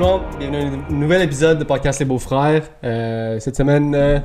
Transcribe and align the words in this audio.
le 0.00 0.06
monde, 0.06 0.22
bienvenue 0.38 0.56
à 0.56 0.92
un 0.92 0.94
nouvel 0.94 1.22
épisode 1.22 1.58
de 1.58 1.64
Podcast 1.64 2.00
Les 2.00 2.06
Beaux-Frères. 2.06 2.62
Euh, 2.84 3.38
cette 3.38 3.54
semaine, 3.56 3.94
euh, 3.94 4.18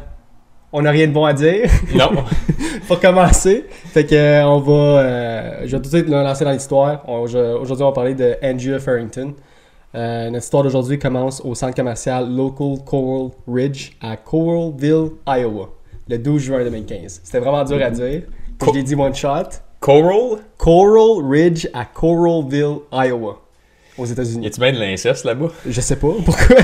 on 0.71 0.83
n'a 0.83 0.91
rien 0.91 1.07
de 1.07 1.11
bon 1.11 1.25
à 1.25 1.33
dire. 1.33 1.69
Non. 1.93 2.11
Pour 2.87 3.01
commencer, 3.01 3.65
fait 3.69 4.05
que 4.05 4.15
euh, 4.15 4.47
on 4.47 4.59
va, 4.59 4.73
euh, 4.73 5.61
je 5.65 5.75
vais 5.75 5.81
tout 5.81 5.89
de 5.89 5.97
suite 5.97 6.07
lancer 6.07 6.45
dans 6.45 6.51
l'histoire. 6.51 7.09
Aujourd'hui, 7.09 7.83
on 7.83 7.87
va 7.87 7.91
parler 7.91 8.13
de 8.13 8.37
Andrea 8.41 8.79
Farrington. 8.79 9.33
Notre 9.93 10.37
histoire 10.37 10.63
d'aujourd'hui 10.63 10.97
commence 10.97 11.41
au 11.43 11.55
centre 11.55 11.75
commercial 11.75 12.33
Local 12.33 12.77
Coral 12.85 13.31
Ridge 13.45 13.97
à 14.01 14.15
Coralville, 14.15 15.09
Iowa, 15.27 15.71
le 16.07 16.17
12 16.17 16.41
juin 16.41 16.63
2015. 16.63 17.21
C'était 17.21 17.39
vraiment 17.39 17.65
dur 17.65 17.83
à 17.83 17.89
dire. 17.89 18.21
Je 18.65 18.71
l'ai 18.71 18.83
dit 18.83 18.95
one 18.95 19.13
shot. 19.13 19.59
Coral? 19.81 20.39
Coral 20.57 21.25
Ridge 21.29 21.67
à 21.73 21.83
Coralville, 21.83 22.77
Iowa, 22.93 23.41
aux 23.97 24.05
Y 24.05 24.11
États-Unis. 24.11 24.47
a-tu 24.47 24.59
bien 24.59 24.73
de 24.73 24.79
l'inceste 24.79 25.25
là-bas? 25.25 25.47
Je 25.67 25.81
sais 25.81 25.95
pas 25.95 26.07
pourquoi? 26.23 26.55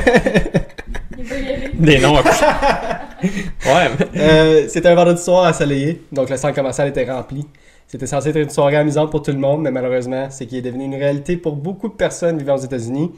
Il 1.17 1.23
peut 1.23 1.39
y 1.39 1.47
aller. 1.49 1.69
Des 1.73 1.99
noms 1.99 2.17
à 2.17 2.23
Ouais, 3.23 3.89
mais... 3.99 4.19
Euh, 4.21 4.67
c'était 4.67 4.89
un 4.89 4.95
vendredi 4.95 5.21
soir 5.21 5.47
ensoleillé, 5.49 6.01
donc 6.11 6.29
le 6.29 6.37
centre 6.37 6.55
commercial 6.55 6.87
était 6.87 7.09
rempli. 7.09 7.45
C'était 7.87 8.07
censé 8.07 8.29
être 8.29 8.37
une 8.37 8.49
soirée 8.49 8.77
amusante 8.77 9.11
pour 9.11 9.21
tout 9.21 9.31
le 9.31 9.37
monde, 9.37 9.61
mais 9.61 9.71
malheureusement, 9.71 10.27
c'est 10.29 10.45
qui 10.45 10.57
est 10.57 10.61
devenu 10.61 10.85
une 10.85 10.95
réalité 10.95 11.37
pour 11.37 11.55
beaucoup 11.55 11.89
de 11.89 11.93
personnes 11.93 12.37
vivant 12.37 12.55
aux 12.55 12.61
États-Unis. 12.61 13.11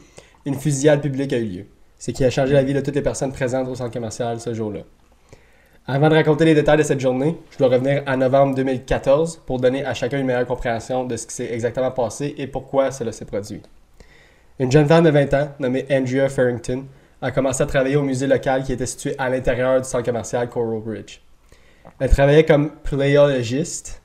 Une 0.45 0.55
fusillade 0.55 1.01
publique 1.01 1.31
a 1.31 1.37
eu 1.37 1.45
lieu. 1.45 1.65
C'est 1.97 2.11
qui 2.11 2.25
a 2.25 2.29
changé 2.29 2.53
la 2.53 2.63
vie 2.63 2.73
de 2.73 2.81
toutes 2.81 2.95
les 2.95 3.01
personnes 3.01 3.31
présentes 3.31 3.69
au 3.69 3.75
centre 3.75 3.91
commercial 3.91 4.39
ce 4.39 4.53
jour-là. 4.53 4.79
Avant 5.85 6.09
de 6.09 6.15
raconter 6.15 6.45
les 6.45 6.55
détails 6.55 6.77
de 6.77 6.83
cette 6.83 6.99
journée, 6.99 7.37
je 7.51 7.57
dois 7.57 7.67
revenir 7.67 8.03
à 8.05 8.17
novembre 8.17 8.55
2014 8.55 9.41
pour 9.45 9.59
donner 9.59 9.85
à 9.85 9.93
chacun 9.93 10.17
une 10.19 10.25
meilleure 10.25 10.45
compréhension 10.45 11.03
de 11.03 11.15
ce 11.17 11.27
qui 11.27 11.35
s'est 11.35 11.53
exactement 11.53 11.91
passé 11.91 12.33
et 12.37 12.47
pourquoi 12.47 12.91
cela 12.91 13.11
s'est 13.11 13.25
produit. 13.25 13.61
Une 14.59 14.71
jeune 14.71 14.87
femme 14.87 15.03
de 15.03 15.09
20 15.09 15.33
ans, 15.33 15.49
nommée 15.59 15.85
Andrea 15.89 16.29
Farrington, 16.29 16.85
a 17.21 17.31
commencé 17.31 17.63
à 17.63 17.65
travailler 17.65 17.95
au 17.95 18.03
musée 18.03 18.27
local 18.27 18.63
qui 18.63 18.73
était 18.73 18.85
situé 18.85 19.15
à 19.17 19.29
l'intérieur 19.29 19.81
du 19.81 19.87
centre 19.87 20.05
commercial 20.05 20.47
Coral 20.49 20.81
Bridge. 20.81 21.19
Elle 21.99 22.09
travaillait 22.09 22.45
comme 22.45 22.71
playologiste. 22.83 24.01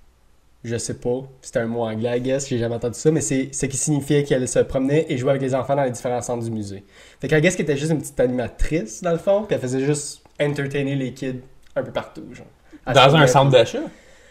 Je 0.64 0.76
sais 0.76 0.94
pas, 0.94 1.22
c'était 1.40 1.60
un 1.60 1.66
mot 1.66 1.84
anglais, 1.84 2.18
I 2.18 2.20
guess, 2.20 2.48
j'ai 2.48 2.58
jamais 2.58 2.74
entendu 2.74 2.98
ça, 2.98 3.10
mais 3.10 3.20
c'est 3.20 3.50
ce 3.52 3.66
qui 3.66 3.76
signifiait 3.76 4.24
qu'elle 4.24 4.48
se 4.48 4.58
promenait 4.58 5.06
et 5.08 5.16
jouait 5.16 5.30
avec 5.30 5.42
les 5.42 5.54
enfants 5.54 5.76
dans 5.76 5.84
les 5.84 5.90
différents 5.90 6.20
centres 6.20 6.44
du 6.44 6.50
musée. 6.50 6.82
Fait 7.20 7.28
qu'elle 7.28 7.40
guess 7.40 7.54
qu'elle 7.54 7.64
était 7.64 7.76
juste 7.76 7.92
une 7.92 8.00
petite 8.00 8.18
animatrice, 8.18 9.02
dans 9.02 9.12
le 9.12 9.18
fond, 9.18 9.44
puis 9.44 9.54
elle 9.54 9.60
faisait 9.60 9.84
juste 9.84 10.22
entertainer 10.40 10.96
les 10.96 11.12
kids 11.12 11.40
un 11.76 11.82
peu 11.82 11.92
partout, 11.92 12.24
genre. 12.32 12.46
Elle 12.86 12.94
Dans 12.94 13.16
un 13.16 13.26
centre 13.26 13.52
d'achat? 13.52 13.82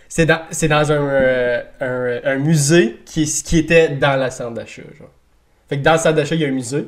C'est 0.09 0.25
dans, 0.25 0.41
c'est 0.51 0.67
dans 0.67 0.91
un, 0.91 1.07
euh, 1.07 1.61
un, 1.79 2.31
un 2.31 2.37
musée 2.37 2.99
qui, 3.05 3.25
qui 3.25 3.59
était 3.59 3.89
dans 3.89 4.21
le 4.21 4.29
centre 4.29 4.53
d'achat, 4.53 4.83
genre. 4.97 5.09
Fait 5.69 5.77
que 5.77 5.83
dans 5.83 5.93
le 5.93 5.99
centre 5.99 6.15
d'achat, 6.15 6.35
il 6.35 6.41
y 6.41 6.45
a 6.45 6.47
un 6.47 6.51
musée. 6.51 6.87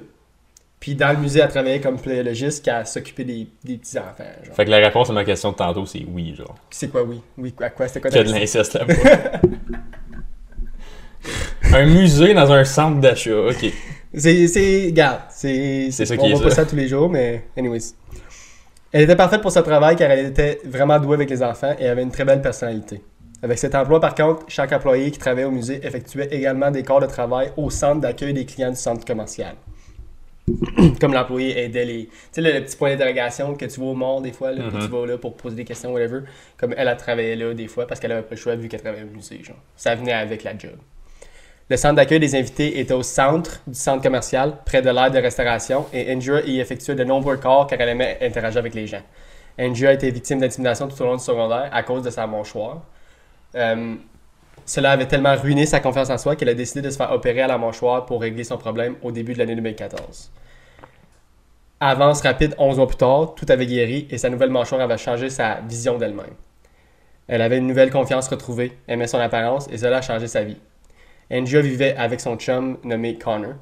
Puis 0.79 0.95
dans 0.95 1.11
le 1.11 1.17
musée, 1.17 1.41
elle 1.41 1.49
travaillait 1.49 1.81
comme 1.81 1.99
playologiste 1.99 2.63
qui 2.63 2.69
a 2.69 2.85
s'occupé 2.85 3.25
des, 3.25 3.47
des 3.65 3.75
petits-enfants, 3.77 4.23
genre. 4.45 4.55
Fait 4.55 4.63
que 4.63 4.69
la 4.69 4.77
réponse 4.77 5.09
à 5.09 5.13
ma 5.13 5.25
question 5.25 5.51
de 5.51 5.57
tantôt, 5.57 5.85
c'est 5.85 6.05
oui, 6.07 6.33
genre. 6.35 6.55
C'est 6.69 6.89
quoi, 6.89 7.03
oui? 7.03 7.21
Oui, 7.37 7.53
à 7.59 7.69
quoi? 7.69 7.87
C'était 7.87 7.99
quoi 7.99 8.09
Qu'il 8.09 8.19
y 8.19 8.21
a 8.21 8.23
de 8.23 8.31
l'inceste 8.31 8.73
là-bas. 8.75 8.93
un 11.73 11.85
musée 11.85 12.33
dans 12.33 12.51
un 12.51 12.63
centre 12.63 12.99
d'achat, 13.01 13.37
ok. 13.49 13.65
C'est, 14.13 14.47
c'est, 14.47 14.85
regarde, 14.85 15.21
c'est, 15.29 15.89
C'est 15.91 16.05
ça 16.05 16.15
on 16.17 16.17
qui 16.17 16.31
est 16.31 16.33
voit 16.33 16.43
pas 16.43 16.49
ça. 16.49 16.63
ça 16.63 16.65
tous 16.65 16.75
les 16.75 16.87
jours, 16.87 17.09
mais 17.09 17.43
anyways. 17.57 17.79
Elle 18.91 19.03
était 19.03 19.15
parfaite 19.15 19.41
pour 19.41 19.51
ce 19.51 19.59
travail 19.59 19.95
car 19.95 20.09
elle 20.09 20.27
était 20.27 20.59
vraiment 20.65 20.99
douée 20.99 21.13
avec 21.15 21.29
les 21.29 21.43
enfants 21.43 21.75
et 21.77 21.87
avait 21.87 22.01
une 22.01 22.11
très 22.11 22.25
belle 22.25 22.41
personnalité. 22.41 23.01
Avec 23.41 23.57
cet 23.57 23.73
emploi, 23.73 23.99
par 24.01 24.15
contre, 24.15 24.43
chaque 24.49 24.73
employé 24.73 25.11
qui 25.11 25.19
travaillait 25.19 25.47
au 25.47 25.51
musée 25.51 25.79
effectuait 25.85 26.27
également 26.31 26.71
des 26.71 26.83
corps 26.83 26.99
de 26.99 27.05
travail 27.05 27.51
au 27.55 27.69
centre 27.69 28.01
d'accueil 28.01 28.33
des 28.33 28.45
clients 28.45 28.69
du 28.69 28.75
centre 28.75 29.05
commercial. 29.05 29.55
Comme 30.99 31.13
l'employé 31.13 31.57
aidait 31.57 31.85
les. 31.85 32.05
Tu 32.05 32.11
sais, 32.31 32.41
le, 32.41 32.51
le 32.51 32.63
petit 32.63 32.75
point 32.75 32.89
d'interrogation 32.89 33.55
que 33.55 33.65
tu 33.65 33.79
vois 33.79 33.91
au 33.91 33.95
monde 33.95 34.23
des 34.23 34.31
fois, 34.31 34.51
là, 34.51 34.63
que 34.63 34.83
tu 34.83 34.87
vas 34.87 35.05
là 35.05 35.17
pour 35.17 35.35
poser 35.37 35.55
des 35.55 35.65
questions, 35.65 35.93
whatever. 35.93 36.21
Comme 36.57 36.73
elle, 36.75 36.87
elle 36.87 36.97
travaillait 36.97 37.35
là 37.35 37.53
des 37.53 37.67
fois 37.67 37.87
parce 37.87 37.99
qu'elle 37.99 38.11
avait 38.11 38.23
pas 38.23 38.35
le 38.35 38.37
choix 38.37 38.55
vu 38.55 38.67
qu'elle 38.67 38.81
travaillait 38.81 39.05
au 39.05 39.15
musée, 39.15 39.41
genre. 39.43 39.57
Ça 39.75 39.95
venait 39.95 40.13
avec 40.13 40.43
la 40.43 40.57
job. 40.57 40.71
Le 41.69 41.77
centre 41.77 41.95
d'accueil 41.95 42.19
des 42.19 42.35
invités 42.35 42.79
était 42.79 42.95
au 42.95 43.03
centre 43.03 43.61
du 43.67 43.77
centre 43.77 44.01
commercial, 44.01 44.57
près 44.65 44.81
de 44.81 44.89
l'aire 44.89 45.11
de 45.11 45.19
restauration, 45.19 45.85
et 45.93 46.11
Andrea 46.11 46.41
y 46.47 46.59
effectuait 46.59 46.95
de 46.95 47.03
nombreux 47.03 47.37
corps 47.37 47.67
car 47.67 47.79
elle 47.79 47.89
aimait 47.89 48.17
interagir 48.21 48.57
avec 48.57 48.73
les 48.73 48.87
gens. 48.87 49.03
Andrea 49.59 49.89
a 49.89 49.93
été 49.93 50.09
victime 50.09 50.39
d'intimidation 50.39 50.87
tout 50.87 50.99
au 50.99 51.05
long 51.05 51.17
du 51.17 51.23
secondaire 51.23 51.69
à 51.71 51.83
cause 51.83 52.01
de 52.01 52.09
sa 52.09 52.25
mâchoire. 52.25 52.81
Euh, 53.55 53.95
cela 54.65 54.91
avait 54.91 55.07
tellement 55.07 55.35
ruiné 55.35 55.65
sa 55.65 55.79
confiance 55.79 56.09
en 56.09 56.17
soi 56.17 56.35
qu'elle 56.35 56.49
a 56.49 56.53
décidé 56.53 56.81
de 56.81 56.89
se 56.91 56.97
faire 56.97 57.11
opérer 57.11 57.41
à 57.41 57.47
la 57.47 57.57
mâchoire 57.57 58.05
pour 58.05 58.21
régler 58.21 58.43
son 58.43 58.57
problème 58.57 58.95
au 59.01 59.11
début 59.11 59.33
de 59.33 59.39
l'année 59.39 59.55
2014. 59.55 60.31
Avance 61.79 62.21
rapide 62.21 62.53
11 62.57 62.77
mois 62.77 62.87
plus 62.87 62.97
tard, 62.97 63.33
tout 63.35 63.45
avait 63.49 63.65
guéri 63.65 64.07
et 64.11 64.17
sa 64.17 64.29
nouvelle 64.29 64.51
mâchoire 64.51 64.81
avait 64.81 64.97
changé 64.97 65.29
sa 65.29 65.61
vision 65.61 65.97
d'elle-même. 65.97 66.35
Elle 67.27 67.41
avait 67.41 67.57
une 67.57 67.67
nouvelle 67.67 67.89
confiance 67.89 68.27
retrouvée, 68.27 68.77
aimait 68.87 69.07
son 69.07 69.19
apparence 69.19 69.67
et 69.71 69.77
cela 69.77 69.97
a 69.97 70.01
changé 70.01 70.27
sa 70.27 70.43
vie. 70.43 70.57
Andrea 71.31 71.61
vivait 71.61 71.95
avec 71.95 72.19
son 72.19 72.35
chum 72.35 72.77
nommé 72.83 73.17
Connor. 73.17 73.53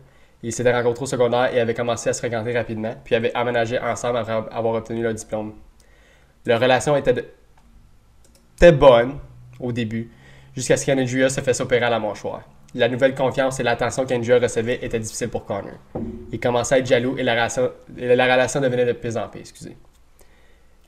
Ils 0.43 0.51
s'étaient 0.51 0.73
rencontrés 0.73 1.03
au 1.03 1.07
secondaire 1.07 1.53
et 1.53 1.59
avaient 1.59 1.73
commencé 1.73 2.09
à 2.09 2.13
se 2.13 2.19
fréquenter 2.19 2.53
rapidement, 2.53 2.95
puis 3.03 3.15
avaient 3.15 3.33
aménagé 3.33 3.79
ensemble 3.79 4.17
après 4.17 4.33
avoir 4.33 4.75
obtenu 4.75 5.03
leur 5.03 5.13
diplôme. 5.13 5.53
Leur 6.45 6.59
relation 6.59 6.95
était, 6.95 7.25
était 8.55 8.71
bonne 8.71 9.19
au 9.59 9.72
début, 9.72 10.09
jusqu'à 10.56 10.78
ce 10.78 10.85
qu'Andrea 10.85 11.29
se 11.29 11.41
fasse 11.41 11.59
opérer 11.62 11.85
à 11.85 11.90
la 11.90 12.00
mâchoire. 12.00 12.41
La 12.75 12.90
nouvelle 12.90 13.16
confiance 13.16 13.59
et 13.59 13.63
l'attention 13.63 14.06
qu'Andrea 14.06 14.40
recevait 14.40 14.79
étaient 14.81 15.00
difficiles 15.00 15.29
pour 15.29 15.45
Connor. 15.45 15.75
Il 16.31 16.40
commençait 16.40 16.75
à 16.75 16.78
être 16.79 16.85
jaloux 16.88 17.18
et 17.18 17.23
la 17.23 17.34
relation, 17.34 18.62
devenait 18.62 18.85
de 18.85 18.91
pire 18.94 19.17
en 19.17 19.28
pire. 19.29 19.41
Excusez. 19.41 19.78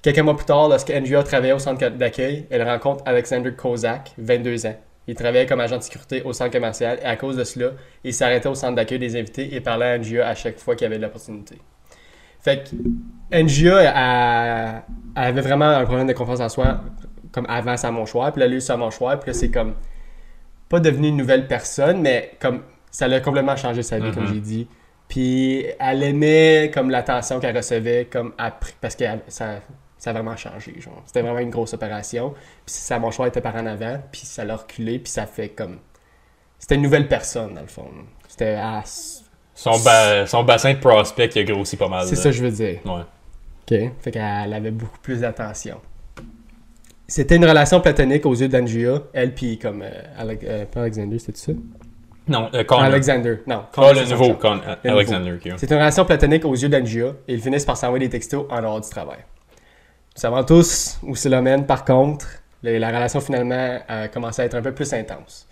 Quelques 0.02 0.20
mois 0.20 0.36
plus 0.36 0.46
tard, 0.46 0.70
lorsque 0.70 0.90
Andrea 0.92 1.24
travaillait 1.24 1.54
au 1.54 1.60
centre 1.60 1.90
d'accueil, 1.90 2.46
elle 2.50 2.64
rencontre 2.64 3.04
Alexander 3.06 3.52
Kozak, 3.54 4.14
22 4.18 4.66
ans. 4.66 4.76
Il 5.08 5.16
travaillait 5.16 5.46
comme 5.46 5.60
agent 5.60 5.78
de 5.78 5.82
sécurité 5.84 6.22
au 6.24 6.34
centre 6.34 6.52
commercial 6.52 7.00
et 7.02 7.06
à 7.06 7.16
cause 7.16 7.36
de 7.36 7.44
cela, 7.44 7.72
il 8.04 8.14
s'arrêtait 8.14 8.48
au 8.50 8.56
centre 8.56 8.76
d'accueil 8.76 9.00
des 9.00 9.16
invités 9.20 9.54
et 9.56 9.60
parlait 9.60 9.94
à 9.94 9.96
Andrea 9.98 10.22
à 10.22 10.36
chaque 10.36 10.60
fois 10.60 10.76
qu'il 10.76 10.86
avait 10.86 11.00
l'opportunité. 11.00 11.58
Fait 12.42 12.64
que 12.64 12.76
Andrea 13.36 13.82
elle- 13.84 14.82
elle 15.16 15.24
avait 15.24 15.42
vraiment 15.42 15.66
un 15.70 15.84
problème 15.86 16.08
de 16.08 16.14
confiance 16.14 16.40
en 16.40 16.48
soi 16.50 16.82
comme 17.32 17.46
avant 17.50 17.78
sa 17.78 17.92
mâchoire, 17.92 18.32
puis 18.32 18.40
là, 18.40 18.46
elle 18.48 18.54
a 18.54 18.56
eu 18.56 18.62
sa 18.62 18.78
mâchoire, 18.78 19.20
puis 19.20 19.32
là, 19.32 19.34
c'est 19.34 19.50
comme 19.52 19.76
pas 20.68 20.80
devenu 20.80 21.08
une 21.10 21.18
nouvelle 21.18 21.48
personne, 21.48 22.02
mais 22.02 22.32
comme 22.40 22.62
ça 22.92 23.08
l'a 23.08 23.20
complètement 23.22 23.56
changé 23.56 23.84
sa 23.84 24.00
vie, 24.00 24.12
comme 24.12 24.24
Mhm. 24.26 24.34
j'ai 24.34 24.40
dit. 24.40 24.68
Puis 25.08 25.66
elle 25.80 26.04
aimait 26.04 26.70
comme 26.74 26.90
l'attention 26.92 27.40
qu'elle 27.40 27.56
recevait 27.58 28.06
comme 28.12 28.34
après, 28.38 28.74
parce 28.80 28.96
que 28.96 29.06
ça, 29.28 29.56
ça 29.98 30.10
a 30.12 30.14
vraiment 30.14 30.36
changé. 30.38 30.76
genre. 30.80 31.02
C'était 31.08 31.22
vraiment 31.24 31.40
une 31.40 31.50
grosse 31.50 31.74
opération. 31.74 32.32
Puis 32.66 32.76
sa 32.76 33.00
mâchoire 33.00 33.28
était 33.28 33.42
par 33.42 33.56
en 33.56 33.66
avant, 33.66 34.00
puis 34.12 34.22
ça 34.26 34.46
l'a 34.46 34.56
reculé, 34.56 35.00
puis 35.00 35.12
ça 35.12 35.26
fait 35.26 35.50
comme. 35.50 35.80
C'était 36.60 36.76
une 36.76 36.82
nouvelle 36.84 37.08
personne, 37.08 37.54
dans 37.56 37.62
le 37.62 37.68
fond. 37.68 37.88
C'était. 38.28 38.58
c'est 38.86 39.24
Son, 39.56 39.80
ba- 39.80 40.26
son 40.28 40.44
bassin 40.44 40.74
de 40.74 40.80
prospect 40.80 41.30
qui 41.30 41.40
a 41.40 41.44
grossi 41.44 41.76
pas 41.76 41.88
mal. 41.90 42.08
là. 42.08 42.16
ça 42.16 42.30
que 42.30 42.32
je 42.36 42.44
veux 42.44 42.52
dire. 42.52 42.80
Ouais. 42.86 43.02
OK. 43.02 43.92
Fait 44.02 44.12
qu'elle 44.12 44.54
avait 44.54 44.72
beaucoup 44.72 45.00
plus 45.00 45.22
d'attention. 45.22 45.82
C'était 47.10 47.36
une 47.36 47.46
relation 47.46 47.82
platonique 47.82 48.26
aux 48.26 48.34
yeux 48.36 48.48
d'Andrea, 48.48 49.02
elle 49.14 49.34
puis 49.34 49.58
comme 49.58 49.82
euh, 49.82 49.90
Alec- 50.18 50.44
euh, 50.44 50.66
pas 50.66 50.82
Alexander, 50.82 51.18
c'était 51.20 51.38
ça? 51.40 51.52
Non, 52.28 52.50
euh, 52.54 52.64
Connor. 52.64 52.84
Alexander, 52.84 53.38
non. 53.48 53.64
Oh, 53.66 53.76
Connor, 53.76 53.94
le 53.96 54.06
nouveau. 54.12 54.34
Con- 54.36 54.62
Le 54.84 54.90
Alexander. 54.92 55.38
C'est 55.58 55.72
une 55.72 55.78
relation 55.78 56.06
platonique 56.06 56.46
aux 56.46 56.54
yeux 56.56 56.70
d'Andrea 56.70 57.16
et 57.28 57.34
ils 57.34 57.42
finissent 57.42 57.66
par 57.66 57.76
s'envoyer 57.78 58.06
des 58.08 58.12
textos 58.12 58.46
en 58.50 58.62
dehors 58.62 58.80
du 58.80 58.90
travail. 58.90 59.18
Nous 60.16 60.22
savons 60.22 60.44
tous 60.44 61.00
où 61.04 61.16
cela 61.16 61.42
mène, 61.42 61.66
par 61.66 61.84
contre, 61.84 62.28
le- 62.62 62.78
la 62.78 62.90
relation 62.90 63.20
finalement 63.22 63.80
a 63.88 64.08
commencé 64.08 64.44
à 64.44 64.46
être 64.46 64.56
un 64.56 64.62
peu 64.62 64.72
plus 64.74 64.94
intense. 64.94 65.48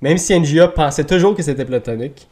Même 0.00 0.18
si 0.18 0.34
Andrea 0.34 0.68
pensait 0.74 1.04
toujours 1.04 1.34
que 1.36 1.42
c'était 1.42 1.64
platonique, 1.64 2.28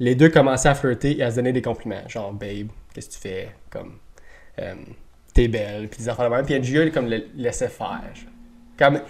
les 0.00 0.14
deux 0.16 0.28
commençaient 0.30 0.68
à 0.68 0.74
flirter 0.74 1.16
et 1.18 1.22
à 1.22 1.30
se 1.30 1.36
donner 1.36 1.52
des 1.52 1.62
compliments, 1.62 2.06
genre 2.08 2.32
babe, 2.32 2.68
qu'est-ce 2.92 3.08
que 3.08 3.14
tu 3.14 3.20
fais, 3.20 3.48
comme 3.70 3.92
euh, 4.58 4.74
t'es 5.36 5.48
belle, 5.48 5.88
puis 5.88 5.98
des 5.98 6.08
affaires 6.08 6.30
de 6.30 6.34
même. 6.34 6.46
Puis 6.46 6.56
Andrea 6.56 6.90
comme 6.90 7.08
le 7.08 7.26
laissait 7.36 7.68
faire. 7.68 8.00
genre. 8.14 8.32
Comme 8.78 9.00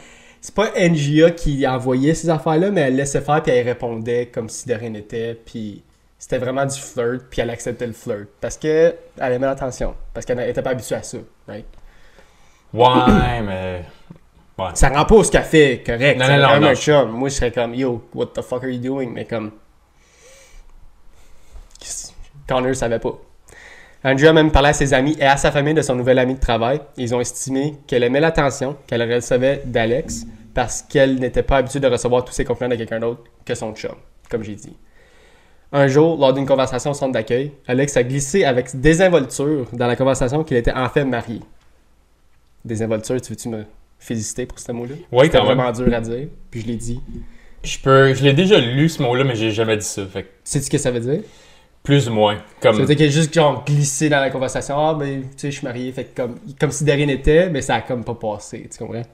c'est 0.41 0.55
pas 0.55 0.71
NGA 0.77 1.31
qui 1.31 1.67
envoyait 1.67 2.15
ces 2.15 2.29
affaires-là, 2.29 2.71
mais 2.71 2.83
elle 2.83 2.97
laissait 2.97 3.21
faire 3.21 3.43
puis 3.43 3.53
elle 3.53 3.67
répondait 3.67 4.27
comme 4.27 4.49
si 4.49 4.69
de 4.69 4.75
rien 4.75 4.91
n'était. 4.91 5.35
Puis 5.35 5.83
c'était 6.19 6.39
vraiment 6.39 6.67
du 6.67 6.79
flirt, 6.79 7.27
puis 7.31 7.41
elle 7.41 7.51
acceptait 7.51 7.87
le 7.87 7.93
flirt. 7.93 8.29
Parce 8.41 8.57
que 8.57 8.95
elle 9.19 9.33
aimait 9.33 9.47
l'attention. 9.47 9.95
Parce 10.13 10.27
qu'elle 10.27 10.39
n'était 10.39 10.63
pas 10.63 10.71
habituée 10.71 10.97
à 10.97 11.03
ça, 11.03 11.19
right? 11.47 11.67
Ouais, 12.73 13.43
mais. 13.43 13.85
Ouais. 14.59 14.71
Ça 14.75 14.89
rend 14.89 15.05
pas 15.05 15.23
ce 15.23 15.31
qu'elle 15.31 15.43
fait 15.45 15.83
correct. 15.85 16.19
Non, 16.19 16.27
non, 16.29 16.39
non, 16.39 16.61
non. 16.61 16.69
un 16.69 16.75
chum. 16.75 17.11
Moi, 17.11 17.29
je 17.29 17.35
serais 17.35 17.53
comme, 17.53 17.75
yo, 17.75 18.09
what 18.15 18.29
the 18.35 18.41
fuck 18.41 18.65
are 18.65 18.71
you 18.71 18.81
doing? 18.81 19.11
Mais 19.13 19.27
comme. 19.27 19.53
Connor 22.49 22.75
savait 22.75 22.99
pas. 22.99 23.19
Andrea 24.07 24.29
a 24.29 24.33
même 24.33 24.53
parlé 24.53 24.69
à 24.69 24.73
ses 24.73 24.95
amis 24.95 25.17
et 25.19 25.25
à 25.25 25.37
sa 25.37 25.51
famille 25.51 25.75
de 25.75 25.83
son 25.83 25.97
nouvel 25.97 26.21
ami 26.21 26.35
de 26.35 26.39
travail. 26.39 26.81
Ils 26.97 27.13
ont 27.13 27.21
estimé 27.21 27.75
qu'elle 27.89 28.05
aimait 28.05 28.21
l'attention 28.21 28.77
qu'elle 28.87 29.03
recevait 29.13 29.63
d'Alex 29.65 30.27
parce 30.55 30.83
qu'elle 30.83 31.17
n'était 31.17 31.43
pas 31.43 31.57
habituée 31.57 31.81
de 31.81 31.89
recevoir 31.89 32.25
tous 32.25 32.33
ces 32.33 32.45
compliments 32.45 32.71
de 32.71 32.77
quelqu'un 32.77 33.01
d'autre 33.01 33.25
que 33.45 33.57
son 33.57 33.75
chum, 33.75 33.97
comme 34.31 34.45
j'ai 34.45 34.55
dit. 34.55 34.77
Un 35.73 35.89
jour, 35.89 36.17
lors 36.19 36.33
d'une 36.33 36.47
conversation 36.47 36.93
au 36.93 36.95
centre 36.95 37.11
d'accueil, 37.11 37.51
Alex 37.67 37.97
a 37.97 38.05
glissé 38.05 38.45
avec 38.45 38.81
désinvolture 38.81 39.67
dans 39.73 39.89
la 39.89 39.97
conversation 39.97 40.45
qu'il 40.45 40.57
était 40.57 40.73
en 40.73 40.89
fait 40.89 41.05
marié. 41.05 41.41
Désinvolture, 42.65 43.21
tu 43.21 43.33
veux-tu 43.33 43.49
me 43.49 43.65
féliciter 43.99 44.47
pour 44.47 44.61
ce 44.61 44.71
mot-là? 44.71 44.95
C'était 44.95 45.31
quand 45.31 45.49
même. 45.49 45.59
vraiment 45.59 45.73
dur 45.73 45.93
à 45.93 46.01
dire, 46.01 46.29
puis 46.53 46.61
je 46.61 46.67
l'ai 46.69 46.77
dit. 46.77 47.01
Je 47.65 47.81
peux, 47.81 48.15
je 48.15 48.23
l'ai 48.23 48.35
déjà 48.35 48.61
lu 48.61 48.89
ce 48.89 49.03
mot-là, 49.03 49.25
mais 49.25 49.35
j'ai 49.35 49.51
jamais 49.51 49.77
dit 49.77 49.85
ça. 49.85 50.07
Fait 50.07 50.31
Sais-tu 50.45 50.67
ce 50.67 50.71
que 50.71 50.79
ça 50.79 50.93
veut 50.93 51.01
dire? 51.01 51.23
Plus 51.87 52.09
ou 52.09 52.13
moins. 52.13 52.39
Comme, 52.61 52.85
dire 52.85 52.97
qu'il 52.97 53.07
a 53.07 53.09
juste 53.09 53.33
genre 53.33 53.65
glissé 53.65 54.09
dans 54.09 54.19
la 54.19 54.29
conversation. 54.29 54.77
Ah, 54.77 54.95
ben, 54.99 55.23
tu 55.23 55.29
sais, 55.37 55.51
je 55.53 55.59
suis 55.59 55.65
marié. 55.65 55.93
Fait 55.93 56.13
comme, 56.17 56.35
comme 56.59 56.73
si 56.73 56.83
de 56.85 56.91
rien 56.91 57.07
n'était, 57.07 57.49
mais 57.49 57.63
ça 57.63 57.77
a 57.77 57.81
comme 57.81 58.03
pas 58.03 58.17
passé. 58.17 58.69
Tu 58.71 58.85
comprends? 58.85 59.05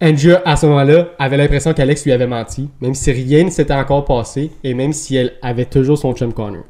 Andrea, 0.00 0.40
à 0.44 0.56
ce 0.56 0.66
moment-là, 0.66 1.08
avait 1.18 1.36
l'impression 1.36 1.74
qu'Alex 1.74 2.04
lui 2.04 2.12
avait 2.12 2.28
menti, 2.28 2.70
même 2.80 2.94
si 2.94 3.10
rien 3.10 3.42
ne 3.42 3.50
s'était 3.50 3.74
encore 3.74 4.04
passé 4.04 4.52
et 4.62 4.74
même 4.74 4.92
si 4.92 5.16
elle 5.16 5.34
avait 5.42 5.64
toujours 5.64 5.98
son 5.98 6.14
chum 6.14 6.32
Connor. 6.32 6.62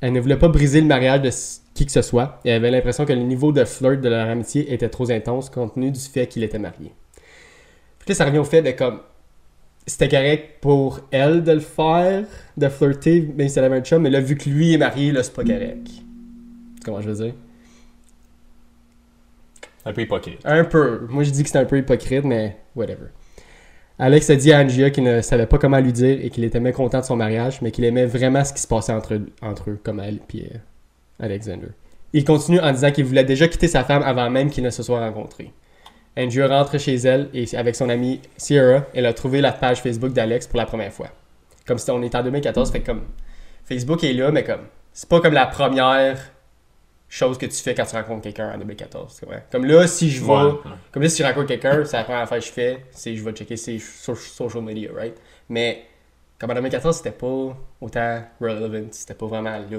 Elle 0.00 0.12
ne 0.12 0.20
voulait 0.20 0.36
pas 0.36 0.48
briser 0.48 0.80
le 0.80 0.86
mariage 0.88 1.22
de 1.22 1.30
qui 1.74 1.86
que 1.86 1.92
ce 1.92 2.02
soit 2.02 2.40
et 2.44 2.52
avait 2.52 2.72
l'impression 2.72 3.04
que 3.04 3.12
le 3.12 3.22
niveau 3.22 3.52
de 3.52 3.64
flirt 3.64 4.00
de 4.00 4.08
leur 4.08 4.28
amitié 4.28 4.72
était 4.72 4.88
trop 4.88 5.08
intense 5.10 5.50
compte 5.50 5.74
tenu 5.74 5.92
du 5.92 6.00
fait 6.00 6.26
qu'il 6.26 6.42
était 6.42 6.58
marié. 6.58 6.92
Puis 8.00 8.08
là, 8.08 8.14
ça 8.16 8.24
revient 8.24 8.38
au 8.38 8.44
fait 8.44 8.62
de 8.62 8.72
comme. 8.72 9.00
C'était 9.88 10.08
correct 10.08 10.60
pour 10.60 11.00
elle 11.10 11.42
de 11.42 11.52
le 11.52 11.60
faire, 11.60 12.24
de 12.56 12.68
flirter, 12.68 13.26
même 13.36 13.48
si 13.48 13.58
elle 13.58 13.64
avait 13.64 13.78
un 13.78 13.80
chum, 13.80 14.02
mais 14.02 14.10
là, 14.10 14.20
vu 14.20 14.36
que 14.36 14.48
lui 14.48 14.74
est 14.74 14.78
marié, 14.78 15.12
là, 15.12 15.22
c'est 15.22 15.32
pas 15.32 15.44
correct. 15.44 15.88
Comment 16.84 17.00
je 17.00 17.10
veux 17.10 17.24
dire? 17.24 17.34
un 19.86 19.92
peu 19.94 20.02
hypocrite. 20.02 20.40
Un 20.44 20.64
peu. 20.64 21.06
Moi, 21.08 21.24
je 21.24 21.30
dis 21.30 21.42
que 21.42 21.48
c'est 21.48 21.58
un 21.58 21.64
peu 21.64 21.78
hypocrite, 21.78 22.24
mais 22.24 22.58
whatever. 22.76 23.06
Alex 23.98 24.28
a 24.28 24.36
dit 24.36 24.52
à 24.52 24.60
Angia 24.60 24.90
qu'il 24.90 25.04
ne 25.04 25.22
savait 25.22 25.46
pas 25.46 25.56
comment 25.58 25.80
lui 25.80 25.92
dire 25.92 26.18
et 26.22 26.30
qu'il 26.30 26.44
était 26.44 26.60
mécontent 26.60 27.00
de 27.00 27.04
son 27.04 27.16
mariage, 27.16 27.62
mais 27.62 27.70
qu'il 27.70 27.84
aimait 27.84 28.06
vraiment 28.06 28.44
ce 28.44 28.52
qui 28.52 28.60
se 28.60 28.68
passait 28.68 28.92
entre, 28.92 29.18
entre 29.42 29.70
eux, 29.70 29.80
comme 29.82 30.00
elle 30.00 30.20
et 30.34 30.50
Alexander. 31.18 31.68
Il 32.12 32.24
continue 32.24 32.60
en 32.60 32.70
disant 32.72 32.92
qu'il 32.92 33.06
voulait 33.06 33.24
déjà 33.24 33.48
quitter 33.48 33.66
sa 33.66 33.82
femme 33.84 34.02
avant 34.02 34.30
même 34.30 34.50
qu'ils 34.50 34.62
ne 34.62 34.70
se 34.70 34.82
soient 34.82 35.00
rencontrés. 35.00 35.52
Angia 36.16 36.48
rentre 36.48 36.78
chez 36.78 36.94
elle 36.96 37.28
et 37.34 37.44
avec 37.56 37.76
son 37.76 37.88
amie 37.88 38.20
Sierra, 38.36 38.84
elle 38.94 39.06
a 39.06 39.12
trouvé 39.12 39.40
la 39.40 39.52
page 39.52 39.80
Facebook 39.82 40.12
d'Alex 40.12 40.46
pour 40.46 40.58
la 40.58 40.66
première 40.66 40.92
fois. 40.92 41.08
Comme 41.66 41.78
si 41.78 41.90
on 41.90 42.02
était 42.02 42.16
en 42.16 42.22
2014, 42.24 42.72
fait 42.72 42.80
comme 42.80 43.02
Facebook 43.64 44.02
est 44.04 44.12
là, 44.12 44.30
mais 44.30 44.42
comme 44.44 44.62
c'est 44.92 45.08
pas 45.08 45.20
comme 45.20 45.34
la 45.34 45.46
première 45.46 46.18
chose 47.08 47.38
que 47.38 47.46
tu 47.46 47.56
fais 47.56 47.74
quand 47.74 47.84
tu 47.86 47.94
rencontres 47.94 48.22
quelqu'un 48.22 48.52
en 48.54 48.58
2014. 48.58 49.14
c'est 49.18 49.26
vrai. 49.26 49.44
Comme 49.50 49.64
là, 49.64 49.86
si 49.86 50.10
je 50.10 50.22
vais 50.24 50.30
Ouais. 50.32 50.52
comme 50.92 51.02
là, 51.02 51.08
si 51.08 51.22
je 51.22 51.26
rencontre 51.26 51.46
quelqu'un, 51.46 51.84
c'est 51.84 51.96
la 51.96 52.04
première 52.04 52.22
affaire 52.22 52.38
que 52.38 52.44
je 52.44 52.50
fais, 52.52 52.84
c'est 52.90 53.14
je 53.14 53.22
vais 53.24 53.32
checker 53.32 53.56
ses 53.56 53.78
so- 53.78 54.14
social 54.14 54.62
media, 54.62 54.90
right? 54.94 55.16
Mais 55.48 55.84
comme 56.38 56.50
en 56.50 56.54
2014, 56.54 56.96
c'était 56.96 57.12
pas 57.12 57.56
autant 57.80 58.22
relevant, 58.40 58.88
c'était 58.90 59.14
pas 59.14 59.26
vraiment 59.26 59.56
là. 59.58 59.78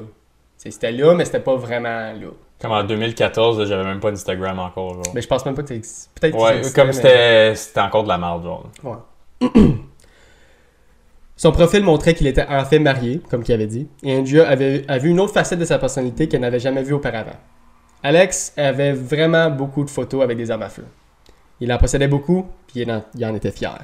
C'était 0.57 0.91
là, 0.91 1.13
mais 1.15 1.25
c'était 1.25 1.39
pas 1.39 1.55
vraiment 1.55 2.13
là. 2.13 2.31
Comme 2.61 2.71
en 2.71 2.83
2014, 2.83 3.59
là, 3.59 3.65
j'avais 3.65 3.85
même 3.85 3.99
pas 3.99 4.11
d'Instagram 4.11 4.59
encore. 4.59 4.95
Genre. 4.95 5.13
Mais 5.13 5.21
je 5.21 5.27
pense 5.27 5.45
même 5.45 5.55
pas 5.55 5.63
que 5.63 5.69
t'es. 5.69 5.81
Peut-être 6.19 6.35
que 6.35 6.41
Ouais, 6.41 6.61
comme 6.75 6.91
c'était 6.91 7.55
encore 7.77 8.03
de 8.03 8.09
la 8.09 8.17
merde, 8.17 8.43
genre. 8.43 8.69
Ouais. 8.83 9.47
Son 11.37 11.53
profil 11.53 11.83
montrait 11.83 12.13
qu'il 12.15 12.27
était 12.27 12.45
en 12.49 12.65
fait 12.65 12.79
marié, 12.79 13.21
comme 13.29 13.43
qu'il 13.43 13.53
avait 13.55 13.65
dit, 13.65 13.87
et 14.03 14.17
Andrea 14.17 14.41
avait, 14.41 14.83
a 14.89 14.97
vu 14.97 15.09
une 15.09 15.21
autre 15.21 15.31
facette 15.33 15.59
de 15.59 15.63
sa 15.63 15.79
personnalité 15.79 16.27
qu'elle 16.27 16.41
n'avait 16.41 16.59
jamais 16.59 16.83
vue 16.83 16.91
auparavant. 16.91 17.37
Alex 18.03 18.51
avait 18.57 18.91
vraiment 18.91 19.49
beaucoup 19.49 19.85
de 19.85 19.89
photos 19.89 20.21
avec 20.21 20.37
des 20.37 20.51
armes 20.51 20.63
à 20.63 20.69
feu. 20.69 20.83
Il 21.61 21.71
en 21.71 21.77
possédait 21.77 22.09
beaucoup, 22.09 22.45
puis 22.67 22.81
il 22.81 22.91
en, 22.91 23.03
il 23.15 23.25
en 23.25 23.33
était 23.35 23.51
fier. 23.51 23.79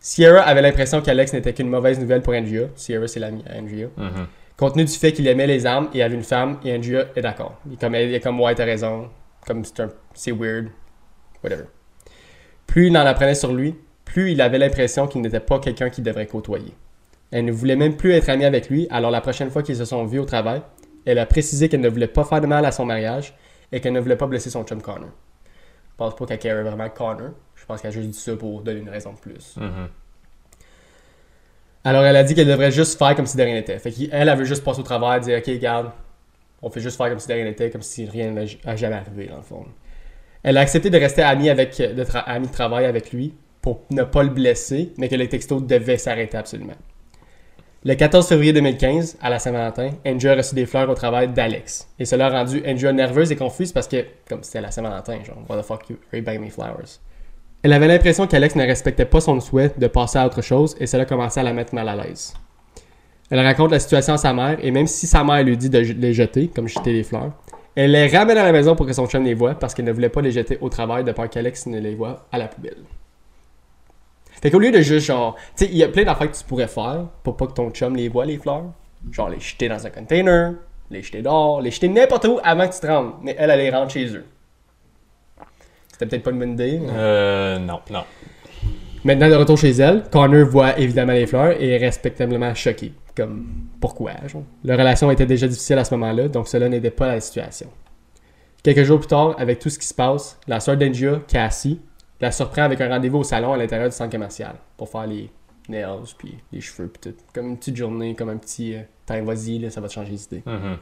Sierra 0.00 0.40
avait 0.40 0.62
l'impression 0.62 1.02
qu'Alex 1.02 1.34
n'était 1.34 1.52
qu'une 1.52 1.68
mauvaise 1.68 2.00
nouvelle 2.00 2.22
pour 2.22 2.32
Andrea. 2.32 2.68
Sierra, 2.76 3.06
c'est 3.08 3.20
l'ami 3.20 3.44
Andrea. 3.54 3.88
Mhm. 3.98 4.26
Compte 4.62 4.74
tenu 4.74 4.84
du 4.84 4.92
fait 4.92 5.12
qu'il 5.12 5.26
aimait 5.26 5.48
les 5.48 5.66
armes 5.66 5.88
et 5.92 6.04
avait 6.04 6.14
une 6.14 6.22
femme, 6.22 6.60
et 6.64 6.72
Andrea 6.72 7.06
est 7.16 7.20
d'accord. 7.20 7.58
Il 7.68 7.76
comme, 7.76 7.96
elle 7.96 8.14
est 8.14 8.20
comme, 8.20 8.40
ouais, 8.40 8.54
t'as 8.54 8.64
raison. 8.64 9.10
Comme 9.44 9.64
c'est 10.14 10.30
weird. 10.30 10.68
Whatever. 11.42 11.64
Plus 12.68 12.86
il 12.86 12.96
en 12.96 13.00
apprenait 13.00 13.34
sur 13.34 13.52
lui, 13.52 13.74
plus 14.04 14.30
il 14.30 14.40
avait 14.40 14.58
l'impression 14.58 15.08
qu'il 15.08 15.20
n'était 15.20 15.40
pas 15.40 15.58
quelqu'un 15.58 15.90
qu'il 15.90 16.04
devrait 16.04 16.28
côtoyer. 16.28 16.72
Elle 17.32 17.46
ne 17.46 17.50
voulait 17.50 17.74
même 17.74 17.96
plus 17.96 18.12
être 18.12 18.28
amie 18.28 18.44
avec 18.44 18.70
lui, 18.70 18.86
alors 18.90 19.10
la 19.10 19.20
prochaine 19.20 19.50
fois 19.50 19.64
qu'ils 19.64 19.78
se 19.78 19.84
sont 19.84 20.04
vus 20.04 20.20
au 20.20 20.24
travail, 20.26 20.62
elle 21.06 21.18
a 21.18 21.26
précisé 21.26 21.68
qu'elle 21.68 21.80
ne 21.80 21.88
voulait 21.88 22.06
pas 22.06 22.22
faire 22.22 22.40
de 22.40 22.46
mal 22.46 22.64
à 22.64 22.70
son 22.70 22.84
mariage 22.84 23.34
et 23.72 23.80
qu'elle 23.80 23.94
ne 23.94 23.98
voulait 23.98 24.14
pas 24.14 24.28
blesser 24.28 24.50
son 24.50 24.62
chum 24.62 24.80
Connor. 24.80 25.10
Je 25.90 25.96
pense 25.96 26.14
pas 26.14 26.24
qu'elle 26.24 26.38
carait 26.38 26.62
vraiment 26.62 26.88
Connor. 26.88 27.30
Je 27.56 27.66
pense 27.66 27.82
qu'elle 27.82 27.90
a 27.90 27.94
juste 27.94 28.10
dit 28.10 28.16
ça 28.16 28.36
pour 28.36 28.60
donner 28.60 28.78
une 28.78 28.90
raison 28.90 29.12
de 29.12 29.18
plus. 29.18 29.56
Mhm. 29.56 29.88
Alors 31.84 32.04
elle 32.04 32.16
a 32.16 32.22
dit 32.22 32.34
qu'elle 32.34 32.46
devrait 32.46 32.70
juste 32.70 32.98
faire 32.98 33.14
comme 33.16 33.26
si 33.26 33.36
de 33.36 33.42
rien 33.42 33.54
n'était. 33.54 33.78
Fait 33.78 33.92
elle 34.12 34.34
veut 34.36 34.44
juste 34.44 34.62
passer 34.64 34.80
au 34.80 34.84
travers, 34.84 35.20
dire 35.20 35.38
ok, 35.38 35.46
regarde, 35.46 35.90
on 36.62 36.70
fait 36.70 36.80
juste 36.80 36.96
faire 36.96 37.08
comme 37.08 37.18
si 37.18 37.28
de 37.28 37.32
rien 37.32 37.44
n'était, 37.44 37.70
comme 37.70 37.82
si 37.82 38.06
rien 38.06 38.30
n'a 38.30 38.76
jamais 38.76 38.96
arrivé 38.96 39.26
dans 39.26 39.36
le 39.36 39.42
fond. 39.42 39.64
Elle 40.42 40.56
a 40.56 40.60
accepté 40.60 40.90
de 40.90 40.98
rester 40.98 41.22
amie, 41.22 41.50
avec, 41.50 41.76
de, 41.78 42.04
amie 42.26 42.48
de 42.48 42.52
travail 42.52 42.84
avec 42.84 43.12
lui 43.12 43.34
pour 43.60 43.82
ne 43.90 44.02
pas 44.02 44.22
le 44.22 44.28
blesser, 44.28 44.92
mais 44.98 45.08
que 45.08 45.14
les 45.14 45.28
textos 45.28 45.62
devaient 45.62 45.98
s'arrêter 45.98 46.36
absolument. 46.36 46.74
Le 47.84 47.94
14 47.94 48.28
février 48.28 48.52
2015, 48.52 49.18
à 49.20 49.28
la 49.28 49.40
Saint-Valentin, 49.40 49.90
Andrew 50.06 50.28
a 50.28 50.36
reçu 50.36 50.54
des 50.54 50.66
fleurs 50.66 50.88
au 50.88 50.94
travail 50.94 51.28
d'Alex. 51.28 51.88
Et 51.98 52.04
cela 52.04 52.26
a 52.26 52.30
rendu 52.30 52.62
Andrew 52.64 52.92
nerveuse 52.92 53.32
et 53.32 53.36
confuse 53.36 53.72
parce 53.72 53.88
que, 53.88 54.04
comme 54.28 54.44
c'était 54.44 54.60
la 54.60 54.70
Saint-Valentin, 54.70 55.24
genre, 55.24 55.38
what 55.48 55.60
the 55.60 55.64
fuck 55.64 55.88
you, 55.90 55.96
buying 56.22 56.40
me 56.40 56.50
flowers? 56.50 57.00
Elle 57.62 57.72
avait 57.72 57.86
l'impression 57.86 58.26
qu'Alex 58.26 58.56
ne 58.56 58.64
respectait 58.64 59.04
pas 59.04 59.20
son 59.20 59.38
souhait 59.38 59.72
de 59.78 59.86
passer 59.86 60.18
à 60.18 60.26
autre 60.26 60.42
chose 60.42 60.74
et 60.80 60.86
cela 60.86 61.04
commençait 61.04 61.40
à 61.40 61.44
la 61.44 61.52
mettre 61.52 61.74
mal 61.74 61.88
à 61.88 61.94
l'aise. 61.94 62.34
Elle 63.30 63.38
raconte 63.38 63.70
la 63.70 63.78
situation 63.78 64.14
à 64.14 64.18
sa 64.18 64.32
mère 64.32 64.58
et 64.60 64.72
même 64.72 64.88
si 64.88 65.06
sa 65.06 65.22
mère 65.22 65.44
lui 65.44 65.56
dit 65.56 65.70
de 65.70 65.78
les 65.78 66.12
jeter, 66.12 66.48
comme 66.48 66.66
jeter 66.68 66.92
les 66.92 67.04
fleurs, 67.04 67.32
elle 67.76 67.92
les 67.92 68.08
ramène 68.08 68.36
à 68.36 68.42
la 68.42 68.52
maison 68.52 68.74
pour 68.74 68.84
que 68.84 68.92
son 68.92 69.06
chum 69.06 69.22
les 69.22 69.34
voie 69.34 69.54
parce 69.54 69.74
qu'elle 69.74 69.84
ne 69.84 69.92
voulait 69.92 70.08
pas 70.08 70.20
les 70.20 70.32
jeter 70.32 70.58
au 70.60 70.68
travail 70.68 71.04
de 71.04 71.12
peur 71.12 71.30
qu'Alex 71.30 71.66
ne 71.66 71.78
les 71.78 71.94
voie 71.94 72.26
à 72.32 72.38
la 72.38 72.48
poubelle. 72.48 72.82
Fait 74.42 74.50
qu'au 74.50 74.58
lieu 74.58 74.72
de 74.72 74.80
juste 74.80 75.06
genre, 75.06 75.36
tu 75.56 75.64
sais, 75.64 75.70
il 75.70 75.76
y 75.76 75.84
a 75.84 75.88
plein 75.88 76.02
d'affaires 76.02 76.30
que 76.30 76.36
tu 76.36 76.42
pourrais 76.44 76.66
faire 76.66 77.06
pour 77.22 77.36
pas 77.36 77.46
que 77.46 77.52
ton 77.52 77.70
chum 77.70 77.94
les 77.94 78.08
voie 78.08 78.26
les 78.26 78.38
fleurs. 78.38 78.72
Genre 79.12 79.28
les 79.28 79.38
jeter 79.38 79.68
dans 79.68 79.86
un 79.86 79.90
container, 79.90 80.54
les 80.90 81.00
jeter 81.00 81.22
dehors, 81.22 81.62
les 81.62 81.70
jeter 81.70 81.88
n'importe 81.88 82.24
où 82.24 82.40
avant 82.42 82.66
que 82.66 82.74
tu 82.74 82.80
te 82.80 82.86
rendes. 82.88 83.12
Mais 83.22 83.36
elle, 83.38 83.50
elle 83.50 83.60
les 83.60 83.70
rentre 83.70 83.92
chez 83.92 84.06
eux. 84.16 84.24
C'était 86.02 86.16
peut-être 86.16 86.24
pas 86.24 86.30
une 86.32 86.38
bonne 86.40 86.52
idée. 86.54 86.80
Euh, 86.82 87.58
non, 87.60 87.78
non. 87.90 88.02
Maintenant, 89.04 89.28
de 89.28 89.34
retour 89.34 89.56
chez 89.56 89.70
elle, 89.70 90.02
Connor 90.10 90.48
voit 90.48 90.76
évidemment 90.78 91.12
les 91.12 91.26
fleurs 91.26 91.60
et 91.60 91.70
est 91.70 91.78
respectablement 91.78 92.52
choqué. 92.54 92.92
Comme, 93.16 93.46
pourquoi? 93.80 94.12
Genre? 94.26 94.42
Leur 94.64 94.78
relation 94.78 95.10
était 95.12 95.26
déjà 95.26 95.46
difficile 95.46 95.78
à 95.78 95.84
ce 95.84 95.94
moment-là, 95.94 96.26
donc 96.26 96.48
cela 96.48 96.68
n'aidait 96.68 96.90
pas 96.90 97.06
la 97.06 97.20
situation. 97.20 97.68
Quelques 98.64 98.82
jours 98.82 98.98
plus 98.98 99.06
tard, 99.08 99.36
avec 99.38 99.60
tout 99.60 99.70
ce 99.70 99.78
qui 99.78 99.86
se 99.86 99.94
passe, 99.94 100.40
la 100.48 100.58
sœur 100.58 100.76
d'Angia, 100.76 101.20
Cassie, 101.28 101.80
la 102.20 102.32
surprend 102.32 102.62
avec 102.62 102.80
un 102.80 102.88
rendez-vous 102.88 103.18
au 103.18 103.24
salon 103.24 103.52
à 103.52 103.56
l'intérieur 103.56 103.88
du 103.88 103.94
centre 103.94 104.10
commercial 104.10 104.54
pour 104.76 104.88
faire 104.88 105.06
les 105.06 105.30
nails, 105.68 105.86
puis 106.18 106.34
les 106.52 106.60
cheveux, 106.60 106.88
puis 106.88 107.12
tout. 107.12 107.16
Comme 107.32 107.50
une 107.50 107.58
petite 107.58 107.76
journée, 107.76 108.16
comme 108.16 108.30
un 108.30 108.36
petit... 108.38 108.74
euh, 108.74 108.80
Tiens, 109.06 109.22
vas-y, 109.22 109.70
ça 109.70 109.80
va 109.80 109.86
te 109.86 109.92
changer 109.92 110.12
d'idée. 110.12 110.42
Mhm. 110.46 110.78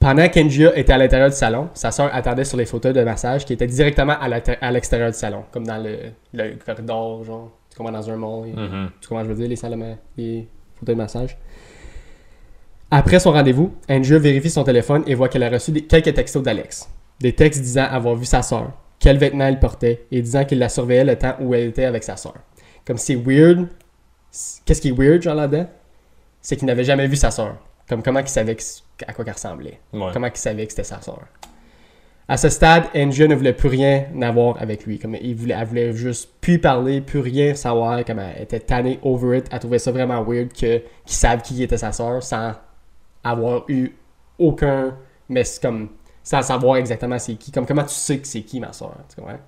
Pendant 0.00 0.28
qu'Engia 0.28 0.76
était 0.78 0.92
à 0.92 0.98
l'intérieur 0.98 1.28
du 1.28 1.34
salon, 1.34 1.70
sa 1.74 1.90
sœur 1.90 2.14
attendait 2.14 2.44
sur 2.44 2.56
les 2.56 2.66
fauteuils 2.66 2.92
de 2.92 3.02
massage 3.02 3.44
qui 3.44 3.52
étaient 3.52 3.66
directement 3.66 4.14
à 4.20 4.70
l'extérieur 4.70 5.10
du 5.10 5.16
salon, 5.18 5.44
comme 5.50 5.66
dans 5.66 5.82
le, 5.82 6.12
le 6.32 6.54
corridor, 6.64 7.24
genre, 7.24 7.50
tu 7.70 7.76
comprends, 7.78 7.92
dans 7.92 8.08
un 8.10 8.16
mall. 8.16 8.48
Mhm. 8.54 8.90
Tu 9.00 9.08
comprends, 9.08 9.24
je 9.24 9.28
veux 9.32 9.34
dire, 9.48 9.48
les 9.68 9.76
ma- 9.76 9.96
les 10.16 10.48
fauteuils 10.76 10.94
de 10.94 11.00
massage. 11.00 11.36
Après 12.90 13.18
son 13.18 13.32
rendez-vous, 13.32 13.74
Andrea 13.90 14.18
vérifie 14.18 14.50
son 14.50 14.62
téléphone 14.64 15.02
et 15.06 15.14
voit 15.14 15.28
qu'elle 15.28 15.42
a 15.42 15.50
reçu 15.50 15.72
des- 15.72 15.82
quelques 15.84 16.14
textos 16.14 16.42
d'Alex. 16.42 16.88
Des 17.20 17.34
textes 17.34 17.60
disant 17.60 17.84
avoir 17.90 18.14
vu 18.14 18.24
sa 18.24 18.40
sœur, 18.42 18.70
quels 19.00 19.18
vêtements 19.18 19.46
elle 19.46 19.58
portait 19.58 20.06
et 20.12 20.22
disant 20.22 20.44
qu'il 20.44 20.58
la 20.60 20.68
surveillait 20.68 21.04
le 21.04 21.16
temps 21.16 21.34
où 21.40 21.54
elle 21.54 21.68
était 21.68 21.84
avec 21.84 22.04
sa 22.04 22.16
sœur. 22.16 22.34
Comme 22.86 22.96
c'est 22.98 23.16
weird. 23.16 23.66
Qu'est-ce 24.64 24.80
qui 24.80 24.88
est 24.88 24.96
weird, 24.96 25.20
genre 25.22 25.34
là-dedans? 25.34 25.68
C'est 26.40 26.56
qu'il 26.56 26.66
n'avait 26.66 26.84
jamais 26.84 27.06
vu 27.08 27.16
sa 27.16 27.30
sœur. 27.32 27.56
Comme 27.88 28.02
comment 28.02 28.20
il 28.20 28.28
savait 28.28 28.54
que- 28.54 28.62
à 29.06 29.12
quoi 29.12 29.24
qu'elle 29.24 29.34
ressemblait. 29.34 29.80
Ouais. 29.92 30.10
Comment 30.12 30.26
il 30.26 30.36
savait 30.36 30.66
que 30.66 30.72
c'était 30.72 30.84
sa 30.84 31.00
sœur. 31.00 31.22
À 32.30 32.36
ce 32.36 32.50
stade, 32.50 32.84
Andrea 32.94 33.26
ne 33.26 33.34
voulait 33.34 33.54
plus 33.54 33.70
rien 33.70 34.04
avoir 34.20 34.60
avec 34.60 34.84
lui. 34.84 34.98
Comme 34.98 35.16
il 35.20 35.34
voulait, 35.34 35.54
elle 35.58 35.66
voulait 35.66 35.92
juste 35.94 36.30
plus 36.42 36.58
parler, 36.58 37.00
plus 37.00 37.20
rien 37.20 37.54
savoir. 37.54 38.04
Comme 38.04 38.18
elle 38.18 38.42
était 38.42 38.60
tannée, 38.60 38.98
over 39.02 39.38
it. 39.38 39.46
Elle 39.50 39.58
trouvait 39.60 39.78
ça 39.78 39.92
vraiment 39.92 40.22
weird 40.22 40.52
que, 40.52 40.78
qu'ils 40.78 40.82
savent 41.06 41.40
qui 41.40 41.62
était 41.62 41.78
sa 41.78 41.92
sœur 41.92 42.22
sans 42.22 42.52
avoir 43.24 43.64
eu 43.68 43.92
aucun. 44.38 44.94
Mais 45.28 45.44
comme. 45.62 45.88
Sans 46.22 46.42
savoir 46.42 46.76
exactement 46.76 47.18
c'est 47.18 47.36
qui. 47.36 47.50
Comme 47.50 47.64
comment 47.64 47.84
tu 47.84 47.94
sais 47.94 48.18
que 48.18 48.26
c'est 48.26 48.42
qui 48.42 48.60
ma 48.60 48.74
sœur. 48.74 48.94
Tu 49.08 49.16
comprends? 49.16 49.38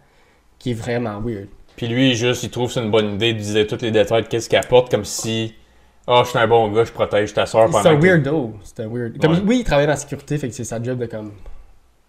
Qui 0.59 0.71
est 0.71 0.75
vraiment 0.75 1.21
weird. 1.21 1.49
Puis 1.76 1.88
lui, 1.88 2.14
juste, 2.14 2.42
il 2.42 2.50
trouve 2.50 2.69
que 2.69 2.75
c'est 2.75 2.83
une 2.83 2.90
bonne 2.90 3.14
idée 3.14 3.33
de 3.33 3.38
dire 3.38 3.66
tous 3.66 3.80
les 3.83 3.90
détails 3.90 4.23
de 4.23 4.28
qu'est-ce 4.28 4.49
qu'il 4.49 4.59
apporte, 4.59 4.90
comme 4.90 5.04
si, 5.04 5.54
ah, 6.11 6.23
je 6.25 6.31
suis 6.31 6.38
un 6.38 6.47
bon 6.49 6.69
gars, 6.73 6.85
je 6.85 6.93
protège 6.93 7.33
ta 7.33 7.47
soeur 7.47 7.67
pendant 7.67 7.83
C'est 7.83 7.88
un 7.88 7.99
weirdo. 8.00 8.55
C'est 8.62 8.81
un 8.81 8.88
weird. 8.88 9.19
Comme, 9.21 9.33
Ouais. 9.33 9.40
Oui, 9.47 9.59
il 9.61 9.64
travaille 9.64 9.87
dans 9.87 9.93
la 9.93 9.97
sécurité, 9.97 10.37
fait 10.38 10.49
que 10.49 10.55
c'est 10.55 10.64
sa 10.64 10.83
job 10.83 10.99
de 10.99 11.07
comme. 11.07 11.33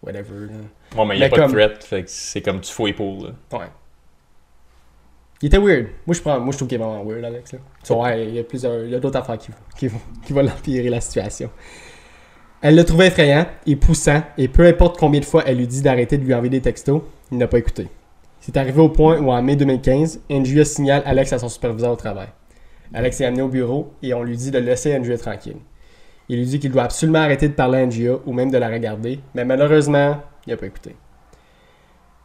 Whatever. 0.04 0.48
là. 0.48 0.98
Ouais, 1.00 1.06
mais 1.08 1.16
il 1.16 1.20
n'y 1.20 1.26
a 1.26 1.30
pas 1.30 1.36
comme- 1.38 1.52
de 1.52 1.56
threat, 1.58 1.84
fait 1.84 2.04
que 2.04 2.10
c'est 2.10 2.42
comme 2.42 2.60
tu 2.62 2.72
fouilles 2.74 2.94
pour, 2.94 3.24
là. 3.24 3.30
Ouais. 3.60 3.66
Il 5.42 5.48
était 5.48 5.58
weird. 5.58 5.88
Moi, 6.06 6.14
je, 6.16 6.22
prends, 6.22 6.40
moi, 6.40 6.52
je 6.52 6.58
trouve 6.58 6.68
qu'il 6.68 6.80
est 6.80 6.84
vraiment 6.84 7.04
weird, 7.04 7.24
Alex. 7.26 7.54
Là. 7.54 7.60
Tu 7.84 7.94
vois, 7.94 8.14
il 8.16 8.36
y 8.36 8.40
a 8.40 8.44
plusieurs, 8.44 8.84
il 8.84 8.92
y 8.92 8.96
a 8.96 9.00
d'autres 9.00 9.18
affaires 9.20 9.38
qui, 9.38 9.50
qui, 9.78 9.88
vont- 9.88 10.00
qui 10.26 10.34
vont 10.34 10.42
l'empirer 10.44 10.90
la 10.90 11.02
situation. 11.02 11.50
Elle 12.62 12.76
le 12.76 12.84
trouvait 12.84 13.08
effrayant 13.08 13.48
et 13.66 13.76
poussant, 13.76 14.22
et 14.38 14.48
peu 14.48 14.66
importe 14.68 15.00
combien 15.00 15.20
de 15.20 15.26
fois 15.26 15.44
elle 15.48 15.58
lui 15.58 15.66
dit 15.68 15.82
d'arrêter 15.82 16.18
de 16.20 16.24
lui 16.26 16.34
envoyer 16.34 16.52
des 16.52 16.62
textos, 16.62 17.02
il 17.32 17.40
n'a 17.40 17.48
pas 17.48 17.58
écouté. 17.58 17.88
C'est 18.40 18.56
arrivé 18.58 18.80
au 18.82 18.90
point 18.90 19.20
où 19.20 19.32
en 19.32 19.42
mai 19.42 19.56
2015, 19.56 20.22
Andrea 20.32 20.64
signale 20.66 21.02
Alex 21.06 21.34
à 21.34 21.40
son 21.40 21.50
superviseur 21.50 21.92
au 21.92 21.96
travail. 21.96 22.28
Alex 22.94 23.22
est 23.22 23.26
amené 23.26 23.42
au 23.42 23.48
bureau 23.48 23.94
et 24.04 24.14
on 24.14 24.24
lui 24.24 24.36
dit 24.36 24.52
de 24.52 24.58
laisser 24.58 24.96
Andrea 24.96 25.18
tranquille. 25.18 25.58
Il 26.30 26.38
lui 26.38 26.46
dit 26.46 26.60
qu'il 26.60 26.72
doit 26.72 26.84
absolument 26.84 27.20
arrêter 27.20 27.48
de 27.48 27.54
parler 27.54 27.80
à 27.80 27.84
Andrea 27.84 28.20
ou 28.26 28.34
même 28.34 28.52
de 28.52 28.58
la 28.58 28.70
regarder, 28.70 29.20
mais 29.34 29.46
malheureusement, 29.46 30.22
il 30.46 30.52
n'a 30.52 30.58
pas 30.58 30.66
écouté. 30.66 30.96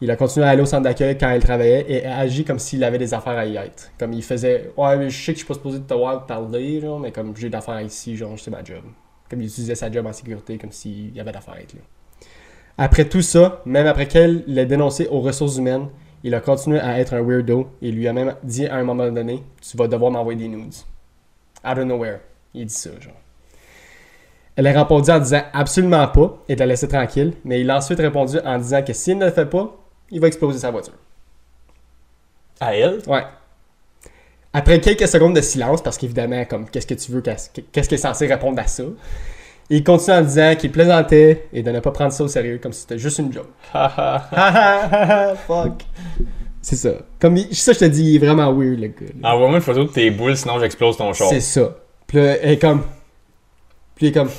Il 0.01 0.11
a 0.11 0.17
continué 0.17 0.47
à 0.47 0.51
aller 0.51 0.61
au 0.61 0.67
centre 0.67 0.83
d'accueil 0.83 1.17
quand 1.17 1.31
elle 1.31 1.43
travaillait 1.43 1.87
et 1.89 2.05
a 2.05 2.19
agi 2.19 2.45
comme 2.45 2.59
s'il 2.59 2.85
avait 2.85 2.99
des 2.99 3.15
affaires 3.15 3.39
à 3.39 3.47
y 3.47 3.57
être. 3.57 3.91
Comme 3.99 4.13
il 4.13 4.23
faisait 4.23 4.73
Ouais, 4.77 4.97
mais 4.99 5.09
je 5.09 5.17
sais 5.17 5.33
que 5.33 5.39
je 5.39 5.45
suis 5.45 5.49
pas 5.49 5.55
supposé 5.55 5.81
te 5.81 5.95
voir 5.95 6.27
parler, 6.27 6.81
genre, 6.81 7.01
mais 7.01 7.13
comme 7.13 7.35
j'ai 7.35 7.49
d'affaires 7.49 7.81
ici, 7.81 8.15
genre, 8.15 8.39
c'est 8.39 8.51
ma 8.51 8.63
job. 8.63 8.83
Comme 9.31 9.41
il 9.41 9.47
utilisait 9.47 9.75
sa 9.75 9.91
job 9.91 10.05
en 10.07 10.13
sécurité, 10.13 10.59
comme 10.59 10.71
s'il 10.71 11.17
y 11.17 11.21
avait 11.21 11.33
d'affaires 11.33 11.55
à 11.55 11.61
être 11.61 11.73
là. 11.73 11.81
Après 12.77 13.07
tout 13.07 13.23
ça, 13.23 13.63
même 13.65 13.87
après 13.87 14.07
qu'elle 14.07 14.45
l'ait 14.47 14.67
dénoncé 14.67 15.09
aux 15.09 15.21
ressources 15.21 15.57
humaines, 15.57 15.89
il 16.27 16.35
a 16.35 16.41
continué 16.41 16.81
à 16.81 16.99
être 16.99 17.15
un 17.15 17.23
weirdo 17.23 17.69
et 17.81 17.93
lui 17.93 18.09
a 18.09 18.13
même 18.13 18.35
dit 18.43 18.67
à 18.67 18.75
un 18.75 18.83
moment 18.83 19.09
donné 19.13 19.45
Tu 19.63 19.77
vas 19.77 19.87
devoir 19.87 20.11
m'envoyer 20.11 20.41
des 20.41 20.49
nudes. 20.49 20.75
Out 21.65 21.79
of 21.79 21.85
nowhere. 21.85 22.19
Il 22.53 22.67
dit 22.67 22.75
ça, 22.75 22.91
genre. 22.99 23.15
Elle 24.57 24.67
a 24.67 24.73
répondu 24.73 25.09
en 25.09 25.21
disant 25.21 25.43
absolument 25.53 26.09
pas 26.09 26.43
et 26.49 26.57
de 26.57 26.61
la 26.61 26.67
laisser 26.67 26.89
tranquille, 26.89 27.35
mais 27.45 27.61
il 27.61 27.71
a 27.71 27.77
ensuite 27.77 28.01
répondu 28.01 28.39
en 28.45 28.59
disant 28.59 28.83
que 28.83 28.93
s'il 28.93 29.19
ne 29.19 29.27
le 29.27 29.31
fait 29.31 29.47
pas, 29.47 29.77
il 30.11 30.19
va 30.19 30.27
exploser 30.27 30.59
sa 30.59 30.73
voiture. 30.73 30.95
À 32.59 32.75
elle? 32.75 33.03
Ouais. 33.07 33.23
Après 34.53 34.81
quelques 34.81 35.07
secondes 35.07 35.37
de 35.37 35.41
silence, 35.43 35.81
parce 35.81 35.97
qu'évidemment, 35.97 36.45
comme 36.47 36.69
qu'est-ce 36.69 36.89
que 36.89 36.95
tu 36.95 37.13
veux, 37.13 37.21
qu'est-ce 37.21 37.51
qu'est-ce 37.61 37.89
qu'il 37.89 37.99
est 37.99 38.03
censé 38.03 38.27
répondre 38.27 38.59
à 38.61 38.67
ça, 38.67 38.83
il 39.71 39.83
continue 39.85 40.17
en 40.17 40.23
disant 40.23 40.55
qu'il 40.57 40.71
plaisantait 40.71 41.47
et 41.53 41.63
de 41.63 41.71
ne 41.71 41.81
pas 41.81 41.91
prendre 41.91 42.13
ça 42.13 42.23
au 42.25 42.29
sérieux, 42.29 42.59
comme 42.63 42.73
si 42.73 42.83
c'était 42.83 42.99
juste 42.99 43.19
une 43.19 43.33
joke. 43.33 43.49
Haha. 43.75 44.29
Ha 44.33 44.49
ha 44.49 44.89
ha 44.91 45.31
ha, 45.31 45.35
fuck. 45.35 45.83
C'est 46.63 46.77
ça. 46.77 46.91
Comme 47.21 47.37
il- 47.37 47.55
ça, 47.55 47.73
je 47.73 47.79
te 47.81 47.85
dis, 47.85 48.03
il 48.05 48.17
est 48.17 48.27
vraiment 48.27 48.53
weird, 48.53 48.79
le 48.81 48.89
gars. 48.89 48.95
là. 49.23 49.35
Envoie-moi 49.35 49.57
une 49.57 49.63
photo 49.63 49.85
de 49.85 49.89
tes 49.91 50.11
boules, 50.11 50.37
sinon 50.37 50.59
j'explose 50.61 50.97
ton 50.97 51.13
char. 51.13 51.29
C'est 51.29 51.41
ça. 51.41 51.77
Puis 52.07 52.19
là, 52.19 52.37
elle 52.43 52.51
est 52.53 52.59
comme. 52.59 52.83
Puis 53.95 54.07
il 54.07 54.09
est 54.11 54.13
comme. 54.13 54.31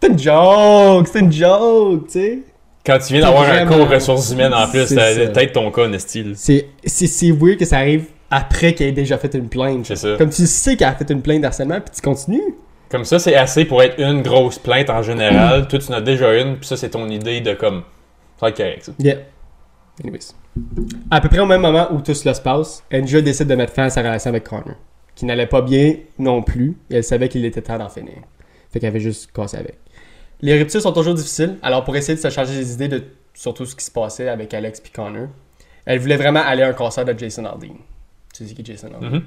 C'est 0.00 0.08
une 0.08 0.18
joke, 0.18 1.08
c'est 1.12 1.20
une 1.20 1.32
joke, 1.32 2.06
tu 2.06 2.12
sais. 2.12 2.38
Quand 2.86 2.98
tu 2.98 3.12
viens 3.12 3.22
d'avoir 3.22 3.42
un 3.42 3.64
Vraiment. 3.64 3.76
cours 3.84 3.88
ressources 3.90 4.30
humaines 4.32 4.54
en 4.54 4.66
plus, 4.68 4.86
C'est 4.86 4.94
ça. 4.94 5.30
peut-être 5.30 5.52
ton 5.52 5.70
cas, 5.70 5.86
Nestil. 5.86 6.32
C'est, 6.36 6.66
c'est, 6.84 7.06
c'est 7.06 7.30
weird 7.30 7.58
que 7.58 7.66
ça 7.66 7.76
arrive 7.76 8.06
après 8.30 8.72
qu'elle 8.74 8.88
ait 8.88 8.92
déjà 8.92 9.18
fait 9.18 9.34
une 9.34 9.48
plainte. 9.50 9.84
C'est 9.86 9.96
ça. 9.96 10.16
Comme 10.16 10.30
tu 10.30 10.46
sais 10.46 10.76
qu'elle 10.76 10.88
a 10.88 10.94
fait 10.94 11.10
une 11.10 11.20
plainte 11.20 11.42
d'harcèlement, 11.42 11.78
puis 11.80 11.90
tu 11.94 12.00
continues. 12.00 12.54
Comme 12.90 13.04
ça, 13.04 13.18
c'est 13.18 13.36
assez 13.36 13.64
pour 13.64 13.82
être 13.82 14.00
une 14.00 14.20
grosse 14.22 14.58
plainte 14.58 14.90
en 14.90 15.02
général. 15.02 15.68
Toi, 15.68 15.78
tu 15.78 15.92
en 15.92 15.94
as 15.94 16.00
déjà 16.00 16.34
une, 16.38 16.56
puis 16.56 16.66
ça, 16.66 16.76
c'est 16.76 16.90
ton 16.90 17.08
idée 17.08 17.40
de 17.40 17.54
comme. 17.54 17.84
Ça 18.36 18.46
va 18.46 18.48
être 18.48 18.56
correct, 18.56 18.84
ça. 18.84 18.92
Yeah. 18.98 19.18
Anyways. 20.02 20.34
À 21.10 21.20
peu 21.20 21.28
près 21.28 21.38
au 21.38 21.46
même 21.46 21.60
moment 21.60 21.88
où 21.92 22.00
tout 22.00 22.14
cela 22.14 22.34
se 22.34 22.40
passe, 22.40 22.82
Angel 22.92 23.22
décide 23.22 23.46
de 23.46 23.54
mettre 23.54 23.72
fin 23.72 23.84
à 23.84 23.90
sa 23.90 24.00
relation 24.00 24.30
avec 24.30 24.44
Connor, 24.44 24.74
qui 25.14 25.24
n'allait 25.24 25.46
pas 25.46 25.62
bien 25.62 25.94
non 26.18 26.42
plus, 26.42 26.76
et 26.90 26.96
elle 26.96 27.04
savait 27.04 27.28
qu'il 27.28 27.44
était 27.44 27.62
temps 27.62 27.78
d'en 27.78 27.88
finir. 27.88 28.14
Fait 28.72 28.80
qu'elle 28.80 28.88
avait 28.88 29.00
juste 29.00 29.30
cassé 29.32 29.58
avec. 29.58 29.78
Les 30.40 30.58
ruptures 30.58 30.80
sont 30.80 30.92
toujours 30.92 31.14
difficiles, 31.14 31.58
alors 31.62 31.84
pour 31.84 31.94
essayer 31.96 32.16
de 32.16 32.20
se 32.20 32.30
changer 32.30 32.54
les 32.54 32.72
idées 32.72 32.88
de 32.88 33.04
surtout 33.34 33.66
ce 33.66 33.76
qui 33.76 33.84
se 33.84 33.90
passait 33.90 34.28
avec 34.28 34.52
Alex 34.54 34.80
et 34.84 34.88
Connor, 34.88 35.28
elle 35.84 35.98
voulait 35.98 36.16
vraiment 36.16 36.40
aller 36.40 36.62
à 36.62 36.68
un 36.68 36.72
concert 36.72 37.04
de 37.04 37.16
Jason 37.16 37.44
Aldean. 37.44 37.76
Tu 38.40 38.46
sais 38.48 38.54
qui 38.54 38.62
est 38.62 38.64
Jason 38.64 38.88
Aldean? 38.94 39.10
Mhm. 39.16 39.22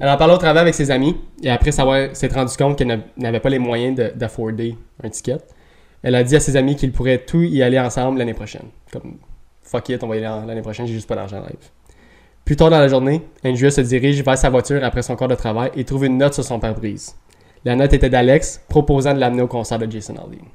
Elle 0.00 0.08
en 0.08 0.16
parlait 0.16 0.32
au 0.32 0.38
travail 0.38 0.62
avec 0.62 0.74
ses 0.74 0.90
amis 0.90 1.16
et 1.42 1.50
après 1.50 1.70
s'être 1.70 2.34
rendu 2.34 2.56
compte 2.56 2.78
qu'elle 2.78 2.86
n'a- 2.86 3.00
n'avait 3.18 3.40
pas 3.40 3.50
les 3.50 3.58
moyens 3.58 3.94
de- 3.94 4.12
d'afforder 4.16 4.74
un 5.02 5.10
ticket, 5.10 5.36
elle 6.02 6.14
a 6.14 6.24
dit 6.24 6.34
à 6.34 6.40
ses 6.40 6.56
amis 6.56 6.76
qu'ils 6.76 6.92
pourraient 6.92 7.18
tous 7.26 7.44
y 7.44 7.62
aller 7.62 7.78
ensemble 7.78 8.18
l'année 8.18 8.32
prochaine. 8.32 8.68
Comme 8.90 9.18
fuck 9.62 9.90
it, 9.90 10.02
on 10.02 10.06
va 10.08 10.16
y 10.16 10.24
aller 10.24 10.46
l'année 10.46 10.62
prochaine, 10.62 10.86
j'ai 10.86 10.94
juste 10.94 11.06
pas 11.08 11.14
d'argent 11.16 11.40
live. 11.40 11.70
Plus 12.46 12.56
tard 12.56 12.70
dans 12.70 12.78
la 12.78 12.88
journée, 12.88 13.20
Andrea 13.44 13.70
se 13.70 13.82
dirige 13.82 14.22
vers 14.24 14.38
sa 14.38 14.48
voiture 14.48 14.82
après 14.82 15.02
son 15.02 15.14
corps 15.14 15.28
de 15.28 15.34
travail 15.34 15.70
et 15.74 15.84
trouve 15.84 16.06
une 16.06 16.16
note 16.16 16.32
sur 16.32 16.44
son 16.44 16.58
pare-brise. 16.58 17.14
La 17.66 17.76
note 17.76 17.92
était 17.92 18.08
d'Alex 18.08 18.62
proposant 18.68 19.12
de 19.12 19.18
l'amener 19.18 19.42
au 19.42 19.48
concert 19.48 19.78
de 19.78 19.90
Jason 19.90 20.14
Aldean. 20.14 20.46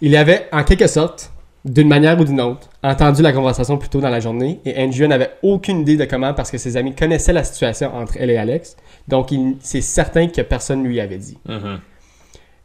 Il 0.00 0.16
avait, 0.16 0.48
en 0.52 0.64
quelque 0.64 0.86
sorte, 0.88 1.30
d'une 1.64 1.88
manière 1.88 2.20
ou 2.20 2.24
d'une 2.24 2.40
autre, 2.40 2.68
entendu 2.82 3.22
la 3.22 3.32
conversation 3.32 3.78
plus 3.78 3.88
tôt 3.88 4.00
dans 4.00 4.10
la 4.10 4.20
journée 4.20 4.60
et 4.66 4.82
Andrea 4.82 5.08
n'avait 5.08 5.30
aucune 5.42 5.80
idée 5.80 5.96
de 5.96 6.04
comment 6.04 6.34
parce 6.34 6.50
que 6.50 6.58
ses 6.58 6.76
amis 6.76 6.94
connaissaient 6.94 7.32
la 7.32 7.42
situation 7.44 7.94
entre 7.94 8.16
elle 8.18 8.30
et 8.30 8.36
Alex, 8.36 8.76
donc 9.08 9.30
c'est 9.60 9.80
certain 9.80 10.26
que 10.28 10.42
personne 10.42 10.82
ne 10.82 10.88
lui 10.88 11.00
avait 11.00 11.16
dit. 11.18 11.38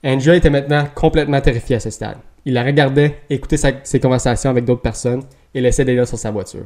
Andrea 0.04 0.36
était 0.36 0.50
maintenant 0.50 0.86
complètement 0.96 1.40
terrifié 1.42 1.78
à 1.78 1.80
ce 1.80 1.90
stade. 1.90 2.18
Il 2.46 2.54
la 2.54 2.64
regardait, 2.64 3.20
écoutait 3.30 3.58
sa- 3.58 3.84
ses 3.84 4.00
conversations 4.00 4.50
avec 4.50 4.66
d'autres 4.66 4.82
personnes 4.82 5.24
et 5.54 5.62
laissait 5.62 5.86
des 5.86 5.96
notes 5.96 6.08
sur 6.08 6.18
sa 6.18 6.32
voiture. 6.32 6.66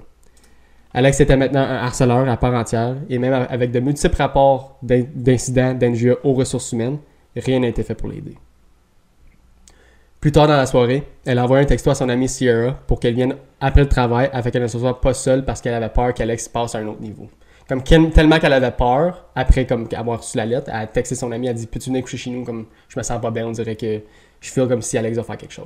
Alex 0.93 1.19
était 1.19 1.35
maintenant 1.37 1.61
un 1.61 1.77
harceleur 1.77 2.29
à 2.29 2.37
part 2.37 2.53
entière 2.53 2.95
et 3.09 3.17
même 3.17 3.47
avec 3.49 3.71
de 3.71 3.79
multiples 3.79 4.15
rapports 4.17 4.77
d'in- 4.83 5.05
d'incidents 5.15 5.73
d'Andrea 5.73 6.15
aux 6.23 6.33
ressources 6.33 6.71
humaines, 6.71 6.97
rien 7.35 7.59
n'a 7.59 7.67
été 7.67 7.81
fait 7.81 7.95
pour 7.95 8.09
l'aider. 8.09 8.35
Plus 10.23 10.31
tard 10.31 10.47
dans 10.47 10.55
la 10.55 10.65
soirée, 10.65 11.03
elle 11.25 11.37
a 11.37 11.43
envoyé 11.43 11.65
un 11.65 11.67
texto 11.67 11.89
à 11.89 11.95
son 11.95 12.07
amie 12.07 12.29
Sierra 12.29 12.79
pour 12.87 13.01
qu'elle 13.01 13.13
vienne 13.13 13.35
après 13.59 13.81
le 13.81 13.89
travail 13.89 14.29
afin 14.31 14.51
qu'elle 14.51 14.61
ne 14.61 14.67
se 14.67 14.79
soit 14.79 15.01
pas 15.01 15.13
seule 15.13 15.43
parce 15.43 15.59
qu'elle 15.59 15.73
avait 15.73 15.89
peur 15.89 16.13
qu'Alex 16.13 16.47
passe 16.47 16.75
à 16.75 16.77
un 16.77 16.87
autre 16.87 17.01
niveau. 17.01 17.27
Comme 17.67 17.83
tellement 17.83 18.39
qu'elle 18.39 18.53
avait 18.53 18.71
peur, 18.71 19.25
après 19.35 19.67
avoir 19.93 20.21
reçu 20.21 20.37
la 20.37 20.45
lettre, 20.45 20.69
elle 20.73 20.79
a 20.79 20.87
texté 20.87 21.15
son 21.15 21.29
amie, 21.33 21.47
elle 21.47 21.51
a 21.51 21.55
dit 21.55 21.67
Peux-tu 21.67 21.89
venir 21.89 22.03
coucher 22.03 22.15
chez 22.15 22.29
nous 22.29 22.45
comme 22.45 22.67
je 22.87 22.97
me 22.97 23.03
sens 23.03 23.19
pas 23.19 23.31
bien, 23.31 23.45
on 23.45 23.51
dirait 23.51 23.75
que 23.75 23.99
je 24.39 24.49
feel 24.49 24.65
comme 24.69 24.81
si 24.81 24.97
Alex 24.97 25.17
va 25.17 25.23
faire 25.23 25.35
quelque 25.35 25.51
chose. 25.51 25.65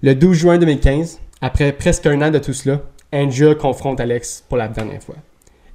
Le 0.00 0.14
12 0.14 0.34
juin 0.34 0.56
2015, 0.56 1.20
après 1.42 1.72
presque 1.72 2.06
un 2.06 2.22
an 2.22 2.30
de 2.30 2.38
tout 2.38 2.54
cela, 2.54 2.80
Andrea 3.12 3.56
confronte 3.56 4.00
Alex 4.00 4.42
pour 4.48 4.56
la 4.56 4.68
dernière 4.68 5.02
fois. 5.02 5.16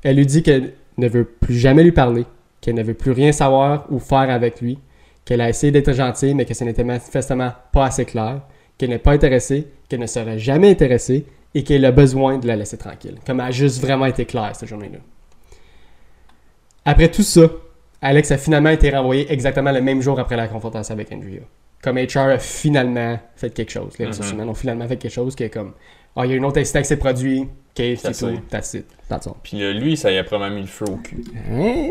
Elle 0.02 0.16
lui 0.16 0.26
dit 0.26 0.42
qu'elle 0.42 0.74
ne 0.98 1.08
veut 1.08 1.26
plus 1.26 1.60
jamais 1.60 1.84
lui 1.84 1.92
parler, 1.92 2.26
qu'elle 2.62 2.74
ne 2.74 2.82
veut 2.82 2.96
plus 2.96 3.12
rien 3.12 3.32
savoir 3.32 3.86
ou 3.92 4.00
faire 4.00 4.32
avec 4.32 4.60
lui, 4.60 4.80
qu'elle 5.32 5.40
a 5.40 5.48
essayé 5.48 5.72
d'être 5.72 5.94
gentille, 5.94 6.34
mais 6.36 6.44
que 6.44 6.54
ce 6.54 6.66
n'était 6.66 6.84
manifestement 6.84 7.54
pas 7.72 7.86
assez 7.86 8.04
clair, 8.04 8.42
qu'elle 8.78 8.90
n'est 8.90 8.98
pas 9.00 9.14
intéressée, 9.14 9.66
qu'elle 9.88 10.02
ne 10.02 10.06
serait 10.06 10.38
jamais 10.38 10.70
intéressée 10.70 11.26
et 11.56 11.64
qu'elle 11.64 11.86
a 11.86 11.92
besoin 11.94 12.38
de 12.38 12.46
la 12.48 12.58
laisser 12.58 12.78
tranquille. 12.78 13.16
Comme 13.26 13.40
elle 13.40 13.46
a 13.46 13.52
juste 13.52 13.80
vraiment 13.80 14.08
été 14.08 14.26
claire 14.26 14.54
cette 14.54 14.68
journée-là. 14.68 14.98
Après 16.84 17.10
tout 17.10 17.24
ça, 17.24 17.44
Alex 18.02 18.30
a 18.32 18.38
finalement 18.38 18.72
été 18.72 18.90
renvoyé 18.90 19.32
exactement 19.32 19.72
le 19.72 19.80
même 19.82 20.02
jour 20.02 20.20
après 20.20 20.36
la 20.36 20.50
confrontation 20.50 20.94
avec 20.96 21.10
Andrea. 21.14 21.44
Comme 21.82 21.96
HR 21.98 22.18
a 22.34 22.38
finalement 22.38 23.18
fait 23.38 23.52
quelque 23.54 23.72
chose. 23.72 23.94
Les 24.00 24.08
ressources 24.08 24.28
Mhm. 24.30 24.36
humaines 24.36 24.50
ont 24.50 24.54
finalement 24.54 24.88
fait 24.90 24.98
quelque 24.98 25.14
chose 25.14 25.34
qui 25.34 25.44
est 25.44 25.50
comme 25.50 25.72
Ah, 26.18 26.26
il 26.26 26.32
y 26.32 26.34
a 26.34 26.36
une 26.36 26.44
autre 26.44 26.60
incident 26.60 26.82
qui 26.82 26.88
s'est 26.90 26.98
produit, 26.98 27.40
ok, 27.44 27.48
c'est 27.76 27.96
tout, 28.02 28.14
c'est- 28.14 28.50
that's 28.50 28.74
it. 28.74 28.86
That's 29.08 29.28
all. 29.28 29.36
Puis 29.42 29.64
euh, 29.64 29.72
lui, 29.72 29.96
ça 29.96 30.12
y 30.12 30.18
a 30.18 30.26
probablement 30.26 30.58
mis 30.58 30.64
le 30.64 30.68
feu 30.68 30.84
au 30.92 30.98
cul. 30.98 31.24
Hein? 31.50 31.88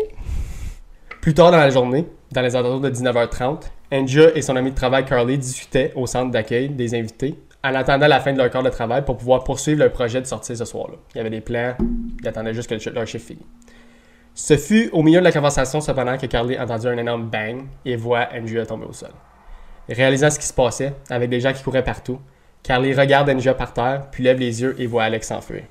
Plus 1.22 1.32
tard 1.32 1.50
dans 1.52 1.56
la 1.56 1.70
journée, 1.70 2.04
dans 2.32 2.42
les 2.42 2.54
alentours 2.56 2.80
de 2.80 2.90
19h30, 2.90 3.62
Andrea 3.92 4.30
et 4.34 4.42
son 4.42 4.56
ami 4.56 4.70
de 4.70 4.76
travail 4.76 5.04
Carly 5.04 5.36
discutaient 5.38 5.92
au 5.96 6.06
centre 6.06 6.30
d'accueil 6.30 6.68
des 6.68 6.94
invités 6.94 7.34
en 7.64 7.74
attendant 7.74 8.06
la 8.06 8.20
fin 8.20 8.32
de 8.32 8.38
leur 8.38 8.50
corps 8.50 8.62
de 8.62 8.70
travail 8.70 9.04
pour 9.04 9.16
pouvoir 9.16 9.44
poursuivre 9.44 9.80
leur 9.80 9.92
projet 9.92 10.20
de 10.20 10.26
sortir 10.26 10.56
ce 10.56 10.64
soir-là. 10.64 10.94
Il 11.14 11.18
y 11.18 11.20
avait 11.20 11.30
des 11.30 11.40
plans, 11.40 11.74
ils 12.22 12.28
attendaient 12.28 12.54
juste 12.54 12.70
que 12.70 12.74
le- 12.88 12.94
leur 12.94 13.06
chiffre 13.06 13.26
finisse. 13.26 13.44
Ce 14.34 14.56
fut 14.56 14.88
au 14.92 15.02
milieu 15.02 15.18
de 15.18 15.24
la 15.24 15.32
conversation 15.32 15.80
cependant 15.80 16.16
que 16.16 16.26
Carly 16.26 16.58
entendit 16.58 16.88
un 16.88 16.96
énorme 16.96 17.28
bang 17.28 17.64
et 17.84 17.96
voit 17.96 18.28
Andrea 18.32 18.64
tomber 18.64 18.86
au 18.86 18.92
sol. 18.92 19.10
Réalisant 19.88 20.30
ce 20.30 20.38
qui 20.38 20.46
se 20.46 20.54
passait, 20.54 20.94
avec 21.10 21.28
des 21.28 21.40
gens 21.40 21.52
qui 21.52 21.62
couraient 21.64 21.84
partout, 21.84 22.20
Carly 22.62 22.94
regarde 22.94 23.28
Andrea 23.28 23.54
par 23.54 23.72
terre, 23.72 24.06
puis 24.12 24.22
lève 24.22 24.38
les 24.38 24.62
yeux 24.62 24.76
et 24.78 24.86
voit 24.86 25.02
Alex 25.02 25.26
s'enfuir. 25.26 25.64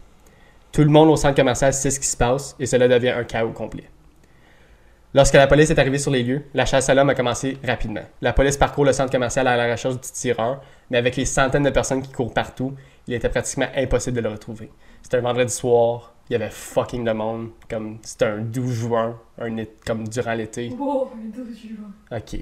Tout 0.71 0.81
le 0.83 0.89
monde 0.89 1.09
au 1.09 1.15
centre 1.15 1.35
commercial 1.35 1.73
sait 1.73 1.89
ce 1.89 1.99
qui 1.99 2.07
se 2.07 2.17
passe 2.17 2.55
et 2.59 2.65
cela 2.65 2.87
devient 2.87 3.09
un 3.09 3.23
chaos 3.23 3.51
complet. 3.51 3.85
Lorsque 5.15 5.33
la 5.33 5.47
police 5.47 5.71
est 5.71 5.79
arrivée 5.79 5.97
sur 5.97 6.11
les 6.11 6.21
lieux, 6.21 6.43
la 6.53 6.67
chasse 6.67 6.87
à 6.87 6.93
l'homme 6.93 7.09
a 7.09 7.15
commencé 7.15 7.57
rapidement. 7.65 8.03
La 8.21 8.31
police 8.31 8.57
parcourt 8.57 8.85
le 8.85 8.93
centre 8.93 9.11
commercial 9.11 9.47
à 9.47 9.57
la 9.57 9.71
recherche 9.71 9.95
du 9.95 10.11
tireur, 10.11 10.61
mais 10.91 10.99
avec 10.99 11.15
les 11.15 11.25
centaines 11.25 11.63
de 11.63 11.71
personnes 11.71 12.03
qui 12.03 12.11
courent 12.11 12.33
partout, 12.33 12.75
il 13.07 13.15
était 13.15 13.29
pratiquement 13.29 13.65
impossible 13.75 14.17
de 14.17 14.21
le 14.21 14.29
retrouver. 14.29 14.69
C'était 15.01 15.17
un 15.17 15.21
vendredi 15.21 15.51
soir, 15.51 16.13
il 16.29 16.33
y 16.33 16.35
avait 16.35 16.51
fucking 16.51 17.03
de 17.03 17.11
monde, 17.11 17.49
comme 17.67 17.97
c'était 18.03 18.25
un 18.25 18.37
12 18.37 18.71
juin, 18.71 19.19
un 19.41 19.55
comme 19.83 20.07
durant 20.07 20.33
l'été. 20.35 20.69
Wow, 20.77 21.09
le 21.15 21.43
12 21.43 21.57
juin. 21.57 21.91
Ok. 22.11 22.41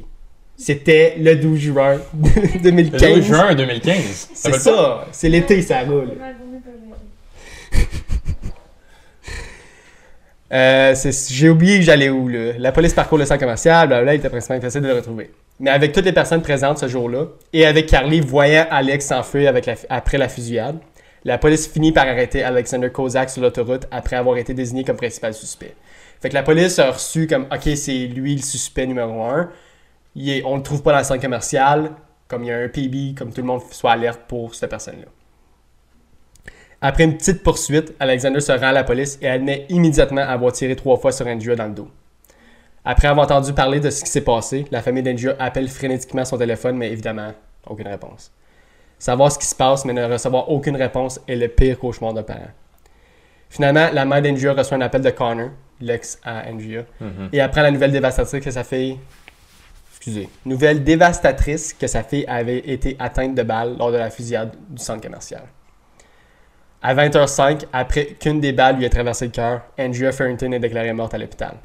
C'était 0.57 1.15
le 1.17 1.35
12 1.37 1.57
juin 1.57 1.97
Le 2.21 2.61
2015. 2.63 3.15
12 3.15 3.25
juin 3.25 3.55
2015. 3.55 4.29
C'est 4.33 4.53
ça, 4.55 5.07
c'est 5.13 5.29
l'été, 5.29 5.61
ça 5.61 5.83
roule. 5.83 6.17
Ma 6.19 6.33
journée 6.33 6.59
pas 6.59 6.71
gérer. 6.71 7.87
Euh, 10.53 10.95
J'ai 11.29 11.49
oublié 11.49 11.77
que 11.79 11.83
j'allais 11.85 12.09
où, 12.09 12.27
là. 12.27 12.53
La 12.57 12.71
police 12.71 12.93
parcourt 12.93 13.17
le 13.17 13.25
centre 13.25 13.39
commercial, 13.39 13.87
blablabla, 13.87 14.13
il 14.15 14.19
était 14.19 14.29
principalement 14.29 14.61
facile 14.61 14.81
de 14.81 14.87
le 14.87 14.93
retrouver. 14.95 15.31
Mais 15.59 15.71
avec 15.71 15.91
toutes 15.91 16.05
les 16.05 16.13
personnes 16.13 16.41
présentes 16.41 16.77
ce 16.77 16.87
jour-là, 16.87 17.25
et 17.51 17.65
avec 17.65 17.87
Carly 17.87 18.21
voyant 18.21 18.65
Alex 18.69 19.07
s'enfuir 19.07 19.53
après 19.89 20.17
la 20.17 20.29
fusillade, 20.29 20.77
La 21.25 21.37
police 21.37 21.67
finit 21.67 21.91
par 21.91 22.07
arrêter 22.07 22.43
Alexander 22.43 22.89
Kozak 22.89 23.29
sur 23.29 23.41
l'autoroute 23.41 23.85
après 23.91 24.15
avoir 24.15 24.37
été 24.37 24.53
désigné 24.53 24.85
comme 24.85 24.95
principal 24.95 25.33
suspect. 25.33 25.75
Fait 26.21 26.29
que 26.29 26.33
la 26.35 26.43
police 26.43 26.79
a 26.79 26.91
reçu 26.91 27.27
comme 27.27 27.47
OK, 27.51 27.69
c'est 27.75 28.05
lui 28.05 28.35
le 28.35 28.41
suspect 28.41 28.85
numéro 28.85 29.21
un. 29.23 29.49
Il 30.15 30.29
est- 30.29 30.43
on 30.45 30.55
le 30.55 30.63
trouve 30.63 30.83
pas 30.83 30.93
dans 30.93 30.99
le 30.99 31.03
centre 31.03 31.21
commercial. 31.21 31.91
Comme 32.29 32.43
il 32.43 32.47
y 32.47 32.51
a 32.51 32.57
un 32.59 32.69
PB, 32.69 33.13
comme 33.17 33.33
tout 33.33 33.41
le 33.41 33.47
monde 33.47 33.61
soit 33.71 33.91
alerte 33.93 34.21
pour 34.27 34.55
cette 34.55 34.69
personne-là. 34.69 35.07
Après 36.81 37.03
une 37.05 37.17
petite 37.17 37.41
poursuite, 37.43 37.93
Alexander 37.99 38.39
se 38.39 38.51
rend 38.51 38.67
à 38.67 38.71
la 38.71 38.83
police 38.83 39.17
et 39.21 39.27
admet 39.27 39.65
immédiatement 39.69 40.21
avoir 40.21 40.51
tiré 40.53 40.75
trois 40.75 40.97
fois 40.97 41.11
sur 41.11 41.25
Andrea 41.25 41.55
dans 41.55 41.65
le 41.65 41.73
dos. 41.73 41.87
Après 42.85 43.07
avoir 43.07 43.25
entendu 43.25 43.51
parler 43.53 43.79
de 43.79 43.89
ce 43.89 44.03
qui 44.03 44.09
s'est 44.09 44.21
passé, 44.21 44.65
la 44.71 44.81
famille 44.81 45.03
d'Andrea 45.03 45.35
appelle 45.39 45.67
frénétiquement 45.67 46.23
son 46.23 46.37
téléphone, 46.37 46.77
mais 46.77 46.91
évidemment, 46.91 47.33
aucune 47.67 47.87
réponse. 47.87 48.31
Savoir 48.99 49.31
ce 49.31 49.39
qui 49.39 49.45
se 49.45 49.55
passe, 49.55 49.85
mais 49.85 49.93
ne 49.93 50.05
recevoir 50.05 50.49
aucune 50.49 50.75
réponse 50.77 51.19
est 51.27 51.35
le 51.35 51.47
pire 51.47 51.77
cauchemar 51.79 52.13
d'un 52.13 52.23
parent. 52.23 52.51
Finalement, 53.49 53.89
la 53.91 54.05
mère 54.05 54.21
d'Andrea 54.21 54.53
reçoit 54.53 54.77
un 54.77 54.81
appel 54.81 55.01
de 55.01 55.09
Connor, 55.09 55.49
l'ex 55.81 56.19
à 56.23 56.47
Andrea, 56.49 56.83
Mhm. 57.01 57.29
et 57.33 57.41
apprend 57.41 57.61
la 57.63 57.71
nouvelle 57.71 57.91
dévastatrice 57.91 58.43
que 58.43 58.51
sa 58.51 58.63
fille. 58.63 58.97
Excusez. 59.91 60.29
Nouvelle 60.45 60.83
dévastatrice 60.83 61.73
que 61.73 61.87
sa 61.87 62.03
fille 62.03 62.25
avait 62.27 62.59
été 62.59 62.95
atteinte 62.99 63.35
de 63.35 63.43
balles 63.43 63.75
lors 63.77 63.91
de 63.91 63.97
la 63.97 64.09
fusillade 64.09 64.55
du 64.69 64.81
centre 64.81 65.01
commercial. 65.01 65.41
À 66.79 66.93
20h05, 66.93 67.65
après 67.73 68.05
qu'une 68.05 68.39
des 68.39 68.53
balles 68.53 68.77
lui 68.77 68.85
ait 68.85 68.89
traversé 68.89 69.25
le 69.25 69.31
cœur, 69.31 69.61
Andrea 69.79 70.11
Farrington 70.11 70.51
est 70.51 70.59
déclarée 70.59 70.93
morte 70.93 71.13
à 71.15 71.17
l'hôpital. 71.17 71.55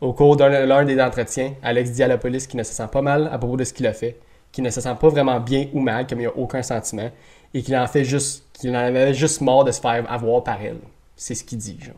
Au 0.00 0.14
cours 0.14 0.36
d'un 0.36 0.84
des 0.84 1.00
entretiens, 1.02 1.52
Alex 1.62 1.90
dit 1.90 2.02
à 2.02 2.08
la 2.08 2.16
police 2.16 2.46
qu'il 2.46 2.58
ne 2.58 2.64
se 2.64 2.72
sent 2.72 2.88
pas 2.90 3.02
mal 3.02 3.28
à 3.30 3.36
propos 3.36 3.58
de 3.58 3.64
ce 3.64 3.74
qu'il 3.74 3.86
a 3.86 3.92
fait, 3.92 4.18
qu'il 4.50 4.64
ne 4.64 4.70
se 4.70 4.80
sent 4.80 4.94
pas 4.98 5.08
vraiment 5.10 5.38
bien 5.38 5.66
ou 5.74 5.80
mal, 5.80 6.06
comme 6.06 6.18
il 6.18 6.22
n'y 6.22 6.26
a 6.26 6.36
aucun 6.36 6.62
sentiment, 6.62 7.10
et 7.52 7.62
qu'il 7.62 7.76
en 7.76 7.86
fait 7.86 8.04
juste, 8.04 8.46
qu'il 8.54 8.70
en 8.70 8.80
avait 8.80 9.12
juste 9.12 9.42
mort 9.42 9.64
de 9.64 9.70
se 9.70 9.80
faire 9.82 10.10
avoir 10.10 10.42
par 10.42 10.62
elle. 10.62 10.80
C'est 11.14 11.34
ce 11.34 11.44
qu'il 11.44 11.58
dit, 11.58 11.78
genre. 11.78 11.94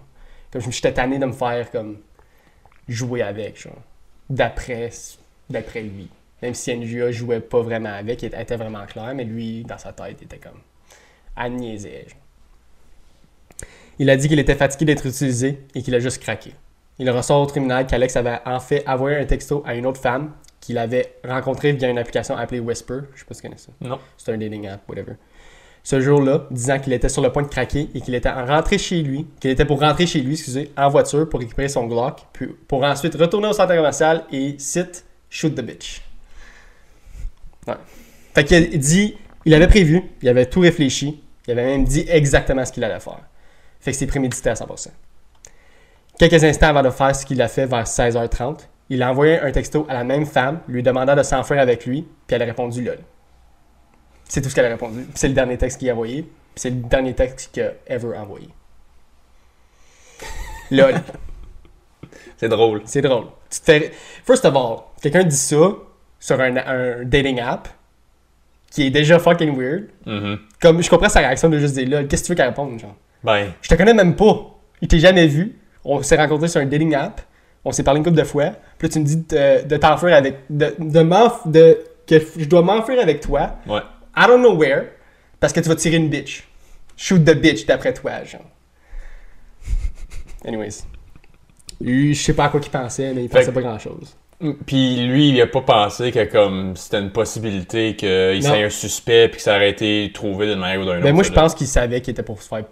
Comme 0.50 0.60
je 0.60 0.70
j'étais 0.72 0.92
tanné 0.92 1.20
de 1.20 1.26
me 1.26 1.32
faire 1.32 1.70
comme 1.70 1.98
jouer 2.88 3.22
avec, 3.22 3.60
genre. 3.60 3.80
D'après, 4.28 4.90
lui. 5.76 6.08
Même 6.42 6.54
si 6.54 6.72
Andrea 6.72 7.12
jouait 7.12 7.40
pas 7.40 7.62
vraiment 7.62 7.94
avec, 7.94 8.24
elle 8.24 8.34
était 8.34 8.56
vraiment 8.56 8.84
claire, 8.86 9.14
mais 9.14 9.24
lui, 9.24 9.62
dans 9.62 9.78
sa 9.78 9.92
tête, 9.92 10.16
il 10.20 10.24
était 10.24 10.38
comme. 10.38 10.60
Elle 11.36 11.52
niaisait, 11.52 12.06
genre. 12.08 12.18
Il 13.98 14.10
a 14.10 14.16
dit 14.16 14.28
qu'il 14.28 14.38
était 14.38 14.54
fatigué 14.54 14.86
d'être 14.86 15.06
utilisé 15.06 15.60
et 15.74 15.82
qu'il 15.82 15.94
a 15.94 16.00
juste 16.00 16.18
craqué. 16.18 16.52
Il 16.98 17.10
ressort 17.10 17.42
au 17.42 17.46
tribunal 17.46 17.86
qu'Alex 17.86 18.16
avait 18.16 18.38
en 18.44 18.60
fait 18.60 18.86
envoyé 18.88 19.16
un 19.16 19.24
texto 19.24 19.62
à 19.66 19.74
une 19.74 19.86
autre 19.86 20.00
femme 20.00 20.32
qu'il 20.60 20.78
avait 20.78 21.14
rencontrée 21.24 21.72
via 21.72 21.88
une 21.88 21.98
application 21.98 22.36
appelée 22.36 22.60
Whisper. 22.60 23.00
Je 23.14 23.20
sais 23.20 23.26
pas 23.26 23.34
si 23.34 23.42
tu 23.42 23.48
connais 23.48 23.58
ça. 23.58 23.72
Non. 23.80 23.98
C'est 24.16 24.32
un 24.32 24.38
dating 24.38 24.66
app, 24.66 24.88
whatever. 24.88 25.14
Ce 25.82 26.00
jour-là, 26.00 26.46
disant 26.50 26.78
qu'il 26.78 26.94
était 26.94 27.10
sur 27.10 27.20
le 27.20 27.30
point 27.30 27.42
de 27.42 27.48
craquer 27.48 27.90
et 27.94 28.00
qu'il 28.00 28.14
était 28.14 28.30
en 28.30 28.46
rentré 28.46 28.78
chez 28.78 29.02
lui, 29.02 29.26
qu'il 29.38 29.50
était 29.50 29.66
pour 29.66 29.80
rentrer 29.80 30.06
chez 30.06 30.20
lui, 30.20 30.32
excusez, 30.32 30.72
en 30.78 30.88
voiture 30.88 31.28
pour 31.28 31.40
récupérer 31.40 31.68
son 31.68 31.86
Glock, 31.86 32.22
puis 32.32 32.46
pour 32.66 32.82
ensuite 32.84 33.14
retourner 33.16 33.48
au 33.48 33.52
centre 33.52 33.74
commercial 33.74 34.24
et, 34.32 34.54
cite, 34.58 35.04
shoot 35.28 35.54
the 35.54 35.60
bitch. 35.60 36.00
Ouais. 37.66 37.74
Fait 38.34 38.44
qu'il 38.44 38.78
dit, 38.78 39.18
il 39.44 39.52
avait 39.52 39.68
prévu, 39.68 40.02
il 40.22 40.28
avait 40.30 40.46
tout 40.46 40.60
réfléchi, 40.60 41.22
il 41.46 41.50
avait 41.50 41.64
même 41.64 41.84
dit 41.84 42.06
exactement 42.08 42.64
ce 42.64 42.72
qu'il 42.72 42.82
allait 42.82 43.00
faire. 43.00 43.20
Fait 43.84 43.92
que 43.92 43.98
c'est 43.98 44.06
prémédité 44.06 44.48
à 44.48 44.54
100%. 44.54 44.88
Quelques 46.18 46.42
instants 46.42 46.68
avant 46.68 46.82
de 46.82 46.88
faire 46.88 47.14
ce 47.14 47.26
qu'il 47.26 47.42
a 47.42 47.48
fait 47.48 47.66
vers 47.66 47.84
16h30, 47.84 48.60
il 48.88 49.02
a 49.02 49.10
envoyé 49.10 49.38
un 49.38 49.52
texto 49.52 49.84
à 49.90 49.92
la 49.92 50.04
même 50.04 50.24
femme, 50.24 50.60
lui 50.68 50.82
demandant 50.82 51.14
de 51.14 51.22
s'enfuir 51.22 51.60
avec 51.60 51.84
lui, 51.84 52.08
puis 52.26 52.34
elle 52.34 52.40
a 52.40 52.46
répondu 52.46 52.82
LOL. 52.82 52.98
C'est 54.26 54.40
tout 54.40 54.48
ce 54.48 54.54
qu'elle 54.54 54.64
a 54.64 54.70
répondu. 54.70 55.06
C'est 55.14 55.28
le 55.28 55.34
dernier 55.34 55.58
texte 55.58 55.78
qu'il 55.78 55.90
a 55.90 55.92
envoyé, 55.92 56.26
c'est 56.56 56.70
le 56.70 56.76
dernier 56.76 57.12
texte 57.14 57.50
qu'il 57.52 57.62
a 57.62 57.72
ever 57.86 58.16
envoyé. 58.16 58.48
LOL. 60.70 60.94
C'est 62.36 62.48
drôle. 62.48 62.82
C'est 62.84 63.00
drôle. 63.00 63.26
Tu 63.48 63.60
te 63.60 63.64
fais... 63.64 63.92
First 64.24 64.44
of 64.44 64.56
all, 64.56 64.78
quelqu'un 65.00 65.22
dit 65.22 65.36
ça 65.36 65.72
sur 66.18 66.40
un, 66.40 66.56
un 66.56 67.04
dating 67.04 67.38
app 67.38 67.68
qui 68.70 68.86
est 68.86 68.90
déjà 68.90 69.18
fucking 69.18 69.56
weird. 69.56 69.88
Mhm. 70.04 70.38
Comme 70.60 70.82
je 70.82 70.90
comprends 70.90 71.08
sa 71.08 71.20
réaction 71.20 71.48
de 71.48 71.58
juste 71.58 71.74
dire 71.74 71.88
là, 71.88 72.04
qu'est-ce 72.04 72.22
que 72.22 72.26
tu 72.26 72.32
veux 72.32 72.36
qu'elle 72.36 72.48
réponde, 72.48 72.78
genre? 72.80 72.96
Ben, 73.24 73.52
Je 73.62 73.68
te 73.68 73.74
connais 73.74 73.94
même 73.94 74.14
pas. 74.16 74.58
Il 74.80 74.88
t'a 74.88 74.98
jamais 74.98 75.26
vu. 75.26 75.58
On 75.84 76.02
s'est 76.02 76.16
rencontrés 76.16 76.48
sur 76.48 76.60
un 76.60 76.66
dating 76.66 76.94
app. 76.94 77.20
On 77.64 77.72
s'est 77.72 77.82
parlé 77.82 77.98
une 77.98 78.04
couple 78.04 78.18
de 78.18 78.24
fois. 78.24 78.50
Puis 78.78 78.88
là, 78.88 78.92
tu 78.92 79.00
me 79.00 79.04
dis 79.04 79.16
de, 79.16 79.66
de 79.66 79.76
t'enfuir 79.78 80.14
avec. 80.14 80.36
De, 80.50 80.74
de 80.78 81.00
m'enf- 81.00 81.50
de, 81.50 81.78
que 82.06 82.16
je 82.38 82.44
dois 82.44 82.62
m'enfuir 82.62 83.00
avec 83.00 83.20
toi. 83.20 83.56
ouais. 83.66 83.80
I 84.16 84.26
don't 84.28 84.40
know 84.40 84.54
where. 84.54 84.84
Parce 85.40 85.52
que 85.52 85.60
tu 85.60 85.68
vas 85.68 85.74
tirer 85.74 85.96
une 85.96 86.08
bitch. 86.08 86.46
Shoot 86.96 87.24
the 87.24 87.34
bitch 87.34 87.66
d'après 87.66 87.92
toi, 87.94 88.22
genre. 88.24 88.42
Anyways. 90.46 90.84
Lui, 91.80 92.14
je 92.14 92.22
sais 92.22 92.34
pas 92.34 92.44
à 92.44 92.48
quoi 92.50 92.60
qu'il 92.60 92.70
pensait, 92.70 93.12
mais 93.14 93.24
il 93.24 93.28
Fait 93.28 93.38
pensait 93.40 93.52
pas 93.52 93.60
grand 93.60 93.78
chose. 93.78 94.16
Puis 94.66 94.96
lui, 95.06 95.30
il 95.30 95.40
a 95.40 95.46
pas 95.46 95.62
pensé 95.62 96.12
que 96.12 96.24
comme 96.24 96.76
c'était 96.76 97.00
une 97.00 97.10
possibilité 97.10 97.96
qu'il 97.96 98.42
soit 98.42 98.56
un 98.56 98.68
suspect 98.70 99.28
puis 99.28 99.36
que 99.38 99.42
ça 99.42 99.56
aurait 99.56 99.70
été 99.70 100.10
trouvé 100.12 100.46
d'une 100.46 100.58
manière 100.58 100.80
ou 100.80 100.82
d'une 100.82 100.90
autre. 100.90 100.98
Mais 101.00 101.10
Ben, 101.10 101.14
moi, 101.14 101.22
je 101.24 101.32
pense 101.32 101.54
qu'il 101.54 101.66
savait 101.66 102.00
qu'il 102.00 102.12
était 102.12 102.22
pour 102.22 102.42
se 102.42 102.48
faire. 102.48 102.64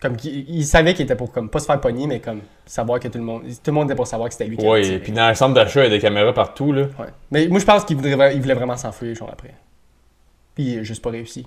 Comme 0.00 0.16
qu'il 0.16 0.48
il 0.50 0.64
savait 0.66 0.92
qu'il 0.94 1.04
était 1.04 1.16
pour 1.16 1.32
comme 1.32 1.48
pas 1.48 1.58
se 1.58 1.64
faire 1.66 1.80
pogner, 1.80 2.06
mais 2.06 2.20
comme 2.20 2.40
savoir 2.66 3.00
que 3.00 3.08
tout 3.08 3.16
le 3.18 3.24
monde. 3.24 3.42
Tout 3.44 3.70
le 3.70 3.72
monde 3.72 3.88
était 3.88 3.96
pour 3.96 4.06
savoir 4.06 4.28
que 4.28 4.34
c'était 4.34 4.46
lui 4.46 4.56
qui 4.58 4.66
Ouais, 4.66 4.82
tiré. 4.82 4.98
puis 4.98 5.12
dans 5.12 5.28
le 5.28 5.34
centre 5.34 5.54
d'achat, 5.54 5.80
il 5.80 5.84
y 5.84 5.86
a 5.86 5.96
des 5.96 6.00
caméras 6.00 6.34
partout, 6.34 6.70
là. 6.72 6.82
Ouais. 6.98 7.06
Mais 7.30 7.48
moi, 7.48 7.58
je 7.60 7.64
pense 7.64 7.84
qu'il 7.84 7.96
voudrait, 7.96 8.34
il 8.34 8.42
voulait 8.42 8.54
vraiment 8.54 8.76
s'enfuir, 8.76 9.14
genre 9.14 9.30
après. 9.32 9.54
Puis 10.54 10.64
il 10.64 10.78
a 10.80 10.82
juste 10.82 11.02
pas 11.02 11.10
réussi. 11.10 11.46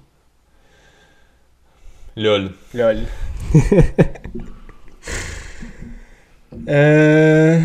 Lol. 2.18 2.52
Lol. 2.74 2.98
Euh, 6.68 7.60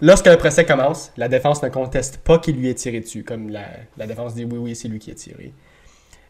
Lorsque 0.00 0.26
le 0.26 0.36
procès 0.36 0.64
commence, 0.64 1.12
la 1.16 1.28
défense 1.28 1.62
ne 1.62 1.68
conteste 1.68 2.16
pas 2.18 2.38
qu'il 2.38 2.56
lui 2.56 2.68
ait 2.68 2.74
tiré 2.74 2.98
dessus, 3.00 3.22
comme 3.22 3.50
la, 3.50 3.66
la 3.96 4.06
défense 4.08 4.34
dit 4.34 4.44
oui, 4.44 4.58
oui, 4.58 4.74
c'est 4.74 4.88
lui 4.88 4.98
qui 4.98 5.12
a 5.12 5.14
tiré. 5.14 5.52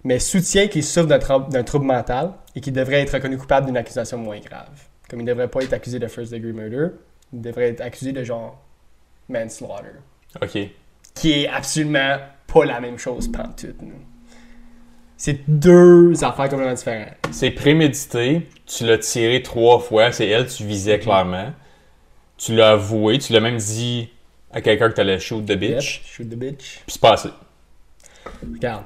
Mais 0.04 0.18
soutient 0.18 0.66
qu'il 0.68 0.82
souffre 0.84 1.06
d'un 1.06 1.18
trou- 1.18 1.48
d'un 1.48 1.62
trouble 1.62 1.84
mental 1.86 2.32
et 2.56 2.60
qu'il 2.60 2.72
devrait 2.72 3.00
être 3.02 3.12
reconnu 3.14 3.38
coupable 3.38 3.66
d'une 3.66 3.76
accusation 3.76 4.18
moins 4.18 4.40
grave. 4.40 4.68
Comme 5.08 5.20
il 5.20 5.24
ne 5.24 5.30
devrait 5.30 5.48
pas 5.48 5.60
être 5.62 5.72
accusé 5.72 5.98
de 5.98 6.06
first 6.08 6.32
degree 6.32 6.52
murder, 6.52 6.88
il 7.32 7.40
devrait 7.40 7.68
être 7.70 7.80
accusé 7.80 8.12
de 8.12 8.24
genre 8.24 8.60
manslaughter. 9.28 9.92
Ok. 10.40 10.58
qui 11.14 11.32
est 11.32 11.48
absolument 11.48 12.16
pas 12.46 12.64
la 12.64 12.80
même 12.80 12.98
chose 12.98 13.30
pantoute. 13.30 13.76
C'est 15.16 15.40
deux 15.48 16.12
affaires 16.24 16.48
complètement 16.48 16.74
différentes. 16.74 17.14
C'est 17.30 17.50
prémédité. 17.52 18.48
Tu 18.66 18.84
l'as 18.86 18.98
tiré 18.98 19.42
trois 19.42 19.78
fois. 19.78 20.10
C'est 20.10 20.26
elle, 20.26 20.46
tu 20.46 20.64
visais 20.64 20.98
clairement. 20.98 21.52
Tu 22.38 22.54
l'as 22.56 22.70
avoué. 22.70 23.18
Tu 23.18 23.32
l'as 23.32 23.40
même 23.40 23.58
dit 23.58 24.08
à 24.50 24.60
quelqu'un 24.60 24.88
que 24.88 24.94
t'allais 24.94 25.20
shoot 25.20 25.44
the 25.44 25.52
bitch. 25.56 25.98
Yep, 25.98 26.06
shoot 26.06 26.28
the 26.28 26.34
bitch. 26.34 26.80
Puis 26.86 26.92
c'est 26.94 27.00
passé. 27.00 27.28
Regarde. 28.42 28.84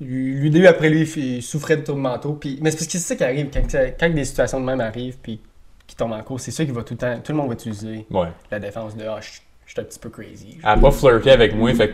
Lui, 0.00 0.66
après 0.66 0.90
lui, 0.90 1.02
il 1.16 1.42
souffrait 1.42 1.76
de 1.76 1.82
troubles 1.82 2.00
mentaux. 2.00 2.34
Puis... 2.34 2.58
Mais 2.60 2.70
c'est 2.70 2.78
parce 2.78 2.86
que 2.86 2.92
c'est 2.92 2.98
ça 2.98 3.16
qui 3.16 3.24
arrive. 3.24 3.48
Quand, 3.52 3.62
quand 3.98 4.10
des 4.10 4.24
situations 4.24 4.60
de 4.60 4.64
même 4.66 4.80
arrivent 4.80 5.18
puis 5.22 5.40
qui 5.86 5.94
tombent 5.96 6.12
en 6.12 6.22
cause, 6.22 6.40
c'est 6.42 6.50
ça 6.50 6.64
qui 6.64 6.72
va 6.72 6.82
tout 6.82 6.94
le 6.94 6.98
temps. 6.98 7.18
Tout 7.22 7.32
le 7.32 7.38
monde 7.38 7.48
va 7.48 7.54
utiliser 7.54 8.04
Ouais. 8.10 8.28
la 8.50 8.58
défense 8.58 8.96
de 8.96 9.04
Ah, 9.04 9.20
je 9.20 9.30
je 9.66 9.72
suis 9.72 9.80
un 9.80 9.84
petit 9.84 9.98
peu 9.98 10.10
crazy. 10.10 10.58
Elle 10.62 10.68
a 10.68 10.76
pas 10.76 10.90
flirté 10.90 11.30
avec 11.30 11.54
moi, 11.54 11.72
fait 11.74 11.88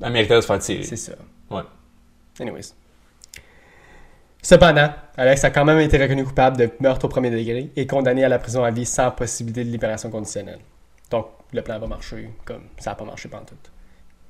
qu'elle 0.00 0.12
méritait 0.12 0.34
de 0.36 0.40
se 0.40 0.46
faire 0.46 0.58
tirer. 0.58 0.82
C'est 0.82 0.96
ça. 0.96 1.12
Ouais. 1.50 1.62
Anyways. 2.40 2.72
Cependant, 4.42 4.92
Alex 5.16 5.44
a 5.44 5.50
quand 5.50 5.64
même 5.64 5.78
été 5.78 5.98
reconnu 6.02 6.24
coupable 6.24 6.56
de 6.56 6.68
meurtre 6.80 7.04
au 7.04 7.08
premier 7.08 7.30
degré 7.30 7.70
et 7.76 7.86
condamné 7.86 8.24
à 8.24 8.28
la 8.28 8.38
prison 8.40 8.64
à 8.64 8.70
vie 8.72 8.84
sans 8.84 9.10
possibilité 9.12 9.62
de 9.64 9.70
libération 9.70 10.10
conditionnelle. 10.10 10.58
Donc, 11.10 11.26
le 11.52 11.62
plan 11.62 11.78
va 11.78 11.86
marcher 11.86 12.28
comme 12.44 12.62
ça 12.78 12.90
n'a 12.90 12.96
pas 12.96 13.04
marché 13.04 13.28
pendant 13.28 13.44
tout. 13.44 13.54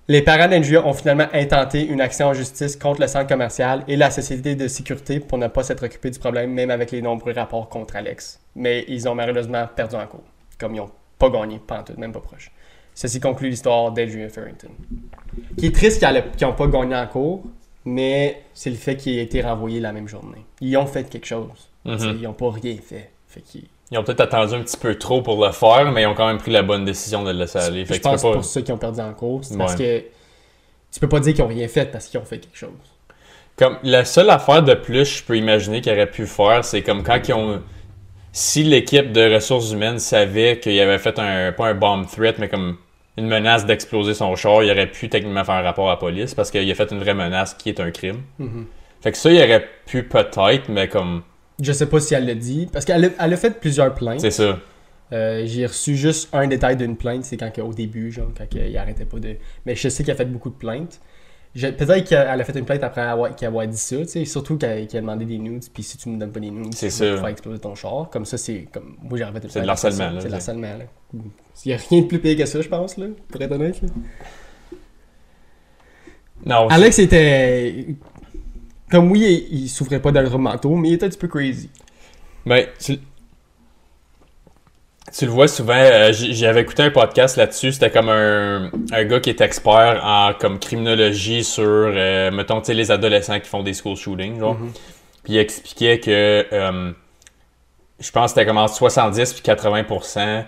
Les 0.09 0.23
parents 0.23 0.49
d'Andrea 0.49 0.85
ont 0.85 0.93
finalement 0.95 1.29
intenté 1.33 1.87
une 1.87 2.01
action 2.01 2.27
en 2.27 2.35
justice 2.35 2.77
contre 2.77 3.01
le 3.01 3.07
centre 3.07 3.29
commercial 3.29 3.85
et 3.87 3.97
la 3.97 4.11
société 4.11 4.55
de 4.57 4.67
sécurité 4.67 5.21
pour 5.21 5.39
ne 5.39 5.47
pas 5.47 5.63
s'être 5.63 5.85
occupé 5.85 6.11
du 6.11 6.19
problème, 6.19 6.53
même 6.53 6.71
avec 6.71 6.91
les 6.91 7.01
nombreux 7.01 7.33
rapports 7.33 7.69
contre 7.69 7.97
Alex. 7.97 8.41
Mais 8.57 8.85
ils 8.89 9.09
ont 9.09 9.15
malheureusement 9.15 9.67
perdu 9.75 9.95
en 9.95 10.07
cours, 10.07 10.25
comme 10.59 10.75
ils 10.75 10.79
n'ont 10.79 10.91
pas 11.19 11.31
gagné 11.31 11.61
pendant 11.65 11.85
tout, 11.85 11.95
même 11.97 12.13
pas 12.13 12.21
proche. 12.21 12.51
Ceci 12.95 13.21
conclut 13.21 13.49
l'histoire 13.49 13.93
d'Adrian 13.93 14.29
Farrington. 14.29 14.71
Qui 15.57 15.67
est 15.67 15.75
triste 15.75 16.01
qu'ils 16.37 16.47
n'ont 16.47 16.53
pas 16.55 16.67
gagné 16.67 16.97
en 16.97 17.07
cours, 17.07 17.45
mais 17.85 18.43
c'est 18.53 18.71
le 18.71 18.77
fait 18.77 18.97
qu'il 18.97 19.17
ait 19.19 19.23
été 19.23 19.41
renvoyé 19.41 19.79
la 19.81 19.93
même 19.93 20.09
journée. 20.09 20.45
Ils 20.61 20.77
ont 20.77 20.87
fait 20.87 21.09
quelque 21.09 21.27
chose. 21.27 21.71
Mhm. 21.85 21.97
T'sais, 21.97 22.07
Ils 22.17 22.23
n'ont 22.23 22.33
pas 22.33 22.51
rien 22.51 22.77
fait. 22.85 23.11
Fait 23.29 23.41
qu'ils- 23.41 23.69
Ils 23.93 23.99
ont 23.99 24.05
peut-être 24.05 24.23
attendu 24.23 24.55
un 24.55 24.63
petit 24.63 24.79
peu 24.79 24.95
trop 24.95 25.21
pour 25.21 25.45
le 25.45 25.53
faire, 25.53 25.93
mais 25.93 26.03
ils 26.03 26.07
ont 26.07 26.15
quand 26.15 26.27
même 26.27 26.39
pris 26.39 26.51
la 26.51 26.63
bonne 26.63 26.87
décision 26.87 27.23
de 27.23 27.31
le 27.31 27.41
laisser 27.41 27.59
aller. 27.59 27.85
Fait 27.85 27.95
Je 27.95 27.99
que 27.99 28.05
pense 28.05 28.23
pas... 28.23 28.33
pour 28.33 28.45
ceux 28.45 28.63
qui 28.63 28.73
ont 28.73 28.79
perdu 28.79 29.01
en 29.01 29.13
cours, 29.13 29.45
c'est 29.45 29.57
parce 29.57 29.77
que 29.77 30.01
tu 30.91 30.99
peux 30.99 31.09
pas 31.09 31.21
dire 31.21 31.35
qu'ils 31.35 31.45
n'ont 31.45 31.51
rien 31.51 31.69
fait 31.69 31.93
parce 31.93 32.07
qu'ils 32.07 32.19
ont 32.19 32.25
fait 32.25 32.39
quelque 32.39 32.57
chose. 32.57 32.71
Comme 33.57 33.77
la 33.83 34.07
seule 34.07 34.31
affaire 34.31 34.63
de 34.63 34.73
plus 34.73 35.19
je 35.19 35.23
peux 35.23 35.37
imaginer 35.37 35.83
qu'ils 35.83 35.93
auraient 35.93 36.11
pu 36.11 36.27
faire, 36.27 36.65
c'est 36.65 36.83
comme 36.83 37.03
quand 37.03 37.21
ils 37.29 37.35
ont. 37.35 37.63
Si 38.35 38.65
l'équipe 38.65 39.13
de 39.13 39.35
ressources 39.35 39.73
humaines 39.73 39.99
savait 39.99 40.59
qu'il 40.59 40.81
avait 40.81 40.99
fait 40.99 41.19
un. 41.19 41.53
pas 41.53 41.69
un 41.69 41.75
bomb 41.75 42.07
threat, 42.07 42.39
mais 42.39 42.49
comme 42.49 42.79
une 43.19 43.27
menace 43.27 43.67
d'exploser 43.67 44.15
son 44.15 44.35
char, 44.37 44.63
il 44.63 44.71
aurait 44.71 44.87
pu 44.87 45.11
techniquement 45.11 45.45
faire 45.45 45.57
un 45.57 45.63
rapport 45.63 45.89
à 45.89 45.93
la 45.93 45.97
police 45.99 46.35
parce 46.35 46.51
qu'il 46.51 46.71
a 46.71 46.75
fait 46.75 46.91
une 46.91 47.01
vraie 47.01 47.13
menace 47.13 47.53
qui 47.53 47.69
est 47.69 47.79
un 47.79 47.91
crime. 47.91 48.23
Mhm. 48.39 48.67
Fait 49.03 49.13
que 49.13 49.19
ça, 49.19 49.31
il 49.31 49.37
aurait 49.37 49.69
pu 49.85 50.05
peut-être, 50.05 50.71
mais 50.71 50.89
comme. 50.89 51.23
Je 51.63 51.73
sais 51.73 51.87
pas 51.87 52.01
si 52.01 52.13
elle 52.15 52.27
l'a 52.27 52.35
dit, 52.35 52.69
parce 52.71 52.85
qu'elle 52.85 53.05
a, 53.05 53.09
elle 53.21 53.33
a 53.33 53.37
fait 53.39 53.59
plusieurs 53.61 53.95
plaintes. 53.95 54.21
C'est 54.21 54.31
ça. 54.31 54.59
Euh, 55.13 55.43
j'ai 55.47 55.67
reçu 55.67 55.95
juste 55.97 56.29
un 56.35 56.47
détail 56.49 56.77
d'une 56.77 56.97
plainte, 56.97 57.25
c'est 57.25 57.37
quand 57.37 57.51
au 57.61 57.73
début, 57.73 58.11
genre, 58.11 58.29
quand 58.37 58.47
il 58.55 58.77
arrêtait 58.77 59.05
pas 59.05 59.19
de. 59.19 59.37
Mais 59.67 59.75
je 59.77 59.89
sais 59.89 60.03
qu'elle 60.05 60.15
a 60.15 60.17
fait 60.19 60.25
beaucoup 60.25 60.51
de 60.51 60.55
plaintes. 60.57 61.01
Je- 61.55 61.67
Peut-être 61.69 62.09
qu'elle 62.09 62.41
a 62.41 62.45
fait 62.45 62.59
une 62.59 62.65
plainte 62.65 62.83
après 62.83 63.03
avoir, 63.03 63.37
qu'elle 63.37 63.49
avoir 63.49 63.67
dit 63.67 63.77
ça, 63.77 63.97
tu 63.99 64.07
sais, 64.09 64.25
surtout 64.25 64.57
qu'elle 64.57 64.87
qu'elle 64.87 64.99
a 64.99 65.01
demandé 65.03 65.27
des 65.27 65.37
nudes, 65.37 65.65
puis 65.75 65.83
si 65.83 65.99
tu 65.99 66.09
me 66.09 66.19
donnes 66.19 66.33
pas 66.33 66.41
des 66.41 66.51
nudes, 66.51 66.73
C'est 66.75 66.89
ça. 66.89 67.05
te 67.05 67.17
faire 67.19 67.27
exploser 67.27 67.59
ton 67.61 67.75
char. 67.75 68.09
Comme 68.11 68.25
ça, 68.25 68.39
c'est 68.39 68.67
comme. 68.73 68.97
Moi, 69.03 69.19
j'aurais 69.19 69.33
fait 69.33 69.45
une 69.45 69.51
C'est 69.51 69.61
de 69.61 69.67
l'harcèlement, 69.67 70.11
là, 70.11 70.21
C'est 70.21 70.29
de 70.29 70.33
l'harcèlement, 70.33 70.79
là. 70.79 70.85
Il 71.67 71.71
y 71.71 71.75
a 71.75 71.77
rien 71.91 72.01
de 72.01 72.07
plus 72.07 72.19
pire 72.19 72.39
que 72.39 72.47
ça, 72.47 72.63
je 72.63 72.69
pense, 72.69 72.97
là, 72.97 73.07
pour 73.29 73.43
être 73.43 73.53
honnête. 73.53 73.83
là. 73.83 73.89
Non, 76.45 76.69
Alex 76.69 76.99
était. 76.99 77.87
Comme 78.93 79.11
oui, 79.11 79.47
il, 79.51 79.63
il 79.63 79.69
souffrait 79.69 80.01
pas 80.01 80.13
d'alcool 80.13 80.43
mentaux, 80.43 80.77
mais 80.77 80.91
il 80.91 80.95
était 80.95 81.07
un 81.07 81.09
petit 81.09 81.19
peu 81.19 81.27
crazy. 81.27 81.71
Ben, 82.45 82.67
tu, 82.79 82.99
tu 85.17 85.25
le 85.25 85.31
vois 85.31 85.49
souvent, 85.49 85.73
euh, 85.75 86.13
j'avais 86.13 86.61
écouté 86.61 86.83
un 86.83 86.91
podcast 86.91 87.39
là-dessus, 87.39 87.73
c'était 87.73 87.91
comme 87.91 88.11
un, 88.11 88.71
un 88.93 89.05
gars 89.05 89.19
qui 89.19 89.31
est 89.31 89.41
expert 89.41 90.03
en 90.05 90.35
comme 90.39 90.59
criminologie 90.59 91.43
sur, 91.43 91.65
euh, 91.65 92.31
mettons, 92.33 92.61
tu 92.61 92.67
sais, 92.67 92.75
les 92.75 92.91
adolescents 92.91 93.41
qui 93.41 93.49
font 93.49 93.63
des 93.63 93.73
school 93.73 93.97
shootings, 93.97 94.39
genre. 94.39 94.59
Mhm. 94.59 94.73
Puis 95.25 95.33
il 95.33 95.39
expliquait 95.39 95.99
que, 95.99 96.47
euh, 96.53 96.93
je 97.99 98.11
pense 98.11 98.25
que 98.33 98.41
c'était 98.41 98.47
comme 98.47 98.59
entre 98.59 98.75
70 98.75 99.33
puis 99.33 99.43
80% 99.43 100.45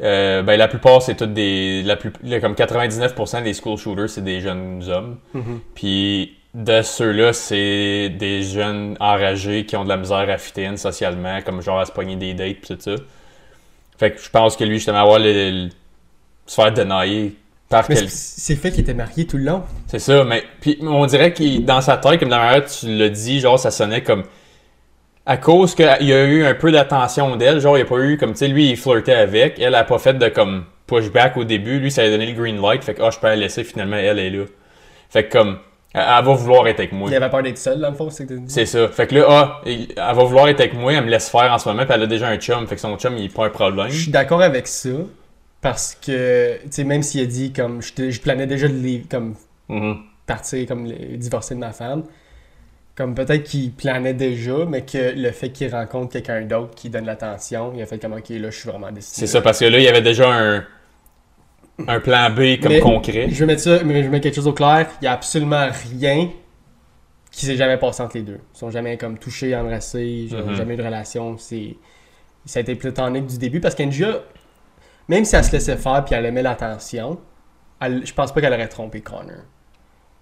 euh, 0.00 0.42
ben 0.42 0.56
la 0.56 0.66
plupart 0.66 1.02
c'est 1.02 1.14
toutes 1.14 1.34
des, 1.34 1.84
la 1.84 1.94
plus, 1.94 2.10
comme 2.40 2.54
99% 2.54 3.44
des 3.44 3.54
school 3.54 3.78
shooters 3.78 4.10
c'est 4.10 4.24
des 4.24 4.40
jeunes 4.40 4.82
hommes. 4.88 5.18
Mhm. 5.34 5.60
Puis 5.76 6.36
de 6.54 6.82
ceux-là, 6.82 7.32
c'est 7.32 8.10
des 8.10 8.42
jeunes 8.42 8.96
enragés 9.00 9.66
qui 9.66 9.76
ont 9.76 9.84
de 9.84 9.88
la 9.88 9.96
misère 9.96 10.28
à 10.28 10.60
in 10.60 10.76
socialement, 10.76 11.40
comme 11.42 11.60
genre 11.60 11.80
à 11.80 11.84
se 11.84 11.92
pogner 11.92 12.16
des 12.16 12.34
dates 12.34 12.60
pis 12.60 12.68
tout 12.68 12.80
ça. 12.80 12.94
Fait 13.98 14.12
que 14.12 14.20
je 14.20 14.30
pense 14.30 14.56
que 14.56 14.64
lui, 14.64 14.76
justement, 14.76 14.98
avoir 14.98 15.18
le, 15.18 15.32
le- 15.64 15.68
se 16.46 16.54
faire 16.54 16.72
dénailler 16.72 17.34
par 17.68 17.84
Mais 17.88 17.96
quel... 17.96 18.08
c'est 18.10 18.56
fait 18.56 18.70
qu'il 18.70 18.80
était 18.80 18.94
marié 18.94 19.26
tout 19.26 19.36
le 19.36 19.44
long. 19.44 19.64
C'est 19.86 19.98
ça, 19.98 20.24
mais 20.24 20.44
puis 20.60 20.78
on 20.82 21.06
dirait 21.06 21.32
qu'il 21.32 21.64
dans 21.64 21.80
sa 21.80 21.96
tête, 21.96 22.20
comme 22.20 22.28
dans 22.28 22.38
la 22.38 22.44
manière 22.44 22.66
tu 22.66 22.86
l'as 22.86 23.08
dit, 23.08 23.40
genre 23.40 23.58
ça 23.58 23.70
sonnait 23.70 24.02
comme 24.02 24.24
à 25.26 25.38
cause 25.38 25.74
qu'il 25.74 25.86
y 25.86 26.12
a 26.12 26.24
eu 26.24 26.44
un 26.44 26.54
peu 26.54 26.70
d'attention 26.70 27.36
d'elle, 27.36 27.60
genre 27.60 27.76
il 27.78 27.82
n'y 27.82 27.86
a 27.86 27.90
pas 27.90 27.98
eu 27.98 28.18
comme 28.18 28.32
tu 28.32 28.38
sais 28.38 28.48
lui 28.48 28.70
il 28.70 28.76
flirtait 28.76 29.14
avec, 29.14 29.58
elle 29.58 29.74
a 29.74 29.82
pas 29.84 29.98
fait 29.98 30.14
de 30.14 30.28
comme 30.28 30.66
pushback 30.86 31.36
au 31.38 31.44
début, 31.44 31.78
lui 31.78 31.90
ça 31.90 32.02
a 32.02 32.10
donné 32.10 32.26
le 32.26 32.32
green 32.34 32.60
light, 32.60 32.84
fait 32.84 32.94
que 32.94 33.02
ah 33.02 33.10
je 33.10 33.18
peux 33.18 33.26
la 33.28 33.36
laisser 33.36 33.64
finalement 33.64 33.96
elle 33.96 34.18
est 34.18 34.30
là. 34.30 34.44
Fait 35.08 35.24
que 35.24 35.32
comme 35.32 35.58
elle, 35.94 36.24
va 36.24 36.34
vouloir 36.34 36.66
être 36.68 36.80
avec 36.80 36.92
moi. 36.92 37.08
Il 37.08 37.14
avait 37.14 37.30
peur 37.30 37.42
d'être 37.42 37.56
seul, 37.58 37.80
dans 37.80 37.90
le 37.90 37.96
fond, 37.96 38.10
c'est 38.10 38.26
que. 38.26 38.34
C'est 38.48 38.66
ça. 38.66 38.88
Fait 38.88 39.06
que 39.06 39.14
là, 39.14 39.24
ah, 39.28 39.60
elle 39.64 39.86
va 39.96 40.12
vouloir 40.24 40.48
être 40.48 40.60
avec 40.60 40.74
moi, 40.74 40.92
elle 40.92 41.04
me 41.04 41.10
laisse 41.10 41.28
faire 41.30 41.50
en 41.52 41.58
ce 41.58 41.68
moment, 41.68 41.84
puis 41.86 41.94
elle 41.94 42.02
a 42.02 42.06
déjà 42.06 42.28
un 42.28 42.36
chum, 42.36 42.66
fait 42.66 42.74
que 42.74 42.80
son 42.80 42.96
chum 42.98 43.16
il 43.16 43.30
pas 43.30 43.46
un 43.46 43.50
problème. 43.50 43.88
Je 43.88 44.02
suis 44.02 44.10
d'accord 44.12 44.42
avec 44.42 44.66
ça. 44.66 44.90
Parce 45.60 45.94
que, 46.04 46.56
tu 46.64 46.68
sais, 46.72 46.84
même 46.84 47.02
s'il 47.02 47.22
a 47.22 47.26
dit, 47.26 47.50
comme, 47.52 47.80
je, 47.80 48.10
je 48.10 48.20
planais 48.20 48.46
déjà 48.46 48.68
de 48.68 48.74
les, 48.74 49.00
comme, 49.10 49.34
Mhm. 49.70 49.96
partir, 50.26 50.66
comme, 50.68 50.86
le- 50.86 51.16
divorcer 51.16 51.54
de 51.54 51.60
ma 51.60 51.72
femme, 51.72 52.02
comme 52.96 53.14
peut-être 53.14 53.44
qu'il 53.44 53.72
planait 53.72 54.12
déjà, 54.12 54.66
mais 54.68 54.82
que 54.82 55.14
le 55.16 55.30
fait 55.30 55.48
qu'il 55.50 55.74
rencontre 55.74 56.12
quelqu'un 56.12 56.42
d'autre 56.42 56.74
qui 56.76 56.90
donne 56.90 57.06
l'attention, 57.06 57.72
il 57.74 57.80
a 57.82 57.86
fait 57.86 57.98
comme, 57.98 58.12
ok, 58.12 58.28
là, 58.28 58.50
je 58.50 58.58
suis 58.58 58.68
vraiment 58.68 58.92
décidé. 58.92 59.20
C'est 59.20 59.26
ça, 59.26 59.40
parce 59.40 59.58
que 59.60 59.64
là, 59.64 59.78
il 59.78 59.84
y 59.84 59.88
avait 59.88 60.02
déjà 60.02 60.30
un, 60.30 60.64
un 61.86 62.00
plan 62.00 62.30
B 62.30 62.60
comme 62.60 62.72
Mais 62.72 62.80
concret. 62.80 63.28
Je 63.30 63.38
vais 63.40 63.46
mettre 63.46 63.62
ça, 63.62 63.82
mais 63.84 63.96
je 63.96 64.02
vais 64.02 64.08
mettre 64.08 64.22
quelque 64.24 64.34
chose 64.36 64.46
au 64.46 64.52
clair. 64.52 64.88
Il 65.00 65.04
n'y 65.04 65.08
a 65.08 65.12
absolument 65.12 65.66
rien 65.98 66.30
qui 67.30 67.46
s'est 67.46 67.56
jamais 67.56 67.76
passé 67.78 68.02
entre 68.02 68.16
les 68.16 68.22
deux. 68.22 68.40
Ils 68.54 68.58
sont 68.58 68.70
jamais 68.70 68.96
comme 68.96 69.18
touchés, 69.18 69.56
embrassés, 69.56 70.26
ils 70.30 70.34
n'ont 70.36 70.46
Mhm. 70.46 70.54
jamais 70.54 70.74
eu 70.74 70.76
de 70.76 70.82
relation. 70.84 71.36
C'est... 71.38 71.76
Ça 72.46 72.58
a 72.58 72.62
été 72.62 72.74
platonique 72.76 73.26
du 73.26 73.38
début 73.38 73.60
parce 73.60 73.74
qu'Angia, 73.74 74.22
même 75.08 75.24
si 75.24 75.34
elle 75.34 75.44
se 75.44 75.52
laissait 75.52 75.76
faire 75.76 76.04
puis 76.04 76.14
elle 76.14 76.26
aimait 76.26 76.42
l'attention, 76.42 77.18
je 77.82 78.12
pense 78.12 78.32
pas 78.32 78.40
qu'elle 78.40 78.52
aurait 78.52 78.68
trompé 78.68 79.00
Connor. 79.00 79.42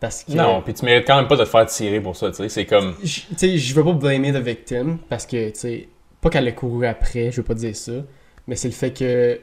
Parce 0.00 0.24
que. 0.24 0.32
Non, 0.32 0.62
puis 0.62 0.72
tu 0.74 0.84
mérites 0.84 1.06
quand 1.06 1.16
même 1.16 1.28
pas 1.28 1.36
de 1.36 1.44
te 1.44 1.48
faire 1.48 1.66
tirer 1.66 2.00
pour 2.00 2.16
ça, 2.16 2.28
tu 2.30 2.36
sais. 2.36 2.48
C'est 2.48 2.64
comme. 2.66 2.94
Je- 3.04 3.20
Tu 3.20 3.26
sais, 3.36 3.58
je 3.58 3.74
veux 3.74 3.84
pas 3.84 3.92
blâmer 3.92 4.32
the 4.32 4.36
victim 4.36 4.98
parce 5.08 5.26
que, 5.26 5.50
tu 5.50 5.58
sais, 5.58 5.88
pas 6.20 6.30
qu'elle 6.30 6.48
a 6.48 6.52
couru 6.52 6.86
après, 6.86 7.30
je 7.30 7.36
veux 7.36 7.42
pas 7.44 7.54
dire 7.54 7.76
ça, 7.76 7.92
mais 8.48 8.56
c'est 8.56 8.68
le 8.68 8.74
fait 8.74 8.92
que 8.92 9.38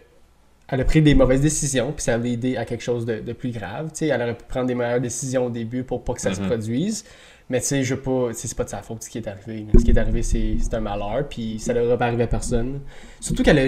elle 0.72 0.82
a 0.82 0.84
pris 0.86 1.02
des 1.02 1.16
mauvaises 1.16 1.42
décisions 1.42 1.92
puis 1.92 2.04
ça 2.04 2.18
l'a 2.18 2.26
aidé 2.28 2.58
à 2.58 2.66
quelque 2.66 2.84
chose 2.84 3.06
de, 3.06 3.20
de 3.20 3.34
plus 3.34 3.52
grave. 3.52 3.88
Tu 3.92 4.00
sais, 4.00 4.08
elle 4.08 4.22
aurait 4.22 4.36
pu 4.38 4.44
prendre 4.48 4.68
des 4.68 4.76
meilleures 4.76 5.02
décisions 5.02 5.46
au 5.48 5.50
début 5.50 5.84
pour 5.84 6.04
pas 6.04 6.14
que 6.14 6.22
ça 6.22 6.34
se 6.34 6.42
Mhm. 6.42 6.48
produise. 6.48 7.06
Mais 7.50 7.60
tu 7.62 7.66
sais, 7.68 7.84
je 7.84 7.96
veux 7.96 8.02
pas, 8.02 8.30
c'est 8.34 8.56
pas 8.56 8.64
de 8.64 8.70
sa 8.70 8.82
faute 8.84 9.02
ce 9.04 9.10
qui 9.10 9.18
est 9.18 9.28
arrivé. 9.28 9.66
Ce 9.78 9.84
qui 9.84 9.90
est 9.92 9.98
arrivé, 9.98 10.22
c'est 10.22 10.58
un 10.74 10.80
malheur 10.82 11.28
puis 11.28 11.58
ça 11.60 11.74
ne 11.74 11.80
devrait 11.82 11.98
pas 11.98 12.06
arriver 12.06 12.24
à 12.24 12.28
personne. 12.28 12.82
Surtout 13.20 13.42
qu'elle 13.42 13.58
a, 13.58 13.68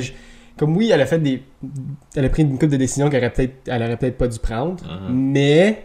comme 0.57 0.77
oui, 0.77 0.91
elle 0.93 1.01
a 1.01 1.05
fait 1.07 1.17
des, 1.17 1.41
elle 2.15 2.25
a 2.25 2.29
pris 2.29 2.43
une 2.43 2.51
couple 2.51 2.67
de 2.73 2.77
décisions 2.77 3.09
qu'elle 3.09 3.21
aurait 3.23 3.33
peut-être, 3.33 3.55
elle 3.67 3.81
aurait 3.81 3.97
peut-être 3.97 4.17
pas 4.17 4.27
dû 4.27 4.37
prendre, 4.37 4.83
Mhm. 4.83 5.15
mais 5.31 5.83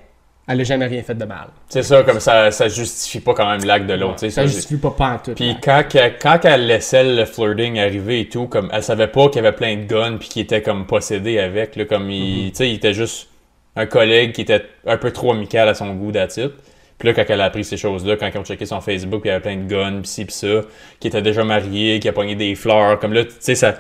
elle 0.48 0.60
a 0.60 0.64
jamais 0.64 0.86
rien 0.86 1.02
fait 1.02 1.14
de 1.14 1.24
mal. 1.24 1.48
C'est 1.68 1.82
ça, 1.82 2.02
comme 2.04 2.20
ça, 2.20 2.50
ça 2.50 2.68
justifie 2.68 3.20
pas 3.20 3.34
quand 3.34 3.50
même 3.50 3.64
l'acte 3.64 3.86
de 3.86 3.94
l'autre, 3.94 4.20
ça 4.20 4.30
ça, 4.30 4.46
justifie 4.46 4.76
pas 4.76 4.92
pas 4.92 5.08
en 5.14 5.18
tout. 5.18 5.32
Puis 5.34 5.48
là. 5.48 5.58
quand, 5.62 5.82
quand 6.20 6.44
elle 6.44 6.66
laissait 6.66 7.02
le 7.02 7.24
flirting 7.24 7.78
arriver 7.78 8.20
et 8.20 8.28
tout, 8.28 8.46
comme 8.46 8.70
elle 8.72 8.82
savait 8.82 9.08
pas 9.08 9.28
qu'il 9.28 9.42
y 9.42 9.46
avait 9.46 9.56
plein 9.56 9.76
de 9.76 9.84
guns 9.84 10.18
puis 10.18 10.28
qu'il 10.28 10.42
était 10.42 10.62
comme 10.62 10.86
possédé 10.86 11.40
avec, 11.40 11.74
là, 11.74 11.84
comme 11.84 12.10
il, 12.10 12.54
sais, 12.54 12.70
il 12.70 12.76
était 12.76 12.94
juste 12.94 13.28
un 13.74 13.86
collègue 13.86 14.32
qui 14.32 14.42
était 14.42 14.64
un 14.86 14.96
peu 14.96 15.10
trop 15.10 15.32
amical 15.32 15.68
à 15.68 15.74
son 15.74 15.92
goût 15.94 16.12
d'attitude. 16.12 16.52
Puis 16.98 17.08
là, 17.08 17.14
quand 17.14 17.24
elle 17.28 17.40
a 17.40 17.44
appris 17.44 17.64
ces 17.64 17.76
choses-là, 17.76 18.16
quand 18.16 18.30
ils 18.32 18.38
ont 18.38 18.44
checké 18.44 18.64
son 18.64 18.80
Facebook, 18.80 19.22
il 19.24 19.28
y 19.28 19.30
avait 19.30 19.42
plein 19.42 19.56
de 19.56 19.68
guns, 19.68 20.00
pis 20.00 20.08
ci, 20.08 20.24
pis 20.24 20.32
ça, 20.32 20.62
qui 20.98 21.08
était 21.08 21.20
déjà 21.20 21.44
marié, 21.44 22.00
qui 22.00 22.08
a 22.08 22.12
pogné 22.12 22.36
des 22.36 22.54
fleurs, 22.54 22.98
comme 23.00 23.12
là, 23.12 23.24
tu 23.24 23.32
sais, 23.40 23.54
ça... 23.54 23.74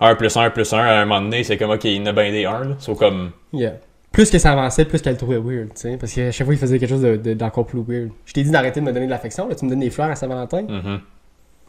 1 0.00 0.16
plus 0.16 0.36
1 0.36 0.50
plus 0.50 0.72
1, 0.72 0.78
à 0.78 1.00
un 1.00 1.04
moment 1.04 1.20
donné, 1.20 1.44
c'est 1.44 1.56
comme, 1.56 1.70
ok, 1.70 1.84
il 1.84 2.02
en 2.02 2.06
a 2.06 2.12
bien 2.12 2.32
des 2.32 2.44
1, 2.44 2.64
là. 2.64 2.76
Comme... 2.98 3.30
Yeah. 3.52 3.74
Plus 4.12 4.30
que 4.30 4.38
ça 4.38 4.52
avançait, 4.52 4.84
plus 4.84 5.00
qu'elle 5.00 5.14
le 5.14 5.18
trouvait 5.18 5.38
weird, 5.38 5.68
tu 5.74 5.80
sais. 5.82 5.96
Parce 5.96 6.12
qu'à 6.12 6.30
chaque 6.30 6.44
fois, 6.46 6.54
il 6.54 6.58
faisait 6.60 6.78
quelque 6.78 6.90
chose 6.90 7.00
de- 7.02 7.16
de- 7.16 7.34
d'encore 7.34 7.66
plus 7.66 7.82
weird. 7.82 8.10
Je 8.26 8.32
t'ai 8.34 8.42
dit 8.42 8.50
d'arrêter 8.50 8.80
de 8.80 8.84
me 8.84 8.92
donner 8.92 9.06
de 9.06 9.10
l'affection, 9.10 9.48
là. 9.48 9.54
Tu 9.54 9.64
me 9.64 9.70
donnes 9.70 9.80
des 9.80 9.90
fleurs 9.90 10.10
à 10.10 10.14
Saint-Valentin. 10.14 10.62
mhm. 10.68 11.00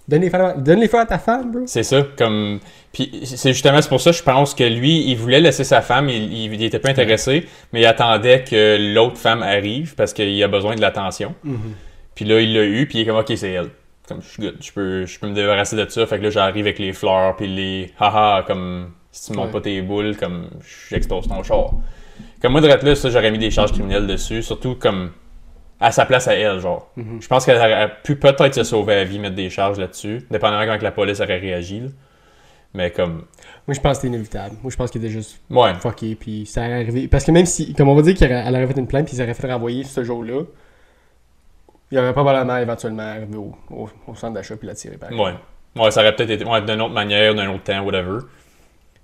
Donne, 0.06 0.22
les 0.22 0.30
fleurs, 0.30 0.58
donne 0.58 0.82
les 0.82 0.90
fleurs 0.90 1.04
à 1.04 1.06
ta 1.06 1.18
femme, 1.18 1.54
bro. 1.54 1.62
C'est 1.66 1.84
ça, 1.84 2.06
comme... 2.18 2.60
Puis 2.92 3.22
c'est 3.24 3.54
justement, 3.54 3.82
c'est 3.82 3.88
pour 3.88 4.02
ça, 4.02 4.12
je 4.12 4.22
pense 4.22 4.54
que 4.54 4.66
lui, 4.66 5.10
il 5.10 5.16
voulait 5.16 5.40
laisser 5.40 5.64
sa 5.64 5.80
femme, 5.80 6.10
il, 6.10 6.34
il, 6.34 6.54
il 6.56 6.64
était 6.64 6.80
pas 6.80 6.90
intéressé, 6.90 7.46
mais 7.72 7.80
il 7.80 7.86
attendait 7.86 8.44
que 8.44 8.94
l'autre 8.94 9.16
femme 9.18 9.42
arrive, 9.42 9.96
parce 9.96 10.12
qu'il 10.12 10.44
a 10.44 10.48
besoin 10.50 10.76
de 10.76 10.82
l'attention. 10.82 11.34
Puis 12.16 12.26
là, 12.26 12.42
il 12.42 12.54
l'a 12.54 12.66
eu, 12.66 12.86
puis 12.86 12.98
il 13.00 13.02
est 13.04 13.06
comme, 13.06 13.16
ok, 13.20 13.32
c'est 13.38 13.52
elle. 13.54 13.70
Comme, 14.06 14.22
je 14.22 14.28
suis 14.28 14.44
good, 14.44 14.58
je 14.60 14.72
peux, 14.74 15.06
je 15.06 15.18
peux 15.18 15.28
me 15.30 15.34
débarrasser 15.34 15.78
de 15.78 15.88
ça. 15.88 16.06
Fait 16.06 16.18
que 16.18 16.24
là, 16.24 16.30
j'arrive 16.30 16.66
avec 16.66 16.80
les 16.80 16.92
fleurs, 16.92 17.38
puis 17.38 17.48
les 17.48 17.92
haha, 17.98 18.44
comme, 18.46 18.90
si 19.10 19.32
tu 19.32 19.38
montes 19.38 19.46
Ouais. 19.46 19.52
pas 19.54 19.62
tes 19.62 19.82
boules, 19.82 20.18
comme, 20.18 20.50
j'explose 20.90 21.30
ton 21.30 21.42
char. 21.44 21.72
Comme 22.44 22.52
moi, 22.52 22.60
de 22.60 22.68
là, 22.68 22.96
ça, 22.96 23.10
j'aurais 23.10 23.32
mis 23.32 23.38
des 23.40 23.50
charges 23.50 23.72
criminelles 23.72 24.06
dessus, 24.06 24.44
surtout 24.44 24.76
comme, 24.76 25.12
à 25.80 25.94
sa 25.94 26.06
place 26.06 26.28
à 26.28 26.36
elle, 26.36 26.60
genre. 26.60 26.92
Mhm. 26.98 27.22
Je 27.22 27.28
pense 27.30 27.46
qu'elle 27.46 27.56
aurait 27.56 27.90
pu 28.04 28.18
peut-être 28.18 28.54
se 28.54 28.66
sauver 28.66 28.96
la 28.96 29.04
vie, 29.06 29.18
mettre 29.18 29.36
des 29.36 29.50
charges 29.50 29.80
là-dessus, 29.80 30.28
dépendamment 30.30 30.66
quand 30.66 30.82
la 30.84 30.92
police 30.92 31.22
aurait 31.22 31.40
réagi, 31.40 31.80
là. 31.80 31.88
Mais 32.74 32.92
comme, 32.92 33.26
Moi, 33.68 33.76
je 33.76 33.80
pense 33.80 33.92
que 33.92 33.96
c'était 33.96 34.08
inévitable. 34.08 34.56
Moi, 34.62 34.72
je 34.72 34.76
pense 34.76 34.92
qu'il 34.92 35.00
était 35.02 35.14
juste 35.14 35.40
ouais, 35.52 35.74
fucké, 35.76 36.16
puis 36.16 36.46
ça 36.46 36.62
aurait 36.62 36.74
arrivé. 36.74 37.08
Parce 37.08 37.24
que 37.24 37.32
même 37.32 37.46
si, 37.46 37.74
comme 37.76 37.88
on 37.88 37.96
va 37.96 38.02
dire 38.02 38.16
qu'elle 38.16 38.32
aurait, 38.32 38.68
fait 38.68 38.80
une 38.80 38.88
plainte, 38.88 39.06
puis 39.06 39.16
ils 39.16 39.22
auraient 39.22 39.36
fait 39.36 39.50
renvoyer 39.50 39.84
ce 39.86 40.04
jour-là, 40.04 40.42
il 41.92 42.00
aurait 42.00 42.14
probablement 42.14 42.58
éventuellement 42.58 43.04
arrivé 43.04 43.38
au, 43.38 43.56
au, 43.70 43.90
au 44.08 44.16
centre 44.16 44.34
d'achat, 44.34 44.58
puis 44.58 44.68
la 44.68 44.76
tiré 44.76 44.98
par 44.98 45.12
ouais. 45.12 45.36
Ouais, 45.76 45.92
ça 45.92 46.02
aurait 46.02 46.16
peut-être 46.16 46.32
été, 46.32 46.44
ouais, 46.44 46.62
d'une 46.62 46.82
autre 46.82 46.94
manière, 46.94 47.36
d'un 47.36 47.54
autre 47.54 47.64
temps, 47.64 47.82
whatever. 47.84 48.20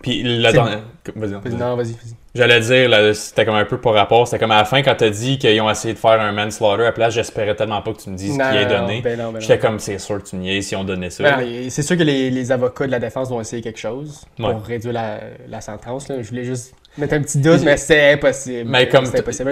Puis 0.02 0.24
la 0.24 0.52
dernière. 0.52 0.82
Vas-y. 1.16 1.56
Non, 1.56 1.76
vas-y, 1.76 1.94
vas-y. 1.94 2.16
J'allais 2.36 2.60
dire, 2.60 2.88
là, 2.90 3.14
c'était 3.16 3.44
comme 3.44 3.56
un 3.56 3.66
peu 3.66 3.80
par 3.82 3.94
rapport. 3.94 4.28
C'était 4.28 4.38
comme 4.40 4.52
à 4.52 4.58
la 4.58 4.66
fin, 4.66 4.84
quand 4.84 4.94
t'as 4.96 5.10
dit 5.10 5.40
qu'ils 5.40 5.60
ont 5.62 5.70
essayé 5.70 5.96
de 5.96 6.00
faire 6.00 6.22
un 6.22 6.32
manslaughter, 6.32 6.84
à 6.84 6.86
la 6.86 6.92
place, 6.92 7.14
j'espérais 7.14 7.56
tellement 7.56 7.82
pas 7.82 7.92
que 7.94 8.02
tu 8.02 8.10
me 8.12 8.16
dises 8.16 8.36
qui 8.38 8.58
est 8.58 8.66
donné. 8.68 9.02
ben 9.02 9.18
non, 9.20 9.32
ben. 9.32 9.40
J'étais 9.40 9.58
comme, 9.58 9.80
c'est 9.80 9.98
sûr 9.98 10.22
que 10.24 10.30
tu 10.30 10.36
niaises 10.36 10.68
si 10.68 10.76
on 10.76 10.84
donnait 10.84 11.10
ça. 11.10 11.24
Ben 11.38 11.70
c'est 11.70 11.82
sûr 11.82 11.98
que 11.98 12.04
les, 12.04 12.30
les 12.30 12.52
avocats 12.52 12.86
de 12.86 12.92
la 12.92 13.00
défense 13.00 13.30
vont 13.30 13.42
essayer 13.42 13.62
quelque 13.64 13.80
chose 13.80 14.26
pour 14.38 14.48
Ouais. 14.50 14.56
réduire 14.64 14.94
la, 14.94 15.20
la 15.48 15.60
sentence. 15.62 16.08
Là. 16.08 16.22
Je 16.22 16.30
voulais 16.30 16.44
juste 16.46 16.74
mettre 16.98 17.16
un 17.16 17.22
petit 17.22 17.40
doute, 17.40 17.62
mais 17.66 17.78
c'est 17.78 18.14
impossible. 18.14 18.70
Mais 18.70 18.88
comme 18.88 19.06
C'était 19.06 19.20
impossible. 19.22 19.50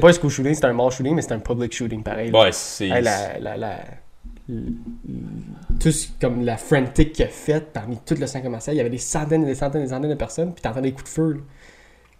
Pas 0.00 0.08
un 0.08 0.12
school 0.12 0.30
shooting, 0.30 0.54
c'était 0.54 0.66
un 0.68 0.72
mall 0.72 0.90
shooting, 0.90 1.14
mais 1.14 1.22
c'était 1.22 1.34
un 1.34 1.40
public 1.40 1.72
shooting 1.74 2.02
pareil. 2.02 2.30
Ouais, 2.32 2.48
c'est. 2.52 2.88
Hey, 2.88 3.02
la, 3.02 3.38
la, 3.40 3.56
la, 3.58 3.76
tout 5.80 5.90
ce- 5.92 6.08
comme 6.20 6.44
la 6.44 6.56
frantic 6.56 7.12
qu'il 7.12 7.24
a 7.24 7.28
fait 7.28 7.72
parmi 7.72 7.98
tout 8.04 8.14
le 8.18 8.26
centre 8.26 8.44
commercial, 8.44 8.74
il 8.74 8.78
y 8.78 8.80
avait 8.80 8.90
des 8.90 8.98
centaines 8.98 9.42
et 9.44 9.46
des 9.46 9.54
centaines 9.54 9.82
et 9.82 9.84
des 9.84 9.90
centaines 9.90 10.10
de 10.10 10.14
personnes, 10.16 10.52
puis 10.52 10.62
t'entends 10.62 10.80
des 10.80 10.92
coups 10.92 11.04
de 11.04 11.08
feu. 11.08 11.32
là. 11.34 11.40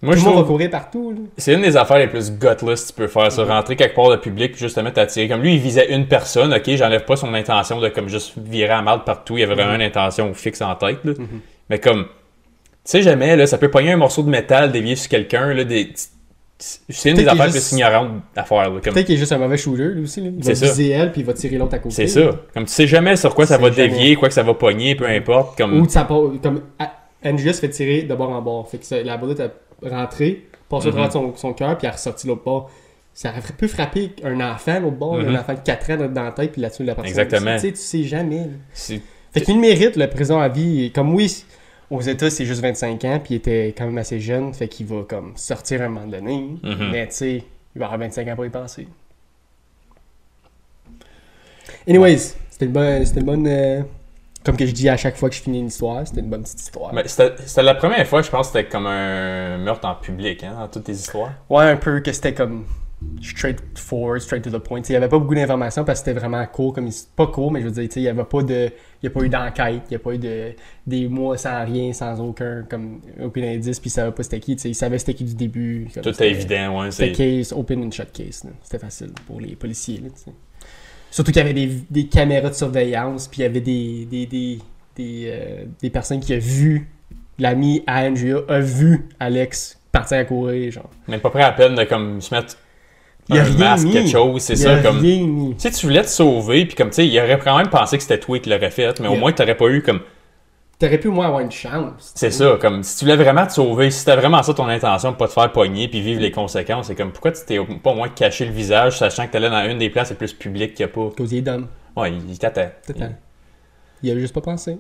Moi, 0.02 0.14
Tout 0.14 0.20
je 0.22 0.30
va 0.30 0.42
courir 0.44 0.70
partout. 0.70 1.14
C'est 1.36 1.52
une 1.52 1.60
des 1.60 1.76
affaires 1.76 1.98
les 1.98 2.06
plus 2.06 2.32
gutless 2.32 2.82
que 2.82 2.86
tu 2.88 2.92
peux 2.94 3.06
faire, 3.08 3.30
ça. 3.30 3.42
Mhm. 3.44 3.50
Rentrer 3.50 3.76
quelque 3.76 3.94
part 3.94 4.08
de 4.10 4.16
public, 4.16 4.52
puis 4.52 4.60
juste 4.60 4.76
te 4.76 4.80
mettre 4.80 4.98
à 4.98 5.04
tirer. 5.06 5.28
Comme 5.28 5.42
lui, 5.42 5.54
il 5.54 5.60
visait 5.60 5.92
une 5.94 6.06
personne, 6.06 6.54
ok, 6.54 6.70
j'enlève 6.74 7.04
pas 7.04 7.16
son 7.16 7.34
intention 7.34 7.80
de 7.80 7.88
comme 7.90 8.08
juste 8.08 8.32
virer 8.38 8.72
à 8.72 8.80
mal 8.82 9.04
partout. 9.04 9.36
Il 9.36 9.40
y 9.40 9.44
avait 9.44 9.54
vraiment 9.54 9.72
Mhm. 9.74 9.80
une 9.82 9.86
intention 9.86 10.32
fixe 10.32 10.62
en 10.62 10.74
tête, 10.74 10.98
là. 11.04 11.12
Mhm. 11.18 11.26
Mais 11.68 11.78
comme, 11.78 12.04
tu 12.04 12.08
sais 12.84 13.02
jamais, 13.02 13.36
là, 13.36 13.46
ça 13.46 13.58
peut 13.58 13.70
pogner 13.70 13.92
un 13.92 13.96
morceau 13.98 14.22
de 14.22 14.30
métal 14.30 14.72
dévié 14.72 14.96
sur 14.96 15.10
quelqu'un, 15.10 15.52
là, 15.52 15.64
des, 15.64 15.90
C'est 16.58 17.10
une 17.10 17.16
des 17.16 17.26
affaires 17.26 17.46
est 17.46 17.48
plus 17.50 17.54
juste- 17.58 17.72
ignorantes 17.72 18.10
à 18.36 18.44
faire. 18.44 18.64
comme- 18.64 18.80
Peut-être 18.80 19.06
qu'il 19.06 19.14
est 19.14 19.18
juste 19.18 19.32
un 19.32 19.38
mauvais 19.38 19.56
shooter, 19.56 19.84
lui 19.94 20.02
aussi. 20.02 20.20
Là. 20.20 20.28
Il 20.36 20.44
va 20.44 20.54
ça. 20.54 20.66
viser 20.66 20.90
elle, 20.90 21.10
puis 21.10 21.22
il 21.22 21.26
va 21.26 21.32
tirer 21.32 21.56
l'autre 21.56 21.74
à 21.74 21.78
côté. 21.78 21.94
C'est 21.94 22.06
ça. 22.06 22.20
Comme 22.52 22.64
tu 22.66 22.72
sais 22.72 22.86
jamais 22.86 23.16
sur 23.16 23.34
quoi 23.34 23.46
ça 23.46 23.56
va 23.56 23.70
jamais. 23.70 23.88
dévier, 23.88 24.14
quoi 24.16 24.28
que 24.28 24.34
ça 24.34 24.42
va 24.42 24.52
pogner, 24.54 24.94
peu 24.94 25.06
importe. 25.06 25.56
Comme... 25.56 25.80
Ou 25.80 25.88
ça 25.88 26.06
comme 26.06 26.60
A- 26.78 26.92
Andrea 27.24 27.52
se 27.54 27.60
fait 27.60 27.68
tirer 27.70 28.02
de 28.02 28.14
bord 28.14 28.30
en 28.30 28.42
bord. 28.42 28.68
Fait 28.68 28.76
que 28.78 28.84
ça- 28.84 29.02
la 29.02 29.16
boulette 29.16 29.40
a 29.40 29.48
rentré, 29.82 30.46
passé 30.68 30.86
au 30.88 30.90
Mhm. 30.90 30.92
travers 30.96 31.08
de 31.08 31.12
son, 31.12 31.36
son 31.36 31.52
cœur, 31.52 31.76
puis 31.78 31.86
elle 31.86 31.92
a 31.92 31.96
ressorti 31.96 32.26
l'autre 32.26 32.44
bord. 32.44 32.70
Ça 33.12 33.30
aurait 33.30 33.40
pu 33.58 33.66
frapper 33.68 34.12
un 34.24 34.40
enfant 34.40 34.78
l'autre 34.80 34.96
bord, 34.96 35.14
Mhm. 35.18 35.34
un 35.34 35.40
enfant 35.40 35.54
de 35.54 35.58
4 35.60 35.90
ans 35.90 35.96
dans 36.08 36.22
la 36.24 36.32
tête, 36.32 36.52
puis 36.52 36.62
tuer 36.70 36.84
la 36.84 36.94
personne. 36.94 37.08
Exactement. 37.08 37.54
Tu 37.56 37.60
sais, 37.60 37.72
tu 37.72 37.76
sais 37.78 38.02
jamais. 38.04 38.48
Fait 39.32 39.40
qu'il 39.42 39.58
mérite 39.60 39.96
la 39.96 40.08
prison 40.08 40.38
à 40.40 40.48
vie. 40.48 40.90
Comme 40.92 41.14
oui, 41.14 41.44
aux 41.90 42.00
États, 42.00 42.30
c'est 42.30 42.44
juste 42.46 42.60
25 42.62 43.04
ans, 43.04 43.20
puis 43.22 43.34
il 43.34 43.36
était 43.38 43.74
quand 43.76 43.84
même 43.86 43.98
assez 43.98 44.20
jeune, 44.20 44.54
fait 44.54 44.68
qu'il 44.68 44.86
va 44.86 45.02
comme 45.08 45.32
sortir 45.36 45.82
à 45.82 45.84
un 45.84 45.88
moment 45.88 46.06
donné. 46.06 46.56
Mhm. 46.62 46.88
Mais 46.92 47.06
tu 47.08 47.14
sais, 47.14 47.44
il 47.74 47.78
va 47.78 47.86
avoir 47.86 47.98
25 48.00 48.28
ans 48.28 48.34
pour 48.36 48.46
y 48.46 48.50
penser. 48.50 48.86
Anyways, 51.88 52.34
c'était 52.50 52.66
une 52.66 52.72
bonne. 52.72 53.04
C'était 53.04 53.20
une 53.20 53.26
bonne 53.26 53.46
euh, 53.46 53.82
comme 54.44 54.56
que 54.56 54.66
je 54.66 54.72
dis 54.72 54.88
à 54.88 54.96
chaque 54.96 55.16
fois 55.16 55.28
que 55.28 55.34
je 55.34 55.42
finis 55.42 55.60
une 55.60 55.66
histoire, 55.66 56.06
c'était 56.06 56.20
une 56.20 56.30
bonne 56.30 56.42
petite 56.42 56.60
histoire. 56.60 56.92
Mais 56.94 57.06
c'était 57.06 57.62
la 57.62 57.74
première 57.74 58.06
fois, 58.06 58.22
je 58.22 58.30
pense, 58.30 58.48
que 58.48 58.58
c'était 58.58 58.68
comme 58.68 58.86
un 58.86 59.58
meurtre 59.58 59.86
en 59.86 59.94
public, 59.94 60.44
hein, 60.44 60.54
dans 60.58 60.68
toutes 60.68 60.84
tes 60.84 60.92
histoires. 60.92 61.32
Ouais, 61.50 61.64
un 61.64 61.76
peu 61.76 62.00
que 62.00 62.12
c'était 62.12 62.32
comme 62.32 62.64
straight 63.22 63.58
forward, 63.78 64.20
straight 64.20 64.42
to 64.42 64.50
the 64.50 64.58
point. 64.58 64.80
T'sais, 64.80 64.92
Il 64.92 64.96
n'y 64.96 65.04
avait 65.04 65.08
pas 65.08 65.18
beaucoup 65.18 65.34
d'informations 65.34 65.84
parce 65.84 66.00
que 66.00 66.06
c'était 66.06 66.18
vraiment 66.18 66.44
court. 66.46 66.72
Comme, 66.72 66.88
pas 67.16 67.26
court, 67.26 67.50
mais 67.50 67.60
je 67.60 67.66
veux 67.66 67.72
dire, 67.72 67.88
il 67.96 68.02
n'y 68.02 68.08
avait 68.08 68.24
pas 68.24 68.42
de. 68.42 68.70
Il 69.02 69.06
a 69.06 69.10
pas 69.10 69.20
eu 69.20 69.28
d'enquête, 69.28 69.82
il 69.86 69.90
n'y 69.90 69.96
a 69.96 69.98
pas 69.98 70.12
eu 70.12 70.18
de, 70.18 70.52
des 70.86 71.08
mois 71.08 71.38
sans 71.38 71.64
rien, 71.64 71.92
sans 71.92 72.20
aucun, 72.20 72.64
comme, 72.68 73.00
aucun 73.22 73.42
indice, 73.42 73.80
puis 73.80 73.88
il 73.88 73.92
savait 73.92 74.12
pas 74.12 74.22
c'était 74.22 74.40
qui. 74.40 74.52
Il 74.52 74.74
savait 74.74 74.98
c'était 74.98 75.14
qui 75.14 75.24
du 75.24 75.34
début. 75.34 75.88
comme 75.92 76.02
Tout 76.02 76.22
est 76.22 76.30
évident, 76.30 76.80
ouais. 76.80 76.90
C'était 76.90 77.12
case, 77.12 77.52
open 77.52 77.84
and 77.84 77.90
shut 77.90 78.12
case. 78.12 78.44
C'était 78.62 78.78
facile 78.78 79.12
pour 79.26 79.40
les 79.40 79.56
policiers. 79.56 80.00
Là, 80.00 80.10
t'sais. 80.10 80.32
Surtout 81.10 81.32
qu'il 81.32 81.40
y 81.40 81.44
avait 81.44 81.52
des, 81.54 81.70
des 81.90 82.06
caméras 82.06 82.50
de 82.50 82.54
surveillance, 82.54 83.26
puis 83.28 83.40
il 83.40 83.42
y 83.42 83.46
avait 83.46 83.60
des, 83.60 84.06
des, 84.10 84.26
des, 84.26 84.58
des, 84.96 85.22
euh, 85.26 85.64
des 85.80 85.90
personnes 85.90 86.20
qui 86.20 86.34
ont 86.34 86.38
vu 86.40 86.88
l'ami 87.38 87.82
à 87.86 88.02
Andrea, 88.04 88.44
a 88.48 88.60
vu 88.60 89.08
Alex 89.18 89.78
partir 89.92 90.18
à 90.18 90.24
courir. 90.24 90.70
Genre. 90.72 90.90
Même 91.08 91.20
pas 91.20 91.30
prêt 91.30 91.42
à 91.42 91.52
peine 91.52 91.74
de 91.74 91.84
comme 91.84 92.20
se 92.20 92.32
mettre 92.34 92.56
Il 93.28 93.38
a 93.38 93.40
un 93.40 93.44
rien 93.44 93.58
masque, 93.58 93.86
mis. 93.86 93.92
quelque 93.92 94.10
chose, 94.10 94.42
c'est 94.42 94.56
ça. 94.56 94.74
a 94.76 94.82
Comme... 94.82 94.98
rien 95.00 95.26
mis. 95.26 95.54
Tu 95.54 95.60
sais, 95.60 95.70
tu 95.70 95.86
voulais 95.86 96.02
te 96.02 96.08
sauver, 96.08 96.66
puis 96.66 96.76
comme 96.76 96.90
tu 96.90 96.96
sais, 96.96 97.06
il 97.08 97.18
aurait 97.18 97.38
quand 97.42 97.56
même 97.56 97.68
pensé 97.68 97.96
que 97.96 98.02
c'était 98.02 98.20
toi 98.20 98.38
qui 98.38 98.48
l'aurais 98.50 98.70
fait, 98.70 99.00
mais 99.00 99.08
au 99.08 99.16
moins 99.16 99.32
t'aurais 99.32 99.56
pas 99.56 99.68
eu 99.68 99.82
comme. 99.82 100.00
T'aurais 100.80 100.98
pu 100.98 101.08
au 101.08 101.12
moins 101.12 101.26
avoir 101.26 101.40
une 101.40 101.50
chance. 101.50 102.12
C'est 102.14 102.30
ça, 102.30 102.56
comme 102.58 102.82
si 102.82 102.96
tu 102.96 103.04
voulais 103.04 103.22
vraiment 103.22 103.46
te 103.46 103.52
sauver, 103.52 103.90
si 103.90 103.98
c'était 103.98 104.16
vraiment 104.16 104.42
ça 104.42 104.54
ton 104.54 104.66
intention, 104.66 105.12
pas 105.12 105.28
te 105.28 105.34
faire 105.34 105.52
pogner 105.52 105.88
puis 105.88 106.00
vivre 106.00 106.20
les 106.22 106.30
conséquences, 106.32 106.86
c'est 106.86 106.94
comme 106.94 107.12
pourquoi 107.12 107.32
tu 107.32 107.42
t'es 107.44 107.58
pas 107.82 107.90
au 107.90 107.94
moins 107.94 108.08
caché 108.08 108.46
le 108.46 108.50
visage, 108.52 108.98
sachant 108.98 109.26
que 109.26 109.32
t'allais 109.32 109.50
dans 109.50 109.62
une 109.70 109.76
des 109.78 109.90
places 109.90 110.08
les 110.08 110.16
plus 110.16 110.32
publiques 110.32 110.72
qu'il 110.72 110.80
y 110.80 110.88
a 110.88 110.88
pas? 110.88 111.10
Cause 111.14 111.32
il 111.32 111.38
est 111.38 111.42
dumb. 111.42 111.66
Ouais, 111.96 112.10
il 112.10 112.30
il 112.30 112.38
t'attend. 112.38 112.70
Total. 112.86 113.18
Il 114.02 114.10
avait 114.10 114.20
juste 114.22 114.32
pas 114.32 114.40
pensé. 114.40 114.78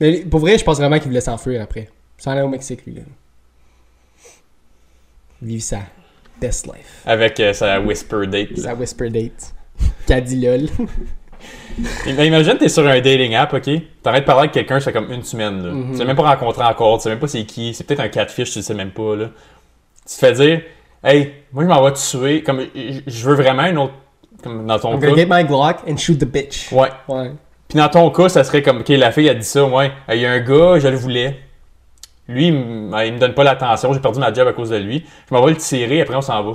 Mais 0.00 0.20
pour 0.24 0.38
vrai, 0.38 0.56
je 0.58 0.64
pense 0.64 0.78
vraiment 0.78 0.98
qu'il 0.98 1.08
voulait 1.08 1.20
s'enfuir 1.20 1.60
après. 1.60 1.88
S'en 2.16 2.30
aller 2.30 2.42
au 2.42 2.48
Mexique, 2.48 2.86
lui. 2.86 2.94
Là. 2.94 3.02
Vivre 5.42 5.62
sa 5.62 5.80
best 6.40 6.66
life. 6.66 7.02
Avec 7.04 7.40
euh, 7.40 7.52
sa 7.52 7.80
whisper 7.80 8.26
date. 8.28 8.56
Sa 8.58 8.74
whisper 8.74 9.10
date. 9.10 9.54
Qu'a 10.06 10.20
dit 10.20 10.40
lol. 10.40 10.68
Im- 10.78 10.86
Imagine, 12.06 12.56
t'es 12.58 12.68
sur 12.68 12.86
un 12.86 13.00
dating 13.00 13.34
app, 13.34 13.52
ok? 13.52 13.68
T'arrêtes 14.02 14.22
de 14.22 14.26
parler 14.26 14.40
avec 14.40 14.52
quelqu'un, 14.52 14.78
ça 14.78 14.86
fait 14.86 14.92
comme 14.92 15.10
une 15.10 15.22
semaine, 15.24 15.62
là. 15.64 15.72
Mhm. 15.72 15.92
Tu 15.92 15.98
sais 15.98 16.04
même 16.04 16.16
pas 16.16 16.22
rencontré 16.22 16.64
encore, 16.64 16.98
tu 16.98 17.04
sais 17.04 17.08
même 17.10 17.18
pas 17.18 17.26
c'est 17.28 17.44
qui, 17.44 17.74
c'est 17.74 17.84
peut-être 17.84 18.00
un 18.00 18.08
catfish, 18.08 18.52
tu 18.52 18.58
le 18.60 18.62
sais 18.62 18.74
même 18.74 18.90
pas, 18.90 19.16
là. 19.16 19.26
Tu 20.06 20.14
te 20.14 20.18
fais 20.18 20.32
dire, 20.32 20.60
hey, 21.02 21.32
moi 21.52 21.64
je 21.64 21.68
m'en 21.68 21.82
vais 21.82 21.92
te 21.92 21.98
tuer, 21.98 22.42
comme, 22.42 22.60
je 23.06 23.28
veux 23.28 23.34
vraiment 23.34 23.64
une 23.64 23.78
autre, 23.78 23.94
comme 24.42 24.66
dans 24.66 24.78
ton 24.78 24.92
I'm 24.94 25.00
cas. 25.00 25.14
get 25.14 25.26
my 25.28 25.44
Glock 25.44 25.78
and 25.88 25.96
shoot 25.96 26.18
the 26.18 26.26
bitch. 26.26 26.70
Ouais. 26.70 26.90
Ouais. 27.08 27.32
Puis 27.68 27.78
dans 27.78 27.88
ton 27.88 28.10
cas, 28.10 28.28
ça 28.28 28.44
serait 28.44 28.62
comme, 28.62 28.80
ok, 28.80 28.88
la 28.90 29.10
fille 29.10 29.28
a 29.28 29.34
dit 29.34 29.44
ça, 29.44 29.64
ouais, 29.64 29.90
il 30.10 30.20
y 30.20 30.26
a 30.26 30.30
un 30.30 30.40
gars, 30.40 30.78
je 30.78 30.88
le 30.88 30.96
voulais. 30.96 31.40
Lui, 32.28 32.46
il 32.46 32.54
me 32.54 33.04
il 33.06 33.12
me 33.14 33.18
donne 33.18 33.34
pas 33.34 33.44
l'attention, 33.44 33.92
j'ai 33.92 34.00
perdu 34.00 34.20
ma 34.20 34.32
job 34.32 34.46
à 34.48 34.52
cause 34.52 34.70
de 34.70 34.76
lui. 34.76 35.04
Je 35.28 35.34
m'en 35.34 35.44
vais 35.44 35.52
le 35.52 35.58
tirer, 35.58 36.00
après 36.00 36.14
on 36.14 36.22
s'en 36.22 36.42
va. 36.42 36.52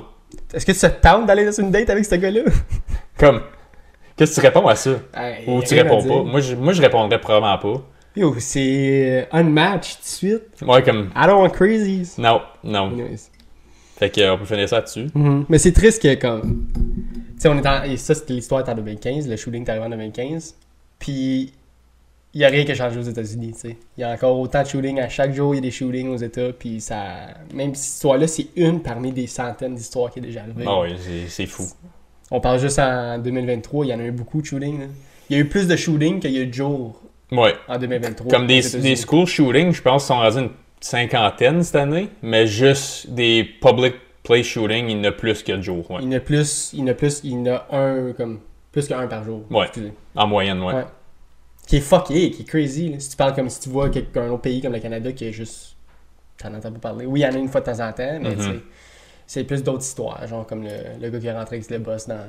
Est-ce 0.54 0.64
que 0.64 0.72
tu 0.72 0.78
te 0.78 0.86
tentes 0.86 1.26
d'aller 1.26 1.44
dans 1.44 1.52
une 1.52 1.70
date 1.70 1.90
avec 1.90 2.04
ce 2.04 2.14
gars-là? 2.14 2.40
Comme, 3.18 3.42
qu'est-ce 4.26 4.36
que 4.36 4.40
tu 4.40 4.46
réponds 4.46 4.68
à 4.68 4.76
ça? 4.76 4.90
Hey, 5.14 5.44
Ou 5.48 5.62
tu 5.62 5.74
réponds 5.74 6.02
pas? 6.02 6.22
Moi 6.30 6.40
je, 6.40 6.54
moi, 6.54 6.72
je 6.72 6.82
répondrais 6.82 7.20
probablement 7.20 7.58
pas. 7.58 7.82
Yo, 8.16 8.34
c'est 8.38 9.28
unmatched 9.32 9.96
tout 9.98 10.02
de 10.02 10.06
suite. 10.06 10.42
Ouais, 10.62 10.82
comme, 10.82 11.10
I 11.16 11.26
don't 11.26 11.40
want 11.42 11.50
crazies. 11.50 12.14
non, 12.18 12.40
non. 12.64 12.88
Anyways. 12.88 13.30
Fait 13.96 14.10
que, 14.10 14.20
euh, 14.20 14.34
on 14.34 14.38
peut 14.38 14.44
finir 14.46 14.68
ça 14.68 14.76
là-dessus. 14.76 15.06
Mhm. 15.14 15.44
Mais 15.48 15.58
c'est 15.58 15.72
triste 15.72 16.02
que 16.02 16.14
comme. 16.14 16.66
Tu 16.74 17.42
sais, 17.42 17.48
on 17.48 17.56
est 17.58 17.66
en. 17.66 17.82
Et 17.84 17.96
ça, 17.96 18.14
c'était 18.14 18.32
l'histoire 18.34 18.68
en 18.68 18.74
2015, 18.74 19.28
le 19.28 19.36
shooting 19.36 19.64
est 19.64 19.70
arrivé 19.70 19.84
en 19.86 19.90
2015. 19.90 20.54
Puis. 20.98 21.52
Il 22.32 22.38
n'y 22.38 22.44
a 22.44 22.48
rien 22.48 22.64
qui 22.64 22.70
a 22.70 22.74
changé 22.76 22.96
aux 22.96 23.02
États-Unis, 23.02 23.54
tu 23.54 23.58
sais. 23.70 23.76
Il 23.98 24.02
y 24.02 24.04
a 24.04 24.12
encore 24.12 24.38
autant 24.38 24.62
de 24.62 24.68
shootings. 24.68 25.00
À 25.00 25.08
chaque 25.08 25.34
jour, 25.34 25.52
il 25.52 25.56
y 25.56 25.58
a 25.58 25.62
des 25.62 25.72
shootings 25.72 26.08
aux 26.10 26.16
États. 26.16 26.52
Puis 26.52 26.80
ça. 26.80 27.02
Même 27.52 27.74
si 27.74 27.82
cette 27.82 27.94
histoire-là, 27.94 28.26
c'est 28.28 28.46
une 28.56 28.80
parmi 28.82 29.10
des 29.10 29.26
centaines 29.26 29.74
d'histoires 29.74 30.10
qui 30.12 30.20
est 30.20 30.22
déjà 30.22 30.42
arrivée. 30.42 30.64
Ah 30.66 30.80
oui, 30.82 30.90
c'est- 30.96 31.28
c'est 31.28 31.46
fou. 31.46 31.64
On 32.30 32.40
parle 32.40 32.60
juste 32.60 32.78
en 32.78 33.18
2023, 33.18 33.86
il 33.86 33.88
y 33.88 33.94
en 33.94 34.00
a 34.00 34.04
eu 34.04 34.12
beaucoup 34.12 34.40
de 34.40 34.46
shootings. 34.46 34.78
là. 34.80 34.86
Il 35.28 35.36
y 35.36 35.38
a 35.38 35.42
eu 35.42 35.48
plus 35.48 35.66
de 35.66 35.76
shootings 35.76 36.20
qu'il 36.20 36.32
y 36.32 36.38
a 36.38 36.42
eu 36.42 36.46
de 36.46 36.54
jours 36.54 37.00
Ouais. 37.32 37.54
en 37.68 37.78
2023. 37.78 38.30
Comme 38.30 38.46
des, 38.46 38.60
des 38.80 38.96
school 38.96 39.26
shootings, 39.26 39.72
je 39.72 39.82
pense 39.82 40.02
qu'ils 40.04 40.08
sont 40.14 40.20
rendus 40.20 40.38
une 40.38 40.50
cinquantaine 40.80 41.62
cette 41.62 41.76
année, 41.76 42.08
mais 42.22 42.46
juste 42.46 43.10
des 43.10 43.44
public 43.44 43.94
place 44.22 44.46
shootings, 44.46 44.88
il 44.88 44.96
y 44.98 45.00
en 45.00 45.04
a 45.04 45.12
plus 45.12 45.42
que 45.42 45.52
de 45.52 45.62
jours, 45.62 45.88
ouais. 45.90 45.98
Il 46.02 46.10
y 46.10 46.14
en 46.14 46.18
a 46.18 46.20
plus, 46.20 46.70
il 46.72 46.80
y 46.80 46.82
en 46.82 46.86
a 46.88 46.94
plus, 46.94 47.20
il 47.24 47.30
y 47.32 47.36
en 47.36 47.46
a 47.46 47.66
un, 47.72 48.12
comme, 48.12 48.40
plus 48.72 48.86
qu'un 48.88 49.06
par 49.06 49.24
jour. 49.24 49.42
Ouais. 49.50 49.64
Excusez. 49.66 49.92
En 50.14 50.26
moyenne, 50.26 50.60
ouais. 50.62 50.74
Ouais. 50.74 50.84
Qui 51.66 51.76
est 51.76 51.80
fucké, 51.80 52.30
qui 52.32 52.42
est 52.42 52.44
crazy. 52.44 52.88
là. 52.90 52.98
Si 52.98 53.10
tu 53.10 53.16
parles 53.16 53.34
comme 53.34 53.48
si 53.48 53.60
tu 53.60 53.68
vois 53.68 53.88
quelqu'un- 53.90 54.22
un 54.22 54.30
autre 54.30 54.42
pays 54.42 54.60
comme 54.60 54.72
le 54.72 54.80
Canada 54.80 55.12
qui 55.12 55.26
est 55.26 55.32
juste. 55.32 55.76
T'en 56.36 56.52
entends 56.54 56.72
pas 56.72 56.78
parler. 56.78 57.06
Oui, 57.06 57.20
il 57.20 57.22
y 57.22 57.26
en 57.26 57.34
a 57.34 57.38
une 57.38 57.48
fois 57.48 57.60
de 57.60 57.66
temps 57.66 57.80
en 57.86 57.92
temps, 57.92 58.18
mais 58.20 58.30
Mhm. 58.30 58.36
tu 58.36 58.42
sais, 58.42 58.60
c'est 59.32 59.44
plus 59.44 59.62
d'autres 59.62 59.82
histoires. 59.84 60.26
Genre 60.26 60.44
comme 60.44 60.64
le, 60.64 60.70
le 61.00 61.08
gars 61.08 61.20
qui 61.20 61.26
est 61.28 61.32
rentré 61.32 61.56
avec 61.56 61.70
le 61.70 61.78
boss 61.78 62.08
dans, 62.08 62.26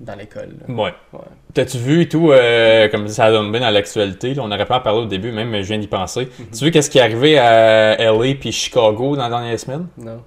dans 0.00 0.16
l'école. 0.16 0.48
Ouais. 0.68 0.92
Ouais. 1.12 1.20
T'as-tu 1.54 1.78
vu 1.78 2.02
et 2.02 2.08
tout, 2.08 2.32
euh, 2.32 2.88
comme 2.88 3.06
ça 3.06 3.30
donne 3.30 3.52
bien 3.52 3.60
dans 3.60 3.70
l'actualité, 3.70 4.34
on 4.38 4.50
aurait 4.50 4.66
pas 4.66 4.78
en 4.78 4.80
parler 4.80 5.02
au 5.02 5.06
début, 5.06 5.30
même, 5.30 5.50
mais 5.50 5.62
je 5.62 5.68
viens 5.68 5.78
d'y 5.78 5.86
penser. 5.86 6.28
Mhm. 6.38 6.46
Tu 6.58 6.64
vu 6.64 6.70
qu'est-ce 6.72 6.90
qui 6.90 6.98
est 6.98 7.02
arrivé 7.02 7.38
à 7.38 7.94
LA 7.96 8.34
puis 8.40 8.50
Chicago 8.50 9.14
dans 9.16 9.22
les 9.24 9.30
dernières 9.30 9.60
semaines? 9.60 9.86
Non. 9.96 10.20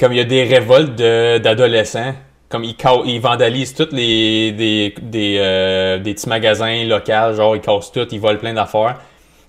Comme 0.00 0.12
il 0.12 0.18
y 0.18 0.20
a 0.20 0.24
des 0.24 0.42
révoltes 0.42 0.96
de- 0.96 1.38
d'adolescents, 1.38 2.12
comme 2.48 2.64
ils, 2.64 2.74
ils 3.06 3.20
vandalisent 3.20 3.74
tous 3.74 3.88
les 3.92 4.50
des, 4.50 4.94
des, 5.00 5.36
euh, 5.38 5.98
des 6.00 6.14
petits 6.14 6.28
magasins 6.28 6.84
locaux, 6.86 7.34
genre 7.36 7.54
ils 7.54 7.62
cassent 7.62 7.92
tout, 7.92 8.08
ils 8.10 8.18
volent 8.20 8.40
plein 8.40 8.52
d'affaires. 8.54 8.98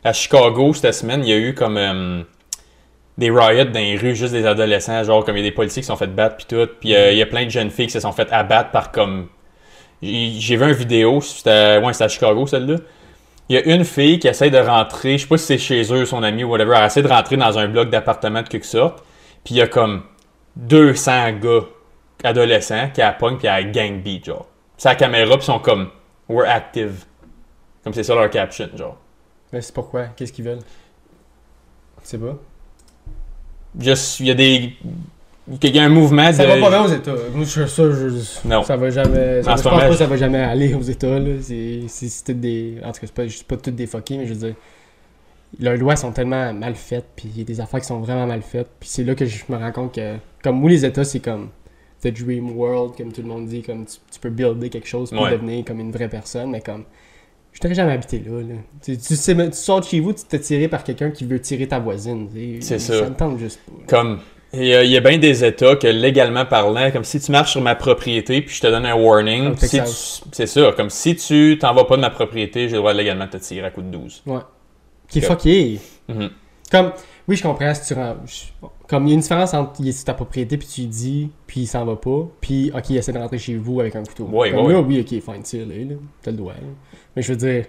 À 0.03 0.13
Chicago, 0.13 0.73
cette 0.75 0.93
semaine, 0.93 1.21
il 1.23 1.29
y 1.29 1.33
a 1.33 1.37
eu 1.37 1.55
comme 1.55 1.77
euh, 1.77 2.21
des 3.17 3.29
riots 3.29 3.65
dans 3.65 3.79
les 3.79 3.95
rues, 3.95 4.15
juste 4.15 4.33
des 4.33 4.45
adolescents, 4.45 5.03
genre 5.03 5.23
comme 5.23 5.37
il 5.37 5.43
y 5.43 5.47
a 5.47 5.49
des 5.49 5.55
policiers 5.55 5.81
qui 5.81 5.87
sont 5.87 5.95
fait 5.95 6.07
battre 6.07 6.37
puis 6.37 6.45
tout. 6.47 6.67
Puis 6.79 6.95
euh, 6.95 7.11
il 7.11 7.17
y 7.17 7.21
a 7.21 7.25
plein 7.25 7.45
de 7.45 7.49
jeunes 7.49 7.69
filles 7.69 7.87
qui 7.87 7.93
se 7.93 7.99
sont 7.99 8.11
fait 8.11 8.31
abattre 8.31 8.71
par 8.71 8.91
comme... 8.91 9.27
J'ai 10.01 10.57
vu 10.57 10.65
une 10.65 10.73
vidéo, 10.73 11.21
c'était 11.21 11.79
ouais, 11.81 12.01
à 12.01 12.07
Chicago 12.07 12.45
celle-là. 12.45 12.75
Il 13.49 13.55
y 13.55 13.59
a 13.59 13.73
une 13.73 13.85
fille 13.85 14.19
qui 14.19 14.27
essaie 14.27 14.49
de 14.49 14.57
rentrer, 14.57 15.17
je 15.17 15.23
sais 15.23 15.27
pas 15.27 15.37
si 15.37 15.45
c'est 15.45 15.57
chez 15.57 15.93
eux, 15.93 16.05
son 16.05 16.23
ami 16.23 16.43
ou 16.43 16.49
whatever, 16.49 16.75
elle 16.77 16.85
essaie 16.85 17.01
de 17.01 17.07
rentrer 17.07 17.37
dans 17.37 17.57
un 17.57 17.67
bloc 17.67 17.89
d'appartement 17.89 18.41
de 18.41 18.49
quelque 18.49 18.65
sorte. 18.65 19.03
Puis 19.45 19.55
il 19.55 19.57
y 19.57 19.61
a 19.61 19.67
comme 19.67 20.03
200 20.57 21.33
gars 21.41 21.61
adolescents 22.23 22.89
qui 22.93 23.01
la 23.01 23.13
pognent 23.13 23.37
puis 23.37 23.47
elle 23.47 23.71
gang 23.71 24.01
beat, 24.01 24.25
genre. 24.25 24.47
C'est 24.77 24.89
la 24.89 24.95
caméra 24.95 25.37
puis 25.37 25.45
sont 25.45 25.59
comme 25.59 25.89
We're 26.27 26.49
active. 26.49 27.05
Comme 27.83 27.93
c'est 27.93 28.03
ça 28.03 28.15
leur 28.15 28.29
caption, 28.29 28.69
genre. 28.75 28.97
Mais 29.51 29.61
c'est 29.61 29.73
pourquoi? 29.73 30.07
Qu'est-ce 30.15 30.33
qu'ils 30.33 30.45
veulent? 30.45 30.63
Je 32.01 32.07
sais 32.07 32.17
pas. 32.17 32.37
Juste, 33.79 34.19
il 34.19 34.27
y 34.27 34.31
a 34.31 34.35
des. 34.35 34.73
Il 35.61 35.75
y 35.75 35.79
a 35.79 35.83
un 35.83 35.89
mouvement 35.89 36.31
Ça 36.31 36.43
de. 36.43 36.47
va 36.47 36.57
pas 36.57 36.69
bien 36.69 36.83
aux 36.85 36.93
États. 36.93 37.15
Moi, 37.33 37.43
je 37.45 37.65
ça, 37.65 37.83
je. 37.91 38.47
Non. 38.47 38.63
Ça 38.63 38.77
va 38.77 38.89
jamais. 38.89 39.43
Ça, 39.43 39.55
je 39.57 39.61
pense 39.61 39.63
pas 39.63 39.87
que 39.87 39.91
je- 39.93 39.97
ça 39.97 40.05
va 40.07 40.15
jamais 40.17 40.39
aller 40.39 40.73
aux 40.73 40.81
États. 40.81 41.19
Là. 41.19 41.31
C'est, 41.41 41.81
c'est, 41.87 42.07
c'est 42.07 42.23
toutes 42.23 42.39
des. 42.39 42.75
En 42.83 42.91
tout 42.91 43.01
cas, 43.01 43.07
c'est 43.07 43.13
pas, 43.13 43.27
c'est 43.29 43.43
pas 43.47 43.57
toutes 43.57 43.75
des 43.75 43.87
fuckés, 43.87 44.17
mais 44.17 44.25
je 44.25 44.33
veux 44.33 44.47
dire. 44.47 44.55
Leurs 45.59 45.77
lois 45.77 45.95
sont 45.95 46.11
tellement 46.11 46.51
mal 46.53 46.73
faites, 46.75 47.05
puis 47.15 47.29
il 47.31 47.37
y 47.37 47.41
a 47.41 47.43
des 47.45 47.59
affaires 47.61 47.79
qui 47.79 47.85
sont 47.85 47.99
vraiment 47.99 48.25
mal 48.25 48.41
faites. 48.41 48.69
Puis 48.79 48.89
c'est 48.89 49.03
là 49.03 49.13
que 49.15 49.25
je 49.25 49.43
me 49.49 49.57
rends 49.57 49.71
compte 49.71 49.93
que. 49.95 50.15
Comme 50.43 50.59
moi, 50.59 50.69
les 50.69 50.85
États, 50.85 51.03
c'est 51.03 51.19
comme. 51.19 51.49
The 52.01 52.07
dream 52.07 52.57
world, 52.57 52.95
comme 52.97 53.11
tout 53.11 53.21
le 53.21 53.27
monde 53.27 53.47
dit. 53.47 53.61
Comme 53.61 53.85
tu, 53.85 53.97
tu 54.11 54.19
peux 54.19 54.29
builder 54.29 54.69
quelque 54.69 54.87
chose 54.87 55.09
pour 55.11 55.21
Ouais. 55.21 55.31
devenir 55.31 55.63
comme 55.65 55.79
une 55.79 55.91
vraie 55.91 56.09
personne, 56.09 56.49
mais 56.51 56.61
comme. 56.61 56.83
Je 57.53 57.59
t'aurais 57.59 57.75
jamais 57.75 57.93
habité 57.93 58.19
là. 58.25 58.41
là. 58.41 58.55
Tu, 58.83 58.97
tu 58.97 59.15
sais, 59.15 59.35
tu 59.35 59.55
sors 59.57 59.79
de 59.79 59.85
chez 59.85 59.99
vous, 59.99 60.11
tu 60.13 60.23
t'es 60.25 60.39
tiré 60.39 60.67
par 60.67 60.83
quelqu'un 60.83 61.11
qui 61.11 61.23
veut 61.25 61.39
tirer 61.39 61.67
ta 61.67 61.79
voisine. 61.79 62.27
C'est 62.61 62.79
ça. 62.79 62.99
Ça 62.99 63.09
me 63.09 63.15
tente 63.15 63.37
juste 63.39 63.59
pas. 63.65 63.71
là. 63.79 63.85
Comme. 63.87 64.19
Il 64.55 64.65
y, 64.65 64.73
a, 64.75 64.83
il 64.83 64.91
y 64.91 64.97
a 64.97 64.99
bien 64.99 65.17
des 65.17 65.43
États 65.43 65.75
que 65.75 65.87
légalement 65.87 66.45
parlant, 66.45 66.91
comme 66.91 67.03
si 67.03 67.19
tu 67.19 67.31
marches 67.31 67.53
sur 67.53 67.61
ma 67.61 67.73
propriété 67.73 68.39
puis 68.43 68.53
je 68.53 68.61
te 68.61 68.67
donne 68.67 68.85
un 68.85 68.93
warning, 68.93 69.55
si 69.57 69.81
c'est 70.31 70.45
ça, 70.45 70.71
comme 70.77 70.91
si 70.91 71.15
tu 71.15 71.57
t'en 71.59 71.73
vas 71.73 71.85
pas 71.85 71.95
de 71.95 72.01
ma 72.01 72.11
propriété, 72.11 72.67
j'ai 72.67 72.73
le 72.73 72.77
droit 72.77 72.93
légalement 72.93 73.25
de 73.25 73.31
te 73.31 73.37
tirer 73.37 73.65
à 73.65 73.71
coup 73.71 73.81
de 73.81 73.87
12. 73.87 74.21
Qui 75.09 75.19
est 75.19 75.21
fucké. 75.23 75.79
Mhm. 76.07 76.29
Comme, 76.69 76.91
oui, 77.27 77.35
je 77.35 77.41
comprends 77.41 77.73
si 77.73 77.87
tu 77.87 77.93
rends. 77.95 78.15
je- 78.27 78.67
Comme 78.87 79.07
il 79.07 79.09
y 79.09 79.13
a 79.13 79.15
une 79.15 79.21
différence 79.21 79.55
entre 79.55 79.73
il 79.79 79.87
est 79.87 79.91
sur 79.91 80.05
ta 80.05 80.13
propriété 80.13 80.55
puis 80.57 80.67
tu 80.67 80.81
lui 80.81 80.87
dis, 80.87 81.29
puis 81.47 81.61
il 81.61 81.67
s'en 81.67 81.83
va 81.83 81.95
pas, 81.95 82.27
puis 82.39 82.71
ok, 82.75 82.91
il 82.91 82.97
essaie 82.97 83.11
de 83.11 83.17
rentrer 83.17 83.39
chez 83.39 83.55
vous 83.55 83.79
avec 83.79 83.95
un 83.95 84.03
couteau. 84.03 84.25
Ouais, 84.25 84.51
Comme 84.51 84.67
ouais, 84.67 84.73
là, 84.73 84.81
oui, 84.81 84.99
ok, 84.99 85.07
fine, 85.33 85.41
tire, 85.41 85.65
là, 85.65 85.73
là, 85.77 85.95
t'as 86.21 86.29
le 86.29 86.37
droit. 86.37 86.53
là. 86.53 86.59
Mais 87.15 87.21
je 87.21 87.31
veux 87.33 87.37
dire, 87.37 87.65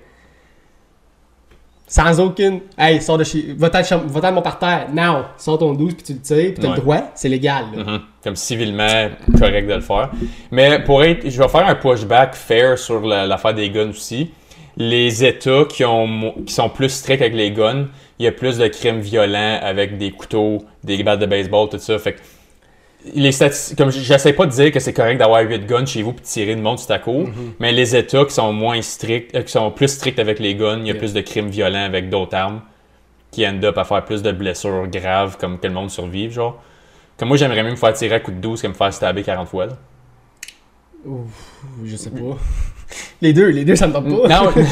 sans 1.86 2.18
aucune. 2.18 2.60
Hey, 2.78 3.00
sors 3.00 3.18
de 3.18 3.24
chez. 3.24 3.54
Va-t'en 3.56 4.32
mon 4.32 4.42
parterre, 4.42 4.88
now! 4.92 5.24
Sors 5.36 5.58
ton 5.58 5.74
12 5.74 5.94
puis 5.94 6.02
tu 6.02 6.12
le 6.14 6.20
tires, 6.20 6.52
puis 6.54 6.62
t'as 6.62 6.68
Ouais. 6.70 6.76
le 6.76 6.80
droit, 6.80 7.00
c'est 7.14 7.28
légal. 7.28 7.66
Mhm. 7.76 8.00
Comme 8.22 8.36
civilement 8.36 9.08
correct 9.38 9.66
de 9.66 9.74
le 9.74 9.80
faire. 9.80 10.10
Mais 10.50 10.82
pour 10.82 11.04
être, 11.04 11.28
je 11.28 11.40
vais 11.42 11.48
faire 11.48 11.66
un 11.66 11.74
pushback 11.74 12.34
fair 12.34 12.78
sur 12.78 13.00
la- 13.06 13.26
l'affaire 13.26 13.54
des 13.54 13.68
guns 13.70 13.90
aussi. 13.90 14.30
Les 14.76 15.24
États 15.24 15.64
qui, 15.68 15.84
ont, 15.84 16.34
qui 16.46 16.52
sont 16.52 16.68
plus 16.68 16.88
stricts 16.88 17.20
avec 17.22 17.34
les 17.34 17.52
guns, 17.52 17.86
il 18.18 18.24
y 18.24 18.28
a 18.28 18.32
plus 18.32 18.58
de 18.58 18.66
crimes 18.66 19.00
violents 19.00 19.58
avec 19.62 19.98
des 19.98 20.10
couteaux, 20.10 20.64
des 20.82 21.00
battes 21.04 21.20
de 21.20 21.26
baseball, 21.26 21.68
tout 21.68 21.78
ça. 21.78 21.96
Fait 21.98 22.14
que 22.14 22.20
les 23.14 23.32
statistiques, 23.32 23.76
comme 23.76 23.90
j'essaie 23.90 24.32
pas 24.32 24.46
de 24.46 24.50
dire 24.52 24.72
que 24.72 24.80
c'est 24.80 24.92
correct 24.94 25.18
d'avoir 25.18 25.42
8 25.42 25.66
guns 25.66 25.84
chez 25.86 26.02
vous 26.02 26.12
puis 26.12 26.24
tirer 26.24 26.54
de 26.56 26.60
monde 26.60 26.78
sur 26.78 26.88
ta 26.88 26.98
cour, 26.98 27.28
mais 27.60 27.72
les 27.72 27.94
États 27.94 28.24
qui 28.24 28.32
sont 28.34 28.52
moins 28.52 28.80
stricts, 28.82 29.34
euh, 29.34 29.42
qui 29.42 29.52
sont 29.52 29.70
plus 29.70 29.88
stricts 29.88 30.18
avec 30.18 30.38
les 30.38 30.54
guns, 30.54 30.78
il 30.80 30.86
y 30.86 30.90
a 30.90 30.94
Yeah. 30.94 30.98
plus 30.98 31.12
de 31.12 31.20
crimes 31.20 31.48
violents 31.48 31.84
avec 31.84 32.08
d'autres 32.08 32.34
armes 32.36 32.62
qui 33.30 33.46
end 33.46 33.60
up 33.64 33.76
à 33.78 33.84
faire 33.84 34.04
plus 34.04 34.22
de 34.22 34.32
blessures 34.32 34.86
graves 34.88 35.36
comme 35.38 35.58
que 35.58 35.66
le 35.66 35.72
monde 35.74 35.90
survive, 35.90 36.32
genre. 36.32 36.62
Comme 37.18 37.28
moi, 37.28 37.36
j'aimerais 37.36 37.62
mieux 37.62 37.72
me 37.72 37.76
faire 37.76 37.92
tirer 37.92 38.14
à 38.16 38.20
coup 38.20 38.30
de 38.30 38.38
12 38.38 38.62
que 38.62 38.68
me 38.68 38.72
faire 38.74 38.92
stabber 38.94 39.22
40 39.22 39.48
fois. 39.48 39.66
là. 39.66 39.72
Ouf, 41.04 41.28
je 41.84 41.96
sais 41.96 42.10
pas. 42.10 42.38
les 43.20 43.32
deux, 43.32 43.48
les 43.50 43.64
deux, 43.64 43.76
ça 43.76 43.86
me 43.86 43.92
tente 43.92 44.04
pas. 44.08 44.28
Non! 44.28 44.50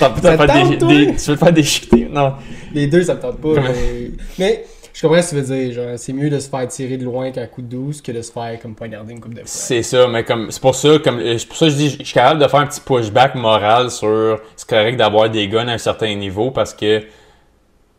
Des, 0.00 0.76
des- 0.76 1.16
Tu 1.16 1.30
veux 1.30 1.36
te 1.36 1.44
faire 1.44 1.52
déchiqueter? 1.52 2.08
Non. 2.10 2.34
Les 2.74 2.86
deux, 2.88 3.02
ça 3.04 3.14
me 3.14 3.20
tente 3.20 3.38
pas. 3.40 3.54
Mais... 3.60 4.10
mais 4.38 4.64
comprends 5.02 5.22
ce 5.22 5.34
que 5.34 5.40
tu 5.40 5.42
veux 5.42 5.56
dire. 5.56 5.72
Genre, 5.74 5.98
c'est 5.98 6.12
mieux 6.12 6.30
de 6.30 6.38
se 6.38 6.48
faire 6.48 6.66
tirer 6.68 6.96
de 6.96 7.04
loin 7.04 7.30
qu'un 7.30 7.46
coup 7.46 7.62
de 7.62 7.66
12 7.66 8.00
que 8.00 8.12
de 8.12 8.22
se 8.22 8.32
faire 8.32 8.58
comme 8.60 8.74
poignarder 8.74 9.12
une 9.12 9.20
coupe 9.20 9.34
de 9.34 9.40
fois. 9.40 9.46
C'est 9.46 9.82
ça, 9.82 10.06
mais 10.08 10.24
comme 10.24 10.50
c'est 10.50 10.60
pour 10.60 10.74
ça, 10.74 10.98
comme 10.98 11.18
euh, 11.18 11.38
c'est 11.38 11.46
pour 11.46 11.56
ça 11.56 11.66
que 11.66 11.72
je 11.72 11.76
dis, 11.76 11.90
je 11.90 12.04
suis 12.04 12.14
capable 12.14 12.40
de 12.40 12.48
faire 12.48 12.60
un 12.60 12.66
petit 12.66 12.80
pushback 12.80 13.34
moral 13.34 13.90
sur 13.90 14.40
c'est 14.56 14.68
correct 14.68 14.96
d'avoir 14.96 15.28
des 15.28 15.48
guns 15.48 15.68
à 15.68 15.72
un 15.72 15.78
certain 15.78 16.14
niveau 16.14 16.50
parce 16.50 16.72
que 16.74 17.02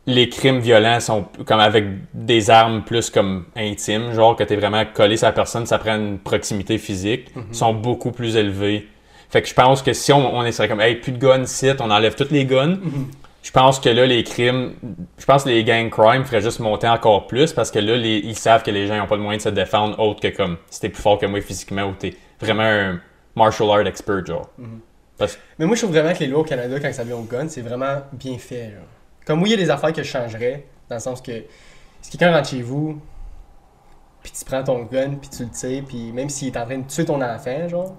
les 0.06 0.28
crimes 0.28 0.60
violents 0.60 1.00
sont 1.00 1.26
comme 1.46 1.60
avec 1.60 1.86
des 2.14 2.50
armes 2.50 2.84
plus 2.84 3.10
comme 3.10 3.46
intimes, 3.56 4.14
genre 4.14 4.36
que 4.36 4.44
t'es 4.44 4.56
vraiment 4.56 4.84
collé 4.94 5.16
sur 5.16 5.28
la 5.28 5.32
personne, 5.32 5.66
ça 5.66 5.78
prend 5.78 5.96
une 5.96 6.20
proximité 6.20 6.78
physique, 6.78 7.32
sont 7.52 7.74
beaucoup 7.74 8.12
plus 8.12 8.36
élevés. 8.36 8.88
Fait 9.30 9.42
que 9.42 9.48
je 9.48 9.54
pense 9.54 9.82
que 9.82 9.94
si 9.94 10.12
on, 10.12 10.36
on 10.36 10.52
serait 10.52 10.68
comme 10.68 10.82
hey 10.82 10.96
plus 10.96 11.14
de 11.14 11.18
guns 11.18 11.46
sit, 11.46 11.80
on 11.80 11.90
enlève 11.90 12.16
toutes 12.16 12.32
les 12.32 12.46
guns. 12.46 12.78
Je 13.44 13.52
pense 13.52 13.80
que 13.80 13.90
là, 13.90 14.06
les 14.06 14.24
crimes, 14.24 14.74
je 15.18 15.26
pense 15.26 15.44
que 15.44 15.50
les 15.50 15.64
gang 15.66 15.90
crime 15.90 16.24
feraient 16.24 16.42
juste 16.42 16.60
monter 16.62 16.88
encore 16.88 17.28
plus 17.28 17.52
parce 17.54 17.70
que 17.72 17.78
là, 17.80 17.96
les- 17.98 18.20
ils 18.20 18.38
savent 18.38 18.64
que 18.64 18.72
les 18.72 18.88
gens 18.88 18.98
n'ont 18.98 19.06
pas 19.06 19.18
de 19.18 19.22
moyen 19.22 19.38
de 19.38 19.42
se 19.44 19.50
défendre 19.50 20.00
autre 20.00 20.22
que 20.22 20.30
comme 20.30 20.58
si 20.70 20.80
t'es 20.80 20.90
plus 20.90 21.02
fort 21.02 21.20
que 21.20 21.26
moi 21.26 21.42
physiquement 21.42 21.84
ou 21.84 21.92
t'es 21.94 22.16
vraiment 22.40 22.64
un 22.64 23.02
martial 23.36 23.70
art 23.70 23.86
expert, 23.86 24.26
genre. 24.26 24.50
Parce 25.18 25.38
Mais 25.60 25.66
moi, 25.66 25.76
je 25.76 25.82
trouve 25.82 25.94
vraiment 25.94 26.14
que 26.14 26.20
les 26.20 26.28
lois 26.28 26.40
au 26.40 26.44
Canada, 26.46 26.80
quand 26.80 26.92
ça 26.94 27.04
vient 27.04 27.18
au 27.18 27.24
gun, 27.24 27.48
c'est 27.50 27.62
vraiment 27.62 28.02
bien 28.14 28.38
fait. 28.38 28.74
Comme 29.26 29.42
oui, 29.44 29.50
il 29.50 29.52
y 29.52 29.56
a 29.56 29.58
des 29.64 29.70
affaires 29.70 29.92
que 29.94 30.02
je 30.04 30.10
changerais, 30.10 30.66
dans 30.90 30.96
le 30.96 31.02
sens 31.02 31.22
que 31.22 31.44
si 32.02 32.12
quelqu'un 32.12 32.34
rentre 32.36 32.50
chez 32.50 32.62
vous, 32.62 33.00
puis 34.24 34.32
tu 34.32 34.46
prends 34.46 34.64
ton 34.64 34.84
gun, 34.84 35.16
puis 35.22 35.30
tu 35.30 35.44
le 35.44 35.50
tires, 35.50 35.84
puis 35.86 36.12
même 36.14 36.30
s'il 36.30 36.48
est 36.48 36.58
en 36.58 36.66
train 36.66 36.78
de 36.78 36.88
tuer 36.88 37.04
ton 37.06 37.22
enfant, 37.22 37.68
genre, 37.68 37.94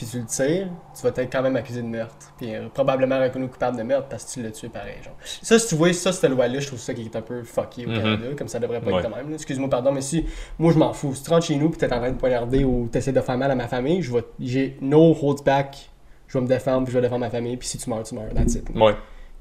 puis 0.00 0.06
tu 0.10 0.18
le 0.18 0.24
tires, 0.24 0.68
tu 0.96 1.02
vas 1.02 1.10
être 1.10 1.30
quand 1.30 1.42
même 1.42 1.56
accusé 1.56 1.82
de 1.82 1.86
meurtre. 1.86 2.32
Puis 2.38 2.54
euh, 2.54 2.68
probablement 2.72 3.20
reconnu 3.20 3.48
coupable 3.48 3.76
de 3.76 3.82
meurtre 3.82 4.08
parce 4.08 4.24
que 4.24 4.30
tu 4.32 4.42
l'as 4.42 4.50
tué 4.50 4.70
pareil, 4.70 4.94
genre. 5.04 5.12
Ça, 5.42 5.58
si 5.58 5.68
tu 5.68 5.74
vois, 5.74 5.92
ça, 5.92 6.10
cette 6.10 6.30
loi-là, 6.30 6.58
je 6.58 6.66
trouve 6.68 6.78
ça 6.78 6.94
qui 6.94 7.02
est 7.02 7.14
un 7.16 7.20
peu 7.20 7.42
fucké 7.42 7.84
au 7.84 7.90
Mhm. 7.90 7.96
Canada, 7.96 8.26
comme 8.38 8.48
ça 8.48 8.58
devrait 8.58 8.80
pas 8.80 8.90
Ouais. 8.92 9.00
être 9.02 9.10
de 9.10 9.14
même. 9.14 9.34
Excuse-moi, 9.34 9.68
pardon, 9.68 9.92
mais 9.92 10.00
si 10.00 10.24
moi 10.58 10.72
je 10.72 10.78
m'en 10.78 10.94
fous, 10.94 11.14
si 11.14 11.22
tu 11.22 11.28
rentres 11.28 11.44
chez 11.46 11.56
nous, 11.56 11.68
puis 11.68 11.78
t'es 11.78 11.92
en 11.92 11.98
train 11.98 12.10
de 12.12 12.16
poignarder 12.16 12.64
ou 12.64 12.88
t'essaies 12.90 13.12
de 13.12 13.20
faire 13.20 13.36
mal 13.36 13.50
à 13.50 13.54
ma 13.54 13.68
famille, 13.68 14.00
je 14.00 14.10
vais, 14.12 14.24
j'ai 14.40 14.78
no 14.80 15.14
holds 15.20 15.42
back, 15.44 15.90
je 16.28 16.38
vais 16.38 16.42
me 16.44 16.48
défendre, 16.48 16.84
puis 16.84 16.92
je 16.92 16.98
vais 16.98 17.02
défendre 17.02 17.20
ma 17.26 17.30
famille, 17.30 17.58
puis 17.58 17.68
si 17.68 17.76
tu 17.76 17.90
meurs, 17.90 18.02
tu 18.04 18.14
meurs, 18.14 18.32
that's 18.34 18.54
it 18.54 18.70
ouais. 18.74 18.94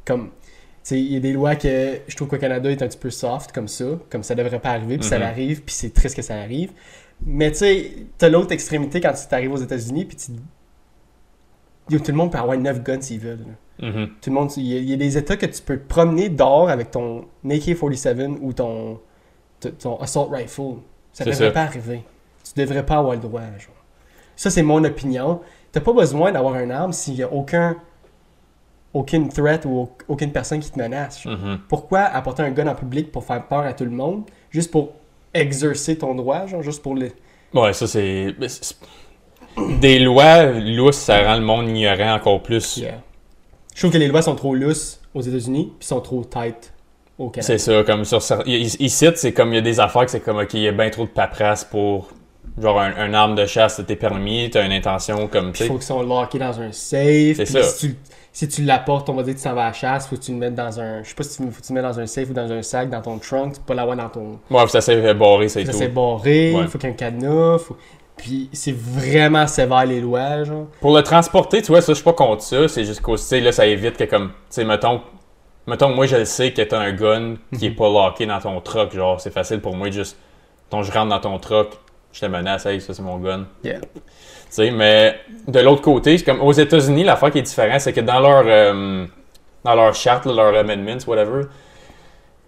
comme 0.05 0.31
tu 0.81 0.95
sais 0.95 0.99
il 0.99 1.13
y 1.13 1.17
a 1.17 1.19
des 1.19 1.33
lois 1.33 1.55
que 1.55 1.99
je 2.07 2.15
trouve 2.15 2.27
qu'au 2.29 2.37
Canada 2.37 2.69
est 2.71 2.81
un 2.81 2.87
petit 2.87 2.97
peu 2.97 3.09
soft 3.09 3.51
comme 3.51 3.67
ça 3.67 3.83
comme 4.09 4.23
ça 4.23 4.33
devrait 4.33 4.59
pas 4.59 4.69
arriver 4.69 4.97
puis 4.97 5.05
ça 5.07 5.17
Mhm. 5.17 5.23
arrive 5.25 5.61
puis 5.63 5.75
c'est 5.75 5.93
triste 5.93 6.15
que 6.15 6.21
ça 6.21 6.35
arrive 6.35 6.71
mais 7.25 7.51
tu 7.51 7.57
sais 7.59 7.91
t'as 8.17 8.29
l'autre 8.29 8.51
extrémité 8.51 9.01
quand 9.01 9.13
tu 9.13 9.33
arrives 9.35 9.51
aux 9.51 9.57
États-Unis 9.57 10.05
puis 10.05 10.17
tu 10.17 10.31
Yo, 11.89 11.97
tout 11.99 12.11
le 12.11 12.17
monde 12.17 12.31
peut 12.31 12.37
avoir 12.37 12.55
9 12.57 12.83
guns 12.83 13.01
s'ils 13.01 13.19
veulent. 13.19 13.45
Mhm. 13.81 14.09
tout 14.21 14.29
le 14.29 14.35
monde 14.35 14.51
il 14.57 14.63
y, 14.63 14.75
a- 14.75 14.79
il 14.79 14.89
y 14.89 14.93
a 14.93 14.97
des 14.97 15.17
états 15.17 15.37
que 15.37 15.45
tu 15.45 15.61
peux 15.61 15.77
te 15.77 15.87
promener 15.87 16.27
dehors 16.29 16.69
avec 16.69 16.91
ton 16.91 17.25
AK-47 17.45 18.37
ou 18.41 18.51
ton 18.53 18.99
assault 20.01 20.25
rifle 20.25 20.75
ça 21.13 21.23
devrait 21.23 21.45
ça. 21.47 21.51
pas 21.51 21.61
arriver 21.63 22.03
tu 22.43 22.59
devrais 22.59 22.85
pas 22.85 22.97
avoir 22.97 23.13
le 23.15 23.21
droit 23.21 23.41
genre. 23.57 23.73
ça 24.35 24.49
c'est 24.49 24.63
mon 24.63 24.83
opinion 24.83 25.39
t'as 25.71 25.79
pas 25.81 25.93
besoin 25.93 26.31
d'avoir 26.33 26.55
un 26.55 26.69
arme 26.69 26.91
s'il 26.93 27.15
y 27.15 27.23
a 27.23 27.31
aucun 27.31 27.77
aucune 28.93 29.29
threat 29.29 29.65
ou 29.65 29.69
au- 29.69 29.89
aucune 30.07 30.31
personne 30.31 30.59
qui 30.59 30.71
te 30.71 30.79
menace. 30.79 31.23
Mhm. 31.23 31.59
Pourquoi 31.69 31.99
apporter 32.01 32.41
un 32.41 32.49
gun 32.49 32.65
en 32.67 32.73
public 32.73 33.11
pour 33.11 33.23
faire 33.23 33.47
peur 33.47 33.59
à 33.59 33.73
tout 33.73 33.83
le 33.85 33.91
monde, 33.91 34.23
juste 34.49 34.71
pour 34.71 34.93
exercer 35.33 35.97
ton 35.97 36.15
droit, 36.15 36.45
genre 36.47 36.61
juste 36.61 36.81
pour 36.81 36.95
le. 36.95 37.11
Ouais, 37.53 37.73
ça 37.73 37.87
c'est. 37.87 38.35
Des 39.81 39.99
lois 39.99 40.45
lousses, 40.51 40.97
ça 40.97 41.23
rend 41.23 41.35
le 41.35 41.43
monde 41.43 41.69
ignorant 41.69 42.13
encore 42.13 42.41
plus. 42.41 42.77
Yeah. 42.77 43.01
Je 43.73 43.81
trouve 43.81 43.91
que 43.91 43.97
les 43.97 44.07
lois 44.07 44.21
sont 44.21 44.35
trop 44.35 44.53
lousses 44.55 45.01
aux 45.13 45.21
États-Unis, 45.21 45.73
puis 45.79 45.87
sont 45.87 46.01
trop 46.01 46.23
tight 46.23 46.73
au 47.17 47.29
Canada. 47.29 47.41
C'est 47.41 47.57
ça, 47.57 47.83
comme 47.83 48.05
sur 48.05 48.21
Ici, 48.45 49.07
c'est 49.15 49.33
comme 49.33 49.53
il 49.53 49.55
y 49.55 49.59
a 49.59 49.61
des 49.61 49.79
affaires 49.79 50.05
que 50.05 50.11
c'est 50.11 50.19
comme, 50.19 50.37
ok, 50.37 50.53
il 50.53 50.61
y 50.61 50.67
a 50.67 50.71
bien 50.71 50.89
trop 50.89 51.03
de 51.03 51.09
paperasse 51.09 51.65
pour. 51.65 52.09
Genre, 52.61 52.79
un, 52.79 52.93
un 52.97 53.13
arme 53.13 53.35
de 53.35 53.45
chasse, 53.45 53.81
t'es 53.87 53.95
permis, 53.95 54.49
t'as 54.49 54.65
une 54.65 54.71
intention 54.71 55.27
comme, 55.27 55.53
tu 55.53 55.63
Il 55.63 55.67
faut 55.67 55.75
qu'ils 55.75 55.83
soient 55.83 56.03
lockés 56.03 56.39
dans 56.39 56.59
un 56.59 56.71
safe. 56.71 57.37
C'est 57.37 57.45
ça. 57.45 57.63
Si 57.63 57.87
tu, 57.89 57.95
si 58.33 58.47
tu 58.47 58.63
l'apportes, 58.63 59.09
on 59.09 59.13
va 59.13 59.23
dire 59.23 59.33
que 59.33 59.39
tu 59.39 59.43
s'en 59.43 59.53
vas 59.53 59.63
à 59.63 59.67
la 59.67 59.73
chasse, 59.73 60.07
faut 60.07 60.15
que 60.17 60.21
tu 60.21 60.31
le 60.31 60.37
mettes 60.37 60.55
dans 60.55 60.79
un. 60.79 61.01
Je 61.03 61.09
sais 61.09 61.15
pas 61.15 61.23
si 61.23 61.37
tu 61.37 61.43
faut 61.51 61.61
que 61.61 61.65
tu 61.65 61.73
le 61.73 61.81
mettes 61.81 61.91
dans 61.91 61.99
un 61.99 62.05
safe 62.05 62.29
ou 62.29 62.33
dans 62.33 62.51
un 62.51 62.61
sac, 62.61 62.89
dans 62.89 63.01
ton 63.01 63.17
trunk, 63.17 63.53
tu 63.53 63.59
peux 63.59 63.65
pas 63.67 63.73
l'avoir 63.75 63.95
dans 63.95 64.09
ton. 64.09 64.39
Ouais, 64.51 64.67
ça 64.67 64.81
s'est 64.81 65.13
barré, 65.13 65.47
c'est 65.47 65.65
Ça 65.65 65.71
tout. 65.71 65.77
c'est 65.77 65.87
barré, 65.87 66.53
Ouais. 66.55 66.67
faut 66.67 66.77
qu'il 66.77 66.89
y 66.89 66.91
ait 66.91 66.95
un 66.95 66.97
cadenas. 66.97 67.59
Faut... 67.59 67.77
Puis 68.17 68.49
c'est 68.51 68.75
vraiment 68.75 69.47
sévère 69.47 69.85
les 69.85 70.01
lois, 70.01 70.43
genre. 70.43 70.67
Pour 70.81 70.93
le 70.95 71.01
transporter, 71.03 71.61
tu 71.61 71.67
vois, 71.71 71.81
ça, 71.81 71.93
je 71.93 71.95
suis 71.95 72.03
pas 72.03 72.13
contre 72.13 72.43
ça. 72.43 72.67
C'est 72.67 72.83
juste 72.83 73.01
sais, 73.17 73.39
là, 73.39 73.51
ça 73.53 73.65
évite 73.65 73.95
que, 73.95 74.03
comme, 74.03 74.29
tu 74.29 74.33
sais, 74.49 74.65
mettons, 74.65 75.01
mettons, 75.65 75.89
moi, 75.95 76.05
je 76.05 76.17
le 76.17 76.25
sais 76.25 76.51
que 76.51 76.61
t'as 76.61 76.79
un 76.79 76.91
gun 76.91 77.35
qui 77.57 77.67
est 77.67 77.71
pas 77.71 77.87
locké 77.87 78.25
dans 78.25 78.39
ton 78.39 78.59
truck. 78.59 78.93
Genre, 78.93 79.21
c'est 79.21 79.31
facile 79.31 79.61
pour 79.61 79.75
moi, 79.75 79.89
juste, 79.89 80.17
ton 80.69 80.83
je 80.83 80.91
rentre 80.91 81.07
dans 81.09 81.19
ton 81.21 81.39
truck, 81.39 81.69
je 82.11 82.19
te 82.21 82.25
menace, 82.25 82.65
hey, 82.65 82.81
ça, 82.81 82.93
c'est 82.93 83.01
mon 83.01 83.17
gun. 83.17 83.45
Yeah. 83.63 83.79
Tu 83.81 83.89
sais, 84.49 84.71
mais 84.71 85.15
de 85.47 85.59
l'autre 85.59 85.81
côté, 85.81 86.17
c'est 86.17 86.25
comme 86.25 86.41
aux 86.41 86.51
États-Unis, 86.51 87.03
l'affaire 87.03 87.31
qui 87.31 87.39
est 87.39 87.43
différente, 87.43 87.81
c'est 87.81 87.93
que 87.93 88.01
dans 88.01 88.19
leur, 88.19 88.43
euh, 88.45 89.05
dans 89.63 89.75
leur 89.75 89.93
charte, 89.93 90.25
leur 90.25 90.55
amendments, 90.55 90.97
whatever, 91.07 91.43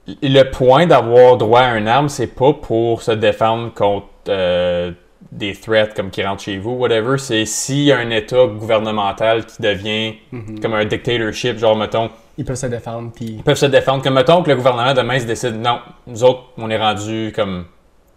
le 0.08 0.43
point 0.43 0.88
d'avoir 0.88 1.38
droit 1.38 1.62
à 1.62 1.69
un 1.69 1.86
arme, 1.88 2.10
c'est 2.10 2.28
pas 2.36 2.54
pour 2.54 3.02
se 3.04 3.12
défendre 3.12 3.71
contre 3.74 4.08
euh, 4.30 4.91
des 5.32 5.54
threats 5.54 5.88
comme 5.95 6.10
qui 6.10 6.24
rentrent 6.24 6.41
chez 6.41 6.58
vous, 6.58 6.71
whatever. 6.71 7.17
C'est 7.19 7.45
s'il 7.45 7.84
y 7.84 7.91
a 7.91 7.97
un 8.00 8.10
État 8.10 8.47
gouvernemental 8.47 9.45
qui 9.45 9.62
devient 9.62 10.15
Mhm. 10.32 10.60
comme 10.60 10.74
un 10.74 10.86
dictatorship, 10.86 11.58
genre, 11.60 11.76
mettons, 11.78 12.10
Ils 12.38 12.45
peuvent 12.45 12.56
se 12.56 12.65
défendre, 12.65 13.12
puis 13.13 13.26
ils 13.26 13.43
peuvent 13.43 13.56
se 13.58 13.67
défendre. 13.67 14.02
Comme, 14.04 14.15
mettons 14.15 14.41
que 14.41 14.50
le 14.50 14.56
gouvernement 14.56 14.93
demain 14.93 15.19
se 15.19 15.26
décide, 15.26 15.62
non, 15.62 15.80
nous 16.08 16.24
autres, 16.24 16.45
on 16.58 16.69
est 16.71 16.78
rendu 16.78 17.32
comme 17.36 17.65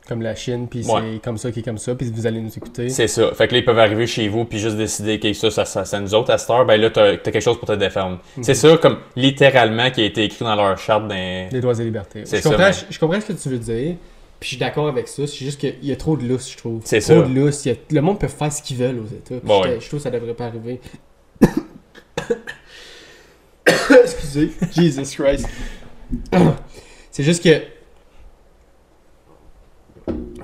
comme 0.08 0.20
la 0.22 0.34
Chine, 0.34 0.66
puis 0.68 0.84
Ouais. 0.86 1.00
c'est 1.14 1.22
comme 1.22 1.38
ça 1.38 1.50
qui 1.50 1.60
est 1.60 1.62
comme 1.62 1.78
ça, 1.78 1.94
puis 1.94 2.10
vous 2.14 2.26
allez 2.26 2.40
nous 2.40 2.54
écouter. 2.54 2.90
C'est 2.90 3.08
ça. 3.08 3.32
Fait 3.34 3.48
que 3.48 3.52
là, 3.54 3.58
ils 3.60 3.64
peuvent 3.64 3.78
arriver 3.78 4.06
chez 4.06 4.28
vous 4.28 4.44
puis 4.44 4.58
juste 4.58 4.76
décider 4.76 5.18
que 5.18 5.32
ça, 5.32 5.64
ça, 5.64 6.00
nous 6.00 6.14
autres 6.14 6.30
à 6.30 6.36
cette 6.38 6.50
heure. 6.50 6.66
Ben 6.66 6.78
là, 6.80 6.90
t'as, 6.90 7.16
t'as 7.16 7.30
quelque 7.30 7.40
chose 7.42 7.58
pour 7.58 7.68
te 7.68 7.72
défendre. 7.74 8.18
C'est 8.42 8.54
ça, 8.54 8.76
comme 8.76 8.98
littéralement, 9.16 9.90
qui 9.90 10.02
a 10.02 10.04
été 10.04 10.24
écrit 10.24 10.44
dans 10.44 10.56
leur 10.56 10.76
charte 10.78 11.08
d'un. 11.08 11.48
Les 11.50 11.60
droits 11.60 11.78
et 11.80 11.84
libertés. 11.84 12.22
C'est 12.24 12.36
je, 12.38 12.42
ça, 12.42 12.50
comprends, 12.50 12.66
mais- 12.66 12.72
je, 12.72 12.84
je 12.94 12.98
comprends 12.98 13.20
ce 13.20 13.26
que 13.26 13.32
tu 13.32 13.48
veux 13.48 13.58
dire, 13.58 13.94
puis 14.38 14.42
je 14.42 14.48
suis 14.48 14.56
d'accord 14.58 14.88
avec 14.88 15.08
ça. 15.08 15.26
C'est 15.26 15.44
juste 15.44 15.58
qu'il 15.58 15.74
y 15.82 15.92
a 15.92 15.96
trop 15.96 16.16
de 16.18 16.24
lousse, 16.26 16.52
je 16.52 16.58
trouve. 16.58 16.82
C'est 16.84 17.00
trop 17.00 17.22
ça. 17.22 17.28
de 17.28 17.34
lousse. 17.34 17.66
A- 17.66 17.70
le 17.90 18.00
monde 18.02 18.18
peut 18.20 18.28
faire 18.28 18.52
ce 18.52 18.60
qu'ils 18.62 18.76
veulent 18.76 18.98
aux 18.98 19.06
États. 19.06 19.40
Bon, 19.42 19.62
je, 19.62 19.80
je 19.80 19.86
trouve 19.88 20.00
que 20.00 20.04
ça 20.04 20.10
devrait 20.10 20.34
pas 20.34 20.46
arriver. 20.46 20.80
Excusez. 24.02 24.50
Jesus 24.76 25.16
Christ. 25.16 25.46
C'est 27.10 27.22
juste 27.22 27.42
que. 27.42 27.60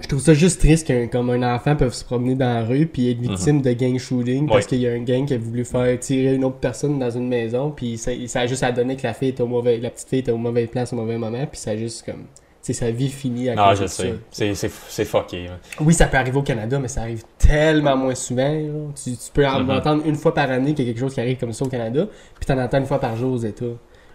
Je 0.03 0.09
trouve 0.09 0.21
ça 0.21 0.35
juste 0.35 0.61
triste 0.61 0.87
qu'un 0.87 1.07
comme 1.07 1.31
un 1.31 1.55
enfant 1.55 1.77
peut 1.77 1.89
se 1.91 2.05
promener 2.05 2.35
dans 2.35 2.53
la 2.53 2.65
rue 2.65 2.87
puis 2.87 3.11
être 3.11 3.21
victime 3.21 3.63
de 3.63 3.73
gang 3.73 3.99
shooting 3.99 4.47
parce 4.49 4.61
Ouais. 4.65 4.69
qu'il 4.69 4.79
y 4.81 4.89
a 4.89 4.93
un 4.93 5.03
gang 5.03 5.25
qui 5.27 5.35
a 5.35 5.39
voulu 5.39 5.65
faire 5.65 5.99
tirer 6.01 6.35
une 6.35 6.45
autre 6.45 6.57
personne 6.57 6.99
dans 6.99 7.11
une 7.11 7.29
maison 7.29 7.71
puis 7.71 7.97
ça, 7.99 8.11
ça 8.27 8.41
a 8.41 8.47
juste 8.47 8.63
à 8.63 8.73
donner 8.73 8.97
que 8.97 9.03
la 9.05 9.13
fille 9.15 9.29
était 9.29 9.43
au 9.43 9.47
mauvais 9.47 9.79
la 9.79 9.91
petite 9.91 10.09
fille 10.09 10.19
était 10.21 10.33
au 10.33 10.37
mauvais 10.39 10.67
place 10.67 10.93
au 10.93 10.97
mauvais 10.97 11.19
moment 11.19 11.47
puis 11.47 11.61
ça 11.61 11.73
a 11.73 11.77
juste 11.77 12.05
comme 12.07 12.25
sais 12.63 12.73
sa 12.75 12.91
vie 12.91 13.09
finie 13.09 13.49
à 13.51 13.55
Ah, 13.57 13.69
cause 13.71 13.79
je 13.79 13.83
de 13.85 13.89
sais. 13.89 14.03
ça. 14.09 14.15
C'est, 14.31 14.55
c'est, 14.55 14.71
c'est 14.89 15.05
fucké. 15.07 15.47
Oui, 15.81 15.95
ça 15.95 16.07
peut 16.09 16.19
arriver 16.19 16.37
au 16.37 16.43
Canada, 16.43 16.79
mais 16.79 16.89
ça 16.89 17.01
arrive 17.03 17.23
tellement 17.39 17.97
moins 17.97 18.15
souvent. 18.15 18.55
Tu, 19.03 19.13
tu 19.13 19.33
peux 19.33 19.47
en 19.47 19.61
Mhm. 19.61 19.71
entendre 19.71 20.03
une 20.07 20.15
fois 20.17 20.35
par 20.35 20.51
année 20.51 20.75
qu'il 20.75 20.85
y 20.87 20.91
a 20.91 20.93
quelque 20.93 21.01
chose 21.01 21.15
qui 21.15 21.21
arrive 21.21 21.39
comme 21.39 21.55
ça 21.55 21.65
au 21.65 21.69
Canada, 21.69 22.07
puis 22.39 22.45
t'en 22.47 22.59
entends 22.59 22.77
une 22.79 22.85
fois 22.85 23.01
par 23.01 23.17
jour 23.17 23.33
aux 23.33 23.39
États. 23.39 23.65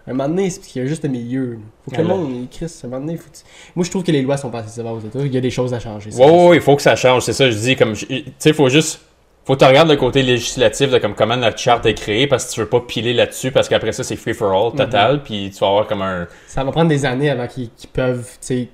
Un 0.08 0.12
moment 0.12 0.28
donné, 0.28 0.48
c'est 0.50 0.60
parce 0.60 0.68
qu'il 0.72 0.82
y 0.82 0.84
a 0.84 0.88
juste 0.88 1.02
le 1.02 1.08
milieu. 1.10 1.58
Faut 1.84 1.90
que 1.90 1.96
le 2.00 2.02
Ouais, 2.06 2.08
monde, 2.14 2.30
il 2.42 2.48
crisse, 2.48 2.84
un 2.84 2.88
moment 2.88 3.00
donné, 3.04 3.16
faut 3.16 3.28
que 3.30 3.36
Moi, 3.74 3.84
je 3.84 3.90
trouve 3.90 4.04
que 4.04 4.12
les 4.12 4.22
lois 4.22 4.36
sont 4.36 4.50
pas 4.50 4.60
assez 4.60 4.70
sévères 4.70 4.92
aux 4.92 5.00
États. 5.00 5.18
Il 5.20 5.34
y 5.34 5.36
a 5.36 5.40
des 5.40 5.50
choses 5.50 5.74
à 5.74 5.80
changer. 5.80 6.10
ouais, 6.14 6.46
ouais, 6.48 6.56
il 6.56 6.62
faut 6.62 6.76
que 6.76 6.82
ça 6.82 6.94
change. 6.94 7.22
C'est 7.24 7.32
ça, 7.32 7.50
je 7.50 7.56
dis. 7.58 7.74
Comme, 7.76 7.94
tu 7.94 8.24
sais, 8.38 8.52
faut 8.52 8.68
juste. 8.68 9.00
Faut 9.44 9.54
que 9.54 9.60
tu 9.60 9.64
regardes 9.64 9.88
le 9.88 9.96
côté 9.96 10.22
législatif 10.22 10.90
de 10.90 10.98
comme 10.98 11.14
comment 11.14 11.36
notre 11.36 11.58
charte 11.58 11.86
est 11.86 11.94
créée 11.94 12.26
parce 12.26 12.46
que 12.46 12.52
tu 12.54 12.60
veux 12.60 12.68
pas 12.68 12.80
piler 12.80 13.14
là-dessus 13.14 13.52
parce 13.52 13.68
qu'après 13.68 13.92
ça, 13.92 14.02
c'est 14.02 14.16
free 14.16 14.34
for 14.34 14.50
all 14.52 14.72
Mhm. 14.72 14.76
total. 14.78 15.22
Puis 15.22 15.50
tu 15.52 15.58
vas 15.60 15.68
avoir 15.68 15.86
comme 15.86 16.02
un. 16.02 16.26
Ça 16.48 16.64
va 16.64 16.72
prendre 16.72 16.88
des 16.88 17.04
années 17.04 17.30
avant 17.30 17.46
qu'ils 17.46 17.70
qu'ils 17.70 17.90
peuvent, 17.90 18.24
tu 18.32 18.36
sais, 18.40 18.68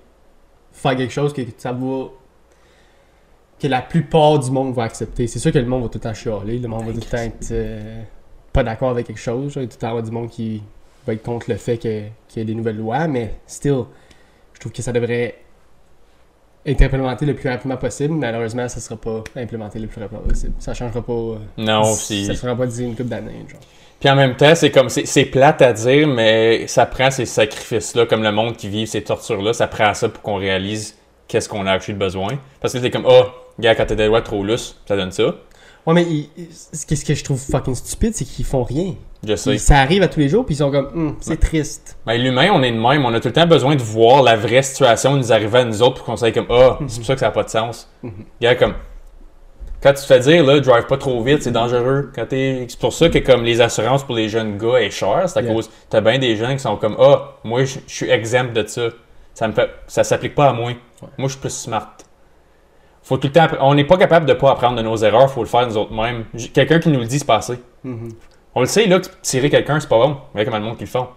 faire 0.73 0.97
quelque 0.97 1.13
chose 1.13 1.33
que 1.33 1.43
ça 1.59 1.73
va. 1.73 2.05
que 3.61 3.69
la 3.69 3.81
plupart 3.83 4.39
du 4.41 4.51
monde 4.51 4.75
va 4.75 4.83
accepter. 4.85 5.27
C'est 5.29 5.39
sûr 5.39 5.53
que 5.53 5.59
le 5.59 5.67
monde 5.67 5.83
va 5.85 5.89
tout 5.89 5.99
le 5.99 6.01
temps 6.03 6.15
chialer. 6.15 6.59
Le 6.59 6.67
monde 6.69 6.85
va 6.87 6.93
tout 6.93 6.99
le 7.01 7.05
temps 7.05 7.17
être 7.19 7.49
euh, 7.53 8.03
pas 8.53 8.65
d'accord 8.65 8.91
avec 8.91 9.07
quelque 9.07 9.21
chose. 9.21 9.53
Il 9.55 9.61
va 9.63 9.67
tout 9.69 9.75
le 9.77 9.79
temps 9.79 9.89
avoir 9.89 10.03
du 10.03 10.11
monde 10.11 10.29
qui 10.31 10.63
va 11.07 11.13
être 11.15 11.23
contre 11.23 11.51
le 11.51 11.57
fait 11.57 11.79
qu'il 11.79 12.11
y 12.37 12.41
ait 12.41 12.45
des 12.45 12.55
nouvelles 12.55 12.79
lois. 12.79 13.07
Mais, 13.09 13.35
still, 13.47 13.85
je 14.55 14.61
trouve 14.61 14.73
que 14.73 14.83
ça 14.83 14.93
devrait 14.93 15.37
être 16.65 16.83
implémenté 16.83 17.27
le 17.27 17.35
plus 17.35 17.49
rapidement 17.49 17.77
possible. 17.77 18.15
Malheureusement, 18.15 18.69
ça 18.69 18.81
sera 18.81 18.97
pas 18.97 19.23
implémenté 19.37 19.79
le 19.79 19.89
plus 19.89 20.01
rapidement 20.01 20.23
possible. 20.23 20.53
Ça 20.59 20.75
changera 20.75 21.03
pas. 21.03 21.13
euh, 21.13 21.37
Non, 21.59 21.85
Ça 21.85 22.01
c'est. 22.05 22.35
sera 22.35 22.55
pas 22.55 22.67
d'ici 22.67 22.85
une 22.85 22.91
couple 22.95 23.09
d'années. 23.09 23.45
genre. 23.49 23.61
Puis 23.99 24.11
en 24.11 24.17
même 24.17 24.37
temps, 24.37 24.55
c'est 24.55 24.71
comme. 24.71 24.89
C'est 24.89 25.25
plate 25.27 25.63
à 25.63 25.73
dire, 25.73 26.07
mais 26.09 26.67
ça 26.67 26.87
prend 26.87 27.11
ces 27.11 27.27
sacrifices-là, 27.27 28.07
comme 28.07 28.23
le 28.23 28.33
monde 28.33 28.57
qui 28.57 28.69
vit 28.69 28.87
ces 28.87 29.03
tortures-là, 29.03 29.53
ça 29.53 29.67
prend 29.69 29.93
ça 29.95 30.09
pour 30.09 30.23
qu'on 30.23 30.37
réalise 30.37 30.97
qu'est-ce 31.29 31.49
qu'on 31.49 31.67
a 31.67 31.73
actuellement 31.73 32.05
besoin. 32.07 32.39
Parce 32.61 32.75
que 32.75 32.81
c'est 32.81 32.91
comme, 32.91 33.07
oh, 33.09 33.25
gars, 33.61 33.75
quand 33.75 33.87
t'as 33.87 33.95
des 33.95 34.07
lois 34.07 34.23
trop 34.23 34.43
lousses, 34.45 34.81
ça 34.87 34.97
donne 34.97 35.13
ça. 35.13 35.35
Ouais, 35.87 35.95
mais 35.95 36.07
ce 36.73 37.05
que 37.05 37.15
je 37.15 37.25
trouve 37.25 37.41
fucking 37.41 37.75
stupide, 37.75 38.15
c'est 38.15 38.25
qu'ils 38.25 38.45
font 38.45 38.63
rien. 38.63 38.95
Je 39.27 39.35
sais. 39.35 39.55
Ils- 39.55 39.59
Ça 39.61 39.79
arrive 39.79 40.03
à 40.03 40.09
tous 40.09 40.21
les 40.21 40.29
jours, 40.29 40.45
puis 40.47 40.55
ils 40.55 40.59
sont 40.59 40.71
comme, 40.71 40.87
Hum, 40.95 41.17
c'est 41.21 41.39
triste. 41.41 41.97
Ben, 42.07 42.17
l'humain, 42.21 42.51
on 42.53 42.63
est 42.63 42.71
de 42.71 42.79
même. 42.79 43.05
On 43.05 43.13
a 43.15 43.19
tout 43.21 43.29
le 43.29 43.35
temps 43.35 43.47
besoin 43.47 43.75
de 43.75 43.83
voir 43.83 44.23
la 44.23 44.37
vraie 44.37 44.63
situation 44.63 45.17
nous 45.17 45.33
arriver 45.33 45.59
à 45.59 45.65
nous 45.65 45.83
autres 45.83 45.97
pour 45.97 46.05
qu'on 46.05 46.17
sache 46.17 46.33
comme, 46.35 46.47
ah, 46.51 46.79
c'est 46.87 46.99
pour 46.99 47.07
ça 47.07 47.15
que 47.15 47.21
ça 47.21 47.27
n'a 47.27 47.33
pas 47.33 47.43
de 47.45 47.49
sens. 47.51 47.89
Mhm. 48.03 48.13
Gars, 48.41 48.55
comme, 48.55 48.75
quand 49.83 49.91
tu 49.95 50.03
te 50.03 50.07
fais 50.07 50.21
dire, 50.21 50.45
là, 50.45 50.61
drive 50.61 50.87
pas 50.87 50.97
trop 50.99 51.21
vite, 51.23 51.43
c'est 51.43 51.51
dangereux. 51.51 52.13
Quand 52.15 52.27
t'es, 52.27 52.65
c'est 52.69 52.79
pour 52.79 52.93
ça 52.93 53.09
que, 53.09 53.19
comme, 53.19 53.43
les 53.43 53.61
assurances 53.61 54.05
pour 54.05 54.15
les 54.15 54.29
jeunes 54.29 54.59
gars 54.59 54.77
est 54.79 54.91
cher. 54.91 55.25
C'est 55.29 55.41
à 55.41 55.43
Yeah. 55.43 55.53
cause, 55.55 55.69
t'as 55.91 56.01
bien 56.01 56.19
des 56.21 56.37
gens 56.37 56.53
qui 56.53 56.61
sont 56.61 56.77
comme, 56.77 56.97
ah, 57.01 57.39
moi, 57.43 57.65
je 57.65 57.81
je 57.89 57.93
suis 57.95 58.09
exempt 58.11 58.53
de 58.53 58.65
ça. 58.67 58.89
Ça 59.35 59.49
me 59.49 59.53
fait, 59.53 59.69
ça 59.89 60.05
s'applique 60.05 60.35
pas 60.37 60.51
à 60.51 60.53
moi. 60.53 60.73
Moi, 61.19 61.27
je 61.29 61.33
suis 61.33 61.41
plus 61.41 61.51
smart. 61.51 61.97
Faut 63.03 63.17
tout 63.17 63.27
le 63.29 63.33
temps, 63.33 63.47
on 63.61 63.75
n'est 63.75 63.85
pas 63.85 63.97
capable 63.97 64.27
de 64.27 64.33
pas 64.33 64.53
apprendre 64.53 64.77
de 64.77 64.83
nos 64.83 64.97
erreurs, 64.97 65.31
faut 65.31 65.43
le 65.43 65.49
faire 65.49 65.67
nous 65.67 65.77
autres 65.77 65.93
mêmes. 65.93 66.25
Quelqu'un 66.53 66.79
qui 66.79 66.89
nous 66.89 67.01
le 67.01 67.07
dit, 67.07 67.19
c'est 67.19 67.25
passé. 67.27 67.55
Mhm. 67.83 68.11
On 68.55 68.61
le 68.61 68.67
sait, 68.67 68.87
là, 68.87 69.01
que 69.01 69.07
tirer 69.23 69.51
quelqu'un, 69.51 69.81
c'est 69.81 69.89
pas 69.89 69.99
bon. 69.99 70.19
Mais 70.35 70.45
comment 70.45 70.61
de 70.61 70.65
monde 70.65 70.77
qui 70.77 70.85
le 70.85 70.91
font. 70.91 71.09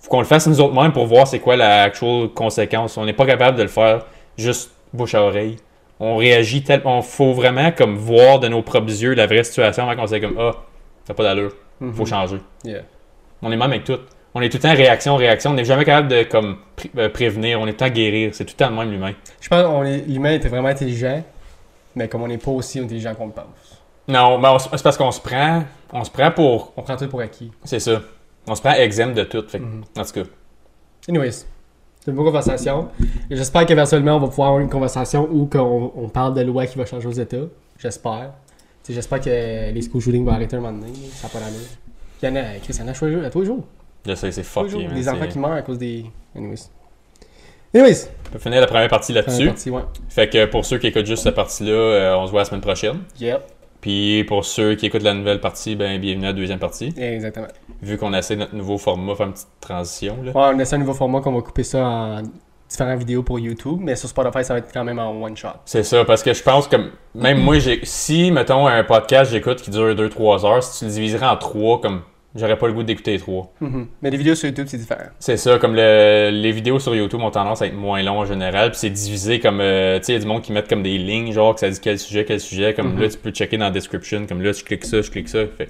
Faut 0.00 0.10
qu'on 0.10 0.20
le 0.20 0.26
fasse 0.26 0.46
nous 0.46 0.60
autres 0.60 0.74
mêmes 0.74 0.92
pour 0.92 1.06
voir 1.06 1.26
c'est 1.26 1.40
quoi 1.40 1.56
la 1.56 1.82
actual 1.84 2.28
conséquence. 2.28 2.96
On 2.96 3.04
n'est 3.04 3.12
pas 3.12 3.26
capable 3.26 3.56
de 3.56 3.62
le 3.62 3.68
faire 3.68 4.04
juste 4.36 4.70
bouche 4.92 5.14
à 5.14 5.22
oreille. 5.22 5.56
On 5.98 6.16
réagit 6.16 6.62
tellement. 6.62 6.98
On 6.98 7.02
faut 7.02 7.32
vraiment 7.32 7.72
comme 7.72 7.96
voir 7.96 8.38
de 8.38 8.48
nos 8.48 8.62
propres 8.62 8.88
yeux 8.88 9.14
la 9.14 9.26
vraie 9.26 9.44
situation 9.44 9.88
avant 9.88 10.00
qu'on 10.00 10.06
se 10.06 10.16
comme 10.16 10.36
Ah, 10.38 10.52
ça 11.04 11.12
n'a 11.12 11.14
pas 11.14 11.22
d'allure. 11.24 11.52
Faut 11.94 12.06
changer. 12.06 12.38
Yeah. 12.64 12.82
On 13.42 13.50
est 13.50 13.56
même 13.56 13.62
avec 13.70 13.84
tout. 13.84 13.98
On 14.34 14.40
est 14.42 14.48
tout 14.48 14.58
le 14.58 14.62
temps 14.62 14.74
réaction, 14.74 15.16
réaction. 15.16 15.50
On 15.50 15.54
n'est 15.54 15.64
jamais 15.64 15.84
capable 15.84 16.08
de 16.08 16.22
comme 16.22 16.58
pré- 16.76 16.90
euh, 16.98 17.08
prévenir. 17.08 17.60
On 17.60 17.66
est 17.66 17.72
tout 17.72 17.84
le 17.84 17.90
temps 17.90 17.94
guérir. 17.94 18.30
C'est 18.34 18.44
tout 18.44 18.54
le 18.58 18.64
temps 18.64 18.70
le 18.70 18.76
même 18.76 18.90
l'humain. 18.90 19.12
Je 19.40 19.48
pense 19.48 19.62
que 19.62 20.10
l'humain 20.10 20.32
était 20.32 20.48
vraiment 20.48 20.68
intelligent, 20.68 21.22
mais 21.96 22.06
comme 22.08 22.22
on 22.22 22.28
n'est 22.28 22.38
pas 22.38 22.50
aussi 22.52 22.78
intelligent 22.78 23.14
qu'on 23.14 23.26
le 23.26 23.32
pense. 23.32 23.44
Non, 24.06 24.38
mais 24.38 24.48
on 24.48 24.56
s- 24.56 24.68
c'est 24.70 24.82
parce 24.82 24.96
qu'on 24.96 25.10
se 25.10 25.20
prend. 25.20 25.64
On 25.92 26.04
se 26.04 26.10
prend 26.10 26.30
pour. 26.30 26.72
On 26.76 26.82
prend 26.82 26.96
tout 26.96 27.08
pour 27.08 27.20
acquis. 27.20 27.50
C'est 27.64 27.80
ça. 27.80 28.00
On 28.46 28.54
se 28.54 28.60
prend 28.60 28.72
exempt 28.74 29.14
de 29.14 29.24
tout. 29.24 29.44
Fait 29.48 29.58
Mhm. 29.58 29.82
En 29.98 30.04
tout 30.04 30.12
cas. 30.12 30.22
Anyways, 31.08 31.32
c'est 31.32 32.10
une 32.10 32.14
bonne 32.14 32.26
conversation. 32.26 32.88
J'espère 33.30 33.66
qu'éventuellement, 33.66 34.16
on 34.16 34.20
va 34.20 34.28
pouvoir 34.28 34.48
avoir 34.48 34.62
une 34.62 34.70
conversation 34.70 35.28
où 35.30 35.46
qu'on 35.46 35.92
on 35.96 36.08
parle 36.08 36.34
de 36.34 36.42
loi 36.42 36.66
qui 36.66 36.78
va 36.78 36.86
changer 36.86 37.08
aux 37.08 37.12
États. 37.12 37.36
J'espère. 37.78 38.32
J'espère 38.88 39.20
que 39.20 39.28
les 39.72 39.82
school 39.82 40.00
shootings 40.00 40.24
vont 40.24 40.32
arrêter 40.32 40.56
un 40.56 40.60
moment 40.60 40.78
donné. 40.78 40.92
Ça 41.12 41.26
n'a 41.28 41.32
pas 41.32 41.38
d'allure. 41.40 41.60
Il 42.22 42.28
y 42.28 42.32
en 42.32 42.36
a, 42.36 42.42
Chris, 42.62 42.74
il 42.74 42.80
y 42.80 42.82
en 42.82 42.88
a 42.88 43.26
à 43.26 43.30
tous 43.30 43.40
les 43.40 43.46
jours. 43.46 43.62
Je 44.06 44.14
sais, 44.14 44.32
c'est 44.32 44.42
fucké. 44.42 44.86
Des 44.86 45.08
enfants 45.08 45.26
qui 45.28 45.38
meurent 45.38 45.52
à 45.52 45.62
cause 45.62 45.78
des. 45.78 46.06
Anyways. 46.36 46.70
Anyways. 47.74 48.08
On 48.28 48.32
peut 48.32 48.38
finir 48.38 48.60
la 48.60 48.66
première 48.66 48.88
partie 48.88 49.12
Première 49.12 49.28
là-dessus. 49.28 49.46
partie, 49.46 49.70
ouais. 49.70 49.82
Fait 50.08 50.28
que 50.28 50.46
pour 50.46 50.64
ceux 50.64 50.78
qui 50.78 50.88
écoutent 50.88 51.06
juste 51.06 51.22
cette 51.22 51.34
partie-là, 51.34 51.72
euh, 51.72 52.16
on 52.16 52.26
se 52.26 52.30
voit 52.30 52.40
la 52.40 52.44
semaine 52.46 52.60
prochaine. 52.60 53.00
Yep. 53.20 53.42
Puis 53.80 54.24
pour 54.24 54.44
ceux 54.44 54.74
qui 54.74 54.86
écoutent 54.86 55.02
la 55.02 55.14
nouvelle 55.14 55.40
partie, 55.40 55.74
ben 55.76 55.98
bienvenue 56.00 56.24
à 56.24 56.28
la 56.28 56.32
deuxième 56.34 56.58
partie. 56.58 56.92
Exactement. 56.98 57.46
Vu 57.80 57.96
qu'on 57.96 58.12
essaie 58.12 58.36
notre 58.36 58.54
nouveau 58.54 58.76
format, 58.76 59.14
faire 59.14 59.26
une 59.26 59.32
petite 59.32 59.48
transition. 59.60 60.16
Là. 60.22 60.32
Ouais, 60.32 60.54
on 60.54 60.58
essaie 60.58 60.76
un 60.76 60.80
nouveau 60.80 60.92
format 60.94 61.20
qu'on 61.20 61.32
va 61.32 61.40
couper 61.40 61.62
ça 61.62 61.86
en 61.86 62.22
différentes 62.68 62.98
vidéos 62.98 63.22
pour 63.22 63.38
YouTube, 63.38 63.78
mais 63.80 63.96
sur 63.96 64.08
Spotify, 64.08 64.44
ça 64.44 64.54
va 64.54 64.58
être 64.58 64.72
quand 64.72 64.84
même 64.84 64.98
en 64.98 65.10
one 65.22 65.36
shot. 65.36 65.48
C'est 65.64 65.82
ça, 65.82 66.04
parce 66.04 66.22
que 66.22 66.32
je 66.34 66.42
pense 66.42 66.68
que 66.68 66.76
même 67.14 67.38
moi, 67.38 67.58
j'ai 67.58 67.80
si, 67.84 68.30
mettons, 68.30 68.66
un 68.66 68.84
podcast 68.84 69.32
j'écoute 69.32 69.60
qui 69.62 69.70
dure 69.70 69.94
2-3 69.94 70.46
heures, 70.46 70.62
si 70.62 70.80
tu 70.80 70.84
le 70.84 70.90
diviserais 70.90 71.26
en 71.26 71.36
3, 71.36 71.80
comme 71.80 72.02
j'aurais 72.34 72.56
pas 72.58 72.66
le 72.68 72.72
goût 72.72 72.82
d'écouter 72.82 73.12
les 73.12 73.18
3. 73.18 73.52
Mhm. 73.60 73.86
Mais 74.02 74.10
les 74.10 74.16
vidéos 74.16 74.34
sur 74.34 74.48
YouTube, 74.48 74.66
c'est 74.68 74.78
différent. 74.78 75.04
C'est 75.18 75.36
ça, 75.36 75.58
comme 75.58 75.74
le- 75.74 76.30
les 76.32 76.52
vidéos 76.52 76.78
sur 76.78 76.94
YouTube 76.94 77.20
ont 77.20 77.30
tendance 77.30 77.62
à 77.62 77.66
être 77.66 77.74
moins 77.74 78.02
longs 78.02 78.20
en 78.20 78.24
général, 78.26 78.70
puis 78.70 78.78
c'est 78.80 78.90
divisé 78.90 79.40
comme, 79.40 79.60
euh, 79.60 79.98
tu 79.98 80.04
sais, 80.06 80.12
il 80.12 80.14
y 80.16 80.18
a 80.18 80.20
du 80.20 80.26
monde 80.26 80.42
qui 80.42 80.52
met 80.52 80.62
comme 80.62 80.82
des 80.82 80.98
lignes, 80.98 81.32
genre 81.32 81.54
que 81.54 81.60
ça 81.60 81.68
dit 81.70 81.80
quel 81.80 81.98
sujet, 81.98 82.24
quel 82.24 82.40
sujet, 82.40 82.74
comme 82.74 82.94
Mhm. 82.94 83.00
là, 83.02 83.08
tu 83.08 83.18
peux 83.18 83.30
checker 83.30 83.56
dans 83.58 83.64
la 83.66 83.70
description, 83.70 84.26
comme 84.26 84.42
là, 84.42 84.52
je 84.52 84.62
clique 84.64 84.84
ça, 84.84 85.00
je 85.02 85.10
clique 85.10 85.28
ça. 85.28 85.40
Fait- 85.58 85.68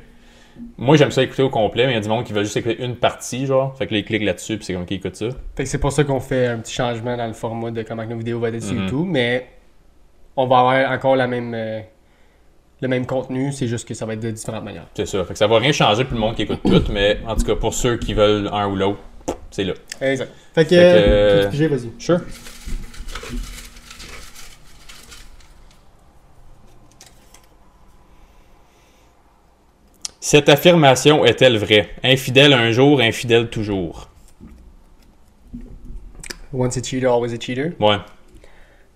Moi, 0.76 0.96
j'aime 0.98 1.10
ça 1.10 1.22
écouter 1.22 1.42
au 1.42 1.48
complet, 1.48 1.86
mais 1.86 1.92
il 1.92 1.94
y 1.94 1.98
a 1.98 2.02
du 2.02 2.08
monde 2.08 2.24
qui 2.24 2.34
veut 2.34 2.42
juste 2.42 2.56
écouter 2.56 2.84
une 2.84 2.96
partie, 2.96 3.46
genre, 3.46 3.74
fait 3.78 3.86
que 3.86 3.94
là, 3.94 4.00
ils 4.00 4.04
cliquent 4.04 4.24
là-dessus, 4.24 4.56
puis 4.56 4.66
c'est 4.66 4.74
comme 4.74 4.84
qui 4.84 4.94
écoute 4.94 5.16
ça. 5.16 5.28
Fait 5.56 5.62
que 5.62 5.68
c'est 5.68 5.78
pour 5.78 5.90
ça 5.92 6.04
qu'on 6.04 6.20
fait 6.20 6.48
un 6.48 6.58
petit 6.58 6.74
changement 6.74 7.16
dans 7.16 7.26
le 7.26 7.32
format 7.32 7.70
de 7.70 7.82
comment 7.82 8.04
nos 8.04 8.16
vidéos 8.16 8.38
vont 8.40 8.46
être 8.46 8.62
sur 8.62 8.74
Mhm. 8.74 8.82
YouTube, 8.82 9.06
mais 9.08 9.46
on 10.36 10.46
va 10.46 10.58
avoir 10.58 10.92
encore 10.92 11.16
la 11.16 11.26
même, 11.26 11.54
euh, 11.54 11.80
le 12.80 12.88
même 12.88 13.06
contenu, 13.06 13.52
c'est 13.52 13.68
juste 13.68 13.86
que 13.86 13.94
ça 13.94 14.06
va 14.06 14.14
être 14.14 14.20
de 14.20 14.30
différentes 14.30 14.64
manières. 14.64 14.86
C'est 14.94 15.06
ça, 15.06 15.24
fait 15.24 15.32
que 15.34 15.38
ça 15.38 15.46
va 15.46 15.58
rien 15.58 15.72
changer 15.72 16.04
pour 16.04 16.14
le 16.14 16.20
monde 16.20 16.34
qui 16.34 16.42
écoute 16.42 16.60
tout, 16.64 16.82
mais 16.90 17.18
en 17.26 17.36
tout 17.36 17.44
cas, 17.44 17.54
pour 17.54 17.74
ceux 17.74 17.98
qui 17.98 18.14
veulent 18.14 18.48
un 18.52 18.68
ou 18.68 18.76
l'autre, 18.76 19.00
c'est 19.50 19.64
là. 19.64 19.74
Exact. 20.00 20.32
Fait 20.54 20.64
que, 20.64 20.74
euh, 20.74 21.50
euh, 21.52 21.68
vas-y. 21.68 21.90
Sure. 21.98 22.20
Cette 30.20 30.48
affirmation 30.48 31.24
est-elle 31.24 31.58
vraie? 31.58 31.90
Infidèle 32.04 32.52
un 32.52 32.70
jour, 32.70 33.00
infidèle 33.00 33.50
toujours. 33.50 34.08
Once 36.52 36.76
a 36.76 36.82
cheater, 36.82 37.10
always 37.10 37.34
a 37.34 37.38
cheater. 37.38 37.72
Ouais. 37.80 37.96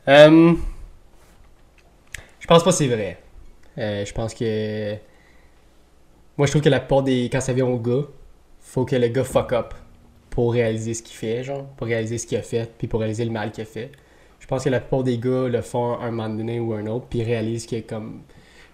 Euh, 0.09 0.55
je 2.41 2.47
pense 2.47 2.63
pas 2.63 2.71
que 2.71 2.77
c'est 2.77 2.87
vrai. 2.87 3.19
Euh, 3.79 4.05
je 4.05 4.13
pense 4.13 4.35
que. 4.35 4.95
Moi, 6.37 6.47
je 6.47 6.53
trouve 6.53 6.63
que 6.63 6.69
la 6.69 6.81
plupart 6.81 7.03
des. 7.03 7.29
Quand 7.31 7.41
ça 7.41 7.53
vient 7.53 7.67
au 7.67 7.79
gars, 7.79 8.07
faut 8.61 8.85
que 8.85 8.97
le 8.97 9.09
gars 9.09 9.25
fuck 9.25 9.53
up 9.53 9.75
pour 10.31 10.53
réaliser 10.53 10.95
ce 10.95 11.03
qu'il 11.03 11.17
fait, 11.17 11.45
genre. 11.45 11.67
Pour 11.77 11.87
réaliser 11.87 12.19
ce 12.19 12.27
qu'il 12.27 12.39
a 12.39 12.43
fait, 12.43 12.71
puis 12.77 12.89
pour 12.89 13.01
réaliser 13.01 13.25
le 13.25 13.31
mal 13.31 13.51
qu'il 13.53 13.63
a 13.63 13.67
fait. 13.67 13.91
Je 14.41 14.47
pense 14.47 14.65
que 14.65 14.69
la 14.69 14.81
plupart 14.81 15.03
des 15.05 15.19
gars 15.19 15.49
le 15.49 15.63
font 15.63 15.99
un 15.99 16.11
moment 16.11 16.29
donné 16.29 16.61
ou 16.61 16.75
un 16.75 16.87
autre, 16.87 17.07
puis 17.09 17.23
réalisent 17.23 17.67
que 17.67 17.81
comme. 17.81 18.23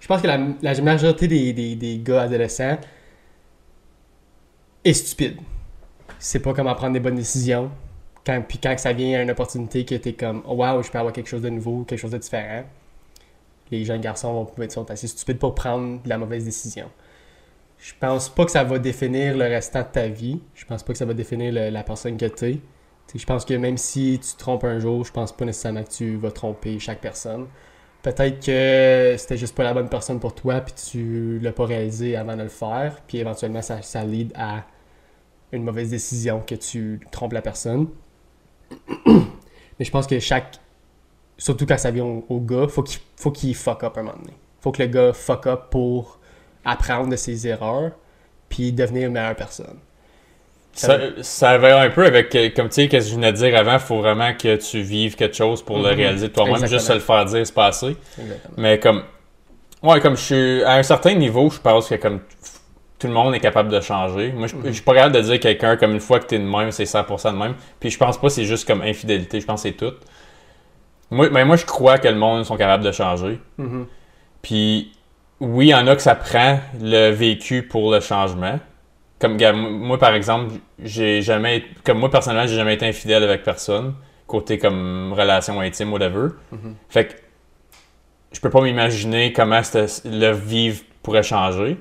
Je 0.00 0.06
pense 0.06 0.22
que 0.22 0.26
la, 0.26 0.80
majorité 0.82 1.28
des, 1.28 1.52
des, 1.52 1.76
des 1.76 1.98
gars 1.98 2.22
adolescents 2.22 2.78
est 4.84 4.92
stupide. 4.94 5.36
C'est 6.18 6.40
pas 6.40 6.54
comment 6.54 6.74
prendre 6.74 6.94
des 6.94 7.00
bonnes 7.00 7.16
décisions. 7.16 7.70
Puis 8.24 8.58
quand 8.58 8.78
ça 8.78 8.92
vient 8.92 9.18
à 9.18 9.22
une 9.22 9.30
opportunité 9.30 9.84
que 9.84 9.94
t'es 9.94 10.12
comme 10.12 10.42
oh, 10.46 10.54
wow, 10.54 10.82
je 10.82 10.90
peux 10.90 10.98
avoir 10.98 11.12
quelque 11.12 11.28
chose 11.28 11.42
de 11.42 11.48
nouveau, 11.48 11.84
quelque 11.84 11.98
chose 11.98 12.10
de 12.10 12.18
différent, 12.18 12.64
les 13.70 13.84
jeunes 13.84 14.00
garçons 14.00 14.32
vont 14.32 14.62
être 14.62 14.72
sont 14.72 14.90
assez 14.90 15.08
stupides 15.08 15.38
pour 15.38 15.54
prendre 15.54 16.00
la 16.06 16.18
mauvaise 16.18 16.44
décision. 16.44 16.90
Je 17.78 17.92
pense 17.98 18.28
pas 18.28 18.44
que 18.44 18.50
ça 18.50 18.62
va 18.62 18.78
définir 18.78 19.36
le 19.36 19.44
restant 19.44 19.80
de 19.80 19.86
ta 19.86 20.08
vie. 20.08 20.40
Je 20.54 20.64
pense 20.66 20.82
pas 20.82 20.92
que 20.92 20.98
ça 20.98 21.06
va 21.06 21.14
définir 21.14 21.52
la 21.52 21.82
personne 21.82 22.16
que. 22.16 22.26
Tu 22.26 22.36
sais, 22.36 23.18
Je 23.18 23.24
pense 23.24 23.44
que 23.44 23.54
même 23.54 23.78
si 23.78 24.20
tu 24.20 24.36
trompes 24.36 24.64
un 24.64 24.78
jour, 24.78 25.04
je 25.04 25.12
pense 25.12 25.32
pas 25.32 25.46
nécessairement 25.46 25.82
que 25.82 25.90
tu 25.90 26.16
vas 26.16 26.30
tromper 26.30 26.78
chaque 26.78 27.00
personne. 27.00 27.46
Peut-être 28.02 28.44
que 28.44 29.14
c'était 29.18 29.36
juste 29.36 29.54
pas 29.54 29.62
la 29.62 29.74
bonne 29.74 29.88
personne 29.88 30.20
pour 30.20 30.34
toi, 30.34 30.60
puis 30.60 30.74
tu 30.74 31.38
l'as 31.38 31.52
pas 31.52 31.66
réalisé 31.66 32.16
avant 32.16 32.36
de 32.36 32.42
le 32.42 32.48
faire, 32.48 33.00
puis 33.06 33.18
éventuellement 33.18 33.60
ça, 33.60 33.82
ça 33.82 34.04
lead 34.04 34.32
à 34.34 34.64
une 35.52 35.64
mauvaise 35.64 35.90
décision 35.90 36.40
que 36.40 36.54
tu 36.54 37.00
trompes 37.10 37.32
la 37.32 37.42
personne. 37.42 37.88
Mais 39.06 39.84
je 39.84 39.90
pense 39.90 40.06
que 40.06 40.18
chaque. 40.18 40.58
Surtout 41.40 41.64
quand 41.66 41.78
ça 41.78 41.90
vient 41.90 42.04
au, 42.04 42.24
au 42.28 42.38
gars, 42.38 42.68
faut 42.68 42.82
qu'il 42.82 43.00
faut 43.16 43.30
qu'il 43.30 43.54
fuck 43.56 43.82
up 43.82 43.96
un 43.96 44.02
moment 44.02 44.16
donné. 44.18 44.34
Faut 44.60 44.70
que 44.72 44.82
le 44.82 44.88
gars 44.88 45.12
fuck 45.14 45.46
up 45.46 45.62
pour 45.70 46.18
apprendre 46.64 47.08
de 47.08 47.16
ses 47.16 47.48
erreurs, 47.48 47.92
puis 48.50 48.72
devenir 48.72 49.06
une 49.08 49.14
meilleure 49.14 49.34
personne. 49.34 49.78
Ça, 50.72 50.98
ça 51.22 51.58
va 51.58 51.80
un 51.80 51.90
peu 51.90 52.06
avec, 52.06 52.34
euh, 52.36 52.50
comme 52.54 52.68
tu 52.68 52.74
sais, 52.74 52.88
qu'est-ce 52.88 53.06
que 53.06 53.10
je 53.10 53.16
venais 53.16 53.32
de 53.32 53.36
dire 53.38 53.56
avant, 53.58 53.72
il 53.74 53.78
faut 53.80 53.98
vraiment 53.98 54.32
que 54.34 54.54
tu 54.56 54.80
vives 54.82 55.16
quelque 55.16 55.34
chose 55.36 55.62
pour 55.62 55.78
le 55.78 55.90
Mhm. 55.90 55.96
réaliser 55.96 56.28
toi-même, 56.30 56.64
juste 56.66 56.86
se 56.86 56.92
le 56.92 57.00
faire 57.00 57.24
dire, 57.24 57.44
c'est 57.46 57.54
pas 57.54 57.66
assez. 57.66 57.96
Exactement. 58.20 58.54
Mais 58.56 58.78
comme, 58.78 59.02
ouais, 59.82 60.00
comme 60.00 60.16
je 60.16 60.22
suis, 60.22 60.62
à 60.64 60.74
un 60.74 60.82
certain 60.82 61.14
niveau, 61.14 61.50
je 61.50 61.58
pense 61.58 61.88
que 61.88 61.96
comme, 61.96 62.20
tout 62.98 63.06
le 63.06 63.12
monde 63.14 63.34
est 63.34 63.40
capable 63.40 63.70
de 63.70 63.80
changer. 63.80 64.30
Moi, 64.32 64.46
je, 64.46 64.54
Mhm. 64.56 64.62
je 64.66 64.72
suis 64.72 64.82
pas 64.82 64.94
capable 64.94 65.14
de 65.16 65.22
dire 65.22 65.40
quelqu'un 65.40 65.76
comme 65.76 65.92
une 65.92 66.00
fois 66.00 66.20
que 66.20 66.26
t'es 66.26 66.38
de 66.38 66.44
même, 66.44 66.70
c'est 66.70 66.84
100% 66.86 67.32
de 67.32 67.38
même. 67.38 67.54
Puis 67.80 67.90
je 67.90 67.98
pense 67.98 68.18
pas 68.18 68.26
que 68.28 68.32
c'est 68.34 68.44
juste 68.44 68.66
comme 68.66 68.82
infidélité, 68.82 69.40
je 69.40 69.46
pense 69.46 69.62
que 69.62 69.70
c'est 69.70 69.74
tout. 69.74 69.94
Moi, 71.10 71.28
mais 71.30 71.44
moi, 71.44 71.56
je 71.56 71.66
crois 71.66 71.98
que 71.98 72.08
le 72.08 72.14
monde 72.14 72.44
sont 72.44 72.56
capables 72.56 72.84
de 72.84 72.92
changer. 72.92 73.40
Mhm. 73.58 73.86
Puis 74.42 74.92
oui, 75.40 75.66
il 75.66 75.70
y 75.70 75.74
en 75.74 75.86
a 75.86 75.96
que 75.96 76.02
ça 76.02 76.14
prend 76.14 76.60
le 76.80 77.10
vécu 77.10 77.62
pour 77.62 77.90
le 77.90 78.00
changement. 78.00 78.58
Comme 79.18 79.36
moi 79.54 79.98
par 79.98 80.14
exemple, 80.14 80.54
j'ai 80.82 81.20
jamais 81.20 81.64
comme 81.84 81.98
moi 81.98 82.10
personnellement, 82.10 82.46
j'ai 82.46 82.56
jamais 82.56 82.74
été 82.74 82.86
infidèle 82.86 83.22
avec 83.22 83.42
personne 83.42 83.94
côté 84.26 84.58
comme 84.58 85.12
relation 85.12 85.60
intime 85.60 85.92
whatever. 85.92 86.28
Mhm. 86.52 86.76
Fait 86.88 87.06
que 87.06 87.14
je 88.32 88.40
peux 88.40 88.48
pas 88.50 88.62
m'imaginer 88.62 89.32
comment 89.32 89.60
le 90.04 90.30
vivre 90.30 90.82
pourrait 91.02 91.22
changer. 91.24 91.76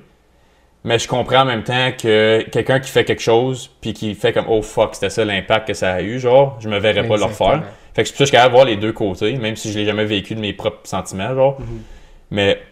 Mais 0.84 0.98
je 0.98 1.06
comprends 1.06 1.40
en 1.40 1.44
même 1.44 1.62
temps 1.62 1.92
que 1.92 2.42
quelqu'un 2.50 2.80
qui 2.80 2.90
fait 2.90 3.04
quelque 3.04 3.20
chose 3.20 3.70
puis 3.80 3.92
qui 3.92 4.14
fait 4.14 4.32
comme 4.32 4.46
oh 4.48 4.62
fuck, 4.62 4.94
c'était 4.94 5.10
ça 5.10 5.24
l'impact 5.24 5.68
que 5.68 5.74
ça 5.74 5.92
a 5.92 6.02
eu, 6.02 6.18
genre, 6.18 6.56
je 6.60 6.68
me 6.68 6.78
verrais 6.78 7.06
pas 7.06 7.16
le 7.16 7.24
refaire. 7.24 7.62
Fait 7.94 8.04
que 8.04 8.08
je 8.08 8.14
suis 8.14 8.30
capable 8.30 8.52
de 8.52 8.56
voir 8.56 8.64
les 8.64 8.76
deux 8.76 8.92
côtés, 8.92 9.36
même 9.36 9.56
si 9.56 9.72
je 9.72 9.78
l'ai 9.78 9.84
jamais 9.84 10.04
vécu 10.04 10.34
de 10.34 10.40
mes 10.40 10.52
propres 10.52 10.80
sentiments, 10.84 11.34
genre. 11.34 11.60
Mhm. 11.60 11.82
Mais, 12.30 12.62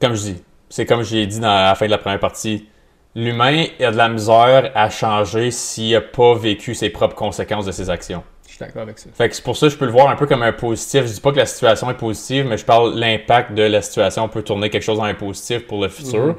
comme 0.00 0.14
je 0.14 0.22
dis, 0.22 0.42
c'est 0.70 0.86
comme 0.86 1.02
je 1.02 1.14
l'ai 1.14 1.26
dit 1.26 1.38
dans 1.38 1.50
à 1.50 1.64
la 1.64 1.74
fin 1.74 1.86
de 1.86 1.90
la 1.90 1.98
première 1.98 2.18
partie, 2.18 2.66
l'humain 3.14 3.66
a 3.78 3.90
de 3.90 3.96
la 3.96 4.08
misère 4.08 4.72
à 4.74 4.90
changer 4.90 5.50
s'il 5.50 5.92
n'a 5.92 6.00
pas 6.00 6.34
vécu 6.34 6.74
ses 6.74 6.90
propres 6.90 7.14
conséquences 7.14 7.66
de 7.66 7.72
ses 7.72 7.90
actions. 7.90 8.22
Je 8.46 8.52
suis 8.52 8.58
d'accord 8.58 8.82
avec 8.82 8.98
ça. 8.98 9.08
Fait 9.14 9.28
que 9.28 9.34
c'est 9.34 9.44
pour 9.44 9.56
ça 9.56 9.66
que 9.66 9.72
je 9.72 9.78
peux 9.78 9.84
le 9.84 9.92
voir 9.92 10.08
un 10.08 10.16
peu 10.16 10.26
comme 10.26 10.42
un 10.42 10.52
positif. 10.52 11.06
Je 11.06 11.12
dis 11.12 11.20
pas 11.20 11.32
que 11.32 11.36
la 11.36 11.46
situation 11.46 11.90
est 11.90 11.96
positive, 11.96 12.46
mais 12.46 12.56
je 12.56 12.64
parle 12.64 12.94
de 12.94 13.00
l'impact 13.00 13.52
de 13.52 13.62
la 13.62 13.82
situation 13.82 14.28
peut 14.28 14.42
tourner 14.42 14.70
quelque 14.70 14.82
chose 14.82 14.98
en 14.98 15.04
un 15.04 15.14
positif 15.14 15.66
pour 15.66 15.82
le 15.82 15.88
futur. 15.88 16.26
Mhm. 16.26 16.34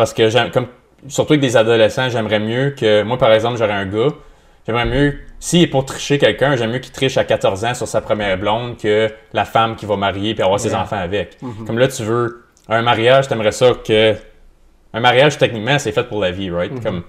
Parce 0.00 0.14
que 0.14 0.30
j'aime, 0.30 0.50
comme, 0.50 0.68
surtout 1.08 1.34
avec 1.34 1.42
des 1.42 1.58
adolescents, 1.58 2.08
j'aimerais 2.08 2.38
mieux 2.38 2.70
que, 2.70 3.02
moi 3.02 3.18
par 3.18 3.30
exemple, 3.34 3.58
j'aurais 3.58 3.74
un 3.74 3.84
gars, 3.84 4.08
j'aimerais 4.66 4.86
mieux, 4.86 5.18
s'il 5.38 5.60
est 5.60 5.66
pour 5.66 5.84
tricher 5.84 6.16
quelqu'un, 6.16 6.56
j'aime 6.56 6.70
mieux 6.70 6.78
qu'il 6.78 6.94
triche 6.94 7.18
à 7.18 7.24
14 7.24 7.66
ans 7.66 7.74
sur 7.74 7.86
sa 7.86 8.00
première 8.00 8.38
blonde 8.38 8.78
que 8.78 9.10
la 9.34 9.44
femme 9.44 9.76
qui 9.76 9.84
va 9.84 9.98
marier 9.98 10.32
puis 10.32 10.42
avoir 10.42 10.58
ses 10.58 10.74
enfants 10.74 10.96
avec. 10.96 11.36
Mhm. 11.42 11.66
Comme 11.66 11.78
là, 11.78 11.86
tu 11.86 12.02
veux 12.02 12.46
un 12.70 12.80
mariage, 12.80 13.28
t'aimerais 13.28 13.52
ça 13.52 13.72
que. 13.86 14.14
Un 14.94 15.00
mariage, 15.00 15.36
techniquement, 15.36 15.78
c'est 15.78 15.92
fait 15.92 16.08
pour 16.08 16.18
la 16.18 16.30
vie, 16.30 16.50
right? 16.50 16.72
Mhm. 16.72 16.82
Comme, 16.82 17.02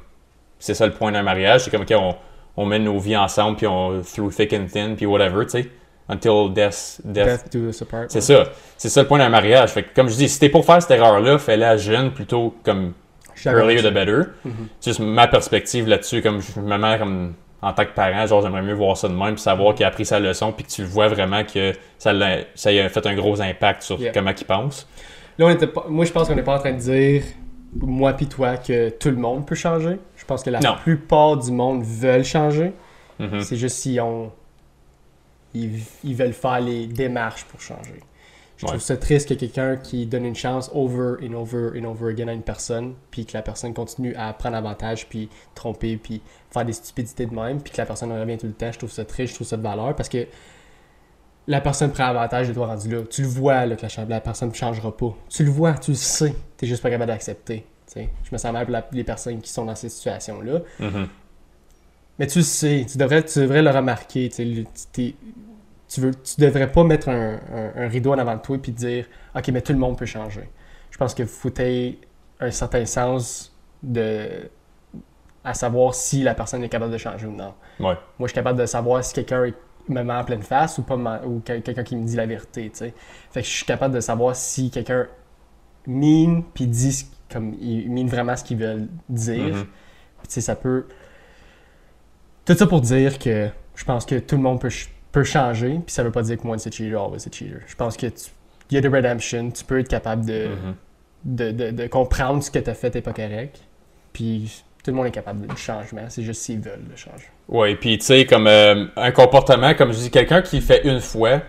c'est 0.60 0.74
ça 0.74 0.86
le 0.86 0.92
point 0.92 1.14
d'un 1.14 1.24
mariage. 1.24 1.64
C'est 1.64 1.72
comme, 1.72 1.84
OK, 1.84 1.94
on, 1.96 2.16
on 2.58 2.66
mène 2.66 2.84
nos 2.84 3.00
vies 3.00 3.16
ensemble, 3.16 3.56
puis 3.56 3.68
on. 3.68 4.02
through 4.02 4.34
thick 4.34 4.52
and 4.52 4.66
thin, 4.70 4.96
puis 4.98 5.06
whatever, 5.06 5.46
tu 5.46 5.62
sais. 5.62 5.70
Until 6.12 6.50
death. 6.54 7.00
death. 7.06 7.26
Death 7.46 7.54
do 7.54 7.70
us 7.70 7.82
apart. 7.82 8.06
C'est 8.10 8.22
ça. 8.22 8.44
C'est 8.78 8.90
ça 8.90 9.02
le 9.02 9.08
point 9.08 9.18
d'un 9.20 9.30
mariage. 9.30 9.70
Fait 9.72 9.84
que, 9.84 9.96
comme 9.96 10.10
je 10.10 10.16
dis, 10.16 10.28
si 10.30 10.40
t'es 10.40 10.50
pour 10.50 10.66
faire 10.66 10.82
cette 10.82 10.92
erreur-là, 10.92 11.38
fais-la 11.40 11.78
jeune 11.78 12.12
plutôt 12.12 12.54
comme 12.64 12.94
earlier 13.46 13.82
the 13.82 13.94
better. 13.94 14.24
Mhm. 14.44 14.54
C'est 14.80 14.92
juste 14.92 15.00
ma 15.00 15.28
perspective 15.28 15.88
là-dessus, 15.88 16.22
comme 16.22 16.42
je 16.42 16.60
me 16.60 16.78
mets 16.78 16.98
comme 17.00 17.34
en 17.64 17.74
tant 17.74 17.86
que 17.86 17.92
parent, 17.94 18.26
genre 18.26 18.42
j'aimerais 18.42 18.64
mieux 18.64 18.74
voir 18.74 18.98
ça 18.98 19.08
de 19.08 19.14
même, 19.14 19.36
puis 19.36 19.42
savoir 19.44 19.76
qu'il 19.76 19.86
a 19.86 19.90
appris 19.90 20.06
sa 20.06 20.20
leçon, 20.20 20.52
puis 20.52 20.66
que 20.66 20.72
tu 20.72 20.82
le 20.82 20.88
vois 20.88 21.08
vraiment 21.08 21.44
que 21.44 21.74
ça, 22.00 22.10
a 22.12 22.90
fait 22.90 23.06
un 23.08 23.16
gros 23.16 23.40
impact 23.40 23.84
sur 23.84 24.00
Yeah. 24.00 24.12
comment 24.12 24.32
il 24.38 24.46
pense. 24.46 24.88
Là, 25.38 25.46
on 25.46 25.50
était 25.50 25.68
pas, 25.68 25.86
moi, 25.88 26.04
je 26.06 26.12
pense 26.12 26.28
qu'on 26.28 26.36
n'est 26.36 26.42
pas 26.44 26.56
en 26.56 26.60
train 26.60 26.74
de 26.74 26.80
dire, 26.80 27.22
moi 27.76 28.14
puis 28.14 28.26
toi, 28.28 28.58
que 28.58 28.90
tout 28.90 29.10
le 29.10 29.16
monde 29.16 29.46
peut 29.46 29.56
changer. 29.56 30.00
Je 30.18 30.26
pense 30.26 30.44
que 30.44 30.50
la 30.50 30.60
Non. 30.60 30.76
plupart 30.84 31.38
du 31.38 31.52
monde 31.52 31.84
veulent 31.84 32.26
changer. 32.26 32.74
Mhm. 33.20 33.42
C'est 33.42 33.56
juste 33.58 33.78
si 33.78 34.00
on. 34.02 34.32
Ils, 35.54 35.82
ils 36.04 36.16
veulent 36.16 36.34
faire 36.34 36.62
les 36.62 36.88
démarches 36.88 37.46
pour 37.46 37.60
changer. 37.62 38.00
Je 38.58 38.68
trouve 38.68 38.80
ça 38.80 38.96
triste 38.96 39.28
que 39.30 39.34
quelqu'un 39.34 39.76
qui 39.76 40.06
donne 40.06 40.24
une 40.24 40.36
chance 40.36 40.70
over 40.74 41.16
and 41.28 41.34
over 41.34 41.72
and 41.80 41.84
over 41.84 42.12
again 42.12 42.28
à 42.28 42.34
une 42.34 42.44
personne, 42.44 42.94
puis 43.10 43.26
que 43.26 43.34
la 43.34 43.42
personne 43.42 43.74
continue 43.74 44.14
à 44.16 44.32
prendre 44.34 44.56
avantage, 44.56 45.10
puis 45.10 45.30
tromper, 45.56 45.98
puis 45.98 46.22
faire 46.52 46.64
des 46.64 46.74
stupidités 46.74 47.26
de 47.26 47.34
même, 47.34 47.60
puis 47.60 47.74
que 47.74 47.78
la 47.78 47.88
personne 47.88 48.12
revient 48.12 48.38
tout 48.38 48.46
le 48.46 48.54
temps. 48.54 48.72
Je 48.72 48.78
trouve 48.78 48.92
ça 48.92 49.04
triste, 49.04 49.32
je 49.32 49.36
trouve 49.36 49.48
ça 49.48 49.58
de 49.58 49.64
valeur, 49.64 49.96
parce 49.96 50.10
que 50.10 50.28
la 51.48 51.60
personne 51.60 51.92
prend 51.92 52.04
avantage 52.04 52.50
de 52.50 52.54
toi 52.54 52.68
rendu 52.68 52.88
là. 52.90 53.02
Tu 53.10 53.24
le 53.24 53.28
vois 53.28 53.66
là, 53.66 53.76
que 53.76 53.86
la, 54.08 54.22
personne 54.22 54.50
ne 54.50 54.54
changera 54.54 54.96
pas. 54.96 55.16
Tu 55.28 55.44
le 55.44 55.50
vois, 55.50 55.74
tu 55.74 55.92
le 55.92 55.98
sais. 55.98 56.36
Tu 56.58 56.68
juste 56.68 56.84
pas 56.84 56.92
capable 56.92 57.12
d'accepter. 57.12 57.66
Je 57.96 58.02
me 58.32 58.38
sens 58.38 58.54
mal 58.54 58.66
pour 58.66 58.74
la- 58.74 58.88
les 58.92 59.04
personnes 59.04 59.42
qui 59.42 59.50
sont 59.52 59.66
dans 59.66 59.76
ces 59.76 59.90
situations-là. 59.90 60.60
Mhm. 60.80 61.08
Mais 62.22 62.28
tu 62.28 62.44
sais, 62.44 62.86
tu 62.88 63.00
devrais, 63.00 63.24
tu 63.26 63.40
devrais 63.40 63.64
le 63.64 63.72
remarquer. 63.72 64.30
Tu, 64.30 64.64
sais, 64.76 65.16
tu 65.90 66.02
veux, 66.02 66.12
tu 66.14 66.40
devrais 66.40 66.72
pas 66.72 66.84
mettre 66.84 67.10
un, 67.10 67.40
un- 67.52 67.72
un 67.84 67.88
rideau 67.88 68.14
en 68.14 68.20
avant 68.20 68.36
de 68.36 68.42
toi 68.42 68.58
et 68.58 68.60
puis 68.60 68.72
dire 68.72 69.06
Ok, 69.36 69.48
mais 69.48 69.62
tout 69.62 69.74
le 69.74 69.80
monde 69.80 69.98
peut 69.98 70.06
changer. 70.06 70.48
Je 70.92 70.98
pense 71.00 71.16
qu'il 71.16 71.26
faut 71.26 71.50
que 71.50 71.56
t'aies 71.56 71.98
un 72.40 72.52
certain 72.52 72.86
sens 72.86 73.52
de 73.82 74.52
à 75.44 75.56
savoir 75.56 75.96
si 75.96 76.22
la 76.22 76.36
personne 76.36 76.64
est 76.64 76.70
capable 76.70 76.92
de 76.92 77.00
changer 77.00 77.26
ou 77.26 77.32
non. 77.32 77.56
Ouais. 77.80 77.96
Moi, 78.20 78.28
je 78.28 78.28
suis 78.28 78.36
capable 78.36 78.60
de 78.60 78.68
savoir 78.68 79.04
si 79.04 79.16
quelqu'un 79.16 79.52
me 79.90 80.04
met 80.04 80.14
en 80.14 80.24
pleine 80.24 80.44
face 80.44 80.78
ou 80.78 80.84
pas 80.84 80.96
ou 81.26 81.42
quel- 81.44 81.64
quelqu'un 81.64 81.84
qui 81.84 81.96
me 81.96 82.06
dit 82.06 82.16
la 82.18 82.28
vérité. 82.28 82.70
tu 82.70 82.78
sais. 82.78 82.94
Fait 83.32 83.42
que 83.42 83.48
je 83.48 83.52
suis 83.52 83.66
capable 83.66 83.96
de 83.96 84.00
savoir 84.00 84.36
si 84.36 84.70
quelqu'un 84.70 85.08
mine 85.88 86.44
puis 86.54 86.68
dit 86.68 87.08
comme 87.32 87.56
il 87.60 87.90
mine 87.90 88.08
vraiment 88.10 88.36
ce 88.36 88.44
qu'il 88.44 88.58
veut 88.58 88.88
dire. 89.10 89.56
Mhm. 89.56 89.66
Sais, 90.28 90.42
ça 90.42 90.56
peut. 90.56 90.86
Tout 92.52 92.58
ça 92.58 92.68
pour 92.68 92.82
dire 92.82 93.18
que 93.18 93.48
je 93.76 93.84
pense 93.86 94.06
que 94.06 94.16
tout 94.20 94.36
le 94.36 94.42
monde 94.42 94.60
peut, 94.60 94.70
peut 95.14 95.24
changer, 95.24 95.70
puis 95.86 95.94
ça 95.94 96.04
veut 96.04 96.12
pas 96.12 96.22
dire 96.22 96.38
que 96.38 96.46
once 96.46 96.68
a 96.68 96.72
cheater, 96.72 97.00
always 97.00 97.26
a 97.28 97.32
cheater. 97.32 97.62
Je 97.66 97.76
pense 97.76 97.96
que 97.96 98.08
tu 98.08 98.30
il 98.70 98.76
y 98.76 98.78
a 98.78 98.82
de 98.82 98.90
redemption, 98.90 99.52
tu 99.52 99.64
peux 99.64 99.80
être 99.80 99.88
capable 99.90 100.26
de, 100.26 100.48
Mhm. 100.48 100.76
de, 101.26 101.52
de, 101.52 101.72
de 101.72 101.88
comprendre 101.88 102.42
ce 102.44 102.50
que 102.52 102.60
tu 102.60 102.70
as 102.70 102.74
fait 102.74 102.94
n'est 102.96 103.02
pas 103.02 103.14
correct, 103.14 103.60
puis 104.14 104.64
tout 104.84 104.92
le 104.92 104.98
monde 104.98 105.08
est 105.08 105.12
capable 105.12 105.48
du 105.48 105.56
changement, 105.58 106.02
c'est 106.10 106.24
juste 106.24 106.42
s'ils 106.42 106.60
veulent 106.60 106.86
le 106.90 106.96
changer. 106.98 107.28
Ouais, 107.48 107.76
puis 107.76 107.98
tu 107.98 108.06
sais, 108.06 108.26
comme 108.26 108.48
euh, 108.48 108.86
un 108.98 109.12
comportement, 109.12 109.74
comme 109.74 109.92
je 109.94 109.98
dis, 110.00 110.10
quelqu'un 110.12 110.42
qui 110.42 110.60
fait 110.62 110.82
une 110.86 111.00
fois, 111.02 111.42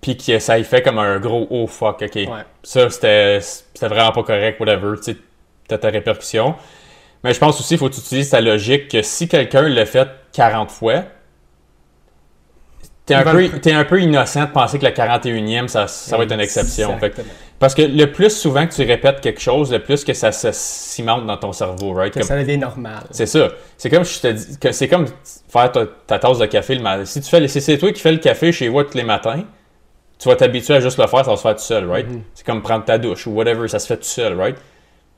puis 0.00 0.16
que 0.16 0.38
ça 0.38 0.56
y 0.58 0.64
fait 0.64 0.82
comme 0.82 0.98
un 0.98 1.18
gros 1.18 1.46
oh 1.50 1.66
fuck, 1.66 2.02
ok. 2.02 2.14
Ouais. 2.14 2.26
Ça, 2.62 2.90
c'était 2.90 3.38
c'était 3.40 3.88
vraiment 3.88 4.12
pas 4.12 4.22
correct, 4.22 4.58
whatever, 4.60 4.96
tu 4.98 5.12
sais, 5.12 5.16
t'as 5.68 5.78
ta 5.78 5.88
répercussion. 5.90 6.54
Mais 7.22 7.34
je 7.34 7.38
pense 7.38 7.60
aussi, 7.60 7.74
il 7.74 7.78
faut 7.78 7.88
que 7.88 7.94
tu 7.94 8.00
utilises 8.00 8.30
ta 8.30 8.40
logique 8.40 8.88
que 8.88 9.02
si 9.02 9.28
quelqu'un 9.28 9.62
l'a 9.62 9.84
fait 9.86 10.08
40 10.32 10.70
fois, 10.70 11.02
t'es 13.04 13.14
un, 13.14 13.22
peu, 13.24 13.48
t'es 13.60 13.72
un 13.72 13.84
peu 13.84 14.00
innocent 14.00 14.44
de 14.44 14.50
penser 14.50 14.78
que 14.78 14.84
la 14.84 14.92
41e, 14.92 15.68
ça, 15.68 15.86
ça 15.86 16.16
va 16.16 16.24
être 16.24 16.32
une 16.32 16.40
exception. 16.40 16.96
Fait 16.98 17.12
parce 17.58 17.74
que 17.74 17.82
le 17.82 18.10
plus 18.10 18.30
souvent 18.30 18.66
que 18.66 18.72
tu 18.72 18.82
répètes 18.84 19.20
quelque 19.20 19.40
chose, 19.40 19.70
le 19.70 19.80
plus 19.80 20.02
que 20.02 20.14
ça 20.14 20.32
se 20.32 20.48
cimente 20.52 21.26
dans 21.26 21.36
ton 21.36 21.52
cerveau, 21.52 21.92
right? 21.92 22.10
Que 22.10 22.20
Comme- 22.20 22.28
ça 22.28 22.38
devient 22.38 22.56
normal. 22.56 23.02
c'est 23.10 23.26
ça. 23.26 23.48
C'est 23.76 23.90
comme 23.90 24.04
je 24.04 24.18
te 24.18 24.28
dis 24.28 24.58
que 24.58 24.72
c'est 24.72 24.88
comme 24.88 25.04
faire 25.48 25.70
ta, 25.70 25.84
ta 26.06 26.18
tasse 26.18 26.38
de 26.38 26.46
café 26.46 26.74
le 26.74 26.82
matin. 26.82 27.04
Si 27.04 27.20
tu 27.20 27.28
fais, 27.28 27.46
si 27.48 27.60
c'est 27.60 27.76
toi 27.76 27.92
qui 27.92 28.00
fais 28.00 28.12
le 28.12 28.18
café 28.18 28.50
chez 28.50 28.68
vous 28.68 28.82
tous 28.82 28.96
les 28.96 29.04
matins, 29.04 29.44
tu 30.18 30.28
vas 30.28 30.36
t'habituer 30.36 30.74
à 30.74 30.80
juste 30.80 30.98
le 30.98 31.06
faire, 31.06 31.22
ça 31.24 31.30
va 31.32 31.36
se 31.36 31.42
faire 31.42 31.56
tout 31.56 31.62
seul, 31.62 31.90
right? 31.90 32.08
Mhm. 32.08 32.22
C'est 32.34 32.46
comme 32.46 32.62
prendre 32.62 32.84
ta 32.86 32.96
douche 32.96 33.26
ou 33.26 33.32
whatever, 33.32 33.68
ça 33.68 33.78
se 33.78 33.86
fait 33.86 33.96
tout 33.98 34.04
seul, 34.04 34.40
right? 34.40 34.56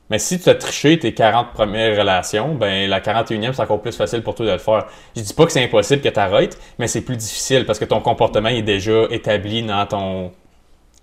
Mais 0.09 0.19
si 0.19 0.39
tu 0.39 0.49
as 0.49 0.55
triché 0.55 0.99
tes 0.99 1.13
40 1.13 1.53
premières 1.53 1.97
relations, 1.97 2.53
ben 2.55 2.89
la 2.89 2.99
41e, 2.99 3.53
c'est 3.53 3.61
encore 3.61 3.81
plus 3.81 3.95
facile 3.95 4.21
pour 4.21 4.35
toi 4.35 4.45
de 4.45 4.51
le 4.51 4.57
faire. 4.57 4.85
Je 5.15 5.21
dis 5.21 5.33
pas 5.33 5.45
que 5.45 5.51
c'est 5.51 5.63
impossible 5.63 6.01
que 6.01 6.09
tu 6.09 6.19
arrêtes, 6.19 6.59
mais 6.77 6.87
c'est 6.87 7.01
plus 7.01 7.15
difficile 7.15 7.65
parce 7.65 7.79
que 7.79 7.85
ton 7.85 8.01
comportement 8.01 8.49
est 8.49 8.61
déjà 8.61 9.03
établi 9.09 9.63
dans 9.63 9.85
ton. 9.85 10.31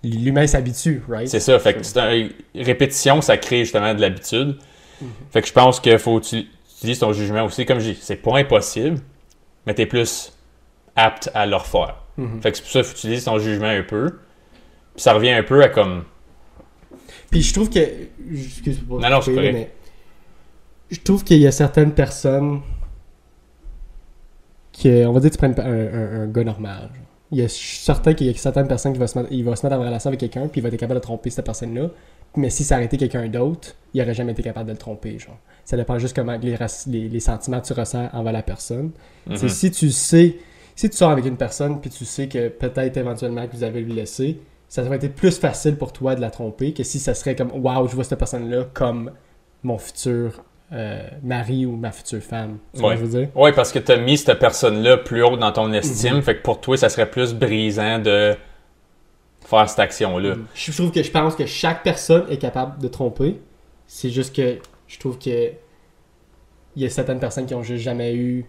L'humain 0.03 0.47
s'habitue, 0.47 1.03
right? 1.09 1.27
C'est 1.27 1.39
ça. 1.39 1.59
Fait 1.59 1.73
que 1.75 1.83
c'est 1.83 1.99
un- 1.99 2.29
répétition, 2.55 3.21
ça 3.21 3.37
crée 3.37 3.59
justement 3.65 3.93
de 3.93 4.01
l'habitude. 4.01 4.57
Fait 5.31 5.41
que 5.41 5.47
je 5.47 5.53
pense 5.53 5.79
qu'il 5.79 5.97
faut 5.99 6.19
utilises 6.19 6.99
ton 6.99 7.11
jugement 7.11 7.43
aussi. 7.45 7.65
Comme 7.65 7.79
je 7.79 7.91
dis, 7.91 7.99
c'est 8.01 8.15
pas 8.15 8.37
impossible, 8.37 8.99
mais 9.65 9.73
tu 9.73 9.81
es 9.81 9.85
plus 9.87 10.31
apte 10.95 11.29
à 11.33 11.45
le 11.47 11.55
refaire. 11.55 11.95
Mhm. 12.17 12.41
Fait 12.41 12.51
que 12.51 12.57
c'est 12.57 12.63
pour 12.63 12.71
ça 12.71 12.79
qu'il 12.81 12.87
faut 12.89 12.97
utiliser 12.97 13.25
ton 13.25 13.39
jugement 13.39 13.67
un 13.67 13.81
peu. 13.83 14.09
Puis 14.93 15.01
ça 15.03 15.13
revient 15.13 15.31
un 15.31 15.43
peu 15.43 15.63
à 15.63 15.69
comme. 15.69 16.03
Puis 17.31 17.41
je 17.41 17.53
trouve 17.53 17.69
que. 17.69 17.79
Excuse-moi. 18.31 19.01
Non, 19.01 19.09
non, 19.09 19.19
correct. 19.21 19.53
mais 19.53 19.71
Je 20.91 20.99
trouve 20.99 21.23
qu'il 21.23 21.39
y 21.39 21.47
a 21.47 21.51
certaines 21.51 21.93
personnes. 21.93 22.61
Que, 24.81 25.05
on 25.05 25.11
va 25.13 25.19
dire 25.19 25.29
que 25.31 25.35
tu 25.35 25.39
prends 25.53 25.63
un, 25.63 25.69
un- 25.69 26.21
un 26.23 26.27
gars 26.27 26.43
normal. 26.43 26.81
genre. 26.93 27.05
Il 27.33 27.37
y 27.37 27.41
a, 27.41 27.47
je 27.47 27.53
certain 27.53 28.13
qu'il 28.13 28.27
y 28.27 28.29
a 28.29 28.33
certaines 28.33 28.67
personnes 28.67 28.91
qui 28.93 28.99
vont 28.99 29.07
se 29.07 29.17
mettre, 29.17 29.31
il 29.31 29.43
va 29.43 29.55
se 29.55 29.65
mettre 29.65 29.77
en 29.77 29.83
relation 29.83 30.09
avec 30.09 30.19
quelqu'un, 30.19 30.47
puis 30.47 30.59
il 30.59 30.63
va 30.63 30.67
être 30.69 30.75
capable 30.77 30.99
de 30.99 31.03
tromper 31.03 31.29
cette 31.29 31.45
personne-là. 31.45 31.89
Mais 32.35 32.49
si 32.49 32.63
ça 32.65 32.75
arrêtait 32.75 32.97
quelqu'un 32.97 33.27
d'autre, 33.27 33.75
il 33.93 34.01
aurait 34.01 34.13
jamais 34.13 34.31
été 34.33 34.43
capable 34.43 34.67
de 34.67 34.71
le 34.73 34.77
tromper. 34.77 35.17
Genre. 35.19 35.37
Ça 35.65 35.77
dépend 35.77 35.97
juste 35.99 36.15
comment 36.15 36.37
les, 36.41 36.55
rac- 36.55 36.87
les, 36.87 37.07
les 37.07 37.19
sentiments 37.21 37.59
que 37.61 37.67
tu 37.67 37.73
ressens 37.73 38.09
envers 38.13 38.33
la 38.33 38.43
personne. 38.43 38.91
Mhm. 39.27 39.47
Si 39.49 39.71
tu 39.71 39.91
sais, 39.91 40.37
si 40.75 40.89
tu 40.89 40.97
sors 40.97 41.11
avec 41.11 41.25
une 41.25 41.37
personne 41.37 41.79
puis 41.79 41.89
tu 41.89 42.03
sais 42.05 42.27
que 42.27 42.47
peut-être 42.49 42.97
éventuellement 42.97 43.45
que 43.47 43.55
vous 43.55 43.63
avez 43.63 43.81
le 43.81 43.93
laissé, 43.93 44.39
ça 44.71 44.81
va 44.83 44.95
être 44.95 45.13
plus 45.15 45.37
facile 45.37 45.75
pour 45.75 45.91
toi 45.91 46.15
de 46.15 46.21
la 46.21 46.31
tromper 46.31 46.73
que 46.73 46.83
si 46.83 46.97
ça 46.97 47.13
serait 47.13 47.35
comme 47.35 47.51
waouh, 47.53 47.89
je 47.89 47.95
vois 47.95 48.05
cette 48.05 48.17
personne-là 48.17 48.67
comme 48.73 49.11
mon 49.63 49.77
futur 49.77 50.43
euh, 50.71 51.05
mari 51.21 51.65
ou 51.65 51.75
ma 51.75 51.91
future 51.91 52.21
femme. 52.21 52.57
Vois 52.75 52.91
Ouais. 52.91 52.95
ce 52.95 53.01
que 53.01 53.05
je 53.07 53.11
veux 53.11 53.19
dire? 53.25 53.37
Ouais, 53.37 53.51
parce 53.51 53.73
que 53.73 53.79
tu 53.79 53.91
as 53.91 53.97
mis 53.97 54.17
cette 54.17 54.39
personne-là 54.39 54.95
plus 54.95 55.23
haut 55.23 55.35
dans 55.35 55.51
ton 55.51 55.73
estime. 55.73 56.15
Mhm. 56.15 56.21
Fait 56.21 56.37
que 56.37 56.41
pour 56.41 56.61
toi, 56.61 56.77
ça 56.77 56.87
serait 56.87 57.11
plus 57.11 57.33
brisant 57.33 57.99
de 57.99 58.33
faire 59.41 59.69
cette 59.69 59.79
action-là. 59.79 60.35
Je 60.55 60.71
trouve 60.71 60.91
que 60.91 61.03
je 61.03 61.11
pense 61.11 61.35
que 61.35 61.45
chaque 61.45 61.83
personne 61.83 62.23
est 62.29 62.37
capable 62.37 62.81
de 62.81 62.87
tromper. 62.87 63.41
C'est 63.87 64.09
juste 64.09 64.33
que 64.33 64.59
je 64.87 64.97
trouve 64.99 65.19
que 65.19 65.49
il 66.77 66.81
y 66.81 66.85
a 66.85 66.89
certaines 66.89 67.19
personnes 67.19 67.45
qui 67.45 67.53
ont 67.55 67.63
juste 67.63 67.83
jamais 67.83 68.15
eu 68.15 68.45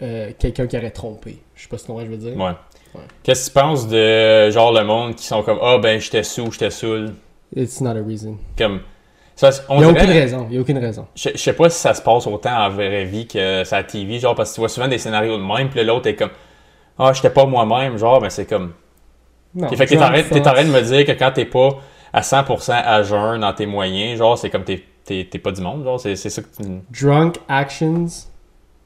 euh, 0.00 0.32
quelqu'un 0.38 0.66
qui 0.66 0.78
aurait 0.78 0.90
trompé. 0.90 1.42
Je 1.54 1.64
sais 1.64 1.68
pas 1.68 1.76
ce 1.76 1.86
que 1.86 1.92
je 2.00 2.06
veux 2.06 2.16
dire. 2.16 2.34
Ouais. 2.38 2.52
Ouais. 2.94 3.00
Qu'est-ce 3.22 3.50
que 3.50 3.54
tu 3.58 3.60
penses 3.64 3.86
de 3.88 4.50
genre 4.50 4.72
le 4.72 4.84
monde 4.84 5.14
qui 5.14 5.24
sont 5.26 5.42
comme 5.42 5.58
Ah 5.62 5.78
ben 5.78 6.00
j'étais 6.00 6.22
sous, 6.22 6.50
j'étais 6.52 6.70
saoul? 6.70 7.12
It's 7.56 7.80
not 7.80 7.90
a 7.90 8.02
reason. 8.06 8.36
Comme. 8.56 8.80
Ça, 9.36 9.50
on 9.68 9.76
Il 9.76 9.78
n'y 9.78 9.84
a 9.84 9.92
dirait- 9.92 10.02
aucune 10.04 10.12
raison. 10.12 10.46
Il 10.50 10.54
y 10.54 10.58
a 10.58 10.60
aucune 10.60 10.78
raison. 10.78 11.06
Je, 11.14 11.28
je 11.32 11.36
sais 11.38 11.52
pas 11.52 11.70
si 11.70 11.78
ça 11.78 11.94
se 11.94 12.02
passe 12.02 12.26
autant 12.26 12.56
en 12.56 12.70
vraie 12.70 13.04
vie 13.04 13.26
que 13.28 13.62
ça 13.64 13.76
à 13.78 13.82
TV, 13.84 14.18
genre 14.18 14.34
parce 14.34 14.50
que 14.50 14.54
tu 14.56 14.60
vois 14.60 14.68
souvent 14.68 14.88
des 14.88 14.98
scénarios 14.98 15.38
de 15.38 15.42
même, 15.44 15.68
puis 15.70 15.84
l'autre 15.84 16.08
est 16.08 16.16
comme 16.16 16.30
Ah, 16.98 17.12
j'étais 17.12 17.30
pas 17.30 17.46
moi-même, 17.46 17.96
genre, 17.98 18.20
mais 18.20 18.30
c'est 18.30 18.46
comme. 18.46 18.72
Non, 19.54 19.68
fait 19.68 19.76
que 19.86 19.90
t'es 19.90 19.96
en, 19.96 20.08
train- 20.42 20.64
de 20.64 20.70
me 20.70 20.82
dire 20.82 21.06
que 21.06 21.12
quand 21.12 21.30
t'es 21.32 21.44
pas 21.46 21.68
à 22.12 22.20
100% 22.22 22.72
à 22.84 23.02
jeun 23.02 23.40
dans 23.40 23.52
tes 23.52 23.66
moyens, 23.66 24.18
genre, 24.18 24.36
c'est 24.36 24.50
comme 24.50 24.64
t'es, 24.64 24.82
t'es, 25.04 25.26
t'es 25.30 25.38
pas 25.38 25.52
du 25.52 25.60
monde, 25.62 25.84
genre, 25.84 26.00
c'est, 26.00 26.16
c'est 26.16 26.30
ça 26.30 26.42
que 26.42 26.48
tu. 26.60 26.68
Drunk 27.02 27.36
actions 27.48 28.06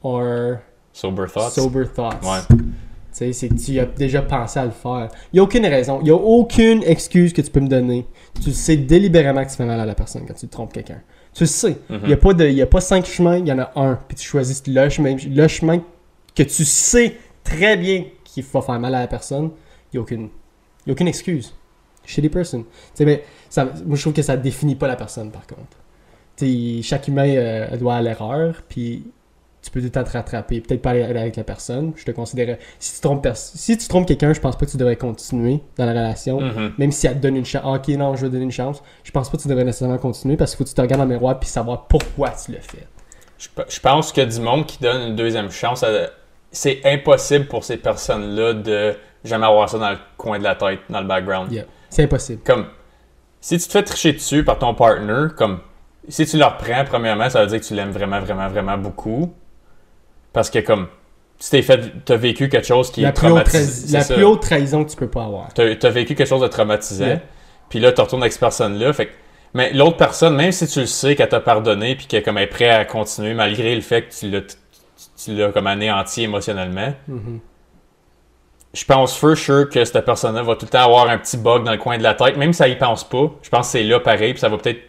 or 0.03 0.57
Sober 0.93 1.25
thoughts. 1.33 1.49
sober 1.51 1.85
thoughts. 1.87 2.21
Ouais. 2.23 2.57
Tu 3.17 3.31
sais, 3.33 3.49
tu 3.49 3.79
as 3.79 3.85
déjà 3.85 4.21
pensé 4.21 4.59
à 4.59 4.65
le 4.65 4.71
faire. 4.71 5.09
Il 5.31 5.35
n'y 5.35 5.39
a 5.39 5.43
aucune 5.43 5.65
raison. 5.65 5.99
Il 6.01 6.05
n'y 6.05 6.09
a 6.11 6.15
aucune 6.15 6.81
excuse 6.83 7.31
que 7.33 7.41
tu 7.41 7.51
peux 7.51 7.59
me 7.59 7.67
donner. 7.67 8.05
Tu 8.43 8.51
sais 8.51 8.75
délibérément 8.77 9.43
que 9.45 9.49
tu 9.51 9.55
fais 9.55 9.65
mal 9.65 9.79
à 9.79 9.85
la 9.85 9.95
personne 9.95 10.25
quand 10.27 10.33
tu 10.33 10.47
trompes 10.47 10.73
quelqu'un. 10.73 11.01
Tu 11.33 11.43
le 11.43 11.47
sais. 11.47 11.77
Mhm. 11.89 11.99
Il 12.03 12.07
n'y 12.55 12.61
a, 12.61 12.63
a 12.63 12.67
pas 12.67 12.81
cinq 12.81 13.05
chemins, 13.05 13.37
il 13.37 13.47
y 13.47 13.51
en 13.51 13.59
a 13.59 13.71
un. 13.75 13.99
Puis 14.07 14.17
tu 14.17 14.25
choisis 14.25 14.63
le 14.67 14.89
chemin, 14.89 15.15
le 15.15 15.47
chemin 15.47 15.81
que 16.35 16.43
tu 16.43 16.65
sais 16.65 17.15
très 17.43 17.77
bien 17.77 18.05
qu'il 18.23 18.43
va 18.43 18.61
faire 18.61 18.79
mal 18.79 18.95
à 18.95 19.01
la 19.01 19.07
personne. 19.07 19.51
Il 19.91 19.97
n'y 19.97 19.99
a, 19.99 20.01
aucune- 20.01 20.29
y 20.87 20.89
a 20.89 20.93
aucune 20.93 21.07
excuse. 21.07 21.53
Shitty 22.05 22.29
person. 22.29 22.63
Tu 22.63 22.67
sais, 22.95 23.05
mais 23.05 23.23
ça, 23.49 23.65
moi, 23.85 23.95
je 23.95 24.01
trouve 24.01 24.13
que 24.13 24.21
ça 24.23 24.35
définit 24.37 24.75
pas 24.75 24.87
la 24.87 24.95
personne, 24.95 25.31
par 25.31 25.45
contre. 25.47 25.77
Tu 26.35 26.77
sais, 26.77 26.81
chaque 26.81 27.07
humain 27.07 27.27
euh, 27.29 27.77
doit 27.77 27.95
à 27.95 28.01
l'erreur, 28.01 28.63
puis 28.67 29.05
tu 29.63 29.71
peux 29.71 29.81
temps 29.89 30.03
te 30.03 30.11
rattraper. 30.11 30.59
Peut-être 30.61 30.81
pas 30.81 30.89
aller 30.91 31.03
avec 31.03 31.35
la 31.37 31.43
personne. 31.43 31.93
Je 31.95 32.03
te 32.03 32.11
considérais. 32.11 32.59
Si 32.79 32.95
tu 32.95 33.01
trompes, 33.01 33.27
si 33.33 33.77
tu 33.77 33.87
trompes 33.87 34.05
quelqu'un, 34.05 34.33
je 34.33 34.39
pense 34.41 34.57
pas 34.57 34.65
que 34.65 34.71
tu 34.71 34.77
devrais 34.77 34.97
continuer 34.97 35.61
dans 35.77 35.85
la 35.85 35.91
relation. 35.93 36.41
Mhm. 36.41 36.73
Même 36.77 36.91
si 36.91 37.07
elle 37.07 37.15
te 37.15 37.19
donne 37.19 37.37
une 37.37 37.45
chance. 37.45 37.63
Ok, 37.65 37.87
non, 37.95 38.15
je 38.15 38.25
vais 38.25 38.29
donner 38.29 38.43
une 38.43 38.51
chance. 38.51 38.83
Je 39.03 39.11
pense 39.11 39.29
pas 39.29 39.37
que 39.37 39.41
tu 39.41 39.47
devrais 39.47 39.63
nécessairement 39.63 39.97
continuer 39.97 40.35
parce 40.37 40.51
qu'il 40.51 40.57
faut 40.57 40.63
que 40.65 40.69
tu 40.69 40.75
te 40.75 40.81
regardes 40.81 40.99
dans 41.01 41.07
le 41.07 41.13
miroir 41.13 41.39
puis 41.39 41.49
savoir 41.49 41.87
pourquoi 41.87 42.31
tu 42.31 42.51
le 42.51 42.59
fais. 42.59 42.85
Je, 43.39 43.47
pe- 43.49 43.65
je 43.69 43.79
pense 43.79 44.11
que 44.11 44.21
du 44.21 44.39
monde 44.41 44.65
qui 44.65 44.79
donne 44.79 45.09
une 45.09 45.15
deuxième 45.15 45.49
chance, 45.49 45.79
ça- 45.79 46.09
c'est 46.51 46.81
impossible 46.85 47.45
pour 47.47 47.63
ces 47.63 47.77
personnes-là 47.77 48.53
de 48.53 48.95
jamais 49.23 49.45
avoir 49.45 49.69
ça 49.69 49.77
dans 49.79 49.89
le 49.91 49.97
coin 50.17 50.37
de 50.39 50.43
la 50.43 50.55
tête, 50.55 50.79
dans 50.89 50.99
le 51.01 51.07
background. 51.07 51.51
Yeah. 51.51 51.63
C'est 51.89 52.03
impossible. 52.03 52.41
comme 52.45 52.65
si 53.39 53.57
tu 53.57 53.65
te 53.67 53.71
fais 53.71 53.83
tricher 53.83 54.13
dessus 54.13 54.43
par 54.43 54.59
ton 54.59 54.73
partner, 54.73 55.27
comme 55.37 55.59
si 56.09 56.25
tu 56.25 56.37
le 56.37 56.43
reprends, 56.45 56.83
premièrement, 56.85 57.29
ça 57.29 57.41
veut 57.41 57.47
dire 57.47 57.59
que 57.59 57.65
tu 57.65 57.73
l'aimes 57.73 57.91
vraiment, 57.91 58.19
vraiment, 58.19 58.47
vraiment 58.49 58.77
beaucoup. 58.77 59.33
Parce 60.33 60.49
que 60.49 60.59
comme 60.59 60.87
tu 61.39 61.49
t'es 61.49 61.61
fait 61.61 62.03
t'as 62.05 62.15
vécu 62.15 62.49
quelque 62.49 62.65
chose 62.67 62.91
qui 62.91 63.01
La, 63.01 63.09
est 63.09 63.13
traumatisant. 63.13 63.97
la 63.99 64.05
plus 64.05 64.23
haute 64.23 64.41
trahison 64.41 64.83
que 64.83 64.89
tu 64.89 64.95
peux 64.97 65.07
pas 65.09 65.23
avoir. 65.25 65.53
T'as 65.53 65.63
as 65.65 65.89
vécu 65.89 66.15
quelque 66.15 66.27
chose 66.27 66.41
de 66.41 66.47
traumatisant. 66.47 67.05
Yeah. 67.05 67.21
Puis 67.69 67.79
là, 67.79 67.91
tu 67.91 68.01
retournes 68.01 68.21
avec 68.23 68.31
cette 68.33 68.39
personne-là. 68.41 68.93
Fait 68.93 69.07
que- 69.07 69.11
mais 69.53 69.71
l'autre 69.73 69.97
personne, 69.97 70.35
même 70.35 70.51
si 70.51 70.67
tu 70.67 70.79
le 70.81 70.85
sais 70.85 71.15
qu'elle 71.15 71.29
t'a 71.29 71.39
pardonné 71.39 71.95
puis 71.95 72.05
qu'elle 72.07 72.23
comme, 72.23 72.37
est 72.37 72.47
prête 72.47 72.71
à 72.71 72.85
continuer, 72.85 73.33
malgré 73.33 73.73
le 73.75 73.81
fait 73.81 74.03
que 74.03 74.13
tu 74.13 74.29
l'as 74.29 74.41
tu- 74.41 74.55
tu 75.25 75.33
l'as 75.35 75.51
comme 75.51 75.67
anéanti 75.67 76.23
émotionnellement, 76.23 76.93
Mhm. 77.07 77.39
je 78.73 78.85
pense 78.85 79.15
for 79.17 79.35
sure 79.37 79.69
que 79.69 79.83
cette 79.85 80.03
personne-là 80.05 80.41
va 80.43 80.55
tout 80.55 80.65
le 80.65 80.69
temps 80.71 80.83
avoir 80.85 81.09
un 81.09 81.17
petit 81.17 81.37
bug 81.37 81.63
dans 81.63 81.71
le 81.71 81.77
coin 81.77 81.97
de 81.97 82.03
la 82.03 82.13
tête, 82.15 82.37
même 82.37 82.53
si 82.53 82.57
ça 82.57 82.67
y 82.67 82.75
pense 82.77 83.03
pas. 83.03 83.31
Je 83.41 83.49
pense 83.49 83.67
que 83.67 83.71
c'est 83.73 83.83
là 83.83 83.99
pareil, 83.99 84.33
puis 84.33 84.39
ça 84.39 84.49
va 84.49 84.57
peut-être 84.57 84.79